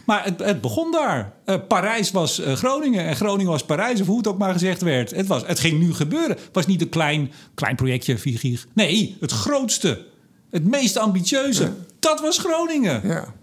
Maar 0.06 0.24
het, 0.24 0.40
het 0.40 0.62
begon 0.62 0.92
daar. 0.92 1.34
Uh, 1.46 1.56
Parijs 1.68 2.12
was 2.12 2.40
uh, 2.40 2.54
Groningen 2.54 3.06
en 3.06 3.16
Groningen 3.16 3.52
was 3.52 3.66
Parijs. 3.66 4.02
Of 4.02 4.08
hoe 4.08 4.18
het 4.18 4.28
ook 4.28 4.38
maar 4.38 4.54
gezegd 4.54 4.82
werd. 4.82 5.12
Het, 5.12 5.28
was, 5.28 5.44
het 5.46 5.60
ging 5.60 5.80
nu 5.80 5.94
gebeuren. 5.94 6.30
Het 6.30 6.50
was 6.52 6.68
niet 6.68 6.82
een 6.82 6.90
klein, 6.90 7.32
klein 7.54 7.76
projectje, 7.76 8.18
4 8.18 8.40
gig. 8.40 8.68
Nee, 8.74 9.18
het 9.20 9.32
grootste. 9.32 10.06
Het 10.50 10.66
meest 10.68 10.98
ambitieuze. 10.98 11.74
Dat 12.00 12.22
was 12.22 12.38
Groningen. 12.38 13.02
Ja. 13.04 13.34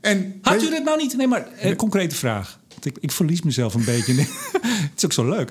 En, 0.00 0.38
Had 0.42 0.62
u 0.62 0.70
dit 0.70 0.84
nou 0.84 0.98
niet? 0.98 1.16
Nee, 1.16 1.26
maar 1.26 1.48
uh, 1.64 1.76
concrete 1.76 2.14
vraag. 2.14 2.58
Ik, 2.82 2.96
ik, 3.00 3.12
verlies 3.12 3.42
mezelf 3.42 3.74
een 3.74 3.84
beetje. 3.84 4.14
het 4.62 4.92
is 4.96 5.04
ook 5.04 5.12
zo 5.12 5.28
leuk. 5.28 5.50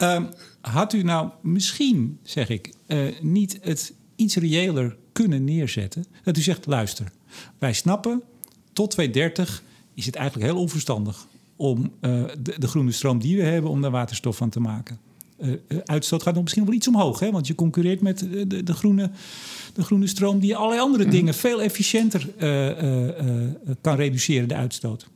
Um, 0.00 0.28
had 0.62 0.92
u 0.92 1.02
nou 1.02 1.28
misschien, 1.40 2.18
zeg 2.22 2.48
ik, 2.48 2.72
uh, 2.86 3.06
niet 3.20 3.58
het 3.60 3.92
iets 4.16 4.36
reëler 4.36 4.96
kunnen 5.12 5.44
neerzetten? 5.44 6.04
Dat 6.24 6.36
u 6.36 6.40
zegt, 6.40 6.66
luister, 6.66 7.06
wij 7.58 7.72
snappen, 7.72 8.22
tot 8.72 8.90
2030 8.90 9.62
is 9.94 10.06
het 10.06 10.14
eigenlijk 10.14 10.50
heel 10.50 10.60
onverstandig... 10.60 11.26
om 11.56 11.78
uh, 12.00 12.24
de, 12.42 12.54
de, 12.58 12.68
groene 12.68 12.92
stroom 12.92 13.18
die 13.18 13.36
we 13.36 13.42
hebben, 13.42 13.70
om 13.70 13.80
daar 13.80 13.90
waterstof 13.90 14.36
van 14.36 14.50
te 14.50 14.60
maken. 14.60 14.98
Uh, 15.38 15.56
uitstoot 15.84 16.22
gaat 16.22 16.34
nog 16.34 16.42
misschien 16.42 16.64
wel 16.64 16.74
iets 16.74 16.88
omhoog, 16.88 17.18
hè? 17.18 17.30
want 17.30 17.46
je 17.46 17.54
concurreert 17.54 18.00
met 18.00 18.18
de, 18.18 18.62
de, 18.62 18.74
groene, 18.74 19.10
de 19.74 19.84
groene 19.84 20.06
stroom... 20.06 20.38
die 20.38 20.56
allerlei 20.56 20.80
andere 20.80 21.04
mhm. 21.04 21.12
dingen 21.12 21.34
veel 21.34 21.62
efficiënter 21.62 22.28
kan 23.80 23.96
reduceren, 23.96 24.48
de 24.48 24.54
uitstoot. 24.54 25.06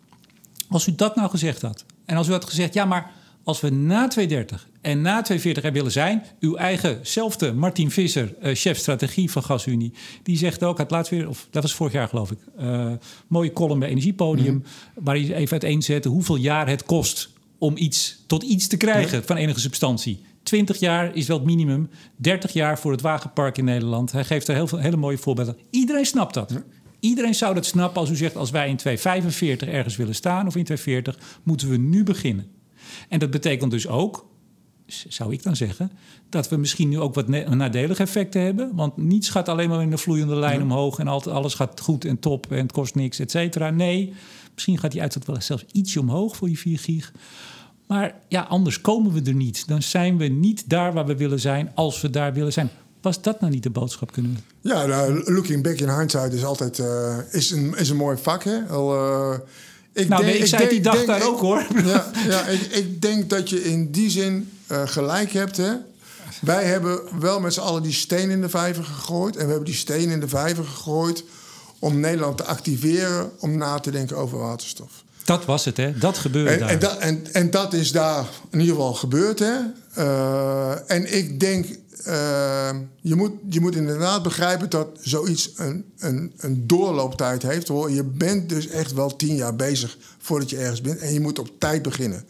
Als 0.68 0.86
u 0.86 0.94
dat 0.94 1.16
nou 1.16 1.30
gezegd 1.30 1.62
had, 1.62 1.84
en 2.04 2.16
als 2.16 2.28
u 2.28 2.32
had 2.32 2.44
gezegd... 2.44 2.74
ja, 2.74 2.84
maar 2.84 3.12
als 3.46 3.60
we 3.60 3.70
na 3.70 4.08
2030 4.08 4.66
en 4.80 5.00
na 5.00 5.22
2040 5.22 5.64
er 5.64 5.72
willen 5.72 5.92
zijn, 5.92 6.22
uw 6.40 6.56
eigenzelfde 6.56 7.52
Martin 7.52 7.90
Visser, 7.90 8.34
uh, 8.42 8.54
chef 8.54 8.78
strategie 8.78 9.30
van 9.30 9.42
GasUnie, 9.42 9.92
die 10.22 10.36
zegt 10.36 10.62
ook, 10.62 10.78
het 10.78 10.90
laatst 10.90 11.10
weer, 11.10 11.28
of 11.28 11.46
dat 11.50 11.62
was 11.62 11.74
vorig 11.74 11.92
jaar 11.92 12.08
geloof 12.08 12.30
ik, 12.30 12.38
uh, 12.60 12.92
mooie 13.26 13.52
column 13.52 13.78
bij 13.78 13.88
Energiepodium, 13.88 14.54
mm 14.54 14.64
waar 14.94 15.14
hij 15.14 15.34
even 15.34 15.50
uiteenzette 15.50 16.08
hoeveel 16.08 16.36
jaar 16.36 16.68
het 16.68 16.84
kost 16.84 17.28
om 17.58 17.76
iets 17.76 18.18
tot 18.26 18.42
iets 18.42 18.66
te 18.66 18.76
krijgen 18.76 19.24
van 19.24 19.36
enige 19.36 19.60
substantie. 19.60 20.20
20 20.42 20.78
jaar 20.78 21.14
is 21.14 21.26
wel 21.26 21.36
het 21.36 21.46
minimum, 21.46 21.88
30 22.16 22.52
jaar 22.52 22.78
voor 22.78 22.92
het 22.92 23.00
wagenpark 23.00 23.58
in 23.58 23.64
Nederland. 23.64 24.12
Hij 24.12 24.24
geeft 24.24 24.48
er 24.48 24.54
heel 24.54 24.66
veel 24.66 24.78
hele 24.78 24.96
mooie 24.96 25.18
voorbeelden. 25.18 25.56
Iedereen 25.70 26.06
snapt 26.06 26.34
dat. 26.34 26.52
Iedereen 27.00 27.34
zou 27.34 27.54
dat 27.54 27.66
snappen 27.66 28.00
als 28.00 28.10
u 28.10 28.16
zegt, 28.16 28.36
als 28.36 28.50
wij 28.50 28.68
in 28.68 28.76
2045 28.76 29.68
ergens 29.68 29.96
willen 29.96 30.14
staan 30.14 30.46
of 30.46 30.56
in 30.56 30.64
2040, 30.64 31.40
moeten 31.42 31.70
we 31.70 31.76
nu 31.76 32.04
beginnen. 32.04 32.55
En 33.08 33.18
dat 33.18 33.30
betekent 33.30 33.70
dus 33.70 33.88
ook, 33.88 34.26
zou 34.86 35.32
ik 35.32 35.42
dan 35.42 35.56
zeggen, 35.56 35.90
dat 36.28 36.48
we 36.48 36.56
misschien 36.56 36.88
nu 36.88 37.00
ook 37.00 37.14
wat 37.14 37.28
nadelige 37.28 38.02
effecten 38.02 38.42
hebben. 38.42 38.74
Want 38.74 38.96
niets 38.96 39.28
gaat 39.28 39.48
alleen 39.48 39.68
maar 39.68 39.82
in 39.82 39.90
de 39.90 39.98
vloeiende 39.98 40.36
lijn 40.36 40.62
omhoog 40.62 40.98
en 40.98 41.08
altijd 41.08 41.34
alles 41.34 41.54
gaat 41.54 41.80
goed 41.80 42.04
en 42.04 42.18
top 42.18 42.52
en 42.52 42.58
het 42.58 42.72
kost 42.72 42.94
niks, 42.94 43.18
et 43.18 43.30
cetera. 43.30 43.70
Nee, 43.70 44.14
misschien 44.54 44.78
gaat 44.78 44.92
die 44.92 45.00
uitstoot 45.00 45.26
wel 45.26 45.40
zelfs 45.40 45.64
ietsje 45.72 46.00
omhoog 46.00 46.36
voor 46.36 46.48
die 46.48 46.58
4 46.58 46.78
gig. 46.78 47.12
Maar 47.86 48.14
ja, 48.28 48.42
anders 48.42 48.80
komen 48.80 49.12
we 49.12 49.22
er 49.22 49.34
niet. 49.34 49.68
Dan 49.68 49.82
zijn 49.82 50.16
we 50.16 50.24
niet 50.24 50.68
daar 50.68 50.92
waar 50.92 51.06
we 51.06 51.16
willen 51.16 51.40
zijn 51.40 51.72
als 51.74 52.00
we 52.00 52.10
daar 52.10 52.32
willen 52.32 52.52
zijn. 52.52 52.70
Was 53.00 53.22
dat 53.22 53.40
nou 53.40 53.52
niet 53.52 53.62
de 53.62 53.70
boodschap 53.70 54.12
kunnen? 54.12 54.38
Ja, 54.60 54.86
nou, 54.86 55.32
looking 55.32 55.62
back 55.62 55.78
in 55.78 55.98
hindsight 55.98 56.32
is 56.32 56.44
altijd 56.44 56.78
uh, 56.78 57.16
is 57.30 57.50
een, 57.50 57.76
is 57.76 57.88
een 57.88 57.96
mooi 57.96 58.16
vak. 58.16 58.44
Hè? 58.44 58.68
Al, 58.68 58.94
uh, 58.94 59.38
ik 59.96 60.08
nou, 60.08 60.22
denk, 60.22 60.32
nee, 60.32 60.42
ik, 60.42 60.48
zei 60.48 60.68
die 60.68 60.80
dag 60.80 61.04
daar 61.04 61.22
ook 61.22 61.40
hoor. 61.40 61.66
Ja, 61.84 62.10
ja 62.28 62.46
ik, 62.46 62.60
ik, 62.60 63.02
denk 63.02 63.30
dat 63.30 63.50
je 63.50 63.64
in 63.64 63.90
die 63.90 64.10
zin 64.10 64.50
uh, 64.72 64.82
gelijk 64.84 65.32
hebt. 65.32 65.56
Hè? 65.56 65.72
Wij 66.40 66.64
hebben 66.64 67.00
wel 67.20 67.40
met 67.40 67.54
z'n 67.54 67.60
allen 67.60 67.82
die 67.82 67.92
steen 67.92 68.30
in 68.30 68.40
de 68.40 68.48
vijver 68.48 68.84
gegooid. 68.84 69.36
En 69.36 69.42
we 69.42 69.48
hebben 69.48 69.64
die 69.64 69.74
steen 69.74 70.10
in 70.10 70.20
de 70.20 70.28
vijver 70.28 70.64
gegooid 70.64 71.24
om 71.78 72.00
Nederland 72.00 72.36
te 72.36 72.44
activeren 72.44 73.30
om 73.40 73.58
na 73.58 73.78
te 73.78 73.90
denken 73.90 74.16
over 74.16 74.38
waterstof. 74.38 75.04
Dat 75.24 75.44
was 75.44 75.64
het, 75.64 75.76
hè? 75.76 75.98
Dat 75.98 76.18
gebeurde 76.18 76.50
en, 76.50 76.58
daar. 76.58 76.68
En, 76.68 76.78
dat, 76.78 76.98
en, 76.98 77.26
en 77.32 77.50
dat 77.50 77.72
is 77.72 77.92
daar 77.92 78.24
in 78.50 78.60
ieder 78.60 78.74
geval 78.74 78.94
gebeurd, 78.94 79.38
hè? 79.38 79.54
Uh, 79.98 80.90
en 80.90 81.16
ik 81.16 81.40
denk 81.40 81.66
uh, 82.08 82.70
je, 83.00 83.14
moet, 83.14 83.32
je 83.48 83.60
moet 83.60 83.74
inderdaad 83.76 84.22
begrijpen 84.22 84.70
dat 84.70 84.88
zoiets 85.00 85.52
een, 85.56 85.84
een, 85.98 86.32
een 86.36 86.66
doorlooptijd 86.66 87.42
heeft. 87.42 87.68
Hoor. 87.68 87.90
Je 87.90 88.02
bent 88.02 88.48
dus 88.48 88.66
echt 88.68 88.92
wel 88.92 89.16
tien 89.16 89.34
jaar 89.34 89.56
bezig 89.56 89.98
voordat 90.18 90.50
je 90.50 90.56
ergens 90.56 90.80
bent. 90.80 90.98
En 90.98 91.12
je 91.12 91.20
moet 91.20 91.38
op 91.38 91.50
tijd 91.58 91.82
beginnen. 91.82 92.24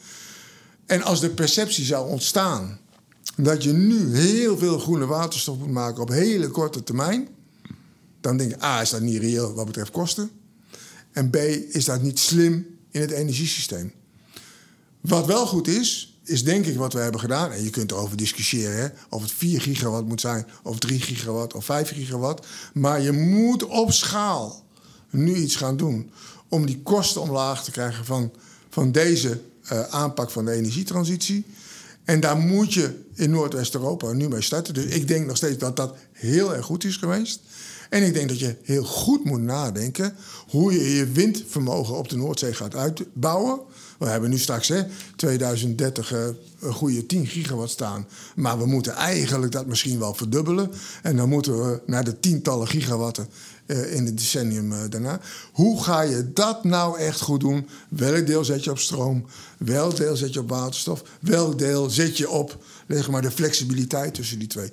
En 0.86 1.02
als 1.02 1.20
de 1.20 1.30
perceptie 1.30 1.84
zou 1.84 2.10
ontstaan 2.10 2.78
dat 3.36 3.62
je 3.62 3.72
nu 3.72 4.16
heel 4.16 4.58
veel 4.58 4.78
groene 4.78 5.06
waterstof 5.06 5.58
moet 5.58 5.70
maken 5.70 6.02
op 6.02 6.08
hele 6.08 6.48
korte 6.48 6.82
termijn, 6.82 7.28
dan 8.20 8.36
denk 8.36 8.50
je, 8.50 8.62
A, 8.62 8.80
is 8.80 8.90
dat 8.90 9.00
niet 9.00 9.20
reëel 9.20 9.54
wat 9.54 9.66
betreft 9.66 9.90
kosten. 9.90 10.30
En 11.12 11.30
B, 11.30 11.36
is 11.70 11.84
dat 11.84 12.02
niet 12.02 12.18
slim 12.18 12.66
in 12.90 13.00
het 13.00 13.10
energiesysteem. 13.10 13.92
Wat 15.00 15.26
wel 15.26 15.46
goed 15.46 15.68
is, 15.68 16.15
is 16.26 16.44
denk 16.44 16.66
ik 16.66 16.76
wat 16.76 16.92
we 16.92 16.98
hebben 16.98 17.20
gedaan. 17.20 17.52
En 17.52 17.64
je 17.64 17.70
kunt 17.70 17.90
erover 17.90 18.16
discussiëren 18.16 18.76
hè, 18.76 18.88
of 19.08 19.22
het 19.22 19.32
4 19.32 19.60
gigawatt 19.60 20.06
moet 20.06 20.20
zijn, 20.20 20.46
of 20.62 20.78
3 20.78 21.00
gigawatt, 21.00 21.54
of 21.54 21.64
5 21.64 21.88
gigawatt. 21.88 22.46
Maar 22.74 23.00
je 23.00 23.12
moet 23.12 23.64
op 23.64 23.92
schaal 23.92 24.64
nu 25.10 25.34
iets 25.34 25.56
gaan 25.56 25.76
doen 25.76 26.10
om 26.48 26.66
die 26.66 26.80
kosten 26.82 27.20
omlaag 27.20 27.64
te 27.64 27.70
krijgen 27.70 28.04
van, 28.04 28.32
van 28.70 28.92
deze 28.92 29.40
uh, 29.72 29.80
aanpak 29.80 30.30
van 30.30 30.44
de 30.44 30.52
energietransitie. 30.52 31.44
En 32.04 32.20
daar 32.20 32.36
moet 32.36 32.74
je 32.74 32.98
in 33.14 33.30
Noordwest-Europa 33.30 34.12
nu 34.12 34.28
mee 34.28 34.42
starten. 34.42 34.74
Dus 34.74 34.84
ik 34.84 35.08
denk 35.08 35.26
nog 35.26 35.36
steeds 35.36 35.58
dat 35.58 35.76
dat 35.76 35.96
heel 36.12 36.54
erg 36.54 36.64
goed 36.64 36.84
is 36.84 36.96
geweest. 36.96 37.40
En 37.90 38.02
ik 38.02 38.14
denk 38.14 38.28
dat 38.28 38.38
je 38.38 38.56
heel 38.62 38.84
goed 38.84 39.24
moet 39.24 39.40
nadenken 39.40 40.14
hoe 40.48 40.72
je 40.72 40.94
je 40.94 41.06
windvermogen 41.06 41.96
op 41.96 42.08
de 42.08 42.16
Noordzee 42.16 42.54
gaat 42.54 42.74
uitbouwen. 42.74 43.60
We 43.98 44.06
hebben 44.06 44.30
nu 44.30 44.38
straks 44.38 44.68
hè, 44.68 44.82
2030 45.16 46.12
uh, 46.12 46.26
een 46.60 46.72
goede 46.72 47.06
10 47.06 47.26
gigawatt 47.26 47.70
staan. 47.70 48.06
Maar 48.36 48.58
we 48.58 48.66
moeten 48.66 48.92
eigenlijk 48.92 49.52
dat 49.52 49.66
misschien 49.66 49.98
wel 49.98 50.14
verdubbelen. 50.14 50.70
En 51.02 51.16
dan 51.16 51.28
moeten 51.28 51.62
we 51.62 51.80
naar 51.86 52.04
de 52.04 52.20
tientallen 52.20 52.68
gigawatten 52.68 53.28
uh, 53.66 53.94
in 53.94 54.04
het 54.06 54.18
decennium 54.18 54.72
uh, 54.72 54.78
daarna. 54.88 55.20
Hoe 55.52 55.82
ga 55.82 56.00
je 56.00 56.32
dat 56.32 56.64
nou 56.64 56.98
echt 56.98 57.20
goed 57.20 57.40
doen? 57.40 57.68
Welk 57.88 58.26
deel 58.26 58.44
zet 58.44 58.64
je 58.64 58.70
op 58.70 58.78
stroom? 58.78 59.24
Welk 59.58 59.96
deel 59.96 60.16
zet 60.16 60.32
je 60.32 60.40
op 60.40 60.48
waterstof? 60.48 61.02
Welk 61.20 61.58
deel 61.58 61.90
zet 61.90 62.16
je 62.16 62.30
op 62.30 62.58
zeg 62.88 63.10
maar, 63.10 63.22
de 63.22 63.30
flexibiliteit 63.30 64.14
tussen 64.14 64.38
die 64.38 64.48
twee? 64.48 64.70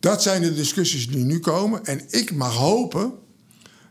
Dat 0.00 0.22
zijn 0.22 0.42
de 0.42 0.54
discussies 0.54 1.08
die 1.08 1.24
nu 1.24 1.38
komen. 1.38 1.84
En 1.84 2.00
ik 2.08 2.34
mag 2.34 2.54
hopen 2.54 3.12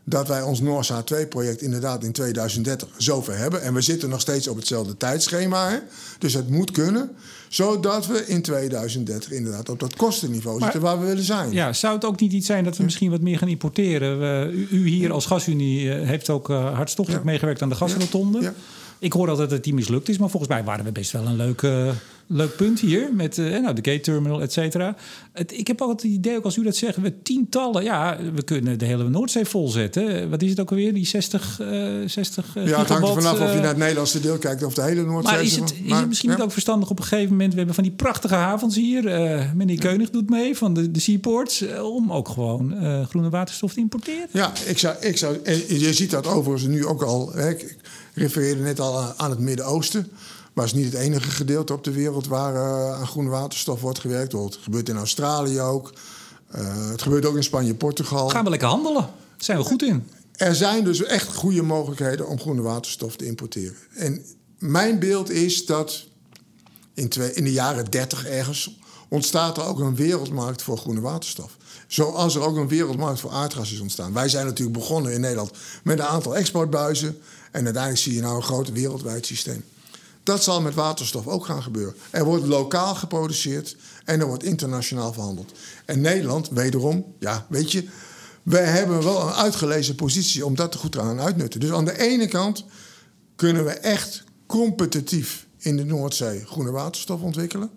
dat 0.04 0.28
wij 0.28 0.42
ons 0.42 0.60
Noorsa 0.60 1.04
2-project 1.14 1.62
inderdaad 1.62 2.04
in 2.04 2.12
2030 2.12 2.88
zover 2.96 3.36
hebben. 3.36 3.62
En 3.62 3.74
we 3.74 3.80
zitten 3.80 4.08
nog 4.08 4.20
steeds 4.20 4.48
op 4.48 4.56
hetzelfde 4.56 4.96
tijdschema. 4.96 5.68
Hè? 5.70 5.76
Dus 6.18 6.34
het 6.34 6.48
moet 6.50 6.70
kunnen. 6.70 7.10
Zodat 7.48 8.06
we 8.06 8.26
in 8.26 8.42
2030 8.42 9.30
inderdaad 9.30 9.68
op 9.68 9.80
dat 9.80 9.96
kostenniveau 9.96 10.60
zitten 10.60 10.80
waar 10.80 11.00
we 11.00 11.06
willen 11.06 11.24
zijn. 11.24 11.52
Ja, 11.52 11.72
zou 11.72 11.94
het 11.94 12.04
ook 12.04 12.20
niet 12.20 12.32
iets 12.32 12.46
zijn 12.46 12.64
dat 12.64 12.76
we 12.76 12.84
misschien 12.84 13.10
wat 13.10 13.20
meer 13.20 13.38
gaan 13.38 13.48
importeren? 13.48 14.18
We, 14.18 14.66
u, 14.70 14.88
hier 14.88 15.12
als 15.12 15.26
gasunie 15.26 15.92
eh, 15.92 16.08
heeft 16.08 16.30
ook 16.30 16.50
uh, 16.50 16.74
hartstochtelijk 16.74 17.24
ja. 17.24 17.30
meegewerkt 17.30 17.62
aan 17.62 17.68
de 17.68 17.74
gasrotonde. 17.74 18.40
Ja. 18.40 18.54
Ik 19.04 19.12
hoor 19.12 19.28
altijd 19.28 19.50
dat 19.50 19.64
die 19.64 19.74
mislukt 19.74 20.08
is, 20.08 20.18
maar 20.18 20.30
volgens 20.30 20.52
mij 20.52 20.64
waren 20.64 20.84
we 20.84 20.92
best 20.92 21.12
wel 21.12 21.26
een 21.26 21.36
leuke 21.36 21.92
leuk 22.26 22.56
punt 22.56 22.80
hier 22.80 23.08
met 23.12 23.36
uh, 23.36 23.60
nou, 23.60 23.74
de 23.74 23.90
gate 23.90 24.00
terminal, 24.00 24.42
et 24.42 24.52
cetera. 24.52 24.96
Ik 25.46 25.66
heb 25.66 25.80
altijd 25.80 26.02
het 26.02 26.10
idee, 26.10 26.36
ook 26.36 26.44
als 26.44 26.56
u 26.56 26.62
dat 26.62 26.76
zegt, 26.76 26.96
we 26.96 27.22
tientallen, 27.22 27.82
ja, 27.82 28.18
we 28.34 28.42
kunnen 28.42 28.78
de 28.78 28.84
hele 28.84 29.08
Noordzee 29.08 29.44
volzetten. 29.44 30.30
Wat 30.30 30.42
is 30.42 30.50
het 30.50 30.60
ook 30.60 30.70
alweer, 30.70 30.94
die 30.94 31.06
60, 31.06 31.60
uh, 31.60 31.68
60 32.06 32.54
Ja, 32.54 32.60
het 32.60 32.88
hangt 32.88 33.08
er 33.08 33.14
vanaf 33.14 33.40
of 33.40 33.52
je 33.52 33.58
naar 33.58 33.68
het 33.68 33.76
Nederlandse 33.76 34.20
deel 34.20 34.38
kijkt 34.38 34.62
of 34.62 34.74
de 34.74 34.82
hele 34.82 35.04
Noordzee. 35.04 35.32
Maar 35.32 35.42
is 35.42 35.56
het, 35.56 35.74
is 35.84 35.92
het 35.92 36.08
misschien 36.08 36.30
ja. 36.30 36.36
niet 36.36 36.44
ook 36.44 36.52
verstandig 36.52 36.90
op 36.90 36.98
een 36.98 37.04
gegeven 37.04 37.30
moment, 37.30 37.50
we 37.50 37.56
hebben 37.56 37.74
van 37.74 37.84
die 37.84 37.92
prachtige 37.92 38.34
havens 38.34 38.76
hier, 38.76 39.04
meneer. 39.54 39.78
Keunig 39.78 40.10
doet 40.10 40.30
mee 40.30 40.56
van 40.56 40.74
de, 40.74 40.90
de 40.90 41.00
seaports, 41.00 41.64
om 41.82 42.12
ook 42.12 42.28
gewoon 42.28 42.74
groene 43.08 43.30
waterstof 43.30 43.72
te 43.72 43.80
importeren? 43.80 44.28
Ja, 44.30 44.52
ik 44.66 44.78
zou, 44.78 44.96
ik 45.00 45.16
zou, 45.16 45.38
je 45.68 45.92
ziet 45.92 46.10
dat 46.10 46.26
overigens 46.26 46.68
nu 46.68 46.86
ook 46.86 47.02
al, 47.02 47.32
hè, 47.32 47.54
refereerde 48.14 48.62
net 48.62 48.80
al 48.80 49.00
aan 49.16 49.30
het 49.30 49.38
Midden-Oosten. 49.38 50.12
Maar 50.52 50.64
het 50.64 50.74
is 50.74 50.82
niet 50.82 50.92
het 50.92 51.02
enige 51.02 51.30
gedeelte 51.30 51.72
op 51.72 51.84
de 51.84 51.92
wereld 51.92 52.26
waar 52.26 52.54
uh, 52.54 52.94
aan 53.00 53.06
groene 53.06 53.30
waterstof 53.30 53.80
wordt 53.80 53.98
gewerkt. 53.98 54.32
Het 54.32 54.58
gebeurt 54.62 54.88
in 54.88 54.96
Australië 54.96 55.60
ook. 55.60 55.92
Uh, 56.54 56.90
het 56.90 57.02
gebeurt 57.02 57.26
ook 57.26 57.36
in 57.36 57.44
Spanje, 57.44 57.74
Portugal. 57.74 58.28
Gaan 58.28 58.44
we 58.44 58.50
lekker 58.50 58.68
handelen? 58.68 59.02
Daar 59.02 59.10
zijn 59.36 59.58
we 59.58 59.64
goed 59.64 59.82
in. 59.82 60.08
Er 60.36 60.54
zijn 60.54 60.84
dus 60.84 61.02
echt 61.02 61.34
goede 61.34 61.62
mogelijkheden 61.62 62.28
om 62.28 62.40
groene 62.40 62.62
waterstof 62.62 63.16
te 63.16 63.26
importeren. 63.26 63.76
En 63.94 64.24
mijn 64.58 64.98
beeld 64.98 65.30
is 65.30 65.66
dat 65.66 66.04
in, 66.94 67.08
twee, 67.08 67.32
in 67.32 67.44
de 67.44 67.52
jaren 67.52 67.90
30 67.90 68.26
ergens 68.26 68.78
ontstaat 69.08 69.56
er 69.56 69.64
ook 69.64 69.78
een 69.78 69.96
wereldmarkt 69.96 70.62
voor 70.62 70.78
groene 70.78 71.00
waterstof. 71.00 71.56
Zoals 71.86 72.34
er 72.34 72.42
ook 72.42 72.56
een 72.56 72.68
wereldmarkt 72.68 73.20
voor 73.20 73.30
aardgas 73.30 73.72
is 73.72 73.80
ontstaan. 73.80 74.12
Wij 74.12 74.28
zijn 74.28 74.46
natuurlijk 74.46 74.78
begonnen 74.78 75.12
in 75.12 75.20
Nederland 75.20 75.50
met 75.82 75.98
een 75.98 76.04
aantal 76.04 76.36
exportbuizen. 76.36 77.18
En 77.54 77.64
uiteindelijk 77.64 78.02
zie 78.02 78.14
je 78.14 78.20
nou 78.20 78.36
een 78.36 78.42
groot 78.42 78.72
wereldwijd 78.72 79.26
systeem. 79.26 79.64
Dat 80.22 80.42
zal 80.42 80.60
met 80.60 80.74
waterstof 80.74 81.26
ook 81.26 81.44
gaan 81.44 81.62
gebeuren. 81.62 81.94
Er 82.10 82.24
wordt 82.24 82.46
lokaal 82.46 82.94
geproduceerd 82.94 83.76
en 84.04 84.20
er 84.20 84.26
wordt 84.26 84.42
internationaal 84.42 85.12
verhandeld. 85.12 85.52
En 85.84 86.00
Nederland, 86.00 86.48
wederom, 86.48 87.14
ja, 87.18 87.46
weet 87.48 87.72
je, 87.72 87.88
wij 88.42 88.64
hebben 88.64 89.02
wel 89.02 89.22
een 89.22 89.32
uitgelezen 89.32 89.94
positie 89.94 90.46
om 90.46 90.54
dat 90.54 90.72
te 90.72 90.78
goed 90.78 90.92
te 90.92 90.98
gaan 90.98 91.20
uitnutten. 91.20 91.60
Dus 91.60 91.70
aan 91.70 91.84
de 91.84 91.98
ene 91.98 92.28
kant 92.28 92.64
kunnen 93.36 93.64
we 93.64 93.70
echt 93.70 94.22
competitief 94.46 95.46
in 95.58 95.76
de 95.76 95.84
Noordzee 95.84 96.44
groene 96.46 96.70
waterstof 96.70 97.20
ontwikkelen. 97.20 97.70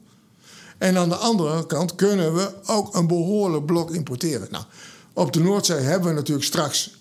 En 0.78 0.98
aan 0.98 1.10
de 1.10 1.16
andere 1.16 1.66
kant 1.66 1.96
kunnen 1.96 2.36
we 2.36 2.52
ook 2.66 2.96
een 2.96 3.08
behoorlijk 3.08 3.66
blok 3.66 3.92
importeren. 3.92 4.48
Nou, 4.52 4.64
op 5.14 5.34
de 5.34 5.40
Noordzee 5.40 5.80
hebben 5.80 6.10
we 6.10 6.16
natuurlijk 6.16 6.48
straks 6.48 6.97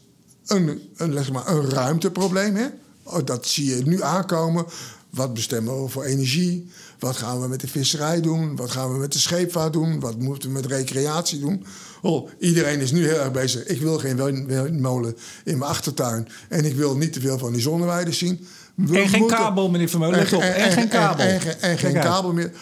een, 0.47 0.81
een, 0.97 1.13
zeg 1.13 1.33
maar, 1.33 1.49
een 1.49 1.71
ruimteprobleem. 1.71 2.57
Hè? 2.57 2.67
Dat 3.25 3.47
zie 3.47 3.77
je 3.77 3.83
nu 3.85 4.03
aankomen. 4.03 4.67
Wat 5.11 5.35
bestemmen 5.35 5.83
we 5.83 5.89
voor 5.89 6.05
energie? 6.05 6.71
Wat 6.99 7.17
gaan 7.17 7.41
we 7.41 7.49
met 7.49 7.61
de 7.61 7.69
visserij 7.69 8.21
doen? 8.21 8.57
Wat 8.57 8.71
gaan 8.71 8.93
we 8.93 8.99
met 8.99 9.13
de 9.13 9.19
scheepvaart 9.19 9.73
doen? 9.73 10.01
Wat 10.01 10.19
moeten 10.19 10.49
we 10.49 10.55
met 10.55 10.67
recreatie 10.67 11.41
doen? 11.41 11.65
Oh, 12.03 12.31
iedereen 12.39 12.81
is 12.81 12.93
nu 12.93 13.07
heel 13.07 13.19
erg 13.19 13.33
bezig. 13.33 13.65
Ik 13.65 13.81
wil 13.81 13.99
geen 13.99 14.47
windmolen 14.47 15.17
in 15.45 15.59
mijn 15.59 15.71
achtertuin. 15.71 16.29
En 16.49 16.65
ik 16.65 16.75
wil 16.75 16.97
niet 16.97 17.13
te 17.13 17.21
veel 17.21 17.39
van 17.39 17.53
die 17.53 17.63
zonneweiden 17.63 18.15
zien. 18.15 18.47
We 18.75 19.01
en 19.01 19.09
geen 19.09 19.21
moeten... 19.21 19.37
kabel, 19.37 19.71
meneer 19.71 19.89
Vermeulen. 19.89 20.19
Let 20.19 20.33
op. 20.33 20.41
En, 20.41 20.55
en, 20.55 20.73
geen 20.73 20.89
kabel. 20.89 21.27
En, 21.27 21.61
en 21.61 21.79
geen 21.79 21.93
kabel 21.93 22.33
meer. 22.33 22.53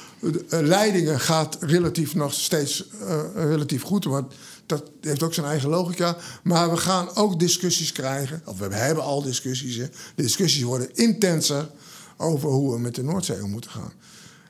Leidingen 0.49 1.21
gaat 1.21 1.57
relatief 1.61 2.15
nog 2.15 2.33
steeds 2.33 2.85
uh, 3.03 3.21
relatief 3.35 3.83
goed. 3.83 4.05
Want 4.05 4.33
dat 4.67 4.83
heeft 5.01 5.23
ook 5.23 5.35
zijn 5.35 5.47
eigen 5.47 5.69
logica. 5.69 6.17
Maar 6.43 6.71
we 6.71 6.77
gaan 6.77 7.15
ook 7.15 7.39
discussies 7.39 7.93
krijgen. 7.93 8.43
Of 8.45 8.59
we 8.59 8.75
hebben 8.75 9.05
al 9.05 9.23
discussies. 9.23 9.77
De 9.77 9.91
discussies 10.15 10.63
worden 10.63 10.95
intenser 10.95 11.71
over 12.17 12.49
hoe 12.49 12.73
we 12.73 12.81
met 12.81 12.95
de 12.95 13.03
Noordzee 13.03 13.43
om 13.43 13.51
moeten 13.51 13.71
gaan. 13.71 13.93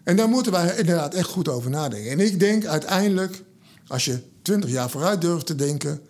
En 0.03 0.17
daar 0.17 0.29
moeten 0.29 0.53
wij 0.53 0.77
inderdaad 0.77 1.15
echt 1.15 1.29
goed 1.29 1.49
over 1.49 1.71
nadenken. 1.71 2.11
En 2.11 2.21
ik 2.21 2.41
denk 2.41 2.65
uiteindelijk, 2.65 3.43
als 3.87 4.05
je 4.05 4.19
20 4.43 4.71
jaar 4.71 4.91
vooruit 4.91 5.21
durft 5.21 5.47
te 5.47 5.55
denken, 5.55 6.01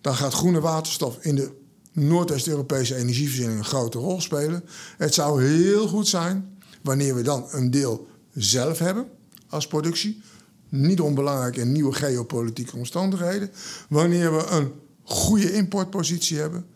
dan 0.00 0.14
gaat 0.14 0.34
groene 0.34 0.60
waterstof 0.60 1.16
in 1.20 1.34
de 1.34 1.50
Noordwest-Europese 1.92 2.94
energievoorziening 2.94 3.58
een 3.58 3.64
grote 3.64 3.98
rol 3.98 4.20
spelen. 4.20 4.64
Het 4.96 5.14
zou 5.14 5.44
heel 5.44 5.88
goed 5.88 6.08
zijn 6.08 6.58
wanneer 6.80 7.14
we 7.14 7.22
dan 7.22 7.46
een 7.50 7.70
deel 7.70 8.06
zelf 8.34 8.78
hebben 8.78 9.08
als 9.48 9.66
productie. 9.66 10.22
Niet 10.68 11.00
onbelangrijk 11.00 11.56
in 11.56 11.72
nieuwe 11.72 11.92
geopolitieke 11.92 12.76
omstandigheden. 12.76 13.50
Wanneer 13.88 14.36
we 14.36 14.46
een 14.46 14.72
goede 15.02 15.52
importpositie 15.52 16.38
hebben. 16.38 16.66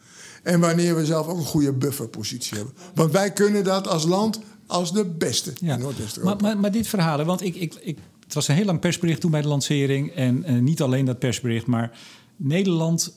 En 0.43 0.61
wanneer 0.61 0.97
we 0.97 1.07
zelf 1.07 1.27
ook 1.27 1.39
een 1.39 1.45
goede 1.45 1.73
bufferpositie 1.73 2.57
hebben. 2.57 2.75
Want 2.95 3.13
wij 3.13 3.33
kunnen 3.33 3.65
dat 3.65 3.89
als 3.89 4.05
land 4.05 4.41
als 4.67 4.93
de 4.93 5.05
beste 5.05 5.53
ja. 5.61 5.75
in 5.75 5.81
noordwest 5.81 6.23
maar, 6.23 6.37
maar, 6.37 6.59
maar, 6.59 6.73
dit 6.73 6.87
verhaal, 6.87 7.25
want 7.25 7.43
ik, 7.43 7.55
ik, 7.55 7.75
ik, 7.81 7.99
het 8.25 8.35
was 8.35 8.49
een 8.49 8.55
heel 8.55 8.65
lang 8.65 8.81
persbericht 8.81 9.21
toen 9.21 9.31
bij 9.31 9.43
de 9.43 9.49
lancering. 9.49 10.11
En 10.11 10.45
uh, 10.47 10.61
niet 10.61 10.83
alleen 10.83 11.05
dat 11.05 11.19
persbericht, 11.19 11.67
maar 11.67 11.99
Nederland 12.37 13.13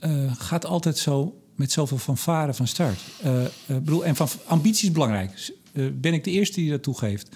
uh, 0.00 0.32
gaat 0.38 0.66
altijd 0.66 0.98
zo 0.98 1.34
met 1.54 1.72
zoveel 1.72 1.98
fanfare 1.98 2.54
van 2.54 2.66
start. 2.66 2.98
Uh, 3.24 3.42
bedoel, 3.66 4.04
en 4.04 4.16
van 4.16 4.28
ambitie 4.44 4.88
is 4.88 4.94
belangrijk. 4.94 5.52
ben 6.00 6.14
ik 6.14 6.24
de 6.24 6.30
eerste 6.30 6.60
die 6.60 6.70
dat 6.70 6.82
toegeeft. 6.82 7.28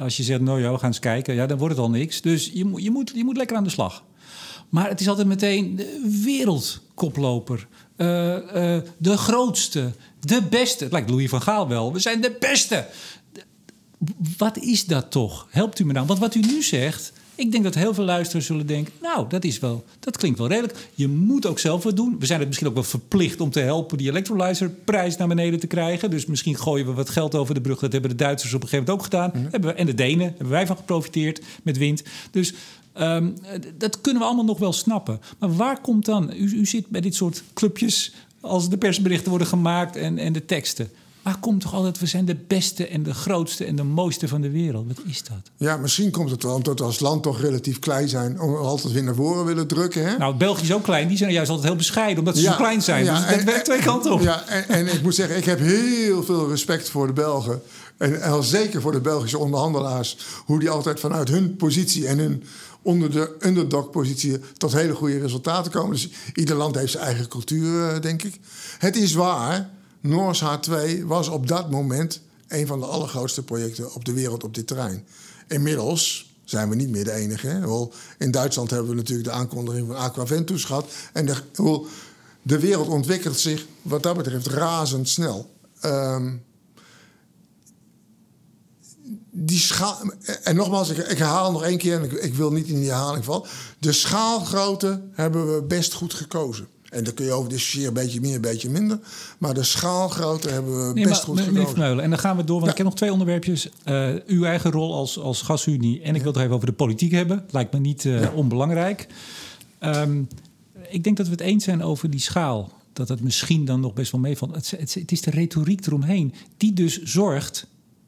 Als 0.00 0.16
je 0.16 0.22
zegt, 0.22 0.40
nou 0.40 0.60
ja, 0.60 0.72
we 0.72 0.78
gaan 0.78 0.88
eens 0.88 0.98
kijken, 0.98 1.34
ja, 1.34 1.46
dan 1.46 1.58
wordt 1.58 1.74
het 1.74 1.84
al 1.84 1.90
niks. 1.90 2.20
Dus 2.20 2.50
je, 2.52 2.72
je, 2.76 2.90
moet, 2.90 3.12
je 3.14 3.24
moet 3.24 3.36
lekker 3.36 3.56
aan 3.56 3.64
de 3.64 3.70
slag. 3.70 4.02
Maar 4.68 4.88
het 4.88 5.00
is 5.00 5.08
altijd 5.08 5.26
meteen 5.26 5.76
de 5.76 6.20
wereldkoploper. 6.24 7.66
Uh, 7.96 8.36
uh, 8.36 8.78
de 8.96 9.16
grootste, 9.16 9.92
de 10.20 10.42
beste. 10.50 10.84
Het 10.84 10.92
lijkt 10.92 11.10
Louis 11.10 11.28
van 11.28 11.42
Gaal 11.42 11.68
wel. 11.68 11.92
We 11.92 11.98
zijn 11.98 12.20
de 12.20 12.36
beste. 12.38 12.86
Wat 14.36 14.58
is 14.58 14.84
dat 14.84 15.10
toch? 15.10 15.46
Helpt 15.50 15.78
u 15.78 15.84
me 15.84 15.92
dan? 15.92 16.06
Want 16.06 16.18
wat 16.18 16.34
u 16.34 16.40
nu 16.40 16.62
zegt, 16.62 17.12
ik 17.40 17.52
denk 17.52 17.64
dat 17.64 17.74
heel 17.74 17.94
veel 17.94 18.04
luisteraars 18.04 18.46
zullen 18.46 18.66
denken: 18.66 18.92
Nou, 19.00 19.28
dat, 19.28 19.44
is 19.44 19.58
wel, 19.58 19.84
dat 20.00 20.16
klinkt 20.16 20.38
wel 20.38 20.48
redelijk. 20.48 20.88
Je 20.94 21.08
moet 21.08 21.46
ook 21.46 21.58
zelf 21.58 21.82
wat 21.82 21.96
doen. 21.96 22.16
We 22.18 22.26
zijn 22.26 22.38
het 22.38 22.48
misschien 22.48 22.68
ook 22.68 22.74
wel 22.74 22.82
verplicht 22.82 23.40
om 23.40 23.50
te 23.50 23.60
helpen 23.60 23.98
die 23.98 24.08
electrolyzerprijs 24.08 25.16
naar 25.16 25.28
beneden 25.28 25.60
te 25.60 25.66
krijgen. 25.66 26.10
Dus 26.10 26.26
misschien 26.26 26.56
gooien 26.56 26.86
we 26.86 26.92
wat 26.92 27.10
geld 27.10 27.34
over 27.34 27.54
de 27.54 27.60
brug. 27.60 27.78
Dat 27.78 27.92
hebben 27.92 28.10
de 28.10 28.16
Duitsers 28.16 28.54
op 28.54 28.62
een 28.62 28.68
gegeven 28.68 28.92
moment 28.92 29.04
ook 29.04 29.12
gedaan. 29.12 29.30
Mm 29.34 29.42
-hmm. 29.42 29.50
hebben 29.50 29.70
we, 29.70 29.76
en 29.76 29.86
de 29.86 29.94
Denen 29.94 30.26
hebben 30.26 30.48
wij 30.48 30.66
van 30.66 30.76
geprofiteerd 30.76 31.40
met 31.62 31.78
wind. 31.78 32.02
Dus 32.30 32.54
Ehm, 32.92 33.30
dat 33.78 34.00
kunnen 34.00 34.22
we 34.22 34.28
allemaal 34.28 34.44
nog 34.44 34.58
wel 34.58 34.72
snappen. 34.72 35.20
Maar 35.38 35.56
waar 35.56 35.80
komt 35.80 36.04
dan... 36.04 36.32
U, 36.32 36.56
u 36.56 36.66
zit 36.66 36.88
bij 36.88 37.00
dit 37.00 37.14
soort 37.14 37.42
clubjes 37.54 38.12
als 38.40 38.68
de 38.68 38.78
persberichten 38.78 39.28
worden 39.28 39.46
gemaakt 39.46 39.96
en, 39.96 40.18
en 40.18 40.32
de 40.32 40.44
teksten. 40.44 40.90
Waar 41.22 41.38
komt 41.40 41.60
toch 41.60 41.74
altijd, 41.74 41.98
we 41.98 42.06
zijn 42.06 42.24
de 42.24 42.36
beste 42.46 42.86
en 42.86 43.02
de 43.02 43.14
grootste 43.14 43.64
en 43.64 43.76
de 43.76 43.82
mooiste 43.82 44.28
van 44.28 44.40
de 44.40 44.50
wereld. 44.50 44.86
Wat 44.86 45.04
is 45.06 45.22
dat? 45.22 45.50
Ja, 45.56 45.76
misschien 45.76 46.10
komt 46.10 46.30
het 46.30 46.42
wel 46.42 46.54
omdat 46.54 46.78
we 46.78 46.84
als 46.84 47.00
land 47.00 47.22
toch 47.22 47.40
relatief 47.40 47.78
klein 47.78 48.08
zijn... 48.08 48.40
om 48.40 48.56
altijd 48.56 48.92
weer 48.92 49.02
naar 49.02 49.14
voren 49.14 49.44
willen 49.44 49.66
drukken. 49.66 50.06
Hè? 50.06 50.16
Nou, 50.16 50.34
België 50.34 50.62
is 50.62 50.72
ook 50.72 50.82
klein. 50.82 51.08
Die 51.08 51.16
zijn 51.16 51.32
juist 51.32 51.50
altijd 51.50 51.68
heel 51.68 51.76
bescheiden, 51.76 52.18
omdat 52.18 52.36
ze 52.36 52.42
zo 52.42 52.56
klein 52.56 52.82
zijn. 52.82 53.04
Ja, 53.04 53.26
dus 53.26 53.36
dat 53.36 53.44
werkt 53.44 53.64
twee 53.64 53.80
kanten 53.80 54.12
op. 54.12 54.20
Ja, 54.20 54.46
en, 54.46 54.68
en, 54.68 54.86
ik 54.86 55.02
moet 55.02 55.14
zeggen, 55.14 55.36
ik 55.36 55.44
heb 55.44 55.58
heel 55.58 56.22
veel 56.22 56.48
respect 56.48 56.88
voor 56.88 57.06
de 57.06 57.12
Belgen. 57.12 57.62
En, 57.96 58.22
en 58.22 58.30
al 58.30 58.42
zeker 58.42 58.80
voor 58.80 58.92
de 58.92 59.00
Belgische 59.00 59.38
onderhandelaars. 59.38 60.16
Hoe 60.44 60.58
die 60.58 60.70
altijd 60.70 61.00
vanuit 61.00 61.28
hun 61.28 61.56
positie 61.56 62.06
en 62.06 62.18
hun 62.18 62.44
onder 62.82 63.10
de 63.10 63.36
underdog-positie 63.40 64.38
tot 64.56 64.72
hele 64.72 64.94
goede 64.94 65.18
resultaten 65.18 65.72
komen. 65.72 65.90
Dus 65.90 66.08
ieder 66.34 66.56
land 66.56 66.74
heeft 66.74 66.92
zijn 66.92 67.04
eigen 67.04 67.28
cultuur, 67.28 67.88
eh, 67.88 68.00
denk 68.00 68.22
ik. 68.22 68.40
Het 68.78 68.96
is 68.96 69.14
waar, 69.14 69.68
Noors 70.00 70.42
H2 70.42 71.02
was 71.04 71.28
op 71.28 71.48
dat 71.48 71.70
moment 71.70 72.20
een 72.48 72.66
van 72.66 72.80
de 72.80 72.86
allergrootste 72.86 73.42
projecten 73.42 73.94
op 73.94 74.04
de 74.04 74.12
wereld 74.12 74.44
op 74.44 74.54
dit 74.54 74.66
terrein. 74.66 75.06
Inmiddels 75.48 76.30
zijn 76.44 76.68
we 76.68 76.74
niet 76.74 76.90
meer 76.90 77.04
de 77.04 77.12
enige. 77.12 77.88
In 78.18 78.30
Duitsland 78.30 78.70
hebben 78.70 78.90
we 78.90 78.96
natuurlijk 78.96 79.28
de 79.28 79.34
aankondiging 79.34 79.86
van 79.86 79.96
Aquaventus 79.96 80.64
gehad. 80.64 80.86
En 81.12 81.26
de, 81.26 81.36
de 82.42 82.58
wereld 82.58 82.88
ontwikkelt 82.88 83.38
zich 83.38 83.66
wat 83.82 84.02
dat 84.02 84.16
betreft 84.16 84.46
razendsnel. 84.46 85.54
Um, 85.84 86.42
die. 89.30 89.66
En 90.42 90.56
nogmaals, 90.56 90.88
ik, 90.88 90.96
ik, 90.96 91.18
herhaal 91.18 91.52
nog 91.52 91.62
één 91.62 91.78
keer 91.78 91.94
en 91.96 92.04
ik, 92.04 92.12
ik, 92.12 92.34
wil 92.34 92.52
niet 92.52 92.66
in 92.66 92.80
die 92.80 92.88
herhaling 92.88 93.24
vallen. 93.24 93.48
De 93.78 93.92
schaalgrootte 93.92 95.00
hebben 95.12 95.54
we 95.54 95.62
best 95.62 95.92
goed 95.92 96.14
gekozen. 96.14 96.68
En 96.90 97.04
daar 97.04 97.12
kun 97.12 97.24
je 97.24 97.32
over 97.32 97.50
discussiëren, 97.50 97.88
een 97.88 97.94
beetje 97.94 98.20
meer, 98.20 98.34
een 98.34 98.40
beetje 98.40 98.70
minder. 98.70 98.98
Maar 99.38 99.54
de 99.54 99.62
schaalgrootte 99.62 100.48
hebben 100.48 100.88
we 100.88 100.94
best 100.94 101.26
maar, 101.26 101.44
goed. 101.44 101.68
Vermeulen, 101.68 102.04
en 102.04 102.10
dan 102.10 102.18
gaan 102.18 102.36
we 102.36 102.44
door, 102.44 102.58
want 102.58 102.70
ik 102.70 102.76
heb 102.76 102.86
nog 102.86 102.96
twee 102.96 103.12
onderwerpjes. 103.12 103.68
Uh, 103.84 104.14
uw 104.26 104.44
eigen 104.44 104.70
rol 104.70 104.94
als, 104.94 105.18
als 105.18 105.42
gasunie. 105.42 106.02
En 106.02 106.14
ik 106.14 106.22
wil 106.22 106.32
het 106.32 106.40
even 106.40 106.54
over 106.54 106.66
de 106.66 106.72
politiek 106.72 107.12
hebben. 107.12 107.44
Lijkt 107.50 107.72
me 107.72 107.78
niet 107.78 108.04
uh, 108.04 108.34
onbelangrijk. 108.34 109.06
Um, 109.80 110.28
ik 110.88 111.04
denk 111.04 111.16
dat 111.16 111.26
we 111.26 111.32
het 111.32 111.40
eens 111.40 111.64
zijn 111.64 111.82
over 111.82 112.10
die 112.10 112.20
schaal. 112.20 112.70
Dat 112.92 113.08
het 113.08 113.20
misschien 113.20 113.64
dan 113.64 113.80
nog 113.80 113.92
best 113.92 114.12
wel 114.12 114.20
meevalt. 114.20 114.54
Het, 114.54 114.70
het, 114.70 114.94
het 114.94 115.12
is 115.12 115.20
de 115.20 115.30
retoriek 115.30 115.86
eromheen 115.86 116.34
die 116.56 116.72
dus 116.72 117.02
zorgt 117.02 117.66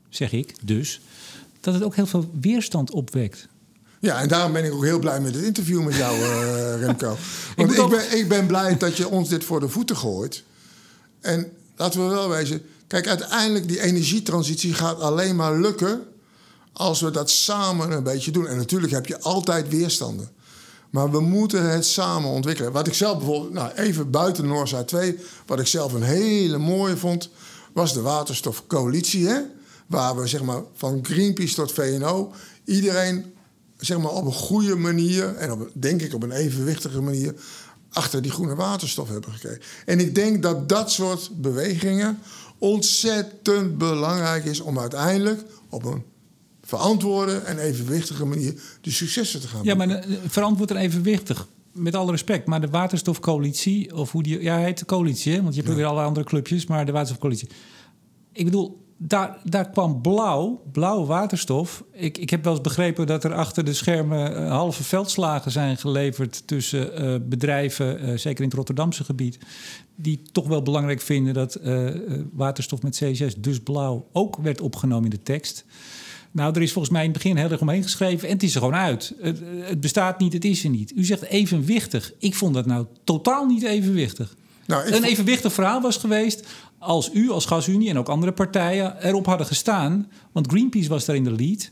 zeg 0.08 0.32
ik 0.32 0.54
dus, 0.62 1.00
dat 1.60 1.74
het 1.74 1.82
ook 1.82 1.96
heel 1.96 2.06
veel 2.06 2.30
weerstand 2.40 2.90
opwekt. 2.90 3.48
Ja, 4.02 4.20
en 4.20 4.28
daarom 4.28 4.52
ben 4.52 4.64
ik 4.64 4.72
ook 4.72 4.84
heel 4.84 4.98
blij 4.98 5.20
met 5.20 5.34
het 5.34 5.44
interview 5.44 5.82
met 5.82 5.94
jou, 5.94 6.18
uh, 6.18 6.74
Remco. 6.84 7.16
Want 7.56 7.72
ik, 7.72 7.78
ik, 7.78 7.88
ben, 7.88 8.18
ik 8.18 8.28
ben 8.28 8.46
blij 8.46 8.76
dat 8.76 8.96
je 8.96 9.08
ons 9.08 9.28
dit 9.28 9.44
voor 9.44 9.60
de 9.60 9.68
voeten 9.68 9.96
gooit. 9.96 10.42
En 11.20 11.52
laten 11.76 12.08
we 12.08 12.14
wel 12.14 12.28
wezen, 12.28 12.62
kijk, 12.86 13.08
uiteindelijk 13.08 13.68
die 13.68 13.80
energietransitie 13.80 14.74
gaat 14.74 15.00
alleen 15.00 15.36
maar 15.36 15.60
lukken 15.60 16.02
als 16.72 17.00
we 17.00 17.10
dat 17.10 17.30
samen 17.30 17.90
een 17.90 18.02
beetje 18.02 18.30
doen. 18.30 18.46
En 18.46 18.56
natuurlijk 18.56 18.92
heb 18.92 19.06
je 19.06 19.20
altijd 19.20 19.68
weerstanden. 19.68 20.30
Maar 20.90 21.10
we 21.10 21.20
moeten 21.20 21.70
het 21.70 21.86
samen 21.86 22.30
ontwikkelen. 22.30 22.72
Wat 22.72 22.86
ik 22.86 22.94
zelf 22.94 23.16
bijvoorbeeld, 23.16 23.52
nou 23.52 23.72
even 23.72 24.10
buiten 24.10 24.46
Noordzij 24.46 24.84
2, 24.84 25.18
wat 25.46 25.60
ik 25.60 25.66
zelf 25.66 25.92
een 25.92 26.02
hele 26.02 26.58
mooie 26.58 26.96
vond, 26.96 27.28
was 27.72 27.92
de 27.92 28.00
waterstofcoalitie. 28.00 29.28
Hè? 29.28 29.40
Waar 29.86 30.16
we 30.16 30.26
zeg 30.26 30.42
maar, 30.42 30.62
van 30.76 31.00
Greenpeace 31.02 31.54
tot 31.54 31.72
VNO 31.72 32.32
iedereen 32.64 33.31
zeg 33.84 33.98
maar, 33.98 34.10
op 34.10 34.24
een 34.24 34.32
goede 34.32 34.76
manier 34.76 35.34
en 35.34 35.52
op, 35.52 35.70
denk 35.72 36.02
ik 36.02 36.14
op 36.14 36.22
een 36.22 36.32
evenwichtige 36.32 37.00
manier 37.00 37.34
achter 37.92 38.22
die 38.22 38.30
groene 38.30 38.54
waterstof 38.54 39.08
hebben 39.08 39.32
gekregen. 39.32 39.62
En 39.86 40.00
ik 40.00 40.14
denk 40.14 40.42
dat 40.42 40.68
dat 40.68 40.90
soort 40.90 41.30
bewegingen 41.34 42.18
ontzettend 42.58 43.78
belangrijk 43.78 44.44
is 44.44 44.60
om 44.60 44.78
uiteindelijk 44.78 45.42
op 45.68 45.84
een 45.84 46.02
verantwoorde 46.62 47.36
en 47.36 47.58
evenwichtige 47.58 48.24
manier 48.24 48.54
de 48.80 48.90
successen 48.90 49.40
te 49.40 49.48
gaan. 49.48 49.64
Ja, 49.64 49.74
maar 49.74 49.88
eh, 49.88 50.18
verantwoord 50.26 50.70
en 50.70 50.76
evenwichtig. 50.76 51.46
Met 51.72 51.94
alle 51.94 52.10
respect, 52.10 52.46
maar 52.46 52.60
de 52.60 52.68
waterstofcoalitie, 52.68 53.96
of 53.96 54.12
hoe 54.12 54.22
die. 54.22 54.42
Ja, 54.42 54.58
heet 54.58 54.78
de 54.78 54.84
coalitie, 54.84 55.32
hè? 55.32 55.42
want 55.42 55.54
je 55.54 55.60
hebt 55.60 55.72
ja. 55.72 55.78
weer 55.78 55.86
alle 55.86 56.02
andere 56.02 56.26
clubjes, 56.26 56.66
maar 56.66 56.86
de 56.86 56.92
waterstofcoalitie. 56.92 57.48
Ik 58.32 58.44
bedoel, 58.44 58.82
daar, 59.04 59.70
kwam 59.72 60.00
blauw, 60.00 60.62
blauwe 60.72 61.06
waterstof. 61.06 61.84
Ik, 61.92 62.18
ik 62.18 62.30
heb 62.30 62.44
wel 62.44 62.52
eens 62.52 62.62
begrepen 62.62 63.06
dat 63.06 63.24
er 63.24 63.34
achter 63.34 63.64
de 63.64 63.72
schermen 63.72 64.32
uh, 64.32 64.50
halve 64.50 64.82
veldslagen 64.84 65.50
zijn 65.50 65.76
geleverd 65.76 66.42
tussen 66.46 67.04
uh, 67.04 67.14
bedrijven, 67.28 68.04
uh, 68.04 68.18
zeker 68.18 68.38
in 68.38 68.48
het 68.48 68.54
Rotterdamse 68.54 69.04
gebied, 69.04 69.38
die 69.94 70.22
toch 70.32 70.46
wel 70.46 70.62
belangrijk 70.62 71.00
vinden 71.00 71.34
dat 71.34 71.58
waterstof 72.32 72.82
met 72.82 73.02
C6, 73.04 73.38
dus 73.38 73.60
blauw, 73.60 74.06
ook 74.12 74.36
werd 74.36 74.60
opgenomen 74.60 75.04
in 75.04 75.10
de 75.10 75.22
tekst. 75.22 75.64
Nou, 76.30 76.54
er 76.54 76.62
is 76.62 76.72
volgens 76.72 76.92
mij 76.92 77.04
in 77.04 77.10
het 77.10 77.22
begin 77.22 77.36
heel 77.36 77.50
erg 77.50 77.60
omheen 77.60 77.82
geschreven 77.82 78.28
en 78.28 78.34
het 78.34 78.42
is 78.42 78.54
er 78.54 78.60
gewoon 78.60 78.74
uit. 78.74 79.14
Het, 79.20 79.40
het 79.60 79.80
bestaat 79.80 80.18
niet, 80.18 80.32
het 80.32 80.44
is 80.44 80.64
er 80.64 80.70
niet. 80.70 80.92
U 80.96 81.04
zegt 81.04 81.22
evenwichtig. 81.22 82.12
Ik 82.18 82.34
vond 82.34 82.54
dat 82.54 82.66
nou 82.66 82.86
totaal 83.04 83.46
niet 83.46 83.62
evenwichtig. 83.62 84.34
Nou, 84.66 84.92
een 84.92 85.04
evenwichtig 85.04 85.52
verhaal 85.52 85.80
was 85.80 85.96
geweest 85.96 86.46
als 86.78 87.10
u 87.12 87.30
als 87.30 87.46
GasUnie 87.46 87.88
en 87.88 87.98
ook 87.98 88.08
andere 88.08 88.32
partijen 88.32 89.06
erop 89.06 89.26
hadden 89.26 89.46
gestaan, 89.46 90.08
want 90.32 90.46
Greenpeace 90.46 90.88
was 90.88 91.04
daar 91.04 91.16
in 91.16 91.24
de 91.24 91.32
lead, 91.32 91.70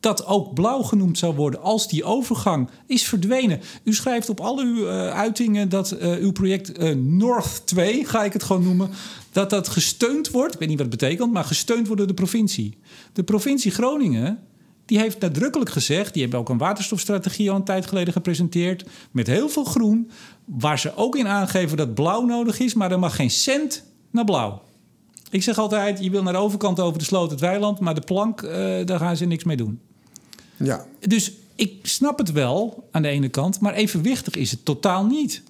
dat 0.00 0.26
ook 0.26 0.54
blauw 0.54 0.82
genoemd 0.82 1.18
zou 1.18 1.34
worden 1.34 1.62
als 1.62 1.88
die 1.88 2.04
overgang 2.04 2.68
is 2.86 3.02
verdwenen. 3.02 3.60
U 3.82 3.94
schrijft 3.94 4.28
op 4.28 4.40
al 4.40 4.58
uw 4.58 4.76
uh, 4.76 5.08
uitingen 5.08 5.68
dat 5.68 5.92
uh, 5.92 6.12
uw 6.12 6.32
project 6.32 6.78
uh, 6.78 6.94
North 6.94 7.62
2, 7.64 8.04
ga 8.04 8.24
ik 8.24 8.32
het 8.32 8.42
gewoon 8.42 8.62
noemen, 8.62 8.90
dat 9.32 9.50
dat 9.50 9.68
gesteund 9.68 10.30
wordt. 10.30 10.54
Ik 10.54 10.58
weet 10.58 10.68
niet 10.68 10.78
wat 10.78 10.86
het 10.90 11.00
betekent, 11.00 11.32
maar 11.32 11.44
gesteund 11.44 11.86
wordt 11.86 11.98
door 11.98 12.10
de 12.10 12.22
provincie. 12.22 12.78
De 13.12 13.22
provincie 13.22 13.70
Groningen 13.70 14.38
die 14.86 14.98
heeft 14.98 15.20
nadrukkelijk 15.20 15.70
gezegd, 15.70 16.12
die 16.12 16.22
hebben 16.22 16.40
ook 16.40 16.48
een 16.48 16.58
waterstofstrategie 16.58 17.50
al 17.50 17.56
een 17.56 17.64
tijd 17.64 17.86
geleden 17.86 18.12
gepresenteerd, 18.12 18.84
met 19.10 19.26
heel 19.26 19.48
veel 19.48 19.64
groen, 19.64 20.10
waar 20.44 20.78
ze 20.78 20.96
ook 20.96 21.16
in 21.16 21.28
aangeven 21.28 21.76
dat 21.76 21.94
blauw 21.94 22.24
nodig 22.24 22.58
is, 22.58 22.74
maar 22.74 22.92
er 22.92 22.98
mag 22.98 23.16
geen 23.16 23.30
cent 23.30 23.82
naar 24.10 24.24
blauw. 24.24 24.62
Ik 25.30 25.42
zeg 25.42 25.58
altijd, 25.58 26.04
je 26.04 26.10
wil 26.10 26.22
naar 26.22 26.32
de 26.32 26.38
overkant 26.38 26.80
over 26.80 26.98
de 26.98 27.04
sloot 27.04 27.30
het 27.30 27.40
weiland, 27.40 27.80
maar 27.80 27.94
de 27.94 28.00
plank, 28.00 28.42
uh, 28.42 28.50
daar 28.84 28.98
gaan 28.98 29.16
ze 29.16 29.24
niks 29.24 29.44
mee 29.44 29.56
doen. 29.56 29.80
Ja. 30.56 30.86
Dus 31.00 31.32
ik 31.54 31.78
snap 31.82 32.18
het 32.18 32.32
wel 32.32 32.84
aan 32.90 33.02
de 33.02 33.08
ene 33.08 33.28
kant, 33.28 33.60
maar 33.60 33.74
evenwichtig 33.74 34.34
is 34.34 34.50
het 34.50 34.64
totaal 34.64 35.04
niet. 35.04 35.42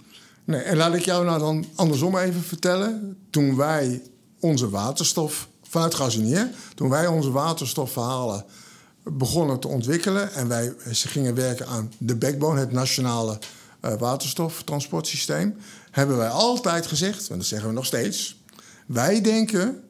Nee, 0.45 0.61
en 0.61 0.77
laat 0.77 0.95
ik 0.95 1.05
jou 1.05 1.25
nou 1.25 1.39
dan 1.39 1.65
andersom 1.75 2.17
even 2.17 2.43
vertellen. 2.43 3.17
Toen 3.31 3.57
wij 3.57 4.03
onze 4.41 4.71
waterstof, 4.71 5.49
vanuit 5.63 5.95
Gazinier, 5.95 6.51
toen 6.75 6.89
wij 6.89 7.07
onze 7.07 7.31
waterstofverhalen 7.31 8.45
begonnen 9.11 9.61
te 9.61 9.69
ontwikkelen 9.69 10.33
en 10.33 10.49
wij 10.49 10.73
ze 10.93 11.09
gingen 11.09 11.35
werken 11.35 11.67
aan 11.67 11.93
de 11.99 12.17
backbone, 12.17 12.61
het 12.61 12.73
nationale 12.73 13.39
uh, 13.85 13.95
waterstoftransportsysteem, 13.99 15.57
hebben 15.91 16.17
wij 16.17 16.29
altijd 16.29 16.87
gezegd, 16.87 17.31
en 17.31 17.37
dat 17.37 17.47
zeggen 17.47 17.69
we 17.69 17.75
nog 17.75 17.87
steeds, 17.87 18.41
wij 18.87 19.21
denken 19.21 19.83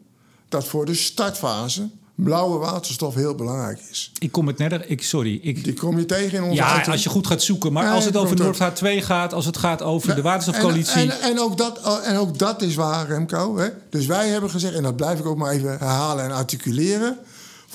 dat 0.49 0.67
voor 0.67 0.85
de 0.87 0.95
startfase 0.95 1.89
blauwe 2.17 2.59
waterstof 2.59 3.14
heel 3.14 3.35
belangrijk 3.35 3.81
is. 3.91 4.12
Ik 4.19 4.33
kom 4.33 4.47
het 4.47 4.59
net, 4.59 4.85
ik, 4.87 5.03
sorry. 5.03 5.39
Ik, 5.43 5.64
Die 5.64 5.75
kom 5.75 5.99
je 5.99 6.07
tegen 6.07 6.39
in 6.39 6.43
onze 6.45 6.55
Ja, 6.55 6.83
als 6.83 7.03
je 7.03 7.09
goed 7.09 7.27
gaat 7.27 7.43
zoeken. 7.43 7.73
Maar 7.73 7.91
als 7.91 8.05
het 8.05 8.17
over 8.17 8.37
Noord 8.37 8.59
H2 8.59 9.05
gaat, 9.05 9.33
als 9.33 9.47
het 9.47 9.57
gaat 9.57 9.83
over 9.83 10.14
de 10.14 10.23
waterstofcoalitie... 10.23 11.01
En, 11.01 11.11
en, 11.11 11.21
en, 11.21 11.41
ook 11.41 11.59
dat, 11.59 12.03
en 12.05 12.17
ook 12.17 12.39
dat 12.39 12.62
is 12.62 12.75
waar, 12.75 13.07
Remco. 13.07 13.57
Hè? 13.57 13.69
Dus 13.91 14.07
wij 14.07 14.29
hebben 14.29 14.51
gezegd, 14.51 14.75
en 14.75 14.83
dat 14.83 14.97
blijf 14.97 15.19
ik 15.19 15.27
ook 15.27 15.37
maar 15.37 15.53
even 15.53 15.71
herhalen 15.71 16.25
en 16.25 16.33
articuleren... 16.33 17.19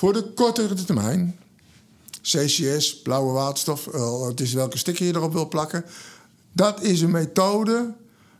voor 0.02 0.12
de 0.12 0.32
kortere 0.34 0.74
termijn, 0.74 1.38
CCS, 2.22 3.02
blauwe 3.02 3.32
waterstof... 3.32 3.86
Uh, 3.86 4.26
het 4.26 4.40
is 4.40 4.52
welke 4.52 4.78
sticker 4.78 5.06
je 5.06 5.14
erop 5.14 5.32
wil 5.32 5.48
plakken... 5.48 5.84
dat 6.52 6.82
is 6.82 7.00
een 7.00 7.10
methode 7.10 7.92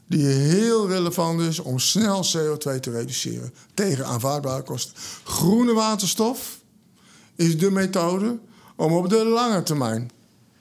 die 0.06 0.26
heel 0.26 0.88
relevant 0.88 1.40
is 1.40 1.58
om 1.58 1.78
snel 1.78 2.24
CO2 2.24 2.80
te 2.80 2.90
reduceren 2.90 3.52
tegen 3.74 4.06
aanvaardbare 4.06 4.62
kosten. 4.62 4.94
Groene 5.24 5.72
waterstof 5.72 6.58
is 7.36 7.58
de 7.58 7.70
methode 7.70 8.38
om 8.76 8.92
op 8.92 9.08
de 9.08 9.24
lange 9.24 9.62
termijn 9.62 10.10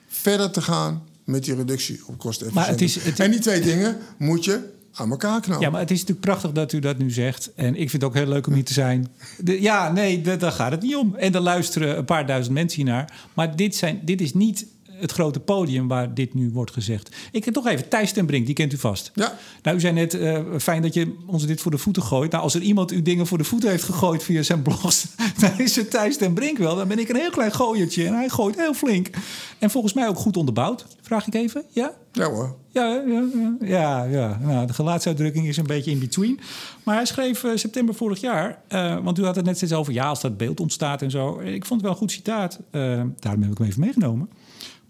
verder 0.08 0.50
te 0.50 0.62
gaan 0.62 1.02
met 1.24 1.44
die 1.44 1.54
reductie 1.54 2.00
op 2.06 2.18
kosten. 2.18 2.50
Maar 2.52 2.68
het 2.68 2.80
is, 2.80 2.94
het... 2.94 3.20
En 3.20 3.30
die 3.30 3.40
twee 3.40 3.60
dingen 3.60 3.98
moet 4.16 4.44
je 4.44 4.68
aan 4.94 5.10
elkaar 5.10 5.40
knopen. 5.40 5.62
Ja, 5.62 5.70
maar 5.70 5.80
het 5.80 5.90
is 5.90 6.00
natuurlijk 6.00 6.26
prachtig 6.26 6.52
dat 6.52 6.72
u 6.72 6.78
dat 6.78 6.98
nu 6.98 7.10
zegt. 7.10 7.54
En 7.54 7.68
ik 7.68 7.90
vind 7.90 7.92
het 7.92 8.04
ook 8.04 8.14
heel 8.14 8.26
leuk 8.26 8.46
om 8.46 8.52
hier 8.52 8.64
te 8.64 8.72
zijn. 8.72 9.08
De, 9.38 9.62
ja, 9.62 9.92
nee, 9.92 10.20
daar 10.20 10.52
gaat 10.52 10.70
het 10.70 10.82
niet 10.82 10.96
om. 10.96 11.14
En 11.14 11.34
er 11.34 11.40
luisteren 11.40 11.98
een 11.98 12.04
paar 12.04 12.26
duizend 12.26 12.54
mensen 12.54 12.82
hier 12.82 12.92
naar. 12.92 13.12
Maar 13.34 13.56
dit, 13.56 13.76
zijn, 13.76 14.00
dit 14.04 14.20
is 14.20 14.34
niet 14.34 14.66
het 15.02 15.12
grote 15.12 15.40
podium 15.40 15.88
waar 15.88 16.14
dit 16.14 16.34
nu 16.34 16.50
wordt 16.52 16.70
gezegd. 16.70 17.16
Ik 17.32 17.44
heb 17.44 17.54
toch 17.54 17.66
even 17.66 17.88
Thijs 17.88 18.12
ten 18.12 18.26
Brink, 18.26 18.46
die 18.46 18.54
kent 18.54 18.72
u 18.72 18.78
vast. 18.78 19.10
Ja. 19.14 19.38
Nou, 19.62 19.76
u 19.76 19.80
zei 19.80 19.92
net, 19.92 20.14
uh, 20.14 20.38
fijn 20.58 20.82
dat 20.82 20.94
je 20.94 21.16
ons 21.26 21.46
dit 21.46 21.60
voor 21.60 21.70
de 21.70 21.78
voeten 21.78 22.02
gooit. 22.02 22.30
Nou, 22.30 22.42
als 22.42 22.54
er 22.54 22.60
iemand 22.60 22.92
u 22.92 23.02
dingen 23.02 23.26
voor 23.26 23.38
de 23.38 23.44
voeten 23.44 23.70
heeft 23.70 23.84
gegooid 23.84 24.22
via 24.22 24.42
zijn 24.42 24.62
blogs... 24.62 25.06
dan 25.40 25.58
is 25.58 25.76
het 25.76 25.90
Thijs 25.90 26.16
ten 26.16 26.32
Brink 26.32 26.58
wel. 26.58 26.76
Dan 26.76 26.88
ben 26.88 26.98
ik 26.98 27.08
een 27.08 27.16
heel 27.16 27.30
klein 27.30 27.52
gooiertje 27.52 28.06
en 28.06 28.14
hij 28.14 28.28
gooit 28.28 28.56
heel 28.56 28.74
flink. 28.74 29.08
En 29.58 29.70
volgens 29.70 29.92
mij 29.92 30.08
ook 30.08 30.16
goed 30.16 30.36
onderbouwd, 30.36 30.86
vraag 31.00 31.26
ik 31.26 31.34
even. 31.34 31.64
Ja? 31.68 31.92
Ja 32.12 32.30
hoor. 32.30 32.56
Ja, 32.68 33.02
ja, 33.06 33.24
ja. 33.60 34.04
ja. 34.04 34.38
Nou, 34.42 34.66
de 34.66 34.72
gelaatsuitdrukking 34.72 35.46
is 35.46 35.56
een 35.56 35.66
beetje 35.66 35.90
in 35.90 35.98
between. 35.98 36.40
Maar 36.82 36.94
hij 36.94 37.04
schreef 37.04 37.42
uh, 37.42 37.50
september 37.54 37.94
vorig 37.94 38.20
jaar, 38.20 38.58
uh, 38.68 38.98
want 39.02 39.18
u 39.18 39.24
had 39.24 39.36
het 39.36 39.44
net 39.44 39.56
steeds 39.56 39.72
over... 39.72 39.92
ja, 39.92 40.06
als 40.06 40.20
dat 40.20 40.36
beeld 40.36 40.60
ontstaat 40.60 41.02
en 41.02 41.10
zo. 41.10 41.40
Ik 41.40 41.64
vond 41.64 41.80
het 41.80 41.82
wel 41.82 41.90
een 41.90 41.96
goed 41.96 42.10
citaat. 42.10 42.58
Uh, 42.70 43.00
daarom 43.18 43.42
heb 43.42 43.50
ik 43.50 43.58
hem 43.58 43.66
even 43.66 43.80
meegenomen. 43.80 44.28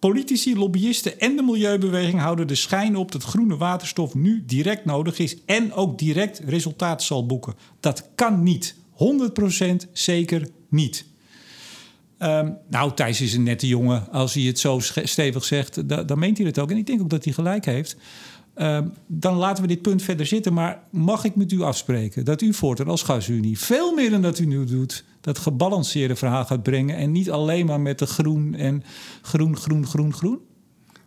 Politici, 0.02 0.56
lobbyisten 0.56 1.20
en 1.20 1.36
de 1.36 1.42
milieubeweging 1.42 2.20
houden 2.20 2.46
de 2.46 2.54
schijn 2.54 2.96
op 2.96 3.12
dat 3.12 3.22
groene 3.22 3.56
waterstof 3.56 4.14
nu 4.14 4.42
direct 4.46 4.84
nodig 4.84 5.18
is 5.18 5.36
en 5.46 5.72
ook 5.72 5.98
direct 5.98 6.40
resultaat 6.44 7.02
zal 7.02 7.26
boeken. 7.26 7.54
Dat 7.80 8.08
kan 8.14 8.42
niet. 8.42 8.74
100% 9.84 9.90
zeker 9.92 10.48
niet. 10.68 11.04
Um, 12.18 12.56
nou, 12.68 12.94
Thijs 12.94 13.20
is 13.20 13.34
een 13.34 13.42
nette 13.42 13.66
jongen. 13.66 14.10
Als 14.10 14.34
hij 14.34 14.42
het 14.42 14.58
zo 14.58 14.80
stevig 15.02 15.44
zegt, 15.44 15.88
da 15.88 16.02
dan 16.02 16.18
meent 16.18 16.38
hij 16.38 16.46
het 16.46 16.58
ook. 16.58 16.70
En 16.70 16.76
ik 16.76 16.86
denk 16.86 17.00
ook 17.00 17.10
dat 17.10 17.24
hij 17.24 17.32
gelijk 17.32 17.64
heeft. 17.64 17.96
Um, 18.56 18.92
dan 19.06 19.36
laten 19.36 19.62
we 19.62 19.68
dit 19.68 19.82
punt 19.82 20.02
verder 20.02 20.26
zitten. 20.26 20.52
Maar 20.52 20.82
mag 20.90 21.24
ik 21.24 21.36
met 21.36 21.52
u 21.52 21.62
afspreken 21.62 22.24
dat 22.24 22.40
u 22.40 22.54
voortaan 22.54 22.88
als 22.88 23.02
gasunie... 23.02 23.58
veel 23.58 23.94
meer 23.94 24.10
dan 24.10 24.22
dat 24.22 24.38
u 24.38 24.46
nu 24.46 24.64
doet, 24.64 25.04
dat 25.20 25.38
gebalanceerde 25.38 26.16
verhaal 26.16 26.44
gaat 26.44 26.62
brengen... 26.62 26.96
en 26.96 27.12
niet 27.12 27.30
alleen 27.30 27.66
maar 27.66 27.80
met 27.80 27.98
de 27.98 28.06
groen 28.06 28.54
en 28.54 28.84
groen, 29.22 29.56
groen, 29.56 29.86
groen, 29.86 30.14
groen? 30.14 30.38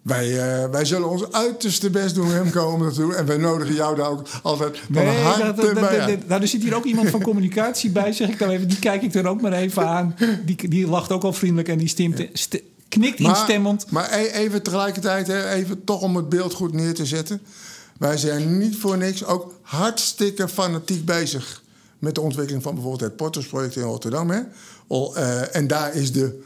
Wij, 0.02 0.30
uh, 0.30 0.70
wij 0.70 0.86
zullen 0.86 1.10
ons 1.10 1.32
uiterste 1.32 1.89
best 1.89 2.16
doen, 2.16 2.32
Remco, 2.32 2.72
om 2.72 2.80
dat 2.80 2.93
te 2.93 3.00
doen. 3.00 3.14
En 3.14 3.26
wij 3.26 3.38
nodigen 3.38 3.76
jou 3.76 3.96
daar 3.96 4.10
ook 4.10 4.28
altijd 4.41 4.78
van 4.78 5.04
nee, 5.04 5.18
harte 5.18 5.41
dat, 5.41 5.56
dat, 5.56 5.74
bij 5.74 6.06
dat, 6.06 6.28
Nou, 6.28 6.41
er 6.41 6.48
zit 6.48 6.64
hier 6.64 6.76
ook 6.76 6.84
iemand 6.84 7.10
van 7.10 7.22
communicatie 7.22 7.89
bij, 7.89 8.12
zeg 8.12 8.30
ik 8.30 8.39
dan 8.39 8.50
even. 8.50 8.68
Die 8.68 8.80
kijk 8.80 9.02
ik 9.02 9.14
er 9.14 9.28
ook 9.28 9.41
maar 9.41 9.54
even 9.54 9.88
aan. 9.88 10.16
Die, 10.46 10.70
die 10.70 10.88
lacht 10.88 11.12
ook 11.12 11.24
al 11.24 11.34
vriendelijk 11.34 11.68
en 11.68 11.78
die 11.78 11.88
stemt, 11.88 12.28
st 12.34 12.62
knikt 12.89 13.19
maar, 13.19 13.38
instemmend. 13.38 13.91
Maar 13.91 14.13
e- 14.13 14.27
even 14.27 14.61
tegelijkertijd, 14.61 15.27
even 15.27 15.83
toch 15.83 16.01
om 16.01 16.15
het 16.15 16.29
beeld 16.29 16.53
goed 16.53 16.73
neer 16.73 16.93
te 16.93 17.05
zetten. 17.05 17.41
Wij 17.97 18.17
zijn 18.17 18.57
niet 18.57 18.77
voor 18.77 18.97
niks 18.97 19.25
ook 19.25 19.53
hartstikke 19.61 20.47
fanatiek 20.47 21.05
bezig... 21.05 21.61
met 21.99 22.15
de 22.15 22.21
ontwikkeling 22.21 22.63
van 22.63 22.73
bijvoorbeeld 22.73 23.09
het 23.09 23.15
Portos-project 23.15 23.75
in 23.75 23.83
Rotterdam. 23.83 24.29
Hè? 24.29 24.41
Uh, 24.89 25.55
en 25.55 25.67
daar 25.67 25.95
is 25.95 26.11
de 26.11 26.43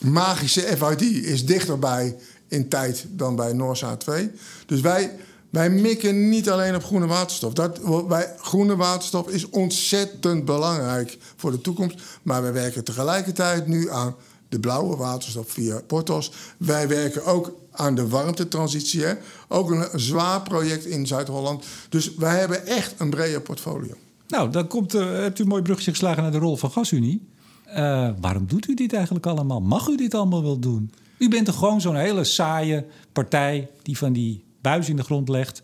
magische 0.00 0.60
FID 0.60 1.02
is 1.02 1.46
dichterbij 1.46 2.16
in 2.48 2.68
tijd 2.68 3.04
dan 3.08 3.36
bij 3.36 3.52
Noorza 3.52 3.96
2. 3.96 4.30
Dus 4.66 4.80
wij, 4.80 5.16
wij 5.50 5.70
mikken 5.70 6.28
niet 6.28 6.50
alleen 6.50 6.74
op 6.74 6.84
groene 6.84 7.06
waterstof. 7.06 7.52
Dat, 7.52 7.80
wij, 8.08 8.34
groene 8.38 8.76
waterstof 8.76 9.28
is 9.28 9.50
ontzettend 9.50 10.44
belangrijk 10.44 11.18
voor 11.36 11.50
de 11.50 11.60
toekomst. 11.60 12.00
Maar 12.22 12.42
wij 12.42 12.52
werken 12.52 12.84
tegelijkertijd 12.84 13.66
nu 13.66 13.90
aan 13.90 14.14
de 14.54 14.60
blauwe 14.60 14.96
waterstof 14.96 15.50
via 15.50 15.80
Portos. 15.86 16.32
Wij 16.56 16.88
werken 16.88 17.24
ook 17.24 17.52
aan 17.70 17.94
de 17.94 18.08
warmtetransitie. 18.08 19.04
Hè? 19.04 19.14
Ook 19.48 19.70
een 19.70 20.00
zwaar 20.00 20.42
project 20.42 20.84
in 20.84 21.06
Zuid-Holland. 21.06 21.64
Dus 21.88 22.14
wij 22.14 22.38
hebben 22.38 22.66
echt 22.66 22.94
een 22.98 23.10
brede 23.10 23.40
portfolio. 23.40 23.94
Nou, 24.28 24.50
dan 24.50 24.66
komt, 24.66 24.92
hebt 24.92 25.38
u 25.38 25.42
een 25.42 25.48
mooi 25.48 25.62
brugje 25.62 25.90
geslagen 25.90 26.22
naar 26.22 26.32
de 26.32 26.38
rol 26.38 26.56
van 26.56 26.70
GasUnie. 26.70 27.28
Uh, 27.68 27.74
waarom 28.20 28.46
doet 28.46 28.68
u 28.68 28.74
dit 28.74 28.92
eigenlijk 28.92 29.26
allemaal? 29.26 29.60
Mag 29.60 29.88
u 29.88 29.96
dit 29.96 30.14
allemaal 30.14 30.42
wel 30.42 30.58
doen? 30.58 30.90
U 31.18 31.28
bent 31.28 31.46
toch 31.46 31.58
gewoon 31.58 31.80
zo'n 31.80 31.96
hele 31.96 32.24
saaie 32.24 32.86
partij 33.12 33.70
die 33.82 33.98
van 33.98 34.12
die 34.12 34.44
buis 34.60 34.88
in 34.88 34.96
de 34.96 35.04
grond 35.04 35.28
legt. 35.28 35.60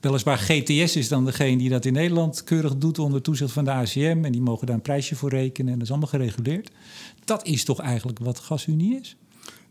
Weliswaar 0.00 0.38
GTS 0.38 0.96
is 0.96 1.08
dan 1.08 1.24
degene 1.24 1.56
die 1.56 1.68
dat 1.68 1.84
in 1.84 1.92
Nederland 1.92 2.44
keurig 2.44 2.76
doet 2.76 2.98
onder 2.98 3.22
toezicht 3.22 3.52
van 3.52 3.64
de 3.64 3.70
ACM. 3.70 4.20
En 4.22 4.32
die 4.32 4.40
mogen 4.40 4.66
daar 4.66 4.76
een 4.76 4.82
prijsje 4.82 5.16
voor 5.16 5.30
rekenen 5.30 5.72
en 5.72 5.78
dat 5.78 5.86
is 5.86 5.90
allemaal 5.90 6.08
gereguleerd. 6.08 6.70
Dat 7.24 7.46
is 7.46 7.64
toch 7.64 7.80
eigenlijk 7.80 8.18
wat 8.18 8.38
GasUnie 8.38 9.00
is? 9.00 9.16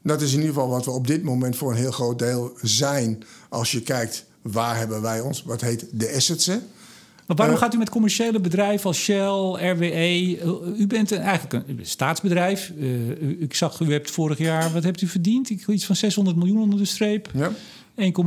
Dat 0.01 0.21
is 0.21 0.31
in 0.31 0.39
ieder 0.39 0.53
geval 0.53 0.69
wat 0.69 0.85
we 0.85 0.91
op 0.91 1.07
dit 1.07 1.23
moment 1.23 1.55
voor 1.55 1.71
een 1.71 1.77
heel 1.77 1.91
groot 1.91 2.19
deel 2.19 2.51
zijn. 2.61 3.23
Als 3.49 3.71
je 3.71 3.81
kijkt 3.81 4.25
waar 4.41 4.77
hebben 4.77 5.01
wij 5.01 5.21
ons, 5.21 5.43
wat 5.43 5.61
heet 5.61 5.85
de 5.91 6.13
assets. 6.15 6.47
Maar 6.47 7.37
waarom 7.37 7.55
uh, 7.55 7.61
gaat 7.61 7.73
u 7.73 7.77
met 7.77 7.89
commerciële 7.89 8.39
bedrijven 8.39 8.85
als 8.85 8.97
Shell, 8.97 9.71
RWE? 9.71 10.39
U 10.77 10.87
bent 10.87 11.11
een, 11.11 11.19
eigenlijk 11.19 11.67
een 11.67 11.79
staatsbedrijf. 11.81 12.71
Uh, 12.77 13.41
ik 13.41 13.53
zag, 13.53 13.79
u 13.79 13.91
hebt 13.91 14.11
vorig 14.11 14.37
jaar, 14.37 14.71
wat 14.71 14.83
hebt 14.83 15.01
u 15.01 15.07
verdiend? 15.07 15.49
Ik 15.49 15.67
iets 15.67 15.85
van 15.85 15.95
600 15.95 16.37
miljoen 16.37 16.61
onder 16.61 16.79
de 16.79 16.85
streep. 16.85 17.29
Ja. 17.33 17.51
1,3 17.51 17.53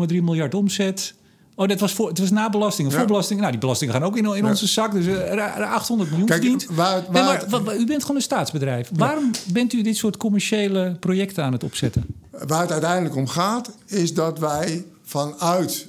miljard 0.08 0.54
omzet. 0.54 1.14
Oh, 1.54 1.68
dat 1.68 1.80
was, 1.80 1.92
voor, 1.92 2.08
het 2.08 2.18
was 2.18 2.30
na 2.30 2.50
belasting. 2.50 2.90
Ja. 2.90 2.98
Voor 2.98 3.06
belasting. 3.06 3.38
Nou, 3.38 3.52
die 3.52 3.60
belastingen 3.60 3.94
gaan 3.94 4.02
ook 4.02 4.16
in, 4.16 4.24
in 4.24 4.44
ja. 4.44 4.48
onze 4.48 4.66
zak. 4.66 4.92
Dus 4.92 5.06
uh, 5.06 5.72
800 5.72 6.10
miljoen 6.10 6.28
Kijk, 6.28 6.40
verdiend. 6.40 6.66
Waar, 6.66 7.04
waar, 7.10 7.38
nee, 7.38 7.48
maar, 7.50 7.62
waar, 7.62 7.76
u 7.76 7.86
bent 7.86 8.00
gewoon 8.00 8.16
een 8.16 8.22
staatsbedrijf. 8.22 8.88
Ja. 8.90 8.96
Waarom 8.96 9.30
bent 9.46 9.72
u 9.72 9.82
dit 9.82 9.96
soort 9.96 10.16
commerciële 10.16 10.96
projecten 11.00 11.44
aan 11.44 11.52
het 11.52 11.64
opzetten? 11.64 12.06
Waar 12.30 12.60
het 12.60 12.72
uiteindelijk 12.72 13.16
om 13.16 13.26
gaat, 13.26 13.70
is 13.86 14.14
dat 14.14 14.38
wij 14.38 14.84
vanuit 15.04 15.86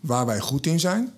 waar 0.00 0.26
wij 0.26 0.38
goed 0.40 0.66
in 0.66 0.80
zijn... 0.80 1.14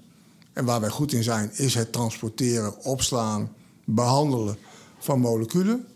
En 0.58 0.64
waar 0.64 0.80
wij 0.80 0.90
goed 0.90 1.12
in 1.12 1.22
zijn, 1.22 1.50
is 1.54 1.74
het 1.74 1.92
transporteren, 1.92 2.84
opslaan, 2.84 3.50
behandelen 3.84 4.58
van 4.98 5.20
moleculen. 5.20 5.86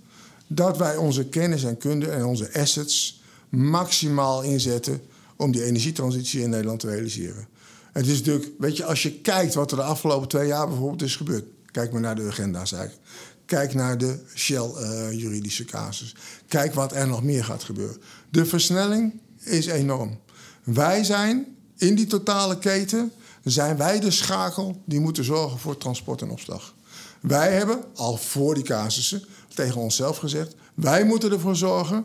Dat 0.46 0.78
wij 0.78 0.96
onze 0.96 1.24
kennis 1.24 1.64
en 1.64 1.78
kunde 1.78 2.10
en 2.10 2.24
onze 2.24 2.50
assets 2.54 3.20
maximaal 3.48 4.42
inzetten 4.42 5.00
om 5.42 5.52
die 5.52 5.64
energietransitie 5.64 6.40
in 6.40 6.50
Nederland 6.50 6.80
te 6.80 6.86
realiseren. 6.86 7.46
Het 7.92 8.06
is 8.06 8.18
natuurlijk, 8.18 8.50
weet 8.58 8.76
je, 8.76 8.84
als 8.84 9.02
je 9.02 9.12
kijkt 9.12 9.54
wat 9.54 9.70
er 9.70 9.76
de 9.76 9.82
afgelopen 9.82 10.28
twee 10.28 10.46
jaar 10.46 10.68
bijvoorbeeld 10.68 11.02
is 11.02 11.16
gebeurd. 11.16 11.44
Kijk 11.70 11.92
maar 11.92 12.00
naar 12.00 12.14
de 12.14 12.26
agenda's 12.28 12.72
eigenlijk. 12.72 13.06
Kijk 13.46 13.74
naar 13.74 13.98
de 13.98 14.18
Shell-juridische 14.34 15.62
uh, 15.62 15.68
casus. 15.68 16.14
Kijk 16.48 16.74
wat 16.74 16.92
er 16.92 17.06
nog 17.06 17.22
meer 17.22 17.44
gaat 17.44 17.64
gebeuren. 17.64 17.96
De 18.30 18.46
versnelling 18.46 19.12
is 19.38 19.66
enorm. 19.66 20.18
Wij 20.62 21.04
zijn 21.04 21.46
in 21.76 21.94
die 21.94 22.06
totale 22.06 22.58
keten 22.58 23.12
zijn 23.44 23.76
wij 23.76 24.00
de 24.00 24.10
schakel 24.10 24.80
die 24.84 25.00
moeten 25.00 25.24
zorgen 25.24 25.58
voor 25.58 25.78
transport 25.78 26.22
en 26.22 26.30
opslag. 26.30 26.74
Wij 27.20 27.52
hebben 27.52 27.84
al 27.94 28.16
voor 28.16 28.54
die 28.54 28.64
casussen 28.64 29.24
tegen 29.54 29.80
onszelf 29.80 30.16
gezegd: 30.16 30.54
wij 30.74 31.04
moeten 31.04 31.32
ervoor 31.32 31.56
zorgen 31.56 32.04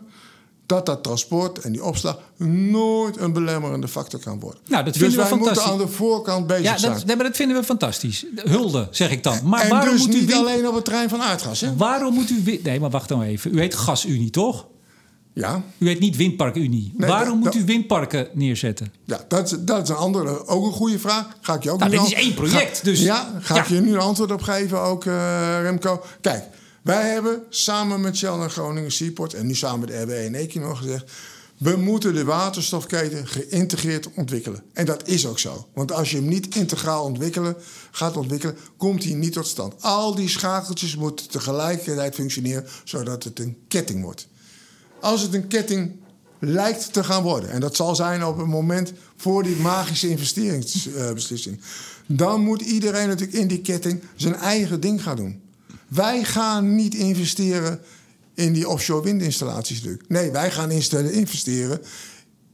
dat 0.68 0.86
dat 0.86 1.02
transport 1.02 1.58
en 1.58 1.72
die 1.72 1.84
opslag 1.84 2.18
nooit 2.70 3.16
een 3.16 3.32
belemmerende 3.32 3.88
factor 3.88 4.20
kan 4.20 4.40
worden. 4.40 4.60
Nou, 4.66 4.84
dat 4.84 4.92
dus 4.92 5.02
vinden 5.02 5.20
wij 5.20 5.28
we 5.28 5.36
moeten 5.36 5.62
aan 5.62 5.78
de 5.78 5.88
voorkant 5.88 6.46
bezig 6.46 6.64
ja, 6.64 6.70
dat, 6.70 6.80
zijn. 6.80 7.06
Nee, 7.06 7.16
maar 7.16 7.24
dat 7.24 7.36
vinden 7.36 7.56
we 7.56 7.64
fantastisch. 7.64 8.26
Hulde, 8.34 8.88
zeg 8.90 9.10
ik 9.10 9.22
dan. 9.22 9.38
Maar 9.44 9.62
en 9.62 9.68
waarom 9.68 9.96
dus 9.96 10.06
moet 10.06 10.14
u 10.14 10.20
niet 10.20 10.34
alleen 10.34 10.68
op 10.68 10.74
het 10.74 10.84
trein 10.84 11.08
van 11.08 11.22
aardgas. 11.22 11.60
Hè? 11.60 11.76
Waarom 11.76 12.14
moet 12.14 12.30
u... 12.30 12.60
Nee, 12.62 12.80
maar 12.80 12.90
wacht 12.90 13.08
dan 13.08 13.22
even. 13.22 13.54
U 13.54 13.58
heet 13.60 13.74
GasUnie, 13.74 14.30
toch? 14.30 14.66
Ja. 15.34 15.62
U 15.78 15.86
heet 15.86 16.00
niet 16.00 16.16
Windparkunie. 16.16 16.92
Nee, 16.96 17.08
Waarom 17.08 17.42
dat, 17.42 17.54
moet 17.54 17.62
u 17.62 17.66
windparken 17.66 18.28
neerzetten? 18.32 18.92
Ja, 19.04 19.24
dat, 19.28 19.58
dat 19.60 19.82
is 19.82 19.88
een 19.88 19.96
andere, 19.96 20.46
ook 20.46 20.66
een 20.66 20.72
goede 20.72 20.98
vraag. 20.98 21.26
Ga 21.40 21.54
ik 21.54 21.62
je 21.62 21.70
ook 21.70 21.78
nou, 21.78 21.90
dit 21.90 22.02
is 22.02 22.14
één 22.14 22.34
project. 22.34 22.76
Ga, 22.78 22.84
dus, 22.84 23.00
ja, 23.00 23.34
ga 23.40 23.54
ja. 23.54 23.60
ik 23.60 23.68
je 23.68 23.80
nu 23.80 23.92
een 23.92 24.00
antwoord 24.00 24.32
op 24.32 24.42
geven 24.42 24.80
ook, 24.80 25.04
uh, 25.04 25.60
Remco. 25.62 26.02
Kijk, 26.20 26.44
wij 26.88 27.10
hebben 27.10 27.42
samen 27.48 28.00
met 28.00 28.16
Shell 28.16 28.40
en 28.40 28.50
Groningen 28.50 28.92
Seaport... 28.92 29.34
en 29.34 29.46
nu 29.46 29.54
samen 29.54 29.80
met 29.80 30.02
RWE 30.02 30.14
en 30.14 30.34
Equinor 30.34 30.76
gezegd... 30.76 31.10
we 31.56 31.76
moeten 31.76 32.14
de 32.14 32.24
waterstofketen 32.24 33.26
geïntegreerd 33.26 34.08
ontwikkelen. 34.14 34.62
En 34.72 34.86
dat 34.86 35.08
is 35.08 35.26
ook 35.26 35.38
zo. 35.38 35.66
Want 35.72 35.92
als 35.92 36.10
je 36.10 36.16
hem 36.16 36.28
niet 36.28 36.54
integraal 36.54 37.04
ontwikkelen, 37.04 37.56
gaat 37.90 38.16
ontwikkelen... 38.16 38.56
komt 38.76 39.04
hij 39.04 39.12
niet 39.12 39.32
tot 39.32 39.46
stand. 39.46 39.82
Al 39.82 40.14
die 40.14 40.28
schakeltjes 40.28 40.96
moeten 40.96 41.28
tegelijkertijd 41.28 42.14
functioneren... 42.14 42.66
zodat 42.84 43.24
het 43.24 43.38
een 43.38 43.56
ketting 43.68 44.02
wordt. 44.02 44.28
Als 45.00 45.22
het 45.22 45.34
een 45.34 45.46
ketting 45.46 45.92
lijkt 46.38 46.92
te 46.92 47.04
gaan 47.04 47.22
worden, 47.22 47.50
en 47.50 47.60
dat 47.60 47.76
zal 47.76 47.94
zijn 47.94 48.24
op 48.24 48.38
het 48.38 48.46
moment 48.46 48.92
voor 49.16 49.42
die 49.42 49.56
magische 49.56 50.08
investeringsbeslissing, 50.08 51.60
dan 52.06 52.40
moet 52.40 52.60
iedereen 52.60 53.08
natuurlijk 53.08 53.38
in 53.38 53.48
die 53.48 53.60
ketting 53.60 54.02
zijn 54.16 54.34
eigen 54.34 54.80
ding 54.80 55.02
gaan 55.02 55.16
doen. 55.16 55.46
Wij 55.88 56.24
gaan 56.24 56.74
niet 56.74 56.94
investeren 56.94 57.80
in 58.34 58.52
die 58.52 58.68
offshore 58.68 59.02
windinstallaties 59.02 59.76
natuurlijk. 59.76 60.08
Nee, 60.08 60.30
wij 60.30 60.50
gaan 60.50 60.70
investeren 60.70 61.82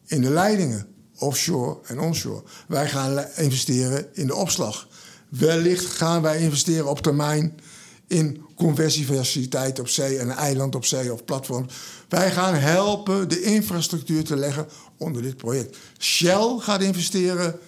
in 0.07 0.21
de 0.21 0.31
leidingen, 0.31 0.87
offshore 1.19 1.79
en 1.87 2.01
onshore. 2.01 2.43
Wij 2.69 2.89
gaan 2.89 3.25
investeren 3.37 4.07
in 4.13 4.27
de 4.27 4.35
opslag. 4.35 4.89
Wellicht 5.29 5.85
gaan 5.85 6.23
wij 6.23 6.39
investeren 6.39 6.87
op 6.87 7.01
termijn 7.01 7.61
in 8.07 8.45
conversiefaciliteit 8.55 9.79
op 9.79 9.89
zee 9.89 10.19
en 10.19 10.31
een 10.31 10.37
eiland 10.37 10.75
op 10.75 10.85
zee 10.85 11.13
of 11.13 11.25
platform. 11.25 11.67
Wij 12.09 12.31
gaan 12.31 12.55
helpen 12.55 13.29
de 13.29 13.43
infrastructuur 13.43 14.25
te 14.25 14.37
leggen 14.37 14.67
onder 14.97 15.23
dit 15.23 15.37
project. 15.37 15.77
Shell 15.99 16.57
gaat 16.59 16.83
investeren 16.83 17.59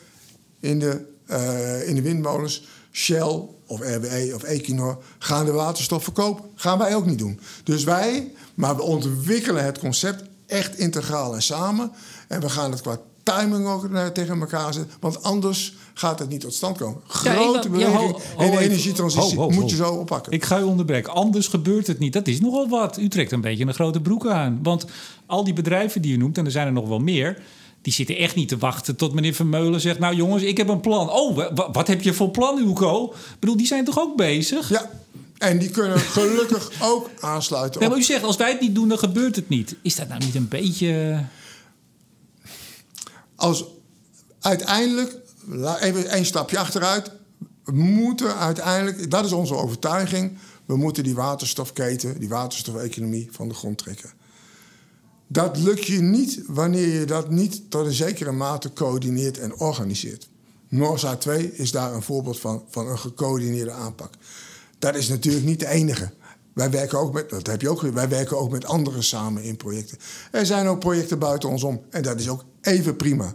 in 0.61 0.79
de, 0.79 1.05
uh, 1.31 1.89
in 1.89 1.95
de 1.95 2.03
windmolens. 2.03 2.69
Shell 2.97 3.41
of 3.67 3.81
RWE 3.81 4.33
of 4.35 4.43
Equinor 4.43 4.99
gaan 5.19 5.45
de 5.45 5.53
waterstof 5.53 6.03
verkopen. 6.05 6.45
Gaan 6.55 6.79
wij 6.79 6.95
ook 6.95 7.07
niet 7.07 7.19
doen. 7.19 7.41
Dus 7.65 7.85
wij, 7.85 8.33
maar 8.55 8.77
we 8.77 8.83
ontwikkelen 8.83 9.65
het 9.65 9.79
concept 9.79 10.25
echt 10.47 10.79
integraal 10.79 11.35
en 11.35 11.43
samen. 11.43 11.91
En 12.29 12.41
we 12.41 12.49
gaan 12.49 12.71
het 12.71 12.81
qua 12.81 12.99
timing 13.23 13.67
ook 13.67 13.89
tegen 14.15 14.41
elkaar 14.41 14.73
zetten. 14.73 14.93
Want 15.01 15.23
anders 15.23 15.75
gaat 15.95 16.19
het 16.19 16.29
niet 16.29 16.41
tot 16.41 16.55
stand 16.55 16.77
komen. 16.79 17.01
Grote 17.07 17.69
beweging 17.69 17.97
ho- 17.97 18.21
ho 18.37 18.45
in 18.45 18.51
de 18.51 18.59
energietransitie 18.59 19.37
Ho, 19.37 19.43
ho, 19.43 19.51
moet 19.51 19.71
je 19.71 19.77
zo 19.77 19.93
oppakken. 19.93 20.33
Ik 20.33 20.45
ga 20.45 20.59
u 20.59 20.63
onderbreken. 20.63 21.13
Anders 21.13 21.49
gebeurt 21.49 21.87
het 21.87 21.99
niet. 21.99 22.13
Dat 22.13 22.27
is 22.27 22.41
nogal 22.41 22.69
wat. 22.69 22.99
U 22.99 23.09
trekt 23.09 23.33
een 23.33 23.41
beetje 23.41 23.67
een 23.67 23.75
grote 23.75 24.01
broek 24.01 24.27
aan. 24.27 24.59
Want 24.63 24.85
al 25.27 25.45
die 25.45 25.53
bedrijven 25.55 26.03
die 26.03 26.15
u 26.15 26.17
noemt, 26.17 26.39
en 26.39 26.45
er 26.45 26.51
zijn 26.51 26.67
er 26.67 26.73
nog 26.73 26.89
wel 26.89 26.99
meer... 26.99 27.43
die 27.87 27.95
zitten 27.95 28.17
echt 28.17 28.35
niet 28.35 28.49
te 28.49 28.59
wachten 28.59 28.97
tot 28.97 29.15
meneer 29.15 29.35
Vermeulen 29.35 29.81
zegt... 29.81 29.99
nou 29.99 30.15
jongens, 30.15 30.43
ik 30.43 30.57
heb 30.57 30.69
een 30.69 30.81
plan. 30.81 31.11
Oh, 31.11 31.37
wa- 31.37 31.53
wa- 31.55 31.71
wat 31.71 31.87
heb 31.87 32.03
je 32.03 32.13
voor 32.13 32.31
plan, 32.31 32.59
Hugo? 32.59 33.05
Ik 33.05 33.37
bedoel, 33.39 33.57
die 33.57 33.67
zijn 33.67 33.85
toch 33.85 33.99
ook 33.99 34.17
bezig? 34.17 34.69
Ja, 34.69 34.91
en 35.39 35.59
die 35.59 35.71
kunnen 35.71 35.99
gelukkig 35.99 36.71
ook 36.93 37.11
aansluiten 37.21 37.81
op 37.81 37.89
maar 37.89 37.99
u 37.99 38.03
zegt, 38.03 38.23
als 38.23 38.37
wij 38.37 38.51
het 38.51 38.61
niet 38.61 38.75
doen, 38.75 38.89
dan 38.89 38.99
gebeurt 38.99 39.37
het 39.37 39.49
niet. 39.49 39.77
Is 39.83 39.95
dat 39.95 40.09
nou 40.09 40.25
niet 40.25 40.35
een 40.35 40.49
beetje... 40.49 41.25
als 43.37 43.65
uiteindelijk, 44.41 45.17
even 45.81 46.09
één 46.09 46.27
stapje 46.27 46.59
achteruit, 46.59 47.11
we 47.65 47.73
moeten 47.73 48.37
uiteindelijk, 48.37 49.11
dat 49.11 49.25
is 49.25 49.33
onze 49.33 49.55
overtuiging, 49.55 50.39
we 50.65 50.77
moeten 50.77 51.05
die 51.05 51.15
waterstofketen, 51.15 52.19
die 52.19 52.29
waterstofeconomie 52.29 53.29
van 53.31 53.49
de 53.49 53.55
grond 53.55 53.79
trekken. 53.79 54.11
Dat 55.27 55.59
lukt 55.59 55.87
je 55.87 56.01
niet 56.01 56.43
wanneer 56.47 57.01
je 57.01 57.05
dat 57.05 57.31
niet 57.31 57.71
tot 57.71 57.87
een 57.87 57.93
zekere 57.93 58.33
mate 58.33 58.73
coördineert 58.73 59.39
en 59.39 59.57
organiseert. 59.57 60.29
Noorza 60.69 61.17
2 61.17 61.53
is 61.55 61.71
daar 61.71 61.95
een 61.95 62.03
voorbeeld 62.03 62.41
van, 62.41 62.63
van 62.69 62.89
een 62.89 62.99
gecoördineerde 62.99 63.71
aanpak. 63.71 64.11
Dat 64.79 64.97
is 64.97 65.09
natuurlijk 65.09 65.45
niet 65.45 65.61
de 65.61 65.69
enige. 65.69 66.11
Wij 66.53 66.71
werken 66.71 66.99
ook 66.99 67.13
met, 67.13 67.31
dat 67.31 67.47
heb 67.47 67.61
je 67.61 67.69
ook, 67.69 67.81
wij 67.81 68.09
werken 68.09 68.39
ook 68.39 68.51
met 68.51 68.65
anderen 68.65 69.03
samen 69.03 69.43
in 69.43 69.57
projecten. 69.57 69.99
Er 70.31 70.47
zijn 70.47 70.67
ook 70.67 70.79
projecten 70.79 71.19
buiten 71.19 71.49
ons 71.49 71.63
om 71.63 71.81
en 71.91 72.03
dat 72.03 72.21
is 72.21 72.29
ook 72.29 72.45
even 72.61 72.97
prima. 72.97 73.35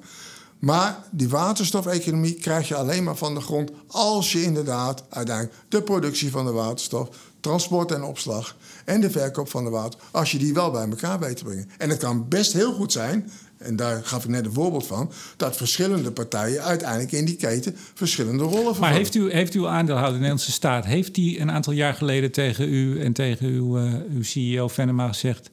Maar 0.59 1.03
die 1.11 1.29
waterstofeconomie 1.29 2.33
krijg 2.33 2.67
je 2.67 2.75
alleen 2.75 3.03
maar 3.03 3.15
van 3.15 3.33
de 3.33 3.41
grond 3.41 3.71
als 3.87 4.31
je 4.31 4.43
inderdaad 4.43 5.03
uiteindelijk 5.09 5.57
de 5.69 5.81
productie 5.81 6.31
van 6.31 6.45
de 6.45 6.51
waterstof, 6.51 7.09
transport 7.39 7.91
en 7.91 8.03
opslag 8.03 8.55
en 8.85 9.01
de 9.01 9.09
verkoop 9.09 9.49
van 9.49 9.63
de 9.63 9.69
water, 9.69 9.99
als 10.11 10.31
je 10.31 10.37
die 10.37 10.53
wel 10.53 10.71
bij 10.71 10.87
elkaar 10.89 11.19
weet 11.19 11.37
te 11.37 11.43
brengen. 11.43 11.69
En 11.77 11.89
het 11.89 11.99
kan 11.99 12.27
best 12.27 12.53
heel 12.53 12.73
goed 12.73 12.91
zijn, 12.91 13.31
en 13.57 13.75
daar 13.75 14.03
gaf 14.03 14.23
ik 14.23 14.29
net 14.29 14.45
een 14.45 14.53
voorbeeld 14.53 14.87
van, 14.87 15.11
dat 15.37 15.57
verschillende 15.57 16.11
partijen 16.11 16.63
uiteindelijk 16.63 17.11
in 17.11 17.25
die 17.25 17.35
keten 17.35 17.75
verschillende 17.93 18.43
rollen 18.43 18.55
vervullen. 18.55 18.79
Maar 18.79 18.93
heeft, 18.93 19.15
u, 19.15 19.31
heeft 19.31 19.53
uw 19.53 19.67
aandeelhouder, 19.67 20.13
de 20.13 20.19
Nederlandse 20.19 20.51
staat... 20.51 20.85
heeft 20.85 21.15
die 21.15 21.39
een 21.39 21.51
aantal 21.51 21.73
jaar 21.73 21.93
geleden 21.93 22.31
tegen 22.31 22.73
u 22.73 23.01
en 23.01 23.13
tegen 23.13 23.47
uw, 23.47 23.77
eh, 23.77 23.93
uw 24.13 24.23
CEO 24.23 24.67
Venema 24.67 25.07
gezegd... 25.07 25.49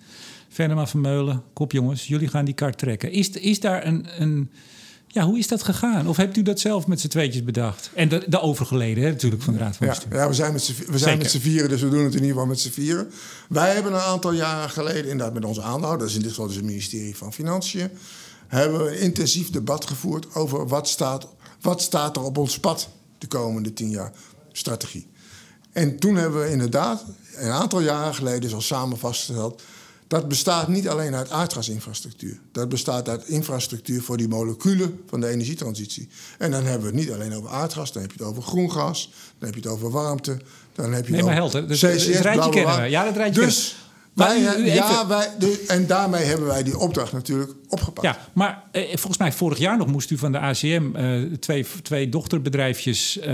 Venema 0.48 0.86
Vermeulen, 0.86 1.42
kop 1.52 1.72
jongens, 1.72 2.06
jullie 2.06 2.28
gaan 2.28 2.44
die 2.44 2.54
kaart 2.54 2.78
trekken. 2.78 3.12
Is, 3.12 3.30
is 3.30 3.60
daar 3.60 3.86
een, 3.86 4.06
een... 4.18 4.50
Ja, 5.10 5.24
hoe 5.24 5.38
is 5.38 5.48
dat 5.48 5.62
gegaan? 5.62 6.08
Of 6.08 6.16
hebt 6.16 6.36
u 6.36 6.42
dat 6.42 6.60
zelf 6.60 6.86
met 6.86 7.00
z'n 7.00 7.08
tweetjes 7.08 7.44
bedacht? 7.44 7.90
En 7.94 8.08
de, 8.08 8.24
de 8.28 8.40
overgeleden, 8.40 9.04
hè, 9.04 9.10
natuurlijk, 9.10 9.42
van 9.42 9.52
de 9.52 9.58
Raad 9.58 9.76
van 9.76 9.86
Ja, 9.86 9.92
Bestuur. 9.92 10.14
ja, 10.14 10.28
we 10.28 10.34
zijn 10.34 11.18
met 11.18 11.30
z'n- 11.30 11.38
vieren, 11.38 11.68
dus 11.68 11.80
we 11.80 11.88
doen 11.88 12.04
het 12.04 12.14
in 12.14 12.20
ieder 12.20 12.28
geval 12.32 12.46
met 12.46 12.60
z'n 12.60 12.70
vieren. 12.70 13.10
Wij 13.48 13.74
hebben 13.74 13.92
een 13.92 14.00
aantal 14.00 14.32
jaren 14.32 14.70
geleden, 14.70 15.02
inderdaad 15.10 15.34
met 15.34 15.44
onze 15.44 15.62
is 16.04 16.14
in 16.14 16.20
dit 16.20 16.30
geval 16.30 16.46
dus 16.46 16.56
het 16.56 16.64
ministerie 16.64 17.16
van 17.16 17.32
Financiën, 17.32 17.90
hebben 18.46 18.84
we 18.84 18.90
een 18.90 19.00
intensief 19.00 19.50
debat 19.50 19.86
gevoerd 19.86 20.34
over 20.34 20.66
wat 20.68 20.88
staat, 20.88 21.26
wat 21.60 21.82
staat 21.82 22.16
er 22.16 22.22
op 22.22 22.38
ons 22.38 22.58
pad 22.58 22.88
de 23.18 23.26
komende 23.26 23.72
tien 23.72 23.90
jaar 23.90 24.12
strategie. 24.52 25.06
En 25.72 25.98
toen 25.98 26.16
hebben 26.16 26.40
we 26.40 26.50
inderdaad 26.50 27.04
een 27.34 27.50
aantal 27.50 27.80
jaren 27.80 28.14
geleden 28.14 28.52
al 28.54 28.60
samen 28.60 28.98
vastgesteld. 28.98 29.62
Dat 30.08 30.28
bestaat 30.28 30.68
niet 30.68 30.88
alleen 30.88 31.14
uit 31.14 31.30
aardgasinfrastructuur. 31.30 32.38
Dat 32.52 32.68
bestaat 32.68 33.08
uit 33.08 33.28
infrastructuur 33.28 34.02
voor 34.02 34.16
die 34.16 34.28
moleculen 34.28 35.00
van 35.06 35.20
de 35.20 35.28
energietransitie. 35.28 36.08
En 36.38 36.50
dan 36.50 36.64
hebben 36.64 36.80
we 36.80 36.86
het 36.86 37.06
niet 37.06 37.12
alleen 37.12 37.34
over 37.34 37.50
aardgas, 37.50 37.92
dan 37.92 38.02
heb 38.02 38.12
je 38.12 38.18
het 38.18 38.28
over 38.28 38.42
groen 38.42 38.72
gas, 38.72 39.10
dan 39.38 39.48
heb 39.48 39.54
je 39.54 39.68
het 39.68 39.70
over 39.70 39.90
warmte, 39.90 40.40
dan 40.74 40.92
heb 40.92 41.06
je 41.06 41.12
Nee, 41.12 41.22
maar 41.22 41.34
helder. 41.34 41.68
Dus 41.68 41.80
CCS, 41.80 42.06
het 42.06 42.16
rijtje 42.16 42.50
kennen 42.50 42.82
we. 42.82 42.88
Ja, 42.88 43.04
dat 43.04 43.16
rijtje 43.16 43.40
Dus 43.40 43.76
Maar 44.18 44.28
wij, 44.28 44.56
u- 44.58 44.62
u 44.62 44.72
ja, 44.74 45.06
wij, 45.06 45.28
de- 45.38 45.64
en 45.68 45.86
daarmee 45.86 46.24
hebben 46.24 46.46
wij 46.46 46.62
die 46.62 46.78
opdracht 46.78 47.12
natuurlijk 47.12 47.52
opgepakt. 47.68 48.06
Ja, 48.06 48.18
maar 48.32 48.62
eh, 48.72 48.82
volgens 48.88 49.18
mij 49.18 49.32
vorig 49.32 49.58
jaar 49.58 49.76
nog 49.78 49.86
moest 49.86 50.10
u 50.10 50.18
van 50.18 50.32
de 50.32 50.38
ACM 50.38 50.82
eh, 50.94 51.22
twee, 51.40 51.66
twee 51.82 52.08
dochterbedrijfjes 52.08 53.18
eh, 53.18 53.26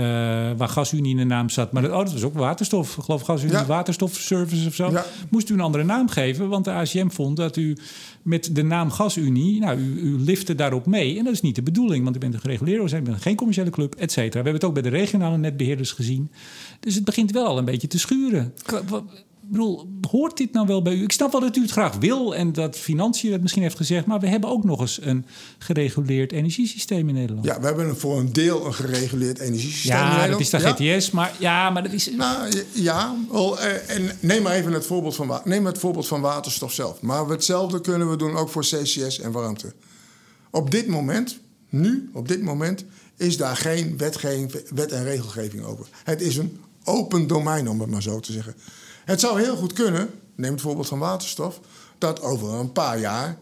waar 0.57 0.67
GasUnie 0.69 1.11
in 1.11 1.17
de 1.17 1.23
naam 1.23 1.49
zat. 1.49 1.71
Maar 1.71 1.81
dat, 1.81 1.91
oh, 1.91 1.97
dat 1.97 2.11
was 2.13 2.23
ook 2.23 2.33
waterstof. 2.33 2.97
Ik 2.97 3.03
geloof 3.03 3.21
GasUnie 3.21 3.55
Ja. 3.55 3.65
Waterstofservice 3.65 4.67
of 4.67 4.75
zo. 4.75 4.91
Ja. 4.91 5.05
Moest 5.29 5.49
u 5.49 5.53
een 5.53 5.59
andere 5.59 5.83
naam 5.83 6.09
geven, 6.09 6.49
want 6.49 6.65
de 6.65 6.71
ACM 6.71 7.09
vond 7.09 7.37
dat 7.37 7.55
u 7.57 7.77
met 8.21 8.49
de 8.55 8.63
naam 8.63 8.91
GasUnie, 8.91 9.59
nou, 9.59 9.77
u, 9.79 9.99
u 9.99 10.19
lifte 10.19 10.55
daarop 10.55 10.85
mee. 10.85 11.17
En 11.17 11.23
dat 11.23 11.33
is 11.33 11.41
niet 11.41 11.55
de 11.55 11.61
bedoeling, 11.61 12.03
want 12.03 12.15
u 12.15 12.19
bent 12.19 12.33
een 12.33 12.39
gereguleerde 12.39 12.81
organisatie, 12.81 13.07
u 13.09 13.11
bent 13.11 13.27
geen 13.27 13.35
commerciële 13.37 13.69
club, 13.69 13.95
et 13.95 14.11
cetera. 14.11 14.29
We 14.29 14.35
hebben 14.35 14.53
het 14.53 14.63
ook 14.63 14.73
bij 14.73 14.81
de 14.81 14.89
regionale 14.89 15.37
netbeheerders 15.37 15.91
gezien. 15.91 16.31
Dus 16.79 16.95
het 16.95 17.03
begint 17.03 17.31
wel 17.31 17.45
al 17.45 17.57
een 17.57 17.65
beetje 17.65 17.87
te 17.87 17.99
schuren. 17.99 18.53
Bedoel, 19.49 19.87
hoort 20.09 20.37
dit 20.37 20.51
nou 20.53 20.67
wel 20.67 20.81
bij 20.81 20.93
u? 20.93 21.03
Ik 21.03 21.11
snap 21.11 21.31
wel 21.31 21.41
dat 21.41 21.55
u 21.55 21.61
het 21.61 21.71
graag 21.71 21.95
wil 21.97 22.35
en 22.35 22.53
dat 22.53 22.77
Financiën 22.77 23.31
het 23.31 23.41
misschien 23.41 23.61
heeft 23.61 23.75
gezegd, 23.77 24.05
maar 24.05 24.19
we 24.19 24.27
hebben 24.27 24.49
ook 24.49 24.63
nog 24.63 24.79
eens 24.79 24.99
een 25.01 25.25
gereguleerd 25.57 26.31
energiesysteem 26.31 27.07
in 27.09 27.15
Nederland. 27.15 27.45
Ja, 27.45 27.59
we 27.59 27.65
hebben 27.65 27.97
voor 27.97 28.19
een 28.19 28.33
deel 28.33 28.65
een 28.65 28.73
gereguleerd 28.73 29.39
energiesysteem 29.39 29.91
in 29.91 29.97
Ja, 29.97 30.03
Nederland. 30.07 30.31
dat 30.31 30.61
is 30.63 30.77
de 30.77 30.83
Ja. 30.83 30.95
GTS, 30.97 31.11
maar 31.11 31.33
ja, 31.39 31.69
maar 31.69 31.83
dat 31.83 31.91
is. 31.91 32.09
Nou 32.11 32.63
ja, 32.73 33.15
wel, 33.31 33.59
eh, 33.59 33.95
en 33.95 34.11
neem 34.19 34.41
maar 34.41 34.53
even 34.53 34.73
het 34.73 34.85
voorbeeld, 34.85 35.15
van, 35.15 35.39
neem 35.43 35.65
het 35.65 35.77
voorbeeld 35.77 36.07
van 36.07 36.21
waterstof 36.21 36.73
zelf. 36.73 37.01
Maar 37.01 37.25
hetzelfde 37.27 37.81
kunnen 37.81 38.09
we 38.09 38.15
doen 38.17 38.35
ook 38.35 38.49
voor 38.49 38.61
CCS 38.63 39.19
en 39.19 39.31
warmte. 39.31 39.73
Op 40.51 40.71
dit 40.71 40.87
moment, 40.87 41.39
nu, 41.69 42.09
op 42.13 42.27
dit 42.27 42.41
moment, 42.41 42.85
is 43.17 43.37
daar 43.37 43.55
geen 43.57 43.97
wetgeving, 43.97 44.61
wet 44.75 44.91
en 44.91 45.03
regelgeving 45.03 45.63
over. 45.63 45.85
Het 46.03 46.21
is 46.21 46.37
een 46.37 46.59
open 46.83 47.27
domein, 47.27 47.69
om 47.69 47.79
het 47.79 47.89
maar 47.89 48.01
zo 48.01 48.19
te 48.19 48.31
zeggen. 48.31 48.55
Het 49.05 49.19
zou 49.19 49.41
heel 49.41 49.55
goed 49.55 49.73
kunnen, 49.73 50.09
neem 50.35 50.51
het 50.51 50.61
voorbeeld 50.61 50.87
van 50.87 50.99
waterstof, 50.99 51.59
dat 51.97 52.21
over 52.21 52.53
een 52.53 52.71
paar 52.71 52.99
jaar 52.99 53.37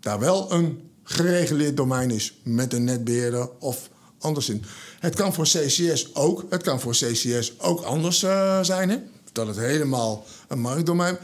daar 0.00 0.18
wel 0.18 0.52
een 0.52 0.90
gereguleerd 1.04 1.76
domein 1.76 2.10
is 2.10 2.34
met 2.42 2.72
een 2.72 2.84
netbeheerder 2.84 3.48
of 3.58 3.88
anderszins. 4.18 4.66
Het 4.98 5.14
kan 5.14 5.34
voor 5.34 5.44
CCS 5.44 6.14
ook, 6.14 6.44
het 6.50 6.62
kan 6.62 6.80
voor 6.80 6.92
CCS 6.92 7.60
ook 7.60 7.80
anders 7.80 8.22
eh, 8.22 8.62
zijn. 8.62 8.90
Hè? 8.90 8.98
Dat 9.32 9.46
het 9.46 9.56
helemaal 9.56 10.24
een 10.48 10.60
marktdomein. 10.60 11.18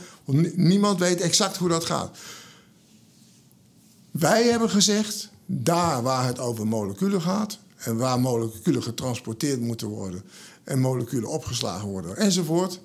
Niemand 0.55 0.99
weet 0.99 1.21
exact 1.21 1.57
hoe 1.57 1.69
dat 1.69 1.85
gaat. 1.85 2.19
Wij 4.11 4.45
hebben 4.45 4.71
gezegd, 4.71 5.29
daar 5.47 6.03
waar 6.03 6.27
het 6.27 6.39
over 6.39 6.67
moleculen 6.67 7.23
gaat 7.23 7.59
en 7.77 7.97
waar 7.97 8.21
moleculen 8.21 8.83
getransporteerd 8.83 9.61
moeten 9.61 9.89
worden 9.89 10.23
en 10.65 10.81
moleculen 10.81 11.29
opgeslagen 11.29 11.89
worden 11.89 12.17
enzovoort. 12.17 12.81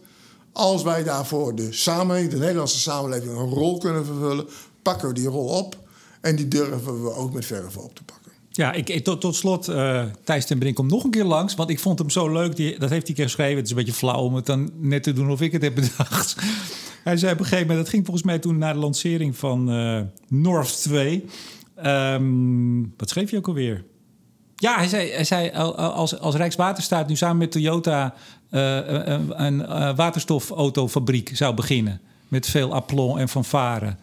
Als 0.57 0.83
wij 0.83 1.03
daarvoor 1.03 1.55
de 1.55 1.71
samenleving, 1.71 2.31
de 2.31 2.37
Nederlandse 2.37 2.79
samenleving, 2.79 3.31
een 3.31 3.49
rol 3.49 3.77
kunnen 3.77 4.05
vervullen, 4.05 4.45
pakken 4.81 5.07
we 5.07 5.13
die 5.13 5.27
rol 5.27 5.47
op 5.47 5.77
en 6.21 6.35
die 6.35 6.47
durven 6.47 7.03
we 7.03 7.13
ook 7.13 7.33
met 7.33 7.45
verven 7.45 7.83
op 7.83 7.95
te 7.95 8.03
pakken. 8.03 8.31
Ja, 8.51 8.71
ik, 8.73 9.03
tot, 9.03 9.21
tot 9.21 9.35
slot, 9.35 9.67
eh 9.67 10.03
Thijs 10.23 10.45
ten 10.45 10.57
Brink 10.59 10.75
komt 10.75 10.91
nog 10.91 11.03
een 11.03 11.11
keer 11.11 11.23
langs. 11.23 11.55
Want 11.55 11.69
ik 11.69 11.79
vond 11.79 11.99
hem 11.99 12.09
zo 12.09 12.31
leuk. 12.31 12.55
Die, 12.55 12.79
dat 12.79 12.89
heeft 12.89 13.05
hij 13.07 13.15
keer 13.15 13.25
geschreven. 13.25 13.55
Het 13.55 13.65
is 13.65 13.69
een 13.71 13.77
beetje 13.77 13.93
flauw 13.93 14.21
om 14.21 14.35
het 14.35 14.45
dan 14.45 14.69
net 14.79 15.03
te 15.03 15.13
doen 15.13 15.31
of 15.31 15.41
ik 15.41 15.51
het 15.51 15.61
heb 15.61 15.75
bedacht. 15.75 16.35
Hij 17.03 17.17
zei 17.17 17.33
op 17.33 17.39
een 17.39 17.45
gegeven 17.45 17.67
moment... 17.67 17.85
Dat 17.85 17.93
ging 17.93 18.05
volgens 18.05 18.25
mij 18.25 18.39
toen 18.39 18.57
naar 18.57 18.73
de 18.73 18.79
lancering 18.79 19.37
van 19.37 19.69
eh 19.69 20.01
North 20.27 20.81
2. 20.81 21.25
Ehm, 21.75 22.81
wat 22.97 23.09
schreef 23.09 23.31
je 23.31 23.37
ook 23.37 23.47
alweer? 23.47 23.83
Ja, 24.55 24.75
hij 24.75 24.87
zei, 24.87 25.11
hij 25.11 25.23
zei 25.23 25.51
al- 25.53 25.77
al- 25.77 25.91
als, 25.91 26.19
als 26.19 26.35
Rijkswaterstaat 26.35 27.07
nu 27.07 27.15
samen 27.15 27.37
met 27.37 27.51
Toyota... 27.51 28.13
eh, 28.55 29.13
een, 29.13 29.43
een 29.43 29.65
eh, 29.65 29.95
waterstofautofabriek 29.95 31.31
zou 31.33 31.55
beginnen. 31.55 32.01
Met 32.27 32.47
veel 32.47 32.73
aplomb 32.73 33.17
en 33.17 33.29
fanfare. 33.29 33.95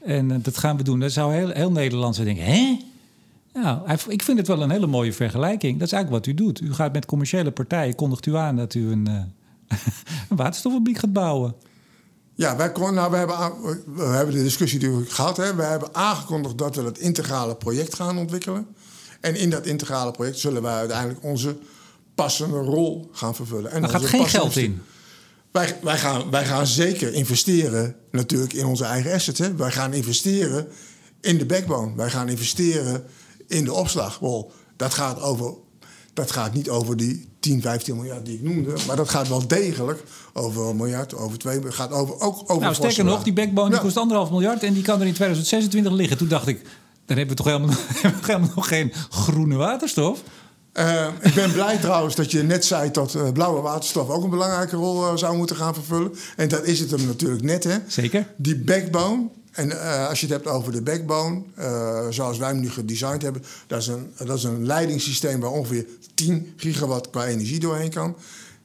En 0.00 0.30
eh, 0.30 0.36
dat 0.42 0.58
gaan 0.58 0.76
we 0.76 0.82
doen. 0.82 1.00
Dan 1.00 1.10
zou 1.10 1.34
heel, 1.34 1.48
heel 1.48 1.72
Nederland 1.72 2.14
zou 2.14 2.26
denken... 2.26 2.44
hè? 2.44 2.78
Nou, 3.52 3.78
ik 4.08 4.22
vind 4.22 4.38
het 4.38 4.46
wel 4.46 4.62
een 4.62 4.70
hele 4.70 4.86
mooie 4.86 5.12
vergelijking. 5.12 5.78
Dat 5.78 5.86
is 5.86 5.92
eigenlijk 5.92 6.24
wat 6.24 6.34
u 6.34 6.36
doet. 6.36 6.60
U 6.60 6.74
gaat 6.74 6.92
met 6.92 7.06
commerciële 7.06 7.50
partijen, 7.50 7.94
kondigt 7.94 8.26
u 8.26 8.36
aan 8.36 8.56
dat 8.56 8.74
u 8.74 8.90
een, 8.90 9.06
eh, 9.06 9.76
een 10.30 10.36
waterstoffabriek 10.36 10.98
gaat 10.98 11.12
bouwen. 11.12 11.54
Ja, 12.34 12.56
wij 12.56 12.72
kon, 12.72 12.94
nou, 12.94 13.10
we, 13.10 13.16
hebben, 13.16 13.36
we 13.94 14.02
hebben 14.02 14.34
de 14.34 14.42
discussie 14.42 14.80
natuurlijk 14.80 15.10
gehad. 15.10 15.36
Hè. 15.36 15.54
We 15.54 15.62
hebben 15.62 15.94
aangekondigd 15.94 16.58
dat 16.58 16.76
we 16.76 16.82
dat 16.82 16.98
integrale 16.98 17.56
project 17.56 17.94
gaan 17.94 18.18
ontwikkelen. 18.18 18.66
En 19.20 19.36
in 19.36 19.50
dat 19.50 19.66
integrale 19.66 20.10
project 20.10 20.38
zullen 20.38 20.62
wij 20.62 20.74
uiteindelijk 20.74 21.24
onze 21.24 21.56
passende 22.20 22.58
rol 22.58 23.10
gaan 23.12 23.34
vervullen. 23.34 23.70
En 23.70 23.80
Daar 23.80 23.90
gaat 23.90 24.04
geen 24.04 24.28
geld 24.28 24.56
in. 24.56 24.82
Wij, 25.50 25.76
wij, 25.82 25.98
gaan, 25.98 26.30
wij 26.30 26.44
gaan 26.44 26.66
zeker 26.66 27.12
investeren 27.12 27.94
natuurlijk 28.10 28.52
in 28.52 28.64
onze 28.64 28.84
eigen 28.84 29.12
assets. 29.12 29.38
Hè. 29.38 29.54
Wij 29.54 29.70
gaan 29.70 29.92
investeren 29.92 30.68
in 31.20 31.38
de 31.38 31.46
backbone. 31.46 31.96
Wij 31.96 32.10
gaan 32.10 32.28
investeren 32.28 33.04
in 33.46 33.64
de 33.64 33.72
opslag. 33.72 34.18
Wel, 34.18 34.52
dat 34.76 34.94
gaat 34.94 35.20
over 35.20 35.54
Dat 36.14 36.30
gaat 36.30 36.54
niet 36.54 36.68
over 36.68 36.96
die 36.96 37.28
10, 37.40 37.62
15 37.62 37.96
miljard 37.96 38.26
die 38.26 38.34
ik 38.34 38.42
noemde. 38.42 38.74
Maar 38.86 38.96
dat 38.96 39.08
gaat 39.08 39.28
wel 39.28 39.46
degelijk 39.46 40.02
over 40.32 40.68
een 40.68 40.76
miljard, 40.76 41.14
over 41.14 41.38
twee 41.38 41.60
Het 41.60 41.74
gaat 41.74 41.90
over, 41.90 42.20
ook 42.20 42.42
over 42.42 42.62
Nou, 42.62 42.74
sterker 42.74 43.04
nog, 43.04 43.22
die 43.22 43.32
backbone 43.32 43.70
die 43.70 43.80
kost 43.80 43.96
anderhalf 43.96 44.30
miljard 44.30 44.62
en 44.62 44.72
die 44.72 44.82
kan 44.82 45.00
er 45.00 45.06
in 45.06 45.14
2026 45.14 45.92
liggen. 45.92 46.16
Toen 46.18 46.28
dacht 46.28 46.46
ik, 46.46 46.62
dan 47.06 47.16
hebben 47.16 47.36
we 47.36 47.42
toch 47.42 47.52
helemaal, 47.52 47.76
helemaal 48.26 48.52
nog 48.54 48.68
geen 48.68 48.92
groene 49.10 49.56
waterstof? 49.56 50.22
Uh, 50.74 51.06
ik 51.20 51.34
ben 51.34 51.52
blij 51.52 51.78
trouwens 51.78 52.14
dat 52.14 52.30
je 52.30 52.42
net 52.42 52.64
zei 52.64 52.90
dat 52.90 53.14
uh, 53.14 53.32
blauwe 53.32 53.60
waterstof 53.60 54.08
ook 54.08 54.24
een 54.24 54.30
belangrijke 54.30 54.76
rol 54.76 55.02
uh, 55.04 55.16
zou 55.16 55.36
moeten 55.36 55.56
gaan 55.56 55.74
vervullen. 55.74 56.14
En 56.36 56.48
dat 56.48 56.64
is 56.64 56.80
het 56.80 56.90
hem 56.90 57.06
natuurlijk 57.06 57.42
net, 57.42 57.64
hè? 57.64 57.76
Zeker. 57.86 58.26
Die 58.36 58.56
backbone. 58.56 59.28
En 59.50 59.80
als 60.08 60.20
je 60.20 60.26
het 60.26 60.34
hebt 60.34 60.46
over 60.46 60.72
de 60.72 60.82
backbone, 60.82 61.42
zoals 62.10 62.38
wij 62.38 62.48
hem 62.48 62.60
nu 62.60 62.70
gedesigned 62.70 63.22
hebben, 63.22 63.42
dat 63.66 63.80
is, 63.80 63.86
een, 63.86 64.12
dat 64.16 64.36
is 64.36 64.44
een 64.44 64.66
leidingssysteem 64.66 65.40
waar 65.40 65.50
ongeveer 65.50 65.86
10 66.14 66.52
gigawatt 66.56 67.10
qua 67.10 67.26
energie 67.26 67.60
doorheen 67.60 67.90
kan. 67.90 68.16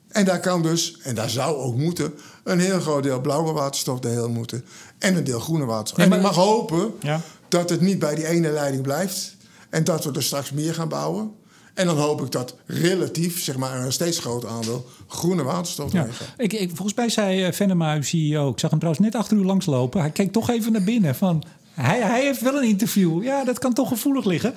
En 0.08 0.26
daar 0.26 0.40
kan 0.40 0.62
dus, 0.62 0.98
en 1.04 1.16
daar 1.16 1.30
zou 1.30 1.56
ook 1.56 1.76
moeten, 1.76 2.14
een 2.44 2.60
heel 2.60 2.80
groot 2.80 3.04
deel 3.04 3.22
blauwe 3.22 3.52
waterstof 3.52 4.00
doorheen 4.00 4.32
moeten. 4.32 4.66
En 4.98 5.16
een 5.16 5.24
deel 5.24 5.40
groene 5.40 5.66
waterstof. 5.66 6.04
Ja, 6.04 6.10
maar, 6.10 6.20
en 6.20 6.24
ik 6.24 6.36
mag 6.36 6.46
hopen 6.46 6.94
ja. 7.00 7.22
dat 7.48 7.70
het 7.70 7.82
niet 7.82 8.00
bij 8.00 8.16
die 8.16 8.28
ene 8.28 8.50
leiding 8.50 8.84
blijft. 8.84 9.36
En 9.70 9.84
dat 9.84 10.04
we 10.04 10.12
er 10.12 10.24
straks 10.24 10.52
meer 10.52 10.74
gaan 10.74 10.90
bouwen. 10.90 11.32
En 11.76 11.86
dan 11.86 11.98
hoop 11.98 12.22
ik 12.22 12.32
dat 12.32 12.56
relatief, 12.66 13.44
zeg 13.44 13.58
maar, 13.58 13.86
een 13.86 13.92
steeds 13.92 14.20
groter 14.20 14.50
aandeel 14.50 14.86
groene 15.08 15.44
waterstof 15.44 15.92
ja. 15.92 16.08
ik, 16.38 16.54
ik, 16.54 16.70
Volgens 16.74 16.94
mij 16.94 17.10
zei 17.10 17.48
uh, 17.48 17.52
Venema, 17.52 17.96
uw 17.96 18.02
CEO, 18.02 18.50
ik 18.50 18.60
zag 18.60 18.70
hem 18.70 18.80
trouwens 18.80 19.06
net 19.06 19.16
achter 19.16 19.38
u 19.38 19.46
langslopen. 19.46 20.02
Hij 20.02 20.10
keek 20.10 20.32
toch 20.32 20.50
even 20.50 20.72
naar 20.72 20.84
binnen 20.84 21.16
van... 21.16 21.44
Hij, 21.74 22.02
hij 22.02 22.22
heeft 22.22 22.42
wel 22.42 22.56
een 22.56 22.68
interview. 22.68 23.24
Ja, 23.24 23.44
dat 23.44 23.60
kan 23.60 23.74
toch 23.74 23.88
gevoelig 23.88 24.26
liggen. 24.26 24.54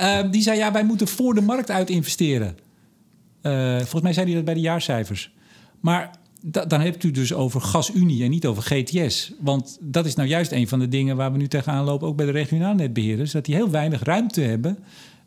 Uh, 0.00 0.30
die 0.30 0.42
zei, 0.42 0.58
ja, 0.58 0.72
wij 0.72 0.84
moeten 0.84 1.08
voor 1.08 1.34
de 1.34 1.40
markt 1.40 1.70
uit 1.70 1.90
investeren. 1.90 2.58
Uh, 3.42 3.76
volgens 3.76 4.02
mij 4.02 4.12
zei 4.12 4.26
hij 4.26 4.34
dat 4.34 4.44
bij 4.44 4.54
de 4.54 4.60
jaarcijfers. 4.60 5.32
Maar 5.80 6.10
da, 6.40 6.64
dan 6.64 6.80
hebt 6.80 7.04
u 7.04 7.10
dus 7.10 7.32
over 7.32 7.60
gasunie 7.60 8.24
en 8.24 8.30
niet 8.30 8.46
over 8.46 8.62
GTS. 8.62 9.32
Want 9.40 9.78
dat 9.80 10.06
is 10.06 10.14
nou 10.14 10.28
juist 10.28 10.52
een 10.52 10.68
van 10.68 10.78
de 10.78 10.88
dingen 10.88 11.16
waar 11.16 11.32
we 11.32 11.38
nu 11.38 11.48
tegenaan 11.48 11.84
lopen... 11.84 12.08
ook 12.08 12.16
bij 12.16 12.26
de 12.26 12.32
regionaal 12.32 12.74
netbeheerders... 12.74 13.32
dat 13.32 13.44
die 13.44 13.54
heel 13.54 13.70
weinig 13.70 14.02
ruimte 14.02 14.40
hebben 14.40 14.78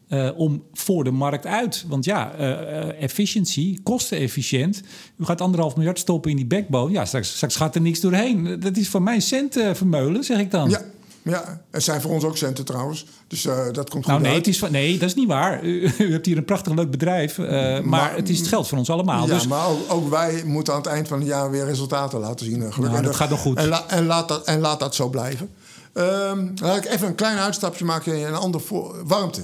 uh, 0.10 0.30
om 0.36 0.64
voor 0.74 1.03
de 1.03 1.12
markt 1.12 1.45
uit. 1.45 1.86
Want 1.88 2.06
ja, 2.06 2.39
uh, 2.39 3.01
efficiëntie, 3.01 3.80
kostenefficiënt. 3.84 4.82
U 5.18 5.26
gaat 5.26 5.41
anderhalf 5.41 5.76
miljard 5.76 5.99
stoppen 5.99 6.32
in 6.32 6.38
die 6.38 6.45
backbone. 6.45 6.91
Ja, 6.91 7.06
straks, 7.06 7.36
straks 7.36 7.56
gaat 7.56 7.76
er 7.76 7.82
niks 7.82 7.99
doorheen. 7.99 8.60
Dat 8.60 8.78
is 8.78 8.89
voor 8.89 9.01
mij 9.01 9.20
centen 9.20 9.76
vermeulen, 9.76 10.24
zeg 10.24 10.39
ik 10.39 10.51
dan. 10.51 10.70
Ja. 10.70 10.82
Ja, 11.30 11.62
het 11.72 11.84
zijn 11.84 12.01
voor 12.01 12.12
ons 12.12 12.24
ook 12.24 12.38
centen 12.38 12.66
trouwens. 12.66 13.06
Dus 13.28 13.45
uh, 13.45 13.53
dat 13.72 13.89
komt 13.89 14.03
goed 14.03 14.14
nou, 14.14 14.22
nee, 14.22 14.32
uit. 14.32 14.45
Het 14.45 14.47
is 14.47 14.60
van, 14.60 14.72
nee, 14.72 14.97
dat 14.97 15.10
is 15.10 15.16
niet 15.16 15.28
waar. 15.28 15.64
U, 15.64 15.91
u 15.97 16.12
hebt 16.12 16.26
hier 16.26 16.38
een 16.38 16.45
prachtig 16.45 16.74
leuk 16.74 16.91
bedrijf. 16.91 17.38
Maar, 17.38 17.86
maar, 17.86 18.16
het 18.16 18.30
is 18.30 18.39
het 18.39 18.47
geld 18.47 18.68
voor 18.68 18.78
ons 18.78 18.89
allemaal. 18.89 19.28
Ja, 19.28 19.34
dus... 19.34 19.47
maar 19.47 19.68
ook, 19.68 19.80
ook, 19.88 20.10
wij 20.10 20.43
moeten 20.45 20.74
aan 20.74 20.80
het 20.80 20.89
eind 20.89 21.08
van 21.08 21.20
het 21.20 21.28
jaar 21.28 21.51
weer 21.51 21.66
resultaten 21.66 22.20
laten 22.20 22.45
zien. 22.45 22.62
Gelukkig. 22.62 22.91
Nou, 22.91 23.03
dat 23.03 23.16
gaat 23.16 23.30
nog 23.30 23.39
goed. 23.39 23.58
En, 23.58 23.68
la, 23.68 23.84
en, 23.88 24.06
laat, 24.06 24.28
dat, 24.28 24.45
en 24.45 24.60
laat 24.60 24.80
dat 24.80 24.95
zo 24.95 25.10
blijven. 25.10 25.49
Um, 25.93 26.53
laat 26.62 26.78
ik 26.78 26.86
even 26.86 27.08
een 27.08 27.16
klein 27.16 27.38
uitstapje 27.38 27.86
maken 27.86 28.18
in 28.20 28.26
een 28.26 28.34
ander 28.34 28.62
voor, 28.62 29.01
warmte 29.06 29.41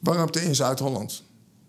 warmte 0.00 0.44
in 0.44 0.54
Zuid-Holland. 0.54 1.22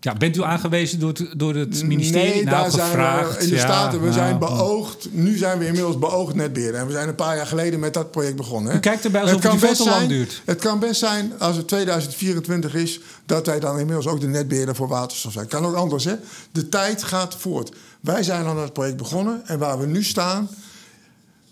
Ja, 0.04 0.14
bent 0.14 0.36
u 0.36 0.42
aangewezen 0.42 0.98
door 0.98 1.08
het, 1.08 1.34
door 1.36 1.54
het 1.54 1.82
ministerie? 1.82 2.32
Nee, 2.32 2.44
nou, 2.44 2.70
daar 2.70 2.70
gevraagd. 2.70 3.28
zijn 3.28 3.38
we 3.38 3.44
in 3.44 3.50
de 3.50 3.58
Staten. 3.58 4.02
We 4.02 4.12
zijn 4.12 4.38
beoogd. 4.38 5.08
Nu 5.10 5.36
zijn 5.36 5.58
we 5.58 5.66
inmiddels 5.66 5.98
beoogd 5.98 6.34
netbeheerder. 6.34 6.80
En 6.80 6.86
we 6.86 6.92
zijn 6.92 7.08
een 7.08 7.14
paar 7.14 7.36
jaar 7.36 7.46
geleden 7.46 7.80
met 7.80 7.94
dat 7.94 8.10
project 8.10 8.36
begonnen. 8.36 8.72
Hè. 8.72 8.78
U 8.78 8.80
kijkt 8.80 9.04
erbij 9.04 9.20
alsof 9.20 9.42
het, 9.42 9.60
het 9.60 9.76
te 9.76 9.84
lang 9.84 10.08
duurt. 10.08 10.42
Het 10.44 10.60
kan 10.60 10.78
best 10.78 10.98
zijn, 11.00 11.32
als 11.38 11.56
het 11.56 11.68
2024 11.68 12.74
is... 12.74 13.00
dat 13.26 13.46
wij 13.46 13.60
dan 13.60 13.78
inmiddels 13.78 14.06
ook 14.06 14.20
de 14.20 14.26
netbeheerder 14.26 14.74
voor 14.74 14.88
waterstof 14.88 15.32
zijn. 15.32 15.46
Kan 15.46 15.64
ook 15.64 15.74
anders, 15.74 16.04
hè. 16.04 16.14
De 16.52 16.68
tijd 16.68 17.02
gaat 17.02 17.36
voort. 17.38 17.72
Wij 18.00 18.22
zijn 18.22 18.44
aan 18.44 18.58
het 18.58 18.72
project 18.72 18.96
begonnen. 18.96 19.42
En 19.46 19.58
waar 19.58 19.78
we 19.78 19.86
nu 19.86 20.04
staan... 20.04 20.48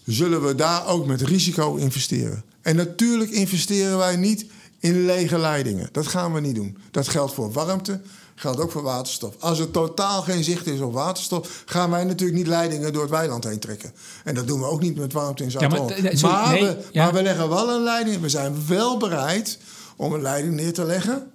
zullen 0.04 0.46
we 0.46 0.54
daar 0.54 0.86
ook 0.86 1.06
met 1.06 1.20
risico 1.20 1.74
investeren. 1.74 2.42
En 2.62 2.76
natuurlijk 2.76 3.30
investeren 3.30 3.98
wij 3.98 4.16
niet 4.16 4.46
in 4.80 5.04
lege 5.04 5.38
leidingen. 5.38 5.88
Dat 5.92 6.06
gaan 6.06 6.32
we 6.32 6.40
niet 6.40 6.54
doen. 6.54 6.78
Dat 6.90 7.08
geldt 7.08 7.34
voor 7.34 7.52
warmte, 7.52 8.00
geldt 8.34 8.60
ook 8.60 8.70
voor 8.70 8.82
waterstof. 8.82 9.34
Als 9.38 9.58
er 9.58 9.70
totaal 9.70 10.22
geen 10.22 10.44
zicht 10.44 10.66
is 10.66 10.80
op 10.80 10.92
waterstof, 10.92 11.62
gaan 11.66 11.90
wij 11.90 12.04
natuurlijk 12.04 12.38
niet 12.38 12.46
leidingen 12.46 12.92
door 12.92 13.02
het 13.02 13.10
weiland 13.10 13.44
heen 13.44 13.58
trekken. 13.58 13.92
En 14.24 14.34
dat 14.34 14.46
doen 14.46 14.60
we 14.60 14.66
ook 14.66 14.80
niet 14.80 14.96
met 14.96 15.12
warmte 15.12 15.42
in 15.42 15.50
Zuid-Holland. 15.50 15.96
Ja, 15.96 16.28
maar, 16.28 16.42
maar, 16.42 16.52
nee, 16.52 16.62
we, 16.62 16.84
ja. 16.92 17.04
maar 17.04 17.14
we 17.14 17.22
leggen 17.22 17.48
wel 17.48 17.70
een 17.70 17.82
leiding. 17.82 18.20
We 18.20 18.28
zijn 18.28 18.66
wel 18.66 18.96
bereid 18.96 19.58
om 19.96 20.12
een 20.12 20.22
leiding 20.22 20.54
neer 20.54 20.72
te 20.72 20.84
leggen 20.84 21.30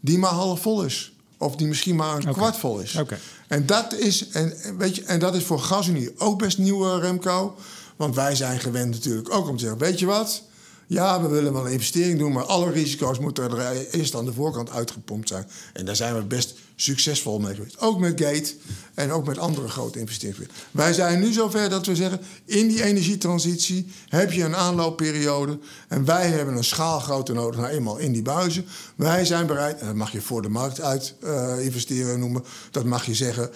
die 0.00 0.18
maar 0.18 0.30
half 0.30 0.60
vol 0.60 0.84
is. 0.84 1.14
Of 1.38 1.56
die 1.56 1.66
misschien 1.66 1.96
maar 1.96 2.24
een 2.24 2.32
kwart 2.32 2.56
vol 2.56 2.78
is. 2.78 2.96
Okay. 2.96 3.18
En, 3.48 3.66
dat 3.66 3.94
is 3.94 4.28
en, 4.28 4.54
weet 4.78 4.96
je, 4.96 5.04
en 5.04 5.18
dat 5.18 5.34
is 5.34 5.44
voor 5.44 5.60
GasUnie 5.60 6.14
ook 6.18 6.38
best 6.38 6.58
nieuw, 6.58 6.98
Remco. 6.98 7.56
Want 7.96 8.14
wij 8.14 8.34
zijn 8.34 8.60
gewend 8.60 8.90
natuurlijk 8.90 9.34
ook 9.34 9.48
om 9.48 9.56
te 9.56 9.62
zeggen... 9.62 9.78
weet 9.78 9.98
je 9.98 10.06
wat, 10.06 10.42
ja, 10.90 11.22
we 11.22 11.28
willen 11.28 11.52
wel 11.52 11.66
een 11.66 11.72
investering 11.72 12.18
doen, 12.18 12.32
maar 12.32 12.44
alle 12.44 12.70
risico's 12.70 13.18
moeten 13.18 13.50
er 13.50 13.86
eerst 13.90 14.14
aan 14.14 14.24
de 14.24 14.32
voorkant 14.32 14.70
uitgepompt 14.70 15.28
zijn. 15.28 15.46
En 15.72 15.84
daar 15.84 15.96
zijn 15.96 16.14
we 16.14 16.22
best 16.22 16.54
succesvol 16.76 17.38
mee 17.38 17.54
geweest. 17.54 17.80
Ook 17.80 17.98
met 17.98 18.20
Gate 18.20 18.54
en 18.94 19.10
ook 19.10 19.26
met 19.26 19.38
andere 19.38 19.68
grote 19.68 19.98
investeringen. 19.98 20.48
Wij 20.70 20.92
zijn 20.92 21.20
nu 21.20 21.32
zover 21.32 21.68
dat 21.68 21.86
we 21.86 21.96
zeggen: 21.96 22.20
in 22.44 22.68
die 22.68 22.82
energietransitie 22.82 23.86
heb 24.08 24.32
je 24.32 24.44
een 24.44 24.56
aanloopperiode. 24.56 25.58
En 25.88 26.04
wij 26.04 26.28
hebben 26.28 26.56
een 26.56 26.64
schaalgrootte 26.64 27.32
nodig, 27.32 27.60
nou 27.60 27.72
eenmaal 27.72 27.96
in 27.96 28.12
die 28.12 28.22
buizen. 28.22 28.66
Wij 28.94 29.24
zijn 29.24 29.46
bereid, 29.46 29.80
en 29.80 29.86
dat 29.86 29.94
mag 29.94 30.12
je 30.12 30.20
voor 30.20 30.42
de 30.42 30.48
markt 30.48 30.80
uit 30.80 31.14
uh, 31.24 31.64
investeren 31.64 32.18
noemen, 32.18 32.44
dat 32.70 32.84
mag 32.84 33.06
je 33.06 33.14
zeggen. 33.14 33.50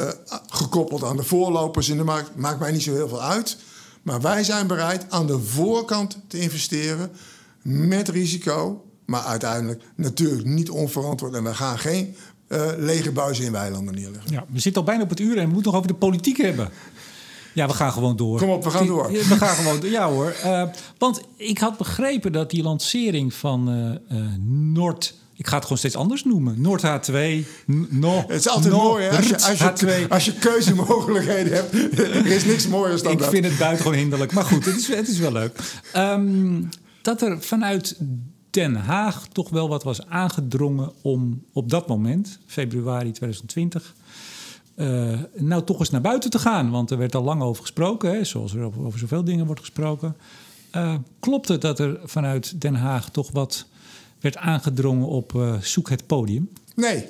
Uh, 0.00 0.08
gekoppeld 0.48 1.04
aan 1.04 1.16
de 1.16 1.24
voorlopers 1.24 1.88
in 1.88 1.96
de 1.96 2.04
markt, 2.04 2.36
maakt 2.36 2.60
mij 2.60 2.72
niet 2.72 2.82
zo 2.82 2.92
heel 2.92 3.08
veel 3.08 3.22
uit. 3.22 3.56
Maar 4.04 4.20
wij 4.20 4.44
zijn 4.44 4.66
bereid 4.66 5.10
aan 5.10 5.26
de 5.26 5.38
voorkant 5.38 6.18
te 6.26 6.40
investeren 6.40 7.10
met 7.62 8.08
risico. 8.08 8.84
Maar 9.04 9.22
uiteindelijk 9.22 9.82
natuurlijk 9.96 10.46
niet 10.46 10.70
onverantwoord. 10.70 11.34
En 11.34 11.44
we 11.44 11.54
gaan 11.54 11.78
geen 11.78 12.14
uh, 12.48 12.62
lege 12.76 13.12
buizen 13.12 13.44
in 13.44 13.52
weilanden 13.52 13.94
neerleggen. 13.94 14.32
Ja, 14.32 14.44
we 14.48 14.58
zitten 14.58 14.80
al 14.80 14.86
bijna 14.86 15.02
op 15.02 15.08
het 15.08 15.20
uur 15.20 15.38
en 15.38 15.46
we 15.46 15.52
moeten 15.52 15.70
nog 15.72 15.80
over 15.80 15.92
de 15.92 15.98
politiek 15.98 16.36
hebben. 16.36 16.70
Ja, 17.54 17.66
we 17.66 17.72
gaan 17.72 17.92
gewoon 17.92 18.16
door. 18.16 18.38
Kom 18.38 18.50
op, 18.50 18.64
we 18.64 18.70
gaan 18.70 18.86
door. 18.86 19.12
We 19.12 19.22
gaan 19.22 19.56
gewoon 19.56 19.80
door. 19.80 19.90
Ja 19.90 20.08
hoor. 20.08 20.36
Uh, 20.44 20.62
want 20.98 21.20
ik 21.36 21.58
had 21.58 21.78
begrepen 21.78 22.32
dat 22.32 22.50
die 22.50 22.62
lancering 22.62 23.34
van 23.34 23.70
uh, 24.10 24.18
Noord 24.48 25.14
ik 25.36 25.46
ga 25.46 25.54
het 25.54 25.62
gewoon 25.62 25.78
steeds 25.78 25.96
anders 25.96 26.24
noemen. 26.24 26.60
Noord 26.60 26.82
H2. 26.82 27.16
No, 27.88 28.24
het 28.26 28.40
is 28.40 28.48
altijd 28.48 28.72
mooi 28.72 29.04
hè? 29.04 29.16
Als, 29.16 29.28
je, 29.28 29.34
als, 29.34 29.80
je, 29.80 30.06
als 30.08 30.24
je 30.24 30.32
keuzemogelijkheden 30.32 31.52
hebt. 31.52 31.72
Er 31.98 32.26
is 32.26 32.44
niks 32.44 32.68
mooiers 32.68 33.02
dan 33.02 33.12
ik 33.12 33.18
dat. 33.18 33.26
Ik 33.26 33.32
vind 33.34 33.46
het 33.46 33.58
buitengewoon 33.58 33.98
hinderlijk. 33.98 34.32
Maar 34.32 34.44
goed, 34.44 34.64
het 34.64 34.76
is, 34.76 34.88
het 34.88 35.08
is 35.08 35.18
wel 35.18 35.32
leuk. 35.32 35.58
Um, 35.96 36.68
dat 37.02 37.22
er 37.22 37.42
vanuit 37.42 37.96
Den 38.50 38.74
Haag 38.74 39.26
toch 39.32 39.50
wel 39.50 39.68
wat 39.68 39.82
was 39.82 40.06
aangedrongen 40.06 40.92
om 41.02 41.44
op 41.52 41.70
dat 41.70 41.88
moment, 41.88 42.38
februari 42.46 43.10
2020... 43.12 43.94
Uh, 44.76 45.18
nou 45.34 45.64
toch 45.64 45.78
eens 45.78 45.90
naar 45.90 46.00
buiten 46.00 46.30
te 46.30 46.38
gaan. 46.38 46.70
Want 46.70 46.90
er 46.90 46.98
werd 46.98 47.14
al 47.14 47.22
lang 47.22 47.42
over 47.42 47.62
gesproken, 47.62 48.10
hè, 48.10 48.24
zoals 48.24 48.54
er 48.54 48.62
over, 48.62 48.84
over 48.84 48.98
zoveel 48.98 49.24
dingen 49.24 49.46
wordt 49.46 49.60
gesproken. 49.60 50.16
Uh, 50.76 50.94
klopt 51.20 51.48
het 51.48 51.60
dat 51.60 51.78
er 51.78 52.00
vanuit 52.04 52.60
Den 52.60 52.74
Haag 52.74 53.10
toch 53.10 53.30
wat 53.32 53.66
werd 54.24 54.36
aangedrongen 54.36 55.06
op 55.06 55.32
uh, 55.32 55.54
zoek 55.60 55.88
het 55.88 56.06
podium? 56.06 56.50
Nee. 56.74 57.06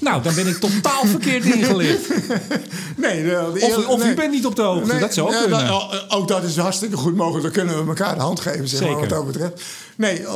Nou, 0.00 0.22
dan 0.22 0.34
ben 0.34 0.46
ik 0.46 0.56
totaal 0.56 1.06
verkeerd 1.16 1.44
ingelicht. 1.44 2.08
nee, 2.96 3.22
de, 3.22 3.50
de 3.54 3.60
of, 3.60 3.86
of 3.86 4.02
nee. 4.02 4.12
u 4.12 4.14
bent 4.14 4.30
niet 4.30 4.46
op 4.46 4.56
de 4.56 4.62
hoogte, 4.62 4.92
nee, 4.92 5.00
dat 5.00 5.14
zou 5.14 5.26
ook 5.26 5.32
ja, 5.32 5.40
kunnen. 5.40 5.66
Dat, 5.66 6.10
ook 6.10 6.28
dat 6.28 6.44
is 6.44 6.56
hartstikke 6.56 6.96
goed 6.96 7.14
mogelijk. 7.14 7.42
Dan 7.42 7.52
kunnen 7.52 7.82
we 7.82 7.88
elkaar 7.88 8.14
de 8.14 8.20
hand 8.20 8.40
geven, 8.40 8.68
zeg 8.68 8.80
maar, 8.80 9.00
wat 9.00 9.08
dat 9.08 9.26
betreft. 9.26 9.62
Nee, 9.96 10.26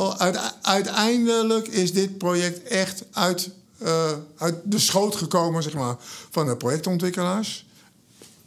uiteindelijk 0.61 1.67
is 1.67 1.93
dit 1.93 2.17
project 2.17 2.63
echt 2.67 3.03
uit, 3.11 3.49
uh, 3.83 4.11
uit 4.37 4.55
de 4.63 4.79
schoot 4.79 5.15
gekomen 5.15 5.63
zeg 5.63 5.73
maar, 5.73 5.95
van 6.29 6.47
de 6.47 6.57
projectontwikkelaars. 6.57 7.65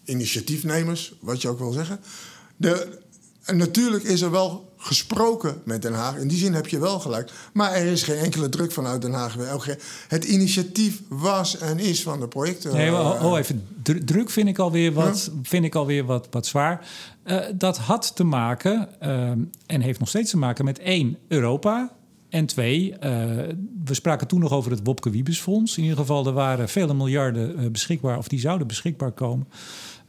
Initiatiefnemers, 0.04 1.12
wat 1.20 1.42
je 1.42 1.48
ook 1.48 1.58
wil 1.58 1.72
zeggen. 1.72 2.00
De, 2.56 2.98
en 3.44 3.56
natuurlijk 3.56 4.04
is 4.04 4.20
er 4.20 4.30
wel 4.30 4.71
gesproken 4.82 5.60
met 5.64 5.82
Den 5.82 5.94
Haag. 5.94 6.16
In 6.16 6.28
die 6.28 6.38
zin 6.38 6.54
heb 6.54 6.66
je 6.66 6.78
wel 6.78 7.00
gelijk. 7.00 7.30
Maar 7.52 7.72
er 7.72 7.86
is 7.86 8.02
geen 8.02 8.18
enkele 8.18 8.48
druk 8.48 8.72
vanuit 8.72 9.02
Den 9.02 9.12
Haag. 9.12 9.36
Het 10.08 10.24
initiatief 10.24 11.00
was 11.08 11.58
en 11.58 11.78
is 11.78 12.02
van 12.02 12.20
de 12.20 12.28
projecten. 12.28 12.72
Nee, 12.72 12.92
oh, 12.92 13.24
oh, 13.24 13.38
even. 13.38 13.66
Druk 14.04 14.30
vind 14.30 14.48
ik 14.48 14.58
alweer 14.58 14.92
wat, 14.92 15.30
ja? 15.32 15.40
vind 15.42 15.64
ik 15.64 15.74
alweer 15.74 16.04
wat, 16.04 16.26
wat 16.30 16.46
zwaar. 16.46 16.86
Uh, 17.24 17.38
dat 17.54 17.78
had 17.78 18.16
te 18.16 18.24
maken, 18.24 18.88
uh, 19.02 19.30
en 19.66 19.80
heeft 19.80 19.98
nog 19.98 20.08
steeds 20.08 20.30
te 20.30 20.36
maken 20.36 20.64
met 20.64 20.78
één, 20.78 21.18
Europa. 21.28 21.92
En 22.28 22.46
twee, 22.46 22.90
uh, 22.90 22.98
we 23.84 23.94
spraken 23.94 24.26
toen 24.26 24.40
nog 24.40 24.52
over 24.52 24.70
het 24.70 24.80
Wopke 24.84 25.10
Wiebesfonds. 25.10 25.76
In 25.76 25.82
ieder 25.82 25.98
geval, 25.98 26.26
er 26.26 26.32
waren 26.32 26.68
vele 26.68 26.94
miljarden 26.94 27.72
beschikbaar, 27.72 28.18
of 28.18 28.28
die 28.28 28.40
zouden 28.40 28.66
beschikbaar 28.66 29.12
komen. 29.12 29.46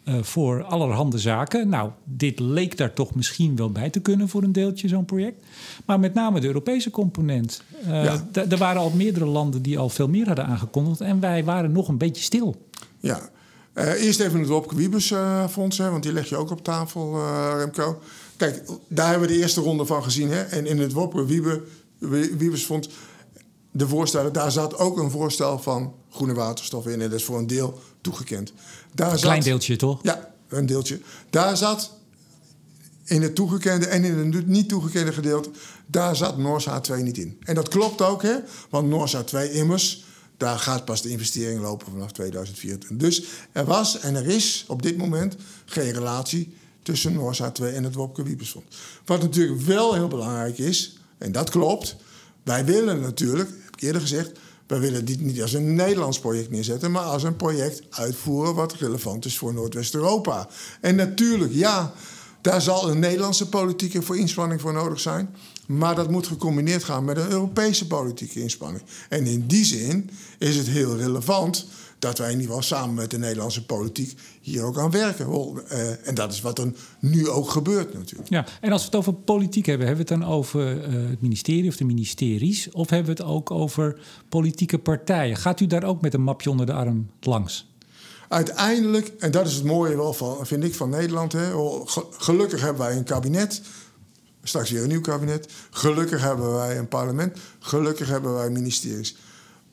Uh, 0.06 0.16
voor 0.22 0.64
allerhande 0.64 1.18
zaken. 1.18 1.70
Nou, 1.70 1.90
dit 2.04 2.40
leek 2.40 2.78
daar 2.78 2.94
toch 2.94 3.16
misschien 3.16 3.56
wel 3.56 3.72
bij 3.72 3.90
te 3.90 4.00
kunnen 4.00 4.30
voor 4.30 4.44
een 4.44 4.52
deeltje, 4.52 4.88
zo'n 4.88 5.06
project. 5.06 5.46
Maar 5.86 6.00
met 6.00 6.14
name 6.14 6.40
de 6.40 6.48
Europese 6.48 6.90
component. 6.90 7.62
Uh, 7.86 8.04
ja. 8.04 8.26
Er 8.50 8.58
waren 8.58 8.82
al 8.82 8.90
meerdere 8.90 9.26
landen 9.26 9.62
die 9.62 9.78
al 9.78 9.90
veel 9.90 10.08
meer 10.08 10.28
hadden 10.28 10.46
aangekondigd. 10.46 11.02
En 11.02 11.20
wij 11.20 11.44
waren 11.44 11.72
nog 11.72 11.88
een 11.88 11.98
beetje 11.98 12.24
stil. 12.24 12.56
Ja, 13.00 13.30
uh, 13.74 14.04
eerst 14.04 14.20
even 14.20 14.40
het 14.40 14.48
Wopke 14.48 14.76
Wiebes 14.76 15.14
fonds, 15.50 15.78
hè, 15.78 15.90
want 15.90 16.04
die 16.04 16.14
leg 16.14 16.30
je 16.30 16.36
ook 16.36 16.52
op 16.52 16.64
tafel, 16.64 17.20
Remco. 17.58 18.00
Kijk, 18.38 18.64
daar 18.88 19.10
hebben 19.10 19.28
we 19.28 19.34
de 19.34 19.40
eerste 19.40 19.62
ronde 19.62 19.86
van 19.86 20.04
gezien. 20.04 20.30
Hè? 20.30 20.42
En 20.42 20.66
in 20.66 20.80
het 20.80 20.94
Wopke 20.94 21.26
Wiebes 22.38 22.64
fonds 22.64 22.90
de 23.72 23.88
voorstellen, 23.88 24.34
daar 24.34 24.52
zat 24.52 24.78
ook 24.78 24.98
een 24.98 25.12
voorstel 25.12 25.60
van 25.60 25.94
groene 26.12 26.34
waterstof 26.34 26.88
in. 26.88 27.02
En 27.02 27.10
dat 27.10 27.20
is 27.20 27.26
voor 27.26 27.38
een 27.38 27.48
deel 27.48 27.80
toegekend. 28.04 28.54
Daar 28.92 29.14
een 29.14 29.20
klein 29.20 29.44
deeltje, 29.44 29.76
toch? 29.76 30.00
Ja, 30.04 30.34
een 30.48 30.66
deeltje. 30.66 31.00
Daar 31.30 31.58
zat 31.58 31.92
in 33.04 33.22
het 33.22 33.36
toegekende 33.36 33.86
en 33.86 34.04
in 34.04 34.34
het 34.34 34.48
niet 34.48 34.70
toegekende 34.70 35.14
gedeelte... 35.14 35.50
daar 35.86 36.16
zat 36.16 36.38
Noorsa 36.38 36.80
2 36.80 37.04
niet 37.04 37.18
in. 37.18 37.38
En 37.44 37.56
dat 37.56 37.68
klopt 37.68 38.02
ook, 38.02 38.22
hè? 38.22 38.36
Want 38.70 38.90
Noorsa 38.90 39.24
2 39.24 39.52
immers... 39.52 40.06
daar 40.38 40.60
gaat 40.60 40.86
pas 40.86 41.02
de 41.02 41.10
investering 41.10 41.62
lopen 41.62 41.92
vanaf 41.92 42.12
2024. 42.12 42.90
Dus 42.98 43.24
er 43.52 43.66
was 43.66 44.00
en 44.00 44.16
er 44.16 44.28
is 44.28 44.66
op 44.68 44.82
dit 44.82 44.98
moment 44.98 45.36
geen 45.66 45.92
relatie... 45.92 46.56
tussen 46.84 47.14
Noorsa 47.14 47.52
2 47.52 47.72
en 47.72 47.84
het 47.84 47.96
Wopke 47.96 48.24
Wiebesfonds. 48.24 48.78
Wat 49.06 49.22
natuurlijk 49.22 49.62
wel 49.62 49.94
heel 49.94 50.08
belangrijk 50.08 50.58
is, 50.58 50.98
en 51.18 51.32
dat 51.32 51.50
klopt... 51.50 51.96
wij 52.44 52.66
willen 52.66 53.02
natuurlijk, 53.02 53.50
heb 53.50 53.76
ik 53.76 53.82
eerder 53.82 54.02
gezegd 54.02 54.32
we 54.74 54.80
willen 54.80 55.06
dit 55.06 55.22
niet 55.22 55.42
als 55.42 55.54
een 55.54 55.76
Nederlands 55.76 56.20
project 56.20 56.50
neerzetten, 56.50 56.92
maar 56.92 57.04
als 57.04 57.24
een 57.24 57.36
project 57.36 57.82
uitvoeren 57.90 58.56
wat 58.56 58.74
relevant 58.74 59.26
is 59.26 59.38
voor 59.38 59.54
Noordwest-Europa. 59.54 60.48
En 60.82 60.96
natuurlijk, 60.96 61.54
ja, 61.54 61.94
daar 62.42 62.62
zal 62.62 62.90
een 62.90 63.00
Nederlandse 63.00 63.50
politieke 63.50 64.02
voor 64.02 64.18
inspanning 64.18 64.62
voor 64.62 64.74
nodig 64.74 65.00
zijn. 65.00 65.36
Maar 65.68 65.96
dat 65.96 66.10
moet 66.10 66.28
gecombineerd 66.28 66.84
gaan 66.84 67.06
met 67.06 67.18
een 67.18 67.30
Europese 67.30 67.88
politieke 67.88 68.42
inspanning. 68.42 68.84
En 69.10 69.26
in 69.26 69.48
die 69.48 69.66
zin 69.66 70.10
is 70.38 70.56
het 70.56 70.68
heel 70.68 70.98
relevant 70.98 71.66
dat 72.04 72.18
wij 72.18 72.28
in 72.28 72.40
ieder 72.40 72.48
geval 72.48 72.78
samen 72.78 72.96
met 72.96 73.12
de 73.12 73.18
Nederlandse 73.18 73.66
politiek 73.66 74.20
hier 74.42 74.64
ook 74.64 74.78
aan 74.78 74.92
werken. 74.92 75.28
Uh, 75.72 76.08
en 76.08 76.16
dat 76.16 76.32
is 76.32 76.42
wat 76.42 76.60
er 76.60 76.72
nu 77.00 77.30
ook 77.30 77.50
gebeurt 77.50 77.94
natuurlijk. 77.94 78.30
Ja, 78.30 78.46
en 78.62 78.72
als 78.72 78.82
we 78.82 78.86
het 78.86 78.96
over 78.96 79.14
politiek 79.14 79.66
hebben, 79.66 79.88
hebben 79.88 80.06
we 80.06 80.14
het 80.14 80.22
dan 80.22 80.32
over 80.32 80.78
uh, 80.78 81.10
het 81.10 81.22
ministerie 81.22 81.70
of 81.70 81.76
de 81.76 81.86
ministeries? 81.86 82.72
Of 82.72 82.90
hebben 82.90 83.16
we 83.16 83.22
het 83.24 83.32
ook 83.32 83.52
over 83.52 84.00
politieke 84.30 84.80
partijen? 84.80 85.38
Gaat 85.38 85.60
u 85.60 85.68
daar 85.68 85.84
ook 85.84 86.02
met 86.02 86.14
een 86.14 86.22
mapje 86.22 86.50
onder 86.50 86.66
de 86.66 86.74
arm 86.74 87.10
langs? 87.22 87.72
Uiteindelijk, 88.28 89.14
en 89.20 89.32
dat 89.32 89.48
is 89.48 89.54
het 89.54 89.64
mooie 89.64 89.96
wel 89.96 90.14
van, 90.14 90.48
vind 90.48 90.64
ik, 90.64 90.76
van 90.76 90.90
Nederland. 90.90 91.32
Hè, 91.32 91.52
gelukkig 92.18 92.62
hebben 92.62 92.86
wij 92.86 92.98
een 92.98 93.04
kabinet. 93.04 93.62
Straks 94.44 94.72
weer 94.72 94.82
een 94.82 94.88
nieuw 94.88 95.02
kabinet. 95.02 95.52
Gelukkig 95.70 96.22
hebben 96.22 96.54
wij 96.54 96.78
een 96.78 96.88
parlement. 96.88 97.38
Gelukkig 97.60 98.08
hebben 98.08 98.34
wij 98.34 98.50
ministeries. 98.50 99.16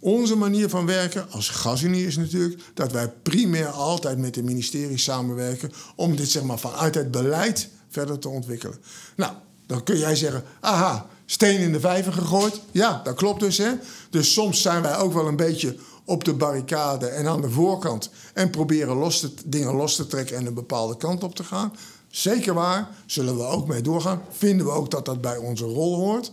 Onze 0.01 0.37
manier 0.37 0.69
van 0.69 0.87
werken 0.87 1.31
als 1.31 1.49
gasunie 1.49 2.07
is 2.07 2.17
natuurlijk 2.17 2.61
dat 2.75 2.93
wij 2.93 3.09
primair 3.23 3.69
altijd 3.69 4.19
met 4.19 4.35
de 4.35 4.43
ministerie 4.43 4.99
samenwerken 4.99 5.73
om 5.97 6.17
dit 6.17 6.31
zeg 6.31 6.43
maar 6.43 6.59
vanuit 6.59 6.95
het 6.95 7.11
beleid 7.11 7.69
verder 7.89 8.19
te 8.19 8.29
ontwikkelen. 8.29 8.79
Nou, 9.17 9.33
dan 9.67 9.83
kun 9.83 9.99
jij 9.99 10.17
zeggen, 10.17 10.45
aha, 10.61 11.07
steen 11.27 11.61
in 11.61 11.73
de 11.73 11.81
vijver 11.81 12.13
gegooid. 12.13 12.61
Ja, 12.71 13.01
dat 13.05 13.15
klopt 13.15 13.41
dus. 13.41 13.59
Hè? 13.59 13.71
Dus 14.11 14.33
soms 14.33 14.63
zijn 14.63 14.83
wij 14.83 14.97
ook 14.97 15.13
wel 15.13 15.27
een 15.27 15.37
beetje 15.37 15.77
op 16.05 16.25
de 16.25 16.35
barricade 16.35 17.07
en 17.07 17.27
aan 17.27 17.41
de 17.41 17.51
voorkant 17.51 18.11
en 18.35 18.51
proberen 18.51 18.97
los 18.97 19.27
dingen 19.45 19.75
los 19.75 19.97
te 19.97 20.07
trekken 20.07 20.37
en 20.37 20.47
een 20.47 20.55
bepaalde 20.55 20.97
kant 20.97 21.23
op 21.23 21.35
te 21.35 21.45
gaan. 21.45 21.73
Zeker 22.09 22.55
waar, 22.55 22.89
zullen 23.07 23.37
we 23.37 23.43
ook 23.43 23.67
mee 23.67 23.81
doorgaan. 23.81 24.23
Vinden 24.31 24.67
we 24.67 24.73
ook 24.73 24.91
dat 24.91 25.05
dat 25.05 25.21
bij 25.21 25.37
onze 25.37 25.65
rol 25.65 25.97
hoort. 25.97 26.33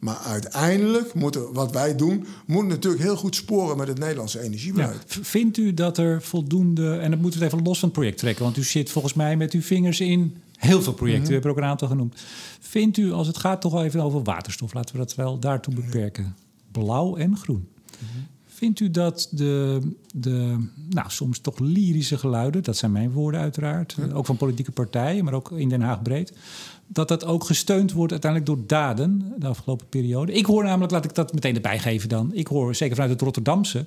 Maar 0.00 0.18
uiteindelijk 0.18 1.14
moeten 1.14 1.52
wat 1.52 1.72
wij 1.72 1.96
doen, 1.96 2.26
moet 2.46 2.66
natuurlijk 2.66 3.02
heel 3.02 3.16
goed 3.16 3.36
sporen 3.36 3.76
met 3.76 3.88
het 3.88 3.98
Nederlandse 3.98 4.40
energiebeleid. 4.40 5.14
Ja, 5.14 5.22
vindt 5.22 5.56
u 5.56 5.74
dat 5.74 5.98
er 5.98 6.22
voldoende, 6.22 6.96
en 6.96 7.10
dat 7.10 7.20
moeten 7.20 7.40
we 7.40 7.46
even 7.46 7.62
los 7.62 7.78
van 7.78 7.88
het 7.88 7.98
project 7.98 8.18
trekken, 8.18 8.44
want 8.44 8.56
u 8.56 8.62
zit 8.62 8.90
volgens 8.90 9.14
mij 9.14 9.36
met 9.36 9.52
uw 9.52 9.62
vingers 9.62 10.00
in 10.00 10.36
heel 10.56 10.82
veel 10.82 10.92
projecten, 10.92 11.22
mm 11.24 11.30
u 11.30 11.32
hebt 11.32 11.44
er 11.44 11.50
ook 11.50 11.56
een 11.56 11.64
aantal 11.64 11.88
genoemd. 11.88 12.14
Vindt 12.60 12.96
u, 12.96 13.12
als 13.12 13.26
het 13.26 13.38
gaat 13.38 13.60
toch 13.60 13.72
wel 13.72 13.84
even 13.84 14.00
over 14.00 14.22
waterstof, 14.22 14.74
laten 14.74 14.92
we 14.94 15.00
dat 15.00 15.14
wel 15.14 15.38
daartoe 15.38 15.74
beperken, 15.74 16.36
blauw 16.72 17.16
en 17.16 17.36
groen. 17.36 17.68
Mhm. 17.98 18.18
Vindt 18.48 18.80
u 18.80 18.90
dat 18.90 19.28
de, 19.30 19.80
de 20.14 20.56
nou, 20.88 21.10
soms 21.10 21.38
toch 21.38 21.58
lyrische 21.58 22.18
geluiden, 22.18 22.62
dat 22.62 22.76
zijn 22.76 22.92
mijn 22.92 23.10
woorden 23.10 23.40
uiteraard, 23.40 23.96
ook 24.12 24.26
van 24.26 24.36
politieke 24.36 24.72
partijen, 24.72 25.24
maar 25.24 25.34
ook 25.34 25.50
in 25.50 25.68
Den 25.68 25.80
Haag 25.80 26.02
breed, 26.02 26.32
dat 26.92 27.08
dat 27.08 27.24
ook 27.24 27.44
gesteund 27.44 27.92
wordt 27.92 28.12
uiteindelijk 28.12 28.50
door 28.50 28.66
daden 28.66 29.32
de 29.38 29.46
afgelopen 29.46 29.86
periode. 29.88 30.32
Ik 30.32 30.46
hoor 30.46 30.64
namelijk, 30.64 30.92
laat 30.92 31.04
ik 31.04 31.14
dat 31.14 31.32
meteen 31.32 31.54
erbij 31.54 31.78
geven 31.78 32.08
dan, 32.08 32.30
ik 32.34 32.46
hoor 32.46 32.74
zeker 32.74 32.94
vanuit 32.94 33.12
het 33.12 33.22
Rotterdamse 33.22 33.84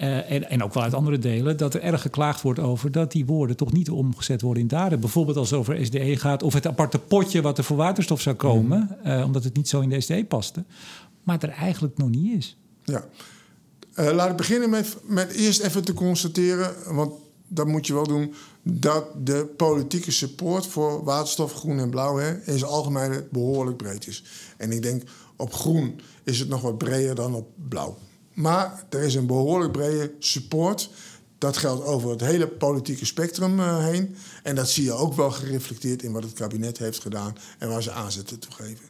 uh, 0.00 0.30
en, 0.30 0.50
en, 0.50 0.62
ook 0.62 0.74
wel 0.74 0.82
uit 0.82 0.94
andere 0.94 1.18
delen, 1.18 1.56
dat 1.56 1.74
er 1.74 1.82
erg 1.82 2.02
geklaagd 2.02 2.42
wordt 2.42 2.58
over 2.58 2.92
dat 2.92 3.12
die 3.12 3.26
woorden 3.26 3.56
toch 3.56 3.72
niet 3.72 3.90
omgezet 3.90 4.40
worden 4.40 4.62
in 4.62 4.68
daden. 4.68 5.00
Bijvoorbeeld 5.00 5.36
als 5.36 5.50
het 5.50 5.58
over 5.58 5.86
SDE 5.86 6.16
gaat 6.16 6.42
of 6.42 6.52
het 6.52 6.66
aparte 6.66 6.98
potje 6.98 7.42
wat 7.42 7.58
er 7.58 7.64
voor 7.64 7.76
waterstof 7.76 8.20
zou 8.20 8.36
komen, 8.36 8.96
uh, 9.06 9.24
omdat 9.24 9.44
het 9.44 9.56
niet 9.56 9.68
zo 9.68 9.80
in 9.80 9.88
de 9.88 10.00
SDE 10.00 10.24
paste, 10.24 10.64
maar 11.22 11.34
het 11.34 11.44
er 11.44 11.56
eigenlijk 11.56 11.98
nog 11.98 12.08
niet 12.08 12.36
is. 12.36 12.56
Ja, 12.84 13.04
uh, 13.96 14.10
laat 14.12 14.30
ik 14.30 14.36
beginnen 14.36 14.70
met, 14.70 14.96
met 15.02 15.32
eerst 15.32 15.60
even 15.60 15.84
te 15.84 15.94
constateren, 15.94 16.94
want 16.94 17.12
dat 17.48 17.66
moet 17.66 17.86
je 17.86 17.94
wel 17.94 18.06
doen, 18.06 18.34
dat 18.72 19.26
de 19.26 19.46
politieke 19.56 20.10
support 20.10 20.66
voor 20.66 21.04
waterstof, 21.04 21.52
groen 21.52 21.78
en 21.78 21.90
blauw 21.90 22.16
hè, 22.16 22.34
in 22.44 22.58
zijn 22.58 22.70
algemeen 22.70 23.26
behoorlijk 23.30 23.76
breed 23.76 24.06
is. 24.06 24.24
En 24.56 24.72
ik 24.72 24.82
denk 24.82 25.02
op 25.36 25.54
groen 25.54 26.00
is 26.24 26.38
het 26.38 26.48
nog 26.48 26.60
wat 26.60 26.78
breder 26.78 27.14
dan 27.14 27.34
op 27.34 27.48
blauw. 27.68 27.98
Maar 28.32 28.84
er 28.88 29.02
is 29.02 29.14
een 29.14 29.26
behoorlijk 29.26 29.72
brede 29.72 30.12
support. 30.18 30.90
Dat 31.38 31.56
geldt 31.56 31.84
over 31.84 32.10
het 32.10 32.20
hele 32.20 32.48
politieke 32.48 33.06
spectrum 33.06 33.58
uh, 33.58 33.84
heen. 33.84 34.16
En 34.42 34.54
dat 34.54 34.68
zie 34.68 34.84
je 34.84 34.92
ook 34.92 35.14
wel 35.14 35.30
gereflecteerd 35.30 36.02
in 36.02 36.12
wat 36.12 36.22
het 36.22 36.32
kabinet 36.32 36.78
heeft 36.78 37.00
gedaan 37.00 37.36
en 37.58 37.68
waar 37.68 37.82
ze 37.82 37.90
aanzetten 37.90 38.38
toe 38.38 38.52
geven. 38.52 38.86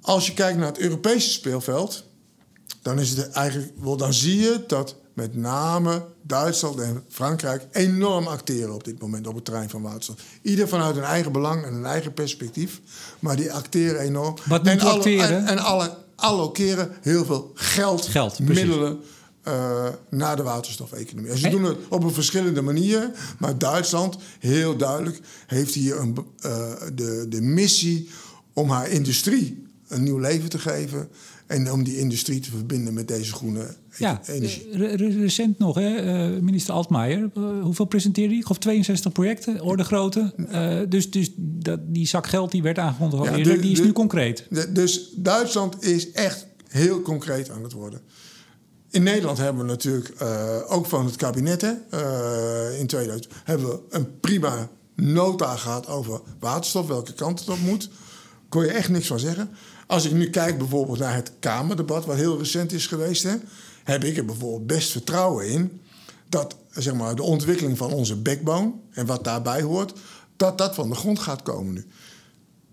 Als 0.00 0.26
je 0.26 0.34
kijkt 0.34 0.58
naar 0.58 0.66
het 0.66 0.78
Europese 0.78 1.30
speelveld, 1.30 2.04
dan, 2.82 2.98
is 2.98 3.10
het 3.10 3.30
eigenlijk, 3.30 3.72
wel, 3.80 3.96
dan 3.96 4.12
zie 4.12 4.40
je 4.40 4.64
dat 4.66 4.96
met 5.18 5.36
name 5.36 6.04
Duitsland 6.22 6.78
en 6.80 7.04
Frankrijk 7.08 7.66
enorm 7.72 8.26
acteren 8.26 8.74
op 8.74 8.84
dit 8.84 9.00
moment 9.00 9.26
op 9.26 9.34
het 9.34 9.44
terrein 9.44 9.70
van 9.70 9.82
waterstof. 9.82 10.16
Ieder 10.42 10.68
vanuit 10.68 10.94
hun 10.94 11.04
eigen 11.04 11.32
belang 11.32 11.64
en 11.64 11.74
een 11.74 11.84
eigen 11.84 12.14
perspectief, 12.14 12.80
maar 13.18 13.36
die 13.36 13.52
acteren 13.52 14.00
enorm. 14.00 14.34
Wat 14.44 14.66
en, 14.66 14.80
alle, 14.80 15.22
en, 15.22 15.46
en 15.46 15.58
alle 15.58 15.96
allokeren 16.14 16.90
heel 17.00 17.24
veel 17.24 17.52
geld, 17.54 18.06
geld 18.06 18.38
middelen 18.38 19.00
uh, 19.48 19.88
naar 20.08 20.36
de 20.36 20.42
waterstofeconomie. 20.42 21.30
En 21.30 21.38
ze 21.38 21.48
doen 21.48 21.64
het 21.64 21.76
op 21.88 22.04
een 22.04 22.12
verschillende 22.12 22.62
manier, 22.62 23.10
maar 23.38 23.58
Duitsland, 23.58 24.18
heel 24.38 24.76
duidelijk, 24.76 25.20
heeft 25.46 25.74
hier 25.74 26.00
een, 26.00 26.16
uh, 26.46 26.72
de, 26.94 27.26
de 27.28 27.40
missie 27.40 28.08
om 28.52 28.70
haar 28.70 28.88
industrie 28.88 29.66
een 29.88 30.02
nieuw 30.02 30.18
leven 30.18 30.48
te 30.48 30.58
geven. 30.58 31.08
En 31.46 31.72
om 31.72 31.84
die 31.84 31.98
industrie 31.98 32.40
te 32.40 32.50
verbinden 32.50 32.94
met 32.94 33.08
deze 33.08 33.32
groene 33.32 33.74
ja, 33.98 34.20
energie. 34.26 34.96
recent 35.20 35.58
nog, 35.58 35.74
hè, 35.74 36.30
uh, 36.32 36.40
minister 36.40 36.74
Altmaier. 36.74 37.30
Uh, 37.34 37.62
hoeveel 37.62 37.84
presenteerde 37.84 38.28
hij? 38.28 38.38
Ik 38.38 38.42
geloof 38.42 38.58
62 38.58 39.12
projecten, 39.12 39.60
orde 39.60 39.84
grootte. 39.84 40.32
Uh, 40.52 40.78
dus 40.88 41.10
dus 41.10 41.30
dat, 41.36 41.80
die 41.82 42.06
zak 42.06 42.26
geld 42.26 42.50
die 42.50 42.62
werd 42.62 42.78
aangekondigd 42.78 43.24
ja, 43.24 43.36
eerder, 43.36 43.60
die 43.60 43.72
is 43.72 43.80
nu 43.80 43.92
concreet. 43.92 44.46
dus 44.68 45.10
Duitsland 45.14 45.84
is 45.84 46.10
echt 46.10 46.46
heel 46.68 47.02
concreet 47.02 47.50
aan 47.50 47.62
het 47.62 47.72
worden. 47.72 48.00
In 48.90 49.02
Nederland 49.02 49.38
hebben 49.38 49.62
we 49.62 49.68
natuurlijk 49.68 50.14
ook 50.68 50.86
van 50.86 51.06
het 51.06 51.16
kabinet... 51.16 51.60
Hè, 51.60 51.72
in 52.78 52.86
2000 52.86 53.32
hebben 53.44 53.68
we 53.68 53.78
een 53.90 54.20
prima 54.20 54.68
nota 54.94 55.56
gehad 55.56 55.86
over 55.86 56.20
waterstof... 56.38 56.86
welke 56.86 57.12
kant 57.12 57.40
het 57.40 57.48
op 57.48 57.60
moet. 57.60 57.90
Kon 58.48 58.64
je 58.64 58.70
echt 58.70 58.88
niks 58.88 59.06
van 59.06 59.18
zeggen. 59.18 59.50
Als 59.86 60.04
ik 60.04 60.12
nu 60.12 60.30
kijk 60.30 60.58
bijvoorbeeld 60.58 60.98
naar 60.98 61.14
het 61.14 61.32
Kamerdebat, 61.38 62.04
wat 62.04 62.16
heel 62.16 62.38
recent 62.38 62.72
is 62.72 62.86
geweest, 62.86 63.22
hè, 63.22 63.34
heb 63.88 64.04
ik 64.04 64.16
er 64.16 64.24
bijvoorbeeld 64.24 64.66
best 64.66 64.90
vertrouwen 64.90 65.48
in 65.48 65.80
dat 66.28 66.56
zeg 66.70 66.94
maar, 66.94 67.14
de 67.14 67.22
ontwikkeling 67.22 67.78
van 67.78 67.92
onze 67.92 68.16
backbone 68.16 68.72
en 68.92 69.06
wat 69.06 69.24
daarbij 69.24 69.62
hoort, 69.62 69.92
dat 70.36 70.58
dat 70.58 70.74
van 70.74 70.88
de 70.88 70.94
grond 70.94 71.18
gaat 71.18 71.42
komen 71.42 71.74
nu. 71.74 71.86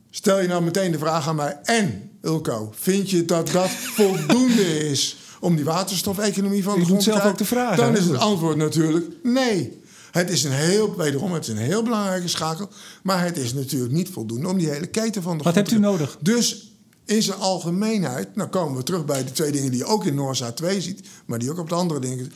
Stel 0.09 0.41
je 0.41 0.47
nou 0.47 0.63
meteen 0.63 0.91
de 0.91 0.97
vraag 0.97 1.27
aan 1.27 1.35
mij, 1.35 1.59
en 1.63 2.09
Ulko, 2.21 2.71
vind 2.75 3.09
je 3.09 3.25
dat 3.25 3.49
dat 3.49 3.69
voldoende 3.99 4.89
is 4.89 5.17
om 5.39 5.55
die 5.55 5.65
waterstofeconomie 5.65 6.63
van 6.63 6.79
de 6.79 6.85
grond 6.85 7.03
te 7.03 7.09
krijgen? 7.09 7.29
Ook 7.29 7.37
de 7.37 7.45
vraag, 7.45 7.75
dan 7.75 7.97
is 7.97 8.05
het 8.05 8.17
antwoord 8.17 8.57
natuurlijk 8.57 9.05
nee. 9.23 9.83
Het 10.11 10.29
is 10.29 10.43
een 10.43 10.51
heel, 10.51 10.95
wederom, 10.95 11.33
het 11.33 11.43
is 11.43 11.49
een 11.49 11.57
heel 11.57 11.83
belangrijke 11.83 12.27
schakel, 12.27 12.69
maar 13.03 13.23
het 13.23 13.37
is 13.37 13.53
natuurlijk 13.53 13.93
niet 13.93 14.09
voldoende 14.09 14.47
om 14.47 14.57
die 14.57 14.69
hele 14.69 14.87
keten 14.87 15.21
van 15.21 15.37
de 15.37 15.43
Wat 15.43 15.53
grond 15.53 15.67
te 15.67 15.79
Wat 15.79 15.89
hebt 15.89 15.99
u 15.99 15.99
nodig? 15.99 16.17
Dus 16.19 16.74
in 17.05 17.23
zijn 17.23 17.39
algemeenheid, 17.39 18.35
nou 18.35 18.49
komen 18.49 18.77
we 18.77 18.83
terug 18.83 19.05
bij 19.05 19.23
de 19.23 19.31
twee 19.31 19.51
dingen 19.51 19.71
die 19.71 19.79
je 19.79 19.85
ook 19.85 20.05
in 20.05 20.15
Noorza 20.15 20.51
2 20.51 20.81
ziet, 20.81 21.07
maar 21.25 21.39
die 21.39 21.51
ook 21.51 21.59
op 21.59 21.69
de 21.69 21.75
andere 21.75 21.99
dingen. 21.99 22.31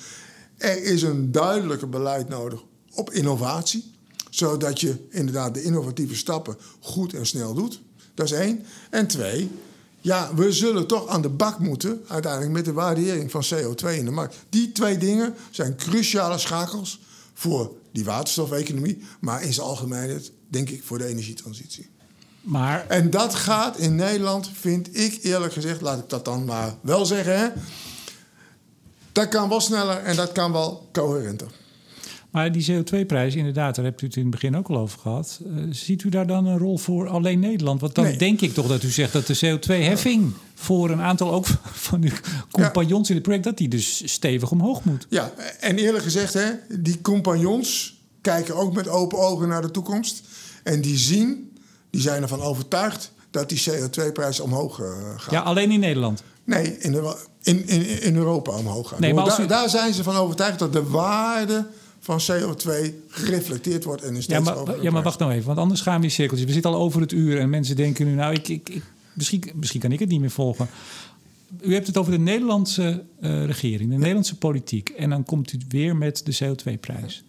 Er 0.58 0.84
is 0.84 1.02
een 1.02 1.32
duidelijker 1.32 1.90
beleid 1.90 2.30
nodig 2.30 2.64
op 2.94 3.12
innovatie. 3.12 3.92
Zodat 4.30 4.80
je 4.80 4.96
inderdaad 5.10 5.54
de 5.54 5.64
innovatieve 5.64 6.16
stappen 6.16 6.58
goed 6.80 7.14
en 7.14 7.26
snel 7.26 7.54
doet. 7.54 7.82
Dat 8.14 8.26
is 8.26 8.32
één. 8.32 8.66
En 8.90 9.08
twee, 9.08 9.50
ja, 10.02 10.36
we 10.36 10.52
zullen 10.52 10.88
toch 10.88 11.08
aan 11.08 11.22
de 11.22 11.30
bak 11.30 11.60
moeten 11.60 12.02
uiteindelijk 12.08 12.52
met 12.52 12.66
de 12.66 12.74
waardering 12.74 13.32
van 13.32 13.44
CO2 13.54 13.88
in 13.98 14.06
de 14.06 14.12
markt. 14.12 14.36
Die 14.50 14.72
twee 14.72 14.98
dingen 14.98 15.34
zijn 15.52 15.76
cruciale 15.76 16.38
schakels 16.38 17.00
voor 17.34 17.72
die 17.92 18.06
waterstofeconomie, 18.06 19.02
maar 19.20 19.44
in 19.44 19.54
zijn 19.54 19.68
algemeenheid 19.68 20.32
denk 20.48 20.70
ik 20.70 20.84
voor 20.84 20.98
de 20.98 21.06
energietransitie. 21.06 21.88
Maar... 22.42 22.86
En 22.88 23.10
dat 23.10 23.36
gaat 23.36 23.78
in 23.78 23.96
Nederland, 23.96 24.50
vind 24.54 24.98
ik 24.98 25.20
eerlijk 25.24 25.54
gezegd, 25.54 25.82
laat 25.82 26.00
ik 26.00 26.10
dat 26.10 26.26
dan 26.26 26.46
maar 26.46 26.76
wel 26.82 27.06
zeggen, 27.06 27.40
hè, 27.40 27.48
dat 29.12 29.28
kan 29.28 29.50
wel 29.50 29.62
sneller 29.62 29.98
en 29.98 30.16
dat 30.16 30.32
kan 30.32 30.52
wel 30.52 30.90
coherenter. 30.92 31.48
Maar 32.32 32.52
die 32.52 32.72
CO2-prijs, 32.72 33.36
inderdaad, 33.36 33.76
daar 33.76 33.86
hebt 33.86 34.02
u 34.02 34.06
het 34.06 34.16
in 34.16 34.22
het 34.22 34.32
begin 34.32 34.58
ook 34.58 34.68
al 34.68 34.78
over 34.78 35.00
gehad. 35.00 35.40
Uh, 35.46 35.64
ziet 35.70 36.04
u 36.04 36.10
daar 36.10 36.28
dan 36.28 36.46
een 36.46 36.58
rol 36.58 36.78
voor 36.78 37.08
alleen 37.08 37.40
Nederland? 37.40 37.82
Want 37.82 37.96
dan 37.96 38.04
nee. 38.04 38.18
denk 38.18 38.42
ik 38.42 38.54
toch 38.54 38.68
dat 38.68 38.84
u 38.84 38.90
zegt 38.90 39.14
dat 39.14 39.28
de 39.28 39.38
CO2-heffing 39.38 40.32
voor 40.56 40.90
een 40.90 41.02
aantal 41.02 41.34
ook 41.34 41.46
van 41.90 42.04
uw 42.04 42.12
compagnons 42.52 43.08
ja. 43.08 43.10
in 43.10 43.16
het 43.16 43.24
project, 43.24 43.44
dat 43.44 43.58
die 43.58 43.68
dus 43.68 44.14
stevig 44.14 44.52
omhoog 44.52 44.84
moet. 44.84 45.06
Ja, 45.10 45.32
en 45.60 45.78
eerlijk 45.78 46.04
gezegd, 46.04 46.34
hè, 46.34 46.50
die 46.80 47.02
compagnons 47.02 47.98
kijken 48.22 48.56
ook 48.56 48.74
met 48.74 48.88
open 48.88 49.18
ogen 49.18 49.48
naar 49.48 49.62
de 49.62 49.72
toekomst. 49.72 50.24
En 50.64 50.82
die 50.82 50.98
zien, 50.98 51.49
die 51.90 52.02
zijn 52.02 52.22
ervan 52.22 52.42
overtuigd 52.42 53.12
dat 53.32 53.50
die 53.50 53.64
CO2-prijs 53.70 54.40
omhoog 54.40 54.80
uh, 54.80 54.88
gaat. 55.16 55.32
Ja, 55.32 55.42
alleen 55.42 55.72
in 55.72 55.80
Nederland? 55.80 56.24
Nee, 56.44 56.78
in, 56.78 57.04
in, 57.44 57.68
in, 57.68 58.02
in 58.02 58.16
Europa 58.16 58.52
omhoog 58.52 58.90
gaat. 58.90 59.00
Nee, 59.00 59.14
maar 59.14 59.26
daar, 59.26 59.42
u... 59.42 59.46
daar 59.48 59.70
zijn 59.70 59.94
ze 59.94 60.04
van 60.04 60.16
overtuigd 60.16 60.60
dat 60.60 60.74
de 60.74 60.84
waarde 60.84 61.68
van 62.00 62.20
CO2 62.22 62.72
gereflecteerd 63.08 63.84
wordt 63.84 64.02
en 64.02 64.16
is 64.16 64.24
steeds 64.24 64.48
ja, 64.48 64.54
maar, 64.54 64.82
ja, 64.82 64.92
maar 64.92 65.04
wacht 65.04 65.20
nou 65.20 65.32
even, 65.32 65.46
want 65.46 65.58
anders 65.58 65.82
gaan 65.82 66.00
we 66.00 66.06
in 66.06 66.12
cirkeltjes. 66.12 66.48
We 66.48 66.54
zitten 66.54 66.72
al 66.72 66.80
over 66.80 67.02
het 67.02 67.12
uur 67.12 67.40
en 67.40 67.50
mensen 67.50 67.76
denken 67.76 68.06
nu, 68.06 68.14
nou, 68.14 68.34
ik, 68.34 68.48
ik, 68.48 68.70
ik 68.70 68.84
misschien, 69.14 69.44
misschien 69.54 69.80
kan 69.80 69.92
ik 69.92 70.00
het 70.00 70.10
niet 70.10 70.20
meer 70.20 70.32
volgen. 70.32 70.70
U 71.62 71.74
hebt 71.74 71.88
het 71.88 71.98
over 71.98 72.12
de 72.12 72.20
Nederlandse 72.20 73.04
uh, 73.22 73.46
regering, 73.46 73.90
de 73.90 73.98
Nederlandse 73.98 74.38
politiek. 74.38 74.90
En 74.90 75.10
dan 75.10 75.26
komt 75.26 75.54
u 75.54 75.58
weer 75.70 75.96
met 75.96 76.22
de 76.26 76.38
CO2-prijs. 76.44 77.24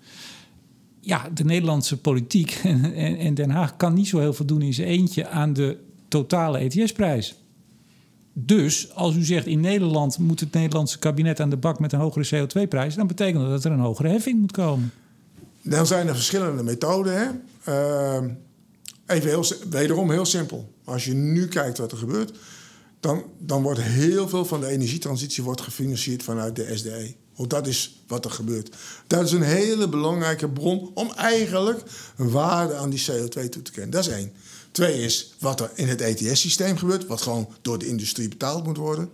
Ja, 1.00 1.28
de 1.34 1.44
Nederlandse 1.44 1.96
politiek 1.96 2.60
en, 2.64 2.94
en 3.18 3.34
Den 3.34 3.50
Haag 3.50 3.76
kan 3.76 3.94
niet 3.94 4.08
zo 4.08 4.18
heel 4.18 4.32
veel 4.32 4.46
doen 4.46 4.62
in 4.62 4.74
zijn 4.74 4.88
eentje 4.88 5.28
aan 5.28 5.52
de 5.52 5.76
totale 6.08 6.58
ETS-prijs. 6.58 7.34
Dus 8.32 8.94
als 8.94 9.16
u 9.16 9.24
zegt 9.24 9.46
in 9.46 9.60
Nederland 9.60 10.18
moet 10.18 10.40
het 10.40 10.52
Nederlandse 10.52 10.98
kabinet 10.98 11.40
aan 11.40 11.50
de 11.50 11.56
bak 11.56 11.78
met 11.78 11.92
een 11.92 11.98
hogere 11.98 12.46
CO2-prijs, 12.46 12.94
dan 12.94 13.06
betekent 13.06 13.42
dat 13.42 13.50
dat 13.50 13.64
er 13.64 13.72
een 13.72 13.78
hogere 13.78 14.08
heffing 14.08 14.40
moet 14.40 14.52
komen. 14.52 14.92
Dan 15.62 15.86
zijn 15.86 16.08
er 16.08 16.14
verschillende 16.14 16.62
methoden. 16.62 17.18
Hè? 17.18 17.28
Uh, 17.68 18.30
even 19.06 19.28
heel, 19.28 19.44
wederom 19.70 20.10
heel 20.10 20.24
simpel. 20.24 20.72
Als 20.84 21.04
je 21.04 21.14
nu 21.14 21.48
kijkt 21.48 21.78
wat 21.78 21.92
er 21.92 21.98
gebeurt, 21.98 22.32
dan, 23.00 23.22
dan 23.38 23.62
wordt 23.62 23.82
heel 23.82 24.28
veel 24.28 24.44
van 24.44 24.60
de 24.60 24.66
energietransitie 24.66 25.42
wordt 25.42 25.60
gefinancierd 25.60 26.22
vanuit 26.22 26.56
de 26.56 26.76
SDE. 26.76 27.14
Want 27.36 27.50
dat 27.50 27.66
is 27.66 28.02
wat 28.06 28.24
er 28.24 28.30
gebeurt. 28.30 28.76
Dat 29.06 29.24
is 29.24 29.32
een 29.32 29.42
hele 29.42 29.88
belangrijke 29.88 30.48
bron 30.48 30.90
om 30.94 31.10
eigenlijk 31.10 31.82
waarde 32.16 32.74
aan 32.74 32.90
die 32.90 33.04
CO2 33.10 33.48
toe 33.48 33.62
te 33.62 33.70
kennen. 33.70 33.90
Dat 33.90 34.06
is 34.06 34.12
één. 34.12 34.32
Twee 34.70 35.02
is 35.02 35.34
wat 35.38 35.60
er 35.60 35.70
in 35.74 35.88
het 35.88 36.00
ETS-systeem 36.00 36.76
gebeurt, 36.76 37.06
wat 37.06 37.22
gewoon 37.22 37.48
door 37.62 37.78
de 37.78 37.86
industrie 37.86 38.28
betaald 38.28 38.64
moet 38.64 38.76
worden. 38.76 39.10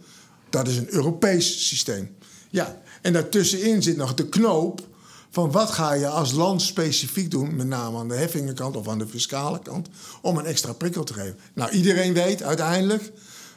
Dat 0.51 0.69
is 0.69 0.77
een 0.77 0.93
Europees 0.93 1.69
systeem. 1.69 2.17
Ja, 2.51 2.81
en 3.03 3.13
daartussenin 3.13 3.83
zit 3.83 3.97
nog 3.97 4.15
de 4.15 4.29
knoop 4.29 4.87
van 5.31 5.51
wat 5.51 5.71
ga 5.71 5.93
je 5.93 6.09
als 6.09 6.33
land 6.33 6.63
specifiek 6.63 7.31
doen, 7.31 7.57
met 7.57 7.67
name 7.67 7.99
aan 7.99 8.09
de 8.09 8.15
heffingkant 8.15 8.77
of 8.77 8.89
aan 8.89 8.99
de 8.99 9.07
fiscale 9.07 9.61
kant, 9.63 9.89
om 10.23 10.39
een 10.39 10.45
extra 10.45 10.73
prikkel 10.73 11.05
te 11.05 11.13
geven. 11.13 11.39
Nou, 11.55 11.71
iedereen 11.71 12.13
weet 12.13 12.43
uiteindelijk 12.43 13.13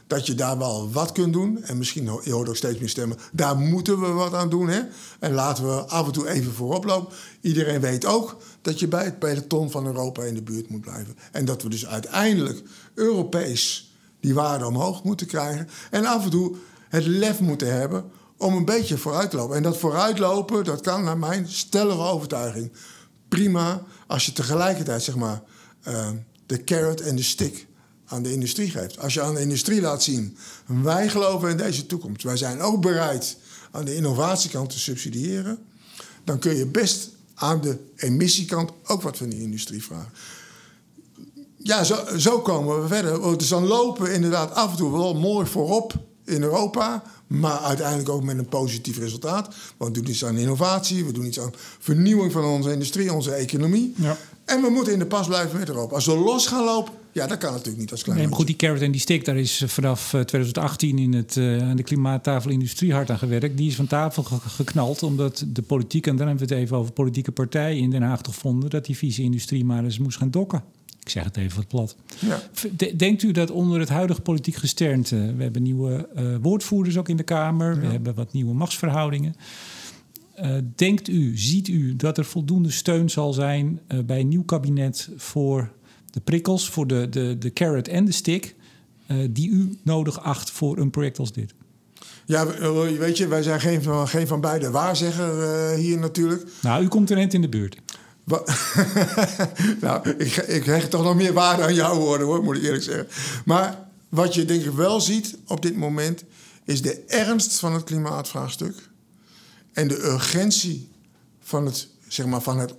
dat 0.09 0.25
je 0.25 0.35
daar 0.35 0.57
wel 0.57 0.91
wat 0.91 1.11
kunt 1.11 1.33
doen. 1.33 1.63
En 1.63 1.77
misschien 1.77 2.03
je 2.23 2.31
hoort 2.31 2.49
ook 2.49 2.55
steeds 2.55 2.79
meer 2.79 2.89
stemmen. 2.89 3.17
Daar 3.31 3.57
moeten 3.57 3.99
we 3.99 4.07
wat 4.07 4.33
aan 4.33 4.49
doen. 4.49 4.69
Hè? 4.69 4.81
En 5.19 5.33
laten 5.33 5.67
we 5.67 5.81
af 5.81 6.05
en 6.05 6.11
toe 6.11 6.27
even 6.27 6.53
voorop 6.53 6.85
lopen. 6.85 7.13
Iedereen 7.41 7.81
weet 7.81 8.05
ook 8.05 8.37
dat 8.61 8.79
je 8.79 8.87
bij 8.87 9.03
het 9.03 9.19
peloton 9.19 9.71
van 9.71 9.85
Europa 9.85 10.23
in 10.23 10.33
de 10.33 10.41
buurt 10.41 10.69
moet 10.69 10.81
blijven. 10.81 11.17
En 11.31 11.45
dat 11.45 11.63
we 11.63 11.69
dus 11.69 11.85
uiteindelijk 11.85 12.61
Europees 12.93 13.91
die 14.19 14.33
waarde 14.33 14.65
omhoog 14.65 15.03
moeten 15.03 15.27
krijgen. 15.27 15.69
En 15.91 16.05
af 16.05 16.23
en 16.23 16.29
toe 16.29 16.55
het 16.89 17.05
lef 17.05 17.39
moeten 17.39 17.73
hebben 17.73 18.03
om 18.37 18.55
een 18.55 18.65
beetje 18.65 18.97
vooruit 18.97 19.29
te 19.29 19.35
lopen. 19.35 19.55
En 19.55 19.63
dat 19.63 19.77
vooruitlopen, 19.77 20.63
dat 20.63 20.81
kan 20.81 21.03
naar 21.03 21.17
mijn 21.17 21.47
stellige 21.47 22.01
overtuiging 22.01 22.71
prima 23.27 23.81
als 24.07 24.25
je 24.25 24.33
tegelijkertijd 24.33 25.03
zeg 25.03 25.15
maar 25.15 25.41
uh, 25.87 26.09
de 26.45 26.63
carrot 26.63 27.01
en 27.01 27.15
de 27.15 27.23
stick 27.23 27.67
aan 28.09 28.23
de 28.23 28.31
industrie 28.31 28.69
geeft. 28.69 28.99
Als 28.99 29.13
je 29.13 29.21
aan 29.21 29.33
de 29.33 29.41
industrie 29.41 29.81
laat 29.81 30.03
zien, 30.03 30.37
wij 30.65 31.09
geloven 31.09 31.49
in 31.49 31.57
deze 31.57 31.85
toekomst. 31.85 32.23
Wij 32.23 32.37
zijn 32.37 32.61
ook 32.61 32.81
bereid 32.81 33.37
aan 33.71 33.85
de 33.85 33.95
innovatiekant 33.95 34.69
te 34.69 34.79
subsidiëren. 34.79 35.57
Dan 36.23 36.39
kun 36.39 36.55
je 36.55 36.65
best 36.65 37.09
aan 37.35 37.61
de 37.61 37.77
emissiekant 37.95 38.71
ook 38.83 39.01
wat 39.01 39.17
van 39.17 39.29
die 39.29 39.41
industrie 39.41 39.83
vragen. 39.83 40.11
Ja, 41.57 41.83
zo, 41.83 42.17
zo 42.17 42.39
komen 42.39 42.81
we 42.81 42.87
verder. 42.87 43.37
Dus 43.37 43.47
dan 43.47 43.65
lopen 43.65 44.03
we 44.03 44.13
inderdaad 44.13 44.53
af 44.53 44.71
en 44.71 44.77
toe 44.77 44.91
wel 44.91 45.15
mooi 45.15 45.47
voorop 45.47 45.93
in 46.23 46.43
Europa. 46.43 47.03
Maar 47.27 47.59
uiteindelijk 47.59 48.09
ook 48.09 48.23
met 48.23 48.37
een 48.37 48.49
positief 48.49 48.97
resultaat. 48.97 49.55
Want 49.77 49.95
we 49.95 50.01
doen 50.01 50.11
iets 50.11 50.25
aan 50.25 50.37
innovatie, 50.37 51.05
we 51.05 51.11
doen 51.11 51.25
iets 51.25 51.39
aan 51.39 51.53
vernieuwing 51.79 52.31
van 52.31 52.43
onze 52.43 52.71
industrie, 52.71 53.13
onze 53.13 53.31
economie. 53.31 53.93
Ja. 53.95 54.17
En 54.45 54.61
we 54.61 54.69
moeten 54.69 54.93
in 54.93 54.99
de 54.99 55.05
pas 55.05 55.27
blijven 55.27 55.59
met 55.59 55.67
Europa. 55.67 55.95
Als 55.95 56.05
we 56.05 56.15
los 56.15 56.47
gaan 56.47 56.63
lopen, 56.63 56.93
ja, 57.11 57.27
dat 57.27 57.37
kan 57.37 57.51
natuurlijk 57.51 57.77
niet 57.77 57.91
als 57.91 58.03
klein. 58.03 58.17
Nee, 58.17 58.27
maar 58.27 58.37
goed, 58.37 58.47
die 58.47 58.55
carrot 58.55 58.81
en 58.81 58.91
die 58.91 59.01
stick, 59.01 59.25
daar 59.25 59.37
is 59.37 59.63
vanaf 59.67 60.09
2018 60.09 60.99
in 60.99 61.13
het, 61.13 61.35
uh, 61.35 61.69
aan 61.69 61.75
de 61.75 61.83
klimaattafel 61.83 62.51
industrie 62.51 62.93
hard 62.93 63.09
aan 63.09 63.17
gewerkt. 63.17 63.57
Die 63.57 63.67
is 63.67 63.75
van 63.75 63.87
tafel 63.87 64.23
geknald, 64.23 65.03
omdat 65.03 65.45
de 65.47 65.61
politiek, 65.61 66.07
en 66.07 66.15
dan 66.15 66.27
hebben 66.27 66.47
we 66.47 66.53
het 66.53 66.63
even 66.63 66.77
over 66.77 66.91
politieke 66.91 67.31
partijen 67.31 67.77
in 67.77 67.89
Den 67.89 68.01
Haag 68.01 68.21
toch 68.21 68.35
vonden 68.35 68.69
dat 68.69 68.85
die 68.85 68.97
vieze 68.97 69.21
industrie 69.21 69.65
maar 69.65 69.83
eens 69.83 69.99
moest 69.99 70.17
gaan 70.17 70.31
dokken. 70.31 70.63
Ik 70.99 71.09
zeg 71.09 71.23
het 71.23 71.37
even 71.37 71.57
wat 71.57 71.67
plat. 71.67 71.95
Ja. 72.19 72.41
Denkt 72.95 73.23
u 73.23 73.31
dat 73.31 73.51
onder 73.51 73.79
het 73.79 73.89
huidige 73.89 74.21
politiek 74.21 74.55
gesternte, 74.55 75.33
we 75.35 75.43
hebben 75.43 75.63
nieuwe 75.63 76.09
uh, 76.17 76.35
woordvoerders 76.41 76.97
ook 76.97 77.09
in 77.09 77.17
de 77.17 77.23
Kamer, 77.23 77.79
we 77.79 77.87
hebben 77.87 78.15
wat 78.15 78.33
nieuwe 78.33 78.53
machtsverhoudingen. 78.53 79.35
Uh, 80.41 80.55
denkt 80.75 81.07
u, 81.07 81.37
ziet 81.37 81.67
u 81.67 81.95
dat 81.95 82.17
er 82.17 82.25
voldoende 82.25 82.71
steun 82.71 83.09
zal 83.09 83.33
zijn 83.33 83.79
uh, 83.87 83.99
bij 83.99 84.19
een 84.19 84.27
nieuw 84.27 84.43
kabinet 84.43 85.09
voor 85.17 85.69
de 86.11 86.19
prikkels, 86.19 86.69
voor 86.69 86.87
de, 86.87 87.09
de, 87.09 87.35
de 87.39 87.53
carrot 87.53 87.87
en 87.87 88.05
de 88.05 88.11
stick, 88.11 88.55
uh, 89.07 89.27
die 89.29 89.49
u 89.49 89.77
nodig 89.81 90.23
acht 90.23 90.51
voor 90.51 90.77
een 90.77 90.89
project 90.89 91.19
als 91.19 91.33
dit? 91.33 91.53
Ja, 92.25 92.47
weet 92.97 93.17
je, 93.17 93.27
wij 93.27 93.43
zijn 93.43 93.59
geen 93.59 93.83
van, 93.83 94.07
geen 94.07 94.27
van 94.27 94.41
beide 94.41 94.71
waarzegger 94.71 95.73
hier 95.75 95.97
natuurlijk. 95.97 96.45
Nou, 96.61 96.83
u 96.83 96.87
komt 96.87 97.09
er 97.09 97.15
net 97.15 97.33
in 97.33 97.41
de 97.41 97.49
buurt. 97.49 97.77
nou, 99.81 100.09
ik, 100.09 100.35
ik 100.35 100.65
hecht 100.65 100.89
toch 100.89 101.03
nog 101.03 101.15
meer 101.15 101.33
waarde 101.33 101.63
aan 101.63 101.73
jouw 101.73 101.95
woorden, 101.95 102.27
hoor, 102.27 102.43
moet 102.43 102.57
ik 102.57 102.63
eerlijk 102.63 102.83
zeggen. 102.83 103.07
Maar 103.45 103.87
wat 104.09 104.33
je 104.33 104.45
denk 104.45 104.63
ik 104.63 104.71
wel 104.71 105.01
ziet 105.01 105.37
op 105.47 105.61
dit 105.61 105.75
moment... 105.75 106.23
is 106.63 106.81
de 106.81 107.03
ernst 107.07 107.59
van 107.59 107.73
het 107.73 107.83
klimaatvraagstuk... 107.83 108.89
en 109.73 109.87
de 109.87 110.03
urgentie 110.03 110.89
van 111.41 111.65
het, 111.65 111.87
zeg 112.07 112.25
maar, 112.25 112.41
van 112.41 112.59
het 112.59 112.73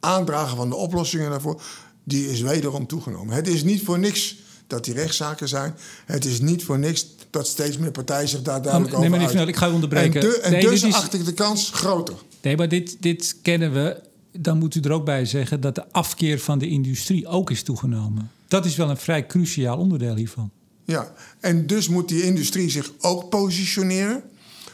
aandragen 0.00 0.56
van 0.56 0.68
de 0.68 0.76
oplossingen 0.76 1.30
daarvoor... 1.30 1.62
die 2.04 2.30
is 2.30 2.40
wederom 2.40 2.86
toegenomen. 2.86 3.34
Het 3.34 3.48
is 3.48 3.62
niet 3.62 3.82
voor 3.82 3.98
niks 3.98 4.36
dat 4.66 4.84
die 4.84 4.94
rechtszaken 4.94 5.48
zijn. 5.48 5.74
Het 6.04 6.24
is 6.24 6.40
niet 6.40 6.64
voor 6.64 6.78
niks 6.78 7.06
dat 7.30 7.46
steeds 7.46 7.78
meer 7.78 7.90
partijen 7.90 8.28
zich 8.28 8.42
daar 8.42 8.62
duidelijk 8.62 8.92
nee, 8.92 9.00
over 9.00 9.18
Nee, 9.18 9.36
maar 9.36 9.48
ik 9.48 9.56
ga 9.56 9.68
u 9.68 9.72
onderbreken. 9.72 10.20
En, 10.22 10.42
en 10.42 10.52
nee, 10.52 10.62
dus 10.62 10.82
is... 10.82 10.94
acht 10.94 11.14
ik 11.14 11.24
de 11.24 11.34
kans 11.34 11.70
groter. 11.70 12.14
Nee, 12.42 12.56
maar 12.56 12.68
dit, 12.68 12.96
dit 13.00 13.36
kennen 13.42 13.72
we 13.72 13.96
dan 14.38 14.58
moet 14.58 14.74
u 14.74 14.80
er 14.80 14.92
ook 14.92 15.04
bij 15.04 15.24
zeggen 15.24 15.60
dat 15.60 15.74
de 15.74 15.92
afkeer 15.92 16.40
van 16.40 16.58
de 16.58 16.68
industrie 16.68 17.26
ook 17.26 17.50
is 17.50 17.62
toegenomen. 17.62 18.30
Dat 18.48 18.64
is 18.64 18.76
wel 18.76 18.90
een 18.90 18.96
vrij 18.96 19.26
cruciaal 19.26 19.78
onderdeel 19.78 20.14
hiervan. 20.14 20.50
Ja, 20.84 21.12
en 21.40 21.66
dus 21.66 21.88
moet 21.88 22.08
die 22.08 22.22
industrie 22.22 22.70
zich 22.70 22.92
ook 23.00 23.28
positioneren. 23.28 24.22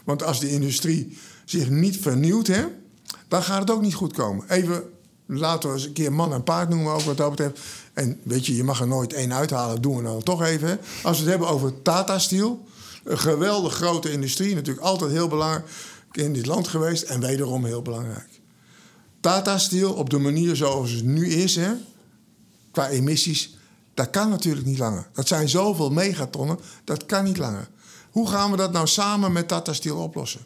Want 0.04 0.22
als 0.22 0.40
de 0.40 0.50
industrie 0.50 1.18
zich 1.44 1.70
niet 1.70 1.96
vernieuwt, 1.96 2.46
hè, 2.46 2.64
dan 3.28 3.42
gaat 3.42 3.60
het 3.60 3.70
ook 3.70 3.82
niet 3.82 3.94
goed 3.94 4.12
komen. 4.12 4.44
Even, 4.48 4.82
laten 5.38 5.68
we 5.68 5.74
eens 5.74 5.84
een 5.84 5.92
keer 5.92 6.12
man 6.12 6.32
en 6.32 6.42
paard 6.42 6.68
noemen, 6.68 6.92
ook 6.92 7.00
wat 7.00 7.16
dat 7.16 7.30
betreft. 7.30 7.60
En 7.92 8.20
weet 8.22 8.46
je, 8.46 8.56
je 8.56 8.64
mag 8.64 8.80
er 8.80 8.86
nooit 8.86 9.12
één 9.12 9.32
uithalen, 9.32 9.82
doen 9.82 9.96
we 9.96 10.02
dan 10.02 10.22
toch 10.22 10.42
even. 10.42 10.80
Als 11.02 11.16
we 11.16 11.22
het 11.22 11.30
hebben 11.30 11.48
over 11.48 11.82
Tata 11.82 12.18
Steel, 12.18 12.64
een 13.04 13.18
geweldig 13.18 13.74
grote 13.74 14.12
industrie, 14.12 14.54
natuurlijk 14.54 14.86
altijd 14.86 15.10
heel 15.10 15.28
belangrijk 15.28 15.66
in 16.12 16.32
dit 16.32 16.46
land 16.46 16.68
geweest 16.68 17.02
en 17.02 17.20
wederom 17.20 17.64
heel 17.64 17.82
belangrijk. 17.82 18.28
Tata 19.20 19.58
Steel 19.58 19.92
op 19.92 20.10
de 20.10 20.18
manier 20.18 20.56
zoals 20.56 20.90
het 20.90 21.04
nu 21.04 21.28
is, 21.28 21.56
hè, 21.56 21.72
qua 22.70 22.88
emissies, 22.88 23.56
dat 23.94 24.10
kan 24.10 24.28
natuurlijk 24.28 24.66
niet 24.66 24.78
langer. 24.78 25.06
Dat 25.12 25.28
zijn 25.28 25.48
zoveel 25.48 25.90
megatonnen, 25.90 26.58
dat 26.84 27.06
kan 27.06 27.24
niet 27.24 27.38
langer. 27.38 27.68
Hoe 28.10 28.28
gaan 28.28 28.50
we 28.50 28.56
dat 28.56 28.72
nou 28.72 28.86
samen 28.86 29.32
met 29.32 29.48
Tata 29.48 29.72
Steel 29.72 29.96
oplossen? 29.96 30.40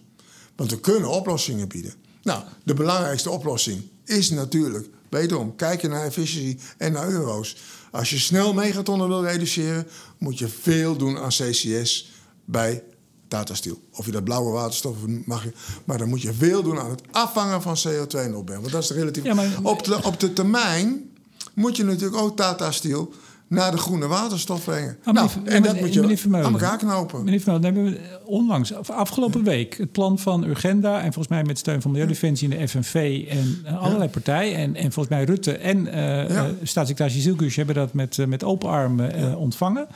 Want 0.56 0.70
we 0.70 0.80
kunnen 0.80 1.10
oplossingen 1.10 1.68
bieden. 1.68 1.94
Nou, 2.22 2.42
de 2.62 2.74
belangrijkste 2.74 3.30
oplossing 3.30 3.82
is 4.04 4.30
natuurlijk, 4.30 4.88
wederom, 5.08 5.56
kijken 5.56 5.90
naar 5.90 6.04
efficiëntie 6.04 6.58
en 6.76 6.92
naar 6.92 7.08
euro's. 7.08 7.56
Als 7.90 8.10
je 8.10 8.18
snel 8.18 8.52
megatonnen 8.54 9.08
wil 9.08 9.24
reduceren, 9.24 9.86
moet 10.18 10.38
je 10.38 10.48
veel 10.48 10.96
doen 10.96 11.18
aan 11.18 11.28
CCS 11.28 12.10
bij 12.44 12.82
Tata 13.28 13.54
Steel. 13.54 13.82
Of 13.90 14.06
je 14.06 14.12
dat 14.12 14.24
blauwe 14.24 14.50
waterstof 14.50 14.96
mag 15.24 15.44
je. 15.44 15.52
Maar 15.84 15.98
dan 15.98 16.08
moet 16.08 16.22
je 16.22 16.32
veel 16.32 16.62
doen 16.62 16.78
aan 16.78 16.90
het 16.90 17.02
afvangen 17.10 17.62
van 17.62 17.76
CO2 17.76 18.18
en 18.18 18.34
opbergen. 18.34 18.62
Want 18.62 18.72
dat 18.72 18.82
is 18.82 18.90
relatief. 18.90 19.24
Ja, 19.24 19.34
maar- 19.34 19.58
op, 19.62 19.84
de, 19.84 20.02
op 20.02 20.20
de 20.20 20.32
termijn 20.32 21.10
moet 21.54 21.76
je 21.76 21.84
natuurlijk 21.84 22.22
ook 22.22 22.36
Tata 22.36 22.70
Steel 22.70 23.12
naar 23.54 23.70
de 23.70 23.76
groene 23.76 24.06
waterstof 24.06 24.64
brengen. 24.64 24.96
Maar 25.04 25.14
nou, 25.14 25.30
en 25.44 25.62
dat 25.62 25.80
moet 25.80 25.94
je 25.94 26.16
Vermeulen. 26.16 26.46
aan 26.46 26.52
elkaar 26.52 26.78
knopen. 26.78 27.24
Meneer 27.24 27.40
Van 27.40 27.60
Meulen, 27.60 27.74
hebben 27.74 27.92
we 27.92 28.20
onlangs, 28.24 28.72
of 28.72 28.90
afgelopen 28.90 29.44
week, 29.44 29.76
het 29.78 29.92
plan 29.92 30.18
van 30.18 30.44
Urgenda... 30.44 30.96
en 30.96 31.02
volgens 31.02 31.28
mij 31.28 31.42
met 31.44 31.58
steun 31.58 31.82
van 31.82 31.90
Milieudefensie 31.90 32.50
en 32.50 32.58
de 32.58 32.68
FNV 32.68 33.24
en 33.28 33.76
allerlei 33.78 34.10
partijen... 34.10 34.56
En, 34.56 34.74
en 34.74 34.92
volgens 34.92 35.08
mij 35.08 35.24
Rutte 35.24 35.56
en 35.56 35.92
eh, 35.92 36.44
staatssecretaris 36.62 37.22
Zielkus 37.22 37.56
hebben 37.56 37.74
dat 37.74 37.92
met, 37.92 38.18
eh, 38.18 38.26
met 38.26 38.44
open 38.44 38.68
armen 38.68 39.36
ontvangen. 39.36 39.86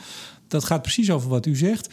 Dat 0.47 0.63
gaat 0.63 0.81
precies 0.81 1.11
over 1.11 1.29
wat 1.29 1.45
u 1.45 1.55
zegt. 1.55 1.89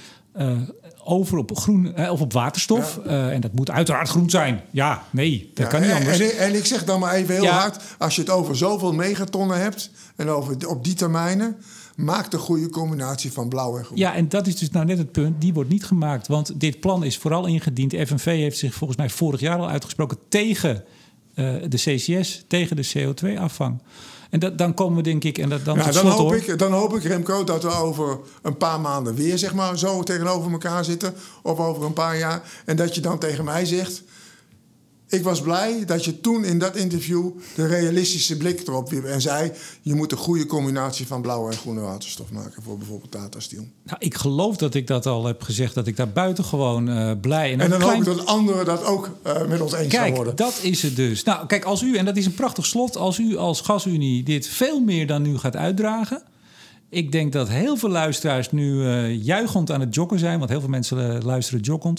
Over 1.06 1.38
op 1.38 1.56
groen 1.56 1.94
eh, 1.94 2.10
of 2.12 2.20
op 2.20 2.32
waterstof. 2.32 2.98
Eh, 3.06 3.28
en 3.32 3.40
dat 3.40 3.52
moet 3.52 3.70
uiteraard 3.70 4.08
groen 4.08 4.30
zijn. 4.30 4.60
Ja, 4.70 5.02
nee, 5.10 5.50
dat 5.54 5.64
Ja, 5.64 5.70
kan 5.70 5.80
niet 5.80 5.90
en, 5.90 5.96
anders. 5.96 6.18
En, 6.18 6.24
ik- 6.26 6.32
en 6.32 6.54
ik 6.54 6.64
zeg 6.66 6.84
dan 6.84 7.00
maar 7.00 7.14
even 7.14 7.34
heel 7.34 7.42
Ja. 7.44 7.58
hard: 7.58 7.82
als 7.98 8.14
je 8.14 8.20
het 8.20 8.30
over 8.30 8.56
zoveel 8.56 8.92
megatonnen 8.92 9.60
hebt 9.60 9.90
en 10.16 10.28
over 10.28 10.68
op 10.68 10.84
die 10.84 10.94
termijnen, 10.94 11.56
maak 11.96 12.30
de 12.30 12.38
goede 12.38 12.68
combinatie 12.70 13.32
van 13.32 13.48
blauw 13.48 13.78
en 13.78 13.84
groen. 13.84 13.98
Ja, 13.98 14.14
en 14.14 14.28
dat 14.28 14.46
is 14.46 14.56
dus 14.56 14.70
nou 14.70 14.86
net 14.86 14.98
het 14.98 15.12
punt. 15.12 15.40
Die 15.40 15.52
wordt 15.54 15.70
niet 15.70 15.84
gemaakt. 15.84 16.26
Want 16.28 16.60
dit 16.60 16.80
plan 16.80 17.04
is 17.04 17.16
vooral 17.18 17.46
ingediend. 17.46 17.90
De 17.90 18.06
FNV 18.06 18.24
heeft 18.24 18.58
zich 18.58 18.74
volgens 18.74 18.98
mij 18.98 19.10
vorig 19.10 19.40
jaar 19.40 19.58
al 19.58 19.68
uitgesproken 19.68 20.18
tegen 20.28 20.84
eh, 21.34 21.54
de 21.68 21.76
CCS, 21.76 22.44
tegen 22.48 22.76
de 22.76 22.88
CO2-afvang. 22.94 23.78
En 24.30 24.38
dat, 24.38 24.58
dan 24.58 24.74
komen 24.74 24.96
we 24.96 25.02
denk 25.02 25.24
ik, 25.24 25.38
en 25.38 25.48
dat, 25.48 25.64
dan 25.64 25.76
Ja, 25.76 25.84
dan, 25.84 25.92
slot 25.92 26.12
hoop 26.12 26.20
hoor. 26.20 26.36
ik, 26.36 26.58
dan 26.58 26.72
hoop 26.72 26.96
ik, 26.96 27.02
Remco, 27.02 27.44
dat 27.44 27.62
we 27.62 27.74
over 27.74 28.18
een 28.42 28.56
paar 28.56 28.80
maanden 28.80 29.14
weer 29.14 29.38
zeg 29.38 29.54
maar, 29.54 29.78
zo 29.78 30.02
tegenover 30.02 30.52
elkaar 30.52 30.84
zitten. 30.84 31.14
Of 31.42 31.58
over 31.58 31.84
een 31.84 31.92
paar 31.92 32.18
jaar. 32.18 32.42
En 32.64 32.76
dat 32.76 32.94
je 32.94 33.00
dan 33.00 33.18
tegen 33.18 33.44
mij 33.44 33.64
zegt. 33.64 34.02
Ik 35.08 35.22
was 35.22 35.40
blij 35.40 35.84
dat 35.84 36.04
je 36.04 36.20
toen 36.20 36.44
in 36.44 36.58
dat 36.58 36.76
interview 36.76 37.30
de 37.54 37.66
realistische 37.66 38.36
blik 38.36 38.66
erop 38.68 38.90
wierp. 38.90 39.04
En 39.04 39.20
zei: 39.20 39.52
je 39.82 39.94
moet 39.94 40.12
een 40.12 40.18
goede 40.18 40.46
combinatie 40.46 41.06
van 41.06 41.22
blauwe 41.22 41.50
en 41.50 41.56
groene 41.56 41.80
waterstof 41.80 42.30
maken. 42.30 42.62
Voor 42.62 42.78
bijvoorbeeld 42.78 43.10
Tata 43.10 43.40
Steel. 43.40 43.64
Nou, 43.84 43.96
ik 43.98 44.14
geloof 44.14 44.56
dat 44.56 44.74
ik 44.74 44.86
dat 44.86 45.06
al 45.06 45.24
heb 45.24 45.42
gezegd, 45.42 45.74
dat 45.74 45.86
ik 45.86 45.96
daar 45.96 46.12
buitengewoon 46.12 46.88
eh 46.88 47.10
blij 47.20 47.52
En 47.52 47.62
ook 47.62 47.68
dan 47.70 47.78
klein- 47.78 47.92
hoop 48.04 48.06
ik 48.12 48.16
dat 48.16 48.26
anderen 48.26 48.64
dat 48.64 48.84
ook 48.84 49.10
eh, 49.22 49.46
met 49.46 49.60
ons 49.60 49.72
eens 49.72 49.80
gaan 49.94 50.02
Kijk, 50.02 50.16
worden. 50.16 50.36
dat 50.36 50.58
is 50.62 50.82
het 50.82 50.96
dus. 50.96 51.22
Nou, 51.22 51.46
kijk, 51.46 51.64
als 51.64 51.82
u, 51.82 51.96
en 51.96 52.04
dat 52.04 52.16
is 52.16 52.26
een 52.26 52.34
prachtig 52.34 52.66
slot, 52.66 52.96
als 52.96 53.18
u 53.18 53.36
als 53.36 53.60
gasunie 53.60 54.22
dit 54.22 54.46
veel 54.48 54.80
meer 54.80 55.06
dan 55.06 55.22
nu 55.22 55.38
gaat 55.38 55.56
uitdragen. 55.56 56.22
Ik 56.88 57.12
denk 57.12 57.32
dat 57.32 57.48
heel 57.48 57.76
veel 57.76 57.88
luisteraars 57.88 58.50
nu 58.52 58.86
eh 58.86 59.24
juichend 59.24 59.70
aan 59.72 59.80
het 59.80 59.94
joggen 59.94 60.18
zijn, 60.18 60.38
want 60.38 60.50
heel 60.50 60.60
veel 60.60 60.68
mensen 60.68 61.16
eh, 61.16 61.22
luisteren 61.22 61.60
joggend. 61.60 61.98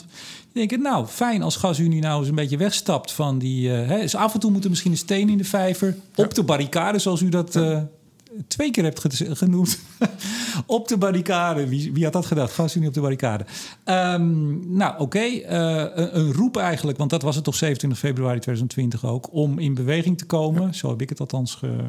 Die 0.53 0.67
denken, 0.67 0.81
nou, 0.81 1.05
fijn 1.05 1.41
als 1.41 1.55
gasunie 1.55 2.01
nou 2.01 2.19
eens 2.19 2.29
een 2.29 2.35
beetje 2.35 2.57
wegstapt 2.57 3.11
van 3.11 3.37
die. 3.37 3.73
eh, 3.73 3.87
hè, 3.87 3.99
dus 4.01 4.15
af 4.15 4.33
en 4.33 4.39
toe 4.39 4.51
moet 4.51 4.63
er 4.63 4.69
misschien 4.69 4.91
een 4.91 4.97
steen 4.97 5.29
in 5.29 5.37
de 5.37 5.43
vijver. 5.43 5.95
Op 6.15 6.33
de 6.33 6.43
barricade, 6.43 6.99
zoals 6.99 7.21
u 7.21 7.29
dat 7.29 7.59
twee 8.47 8.71
keer 8.71 8.83
hebt 8.83 8.99
ge- 8.99 9.35
genoemd. 9.35 9.79
op 10.65 10.87
de 10.87 10.97
barricade. 10.97 11.67
Wie, 11.67 11.93
wie 11.93 12.03
had 12.03 12.13
dat 12.13 12.25
gedacht? 12.25 12.53
Gasunie 12.53 12.87
op 12.87 12.93
de 12.93 13.01
barricade. 13.01 13.45
Ehm, 13.83 14.75
nou, 14.77 14.99
oké. 14.99 15.19
een, 15.45 16.17
een 16.19 16.33
roep 16.33 16.57
eigenlijk, 16.57 16.97
want 16.97 17.09
dat 17.09 17.21
was 17.21 17.35
het 17.35 17.43
toch 17.43 17.55
27 17.55 17.99
februari 17.99 18.39
2020 18.39 19.05
ook, 19.05 19.27
om 19.33 19.59
in 19.59 19.73
beweging 19.73 20.17
te 20.17 20.25
komen. 20.25 20.73
Zo 20.75 20.89
heb 20.89 21.01
ik 21.01 21.09
het 21.09 21.19
althans 21.19 21.55
ge- 21.55 21.87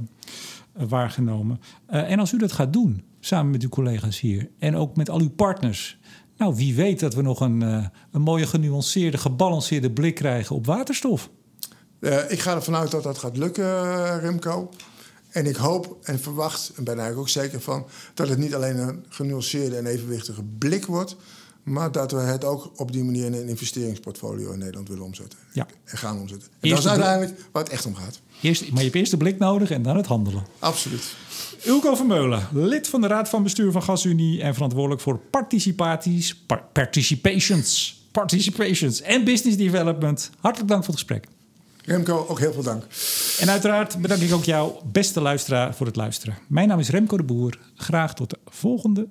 waargenomen. 0.89 1.61
Eh, 1.87 2.11
en 2.11 2.19
als 2.19 2.33
u 2.33 2.39
dat 2.39 2.53
gaat 2.53 2.73
doen, 2.73 3.03
samen 3.21 3.51
met 3.51 3.63
uw 3.63 3.69
collega's 3.69 4.21
hier 4.21 4.49
en 4.59 4.77
ook 4.77 4.97
met 4.97 5.11
al 5.11 5.21
uw 5.21 5.31
partners. 5.31 5.99
Nou, 6.37 6.55
wie 6.55 6.75
weet 6.75 7.01
dat 7.01 7.15
we 7.15 7.23
nog 7.23 7.41
een, 7.41 7.63
eh, 7.63 7.87
een 8.13 8.21
mooie 8.21 8.47
genuanceerde, 8.47 9.19
gebalanceerde 9.19 9.91
blik 9.91 10.15
krijgen 10.15 10.57
op 10.57 10.67
waterstof. 10.67 11.29
Eh, 12.01 12.31
ik 12.31 12.41
ga 12.41 12.55
ervan 12.55 12.77
uit 12.77 12.91
dat 12.91 13.03
dat 13.03 13.19
gaat 13.19 13.37
lukken, 13.37 14.21
Remco. 14.21 14.71
En 15.29 15.47
ik 15.47 15.57
hoop 15.57 15.97
en 16.03 16.21
verwacht, 16.21 16.73
en 16.77 16.85
ben 16.85 16.99
eigenlijk 16.99 17.21
ook 17.21 17.29
zeker 17.29 17.61
van, 17.61 17.87
dat 18.15 18.29
het 18.29 18.39
niet 18.39 18.55
alleen 18.55 18.79
een 18.79 19.05
genuanceerde 19.09 19.77
en 19.77 19.87
evenwichtige 19.87 20.43
blik 20.59 20.87
wordt, 20.87 21.17
maar 21.63 21.93
dat 21.93 22.13
we 22.13 22.19
het 22.19 22.45
ook 22.45 22.73
op 22.77 22.93
die 22.93 23.05
manier 23.05 23.25
in 23.25 23.33
een 23.33 23.49
investeringsportfolio 23.49 24.53
in 24.53 24.59
Nederland 24.59 24.89
willen 24.89 25.05
omzetten. 25.05 25.39
Ja. 25.53 25.67
En 25.85 25.99
gaan 25.99 26.19
omzetten. 26.19 26.49
En 26.61 26.69
dat 26.69 26.79
is 26.79 26.89
uiteindelijk 26.89 27.41
waar 27.53 27.63
het 27.63 27.73
echt 27.73 27.87
om 27.87 27.95
gaat. 27.95 28.21
Eerst, 28.41 28.69
maar 28.69 28.79
je 28.79 28.85
hebt 28.85 28.95
eerst 28.95 29.11
de 29.11 29.17
blik 29.17 29.39
nodig 29.39 29.71
en 29.71 29.83
dan 29.83 29.97
het 29.97 30.07
handelen. 30.07 30.47
Absoluut. 30.59 31.15
Ulko 31.67 31.95
Vermeulen, 31.95 32.49
lid 32.53 32.89
van 32.89 33.01
de 33.01 33.07
Raad 33.07 33.29
van 33.29 33.43
Bestuur 33.43 33.73
van 33.73 33.83
GasUnie 33.83 34.43
en 34.43 34.55
verantwoordelijk 34.55 35.01
voor 35.01 35.19
participaties, 35.31 36.37
par- 36.37 36.65
participations, 36.73 38.03
participations 38.13 39.01
en 39.03 39.25
business 39.25 39.57
development. 39.57 40.31
Hartelijk 40.41 40.71
dank 40.71 40.85
voor 40.85 40.95
het 40.95 41.03
gesprek. 41.03 41.27
Remco, 41.85 42.27
ook 42.29 42.39
heel 42.39 42.53
veel 42.53 42.63
dank. 42.63 42.85
En 43.41 43.51
uiteraard 43.51 43.99
bedank 44.01 44.21
ik 44.21 44.33
ook 44.33 44.45
jou, 44.45 44.73
beste 44.93 45.21
luisteraar, 45.21 45.75
voor 45.75 45.87
het 45.87 45.97
luisteren. 45.97 46.39
Mijn 46.49 46.69
naam 46.69 46.79
is 46.79 46.89
Remco 46.89 47.17
de 47.17 47.23
Boer. 47.23 47.59
Graag 47.75 48.15
tot 48.15 48.31
de 48.31 48.39
volgende. 48.47 49.09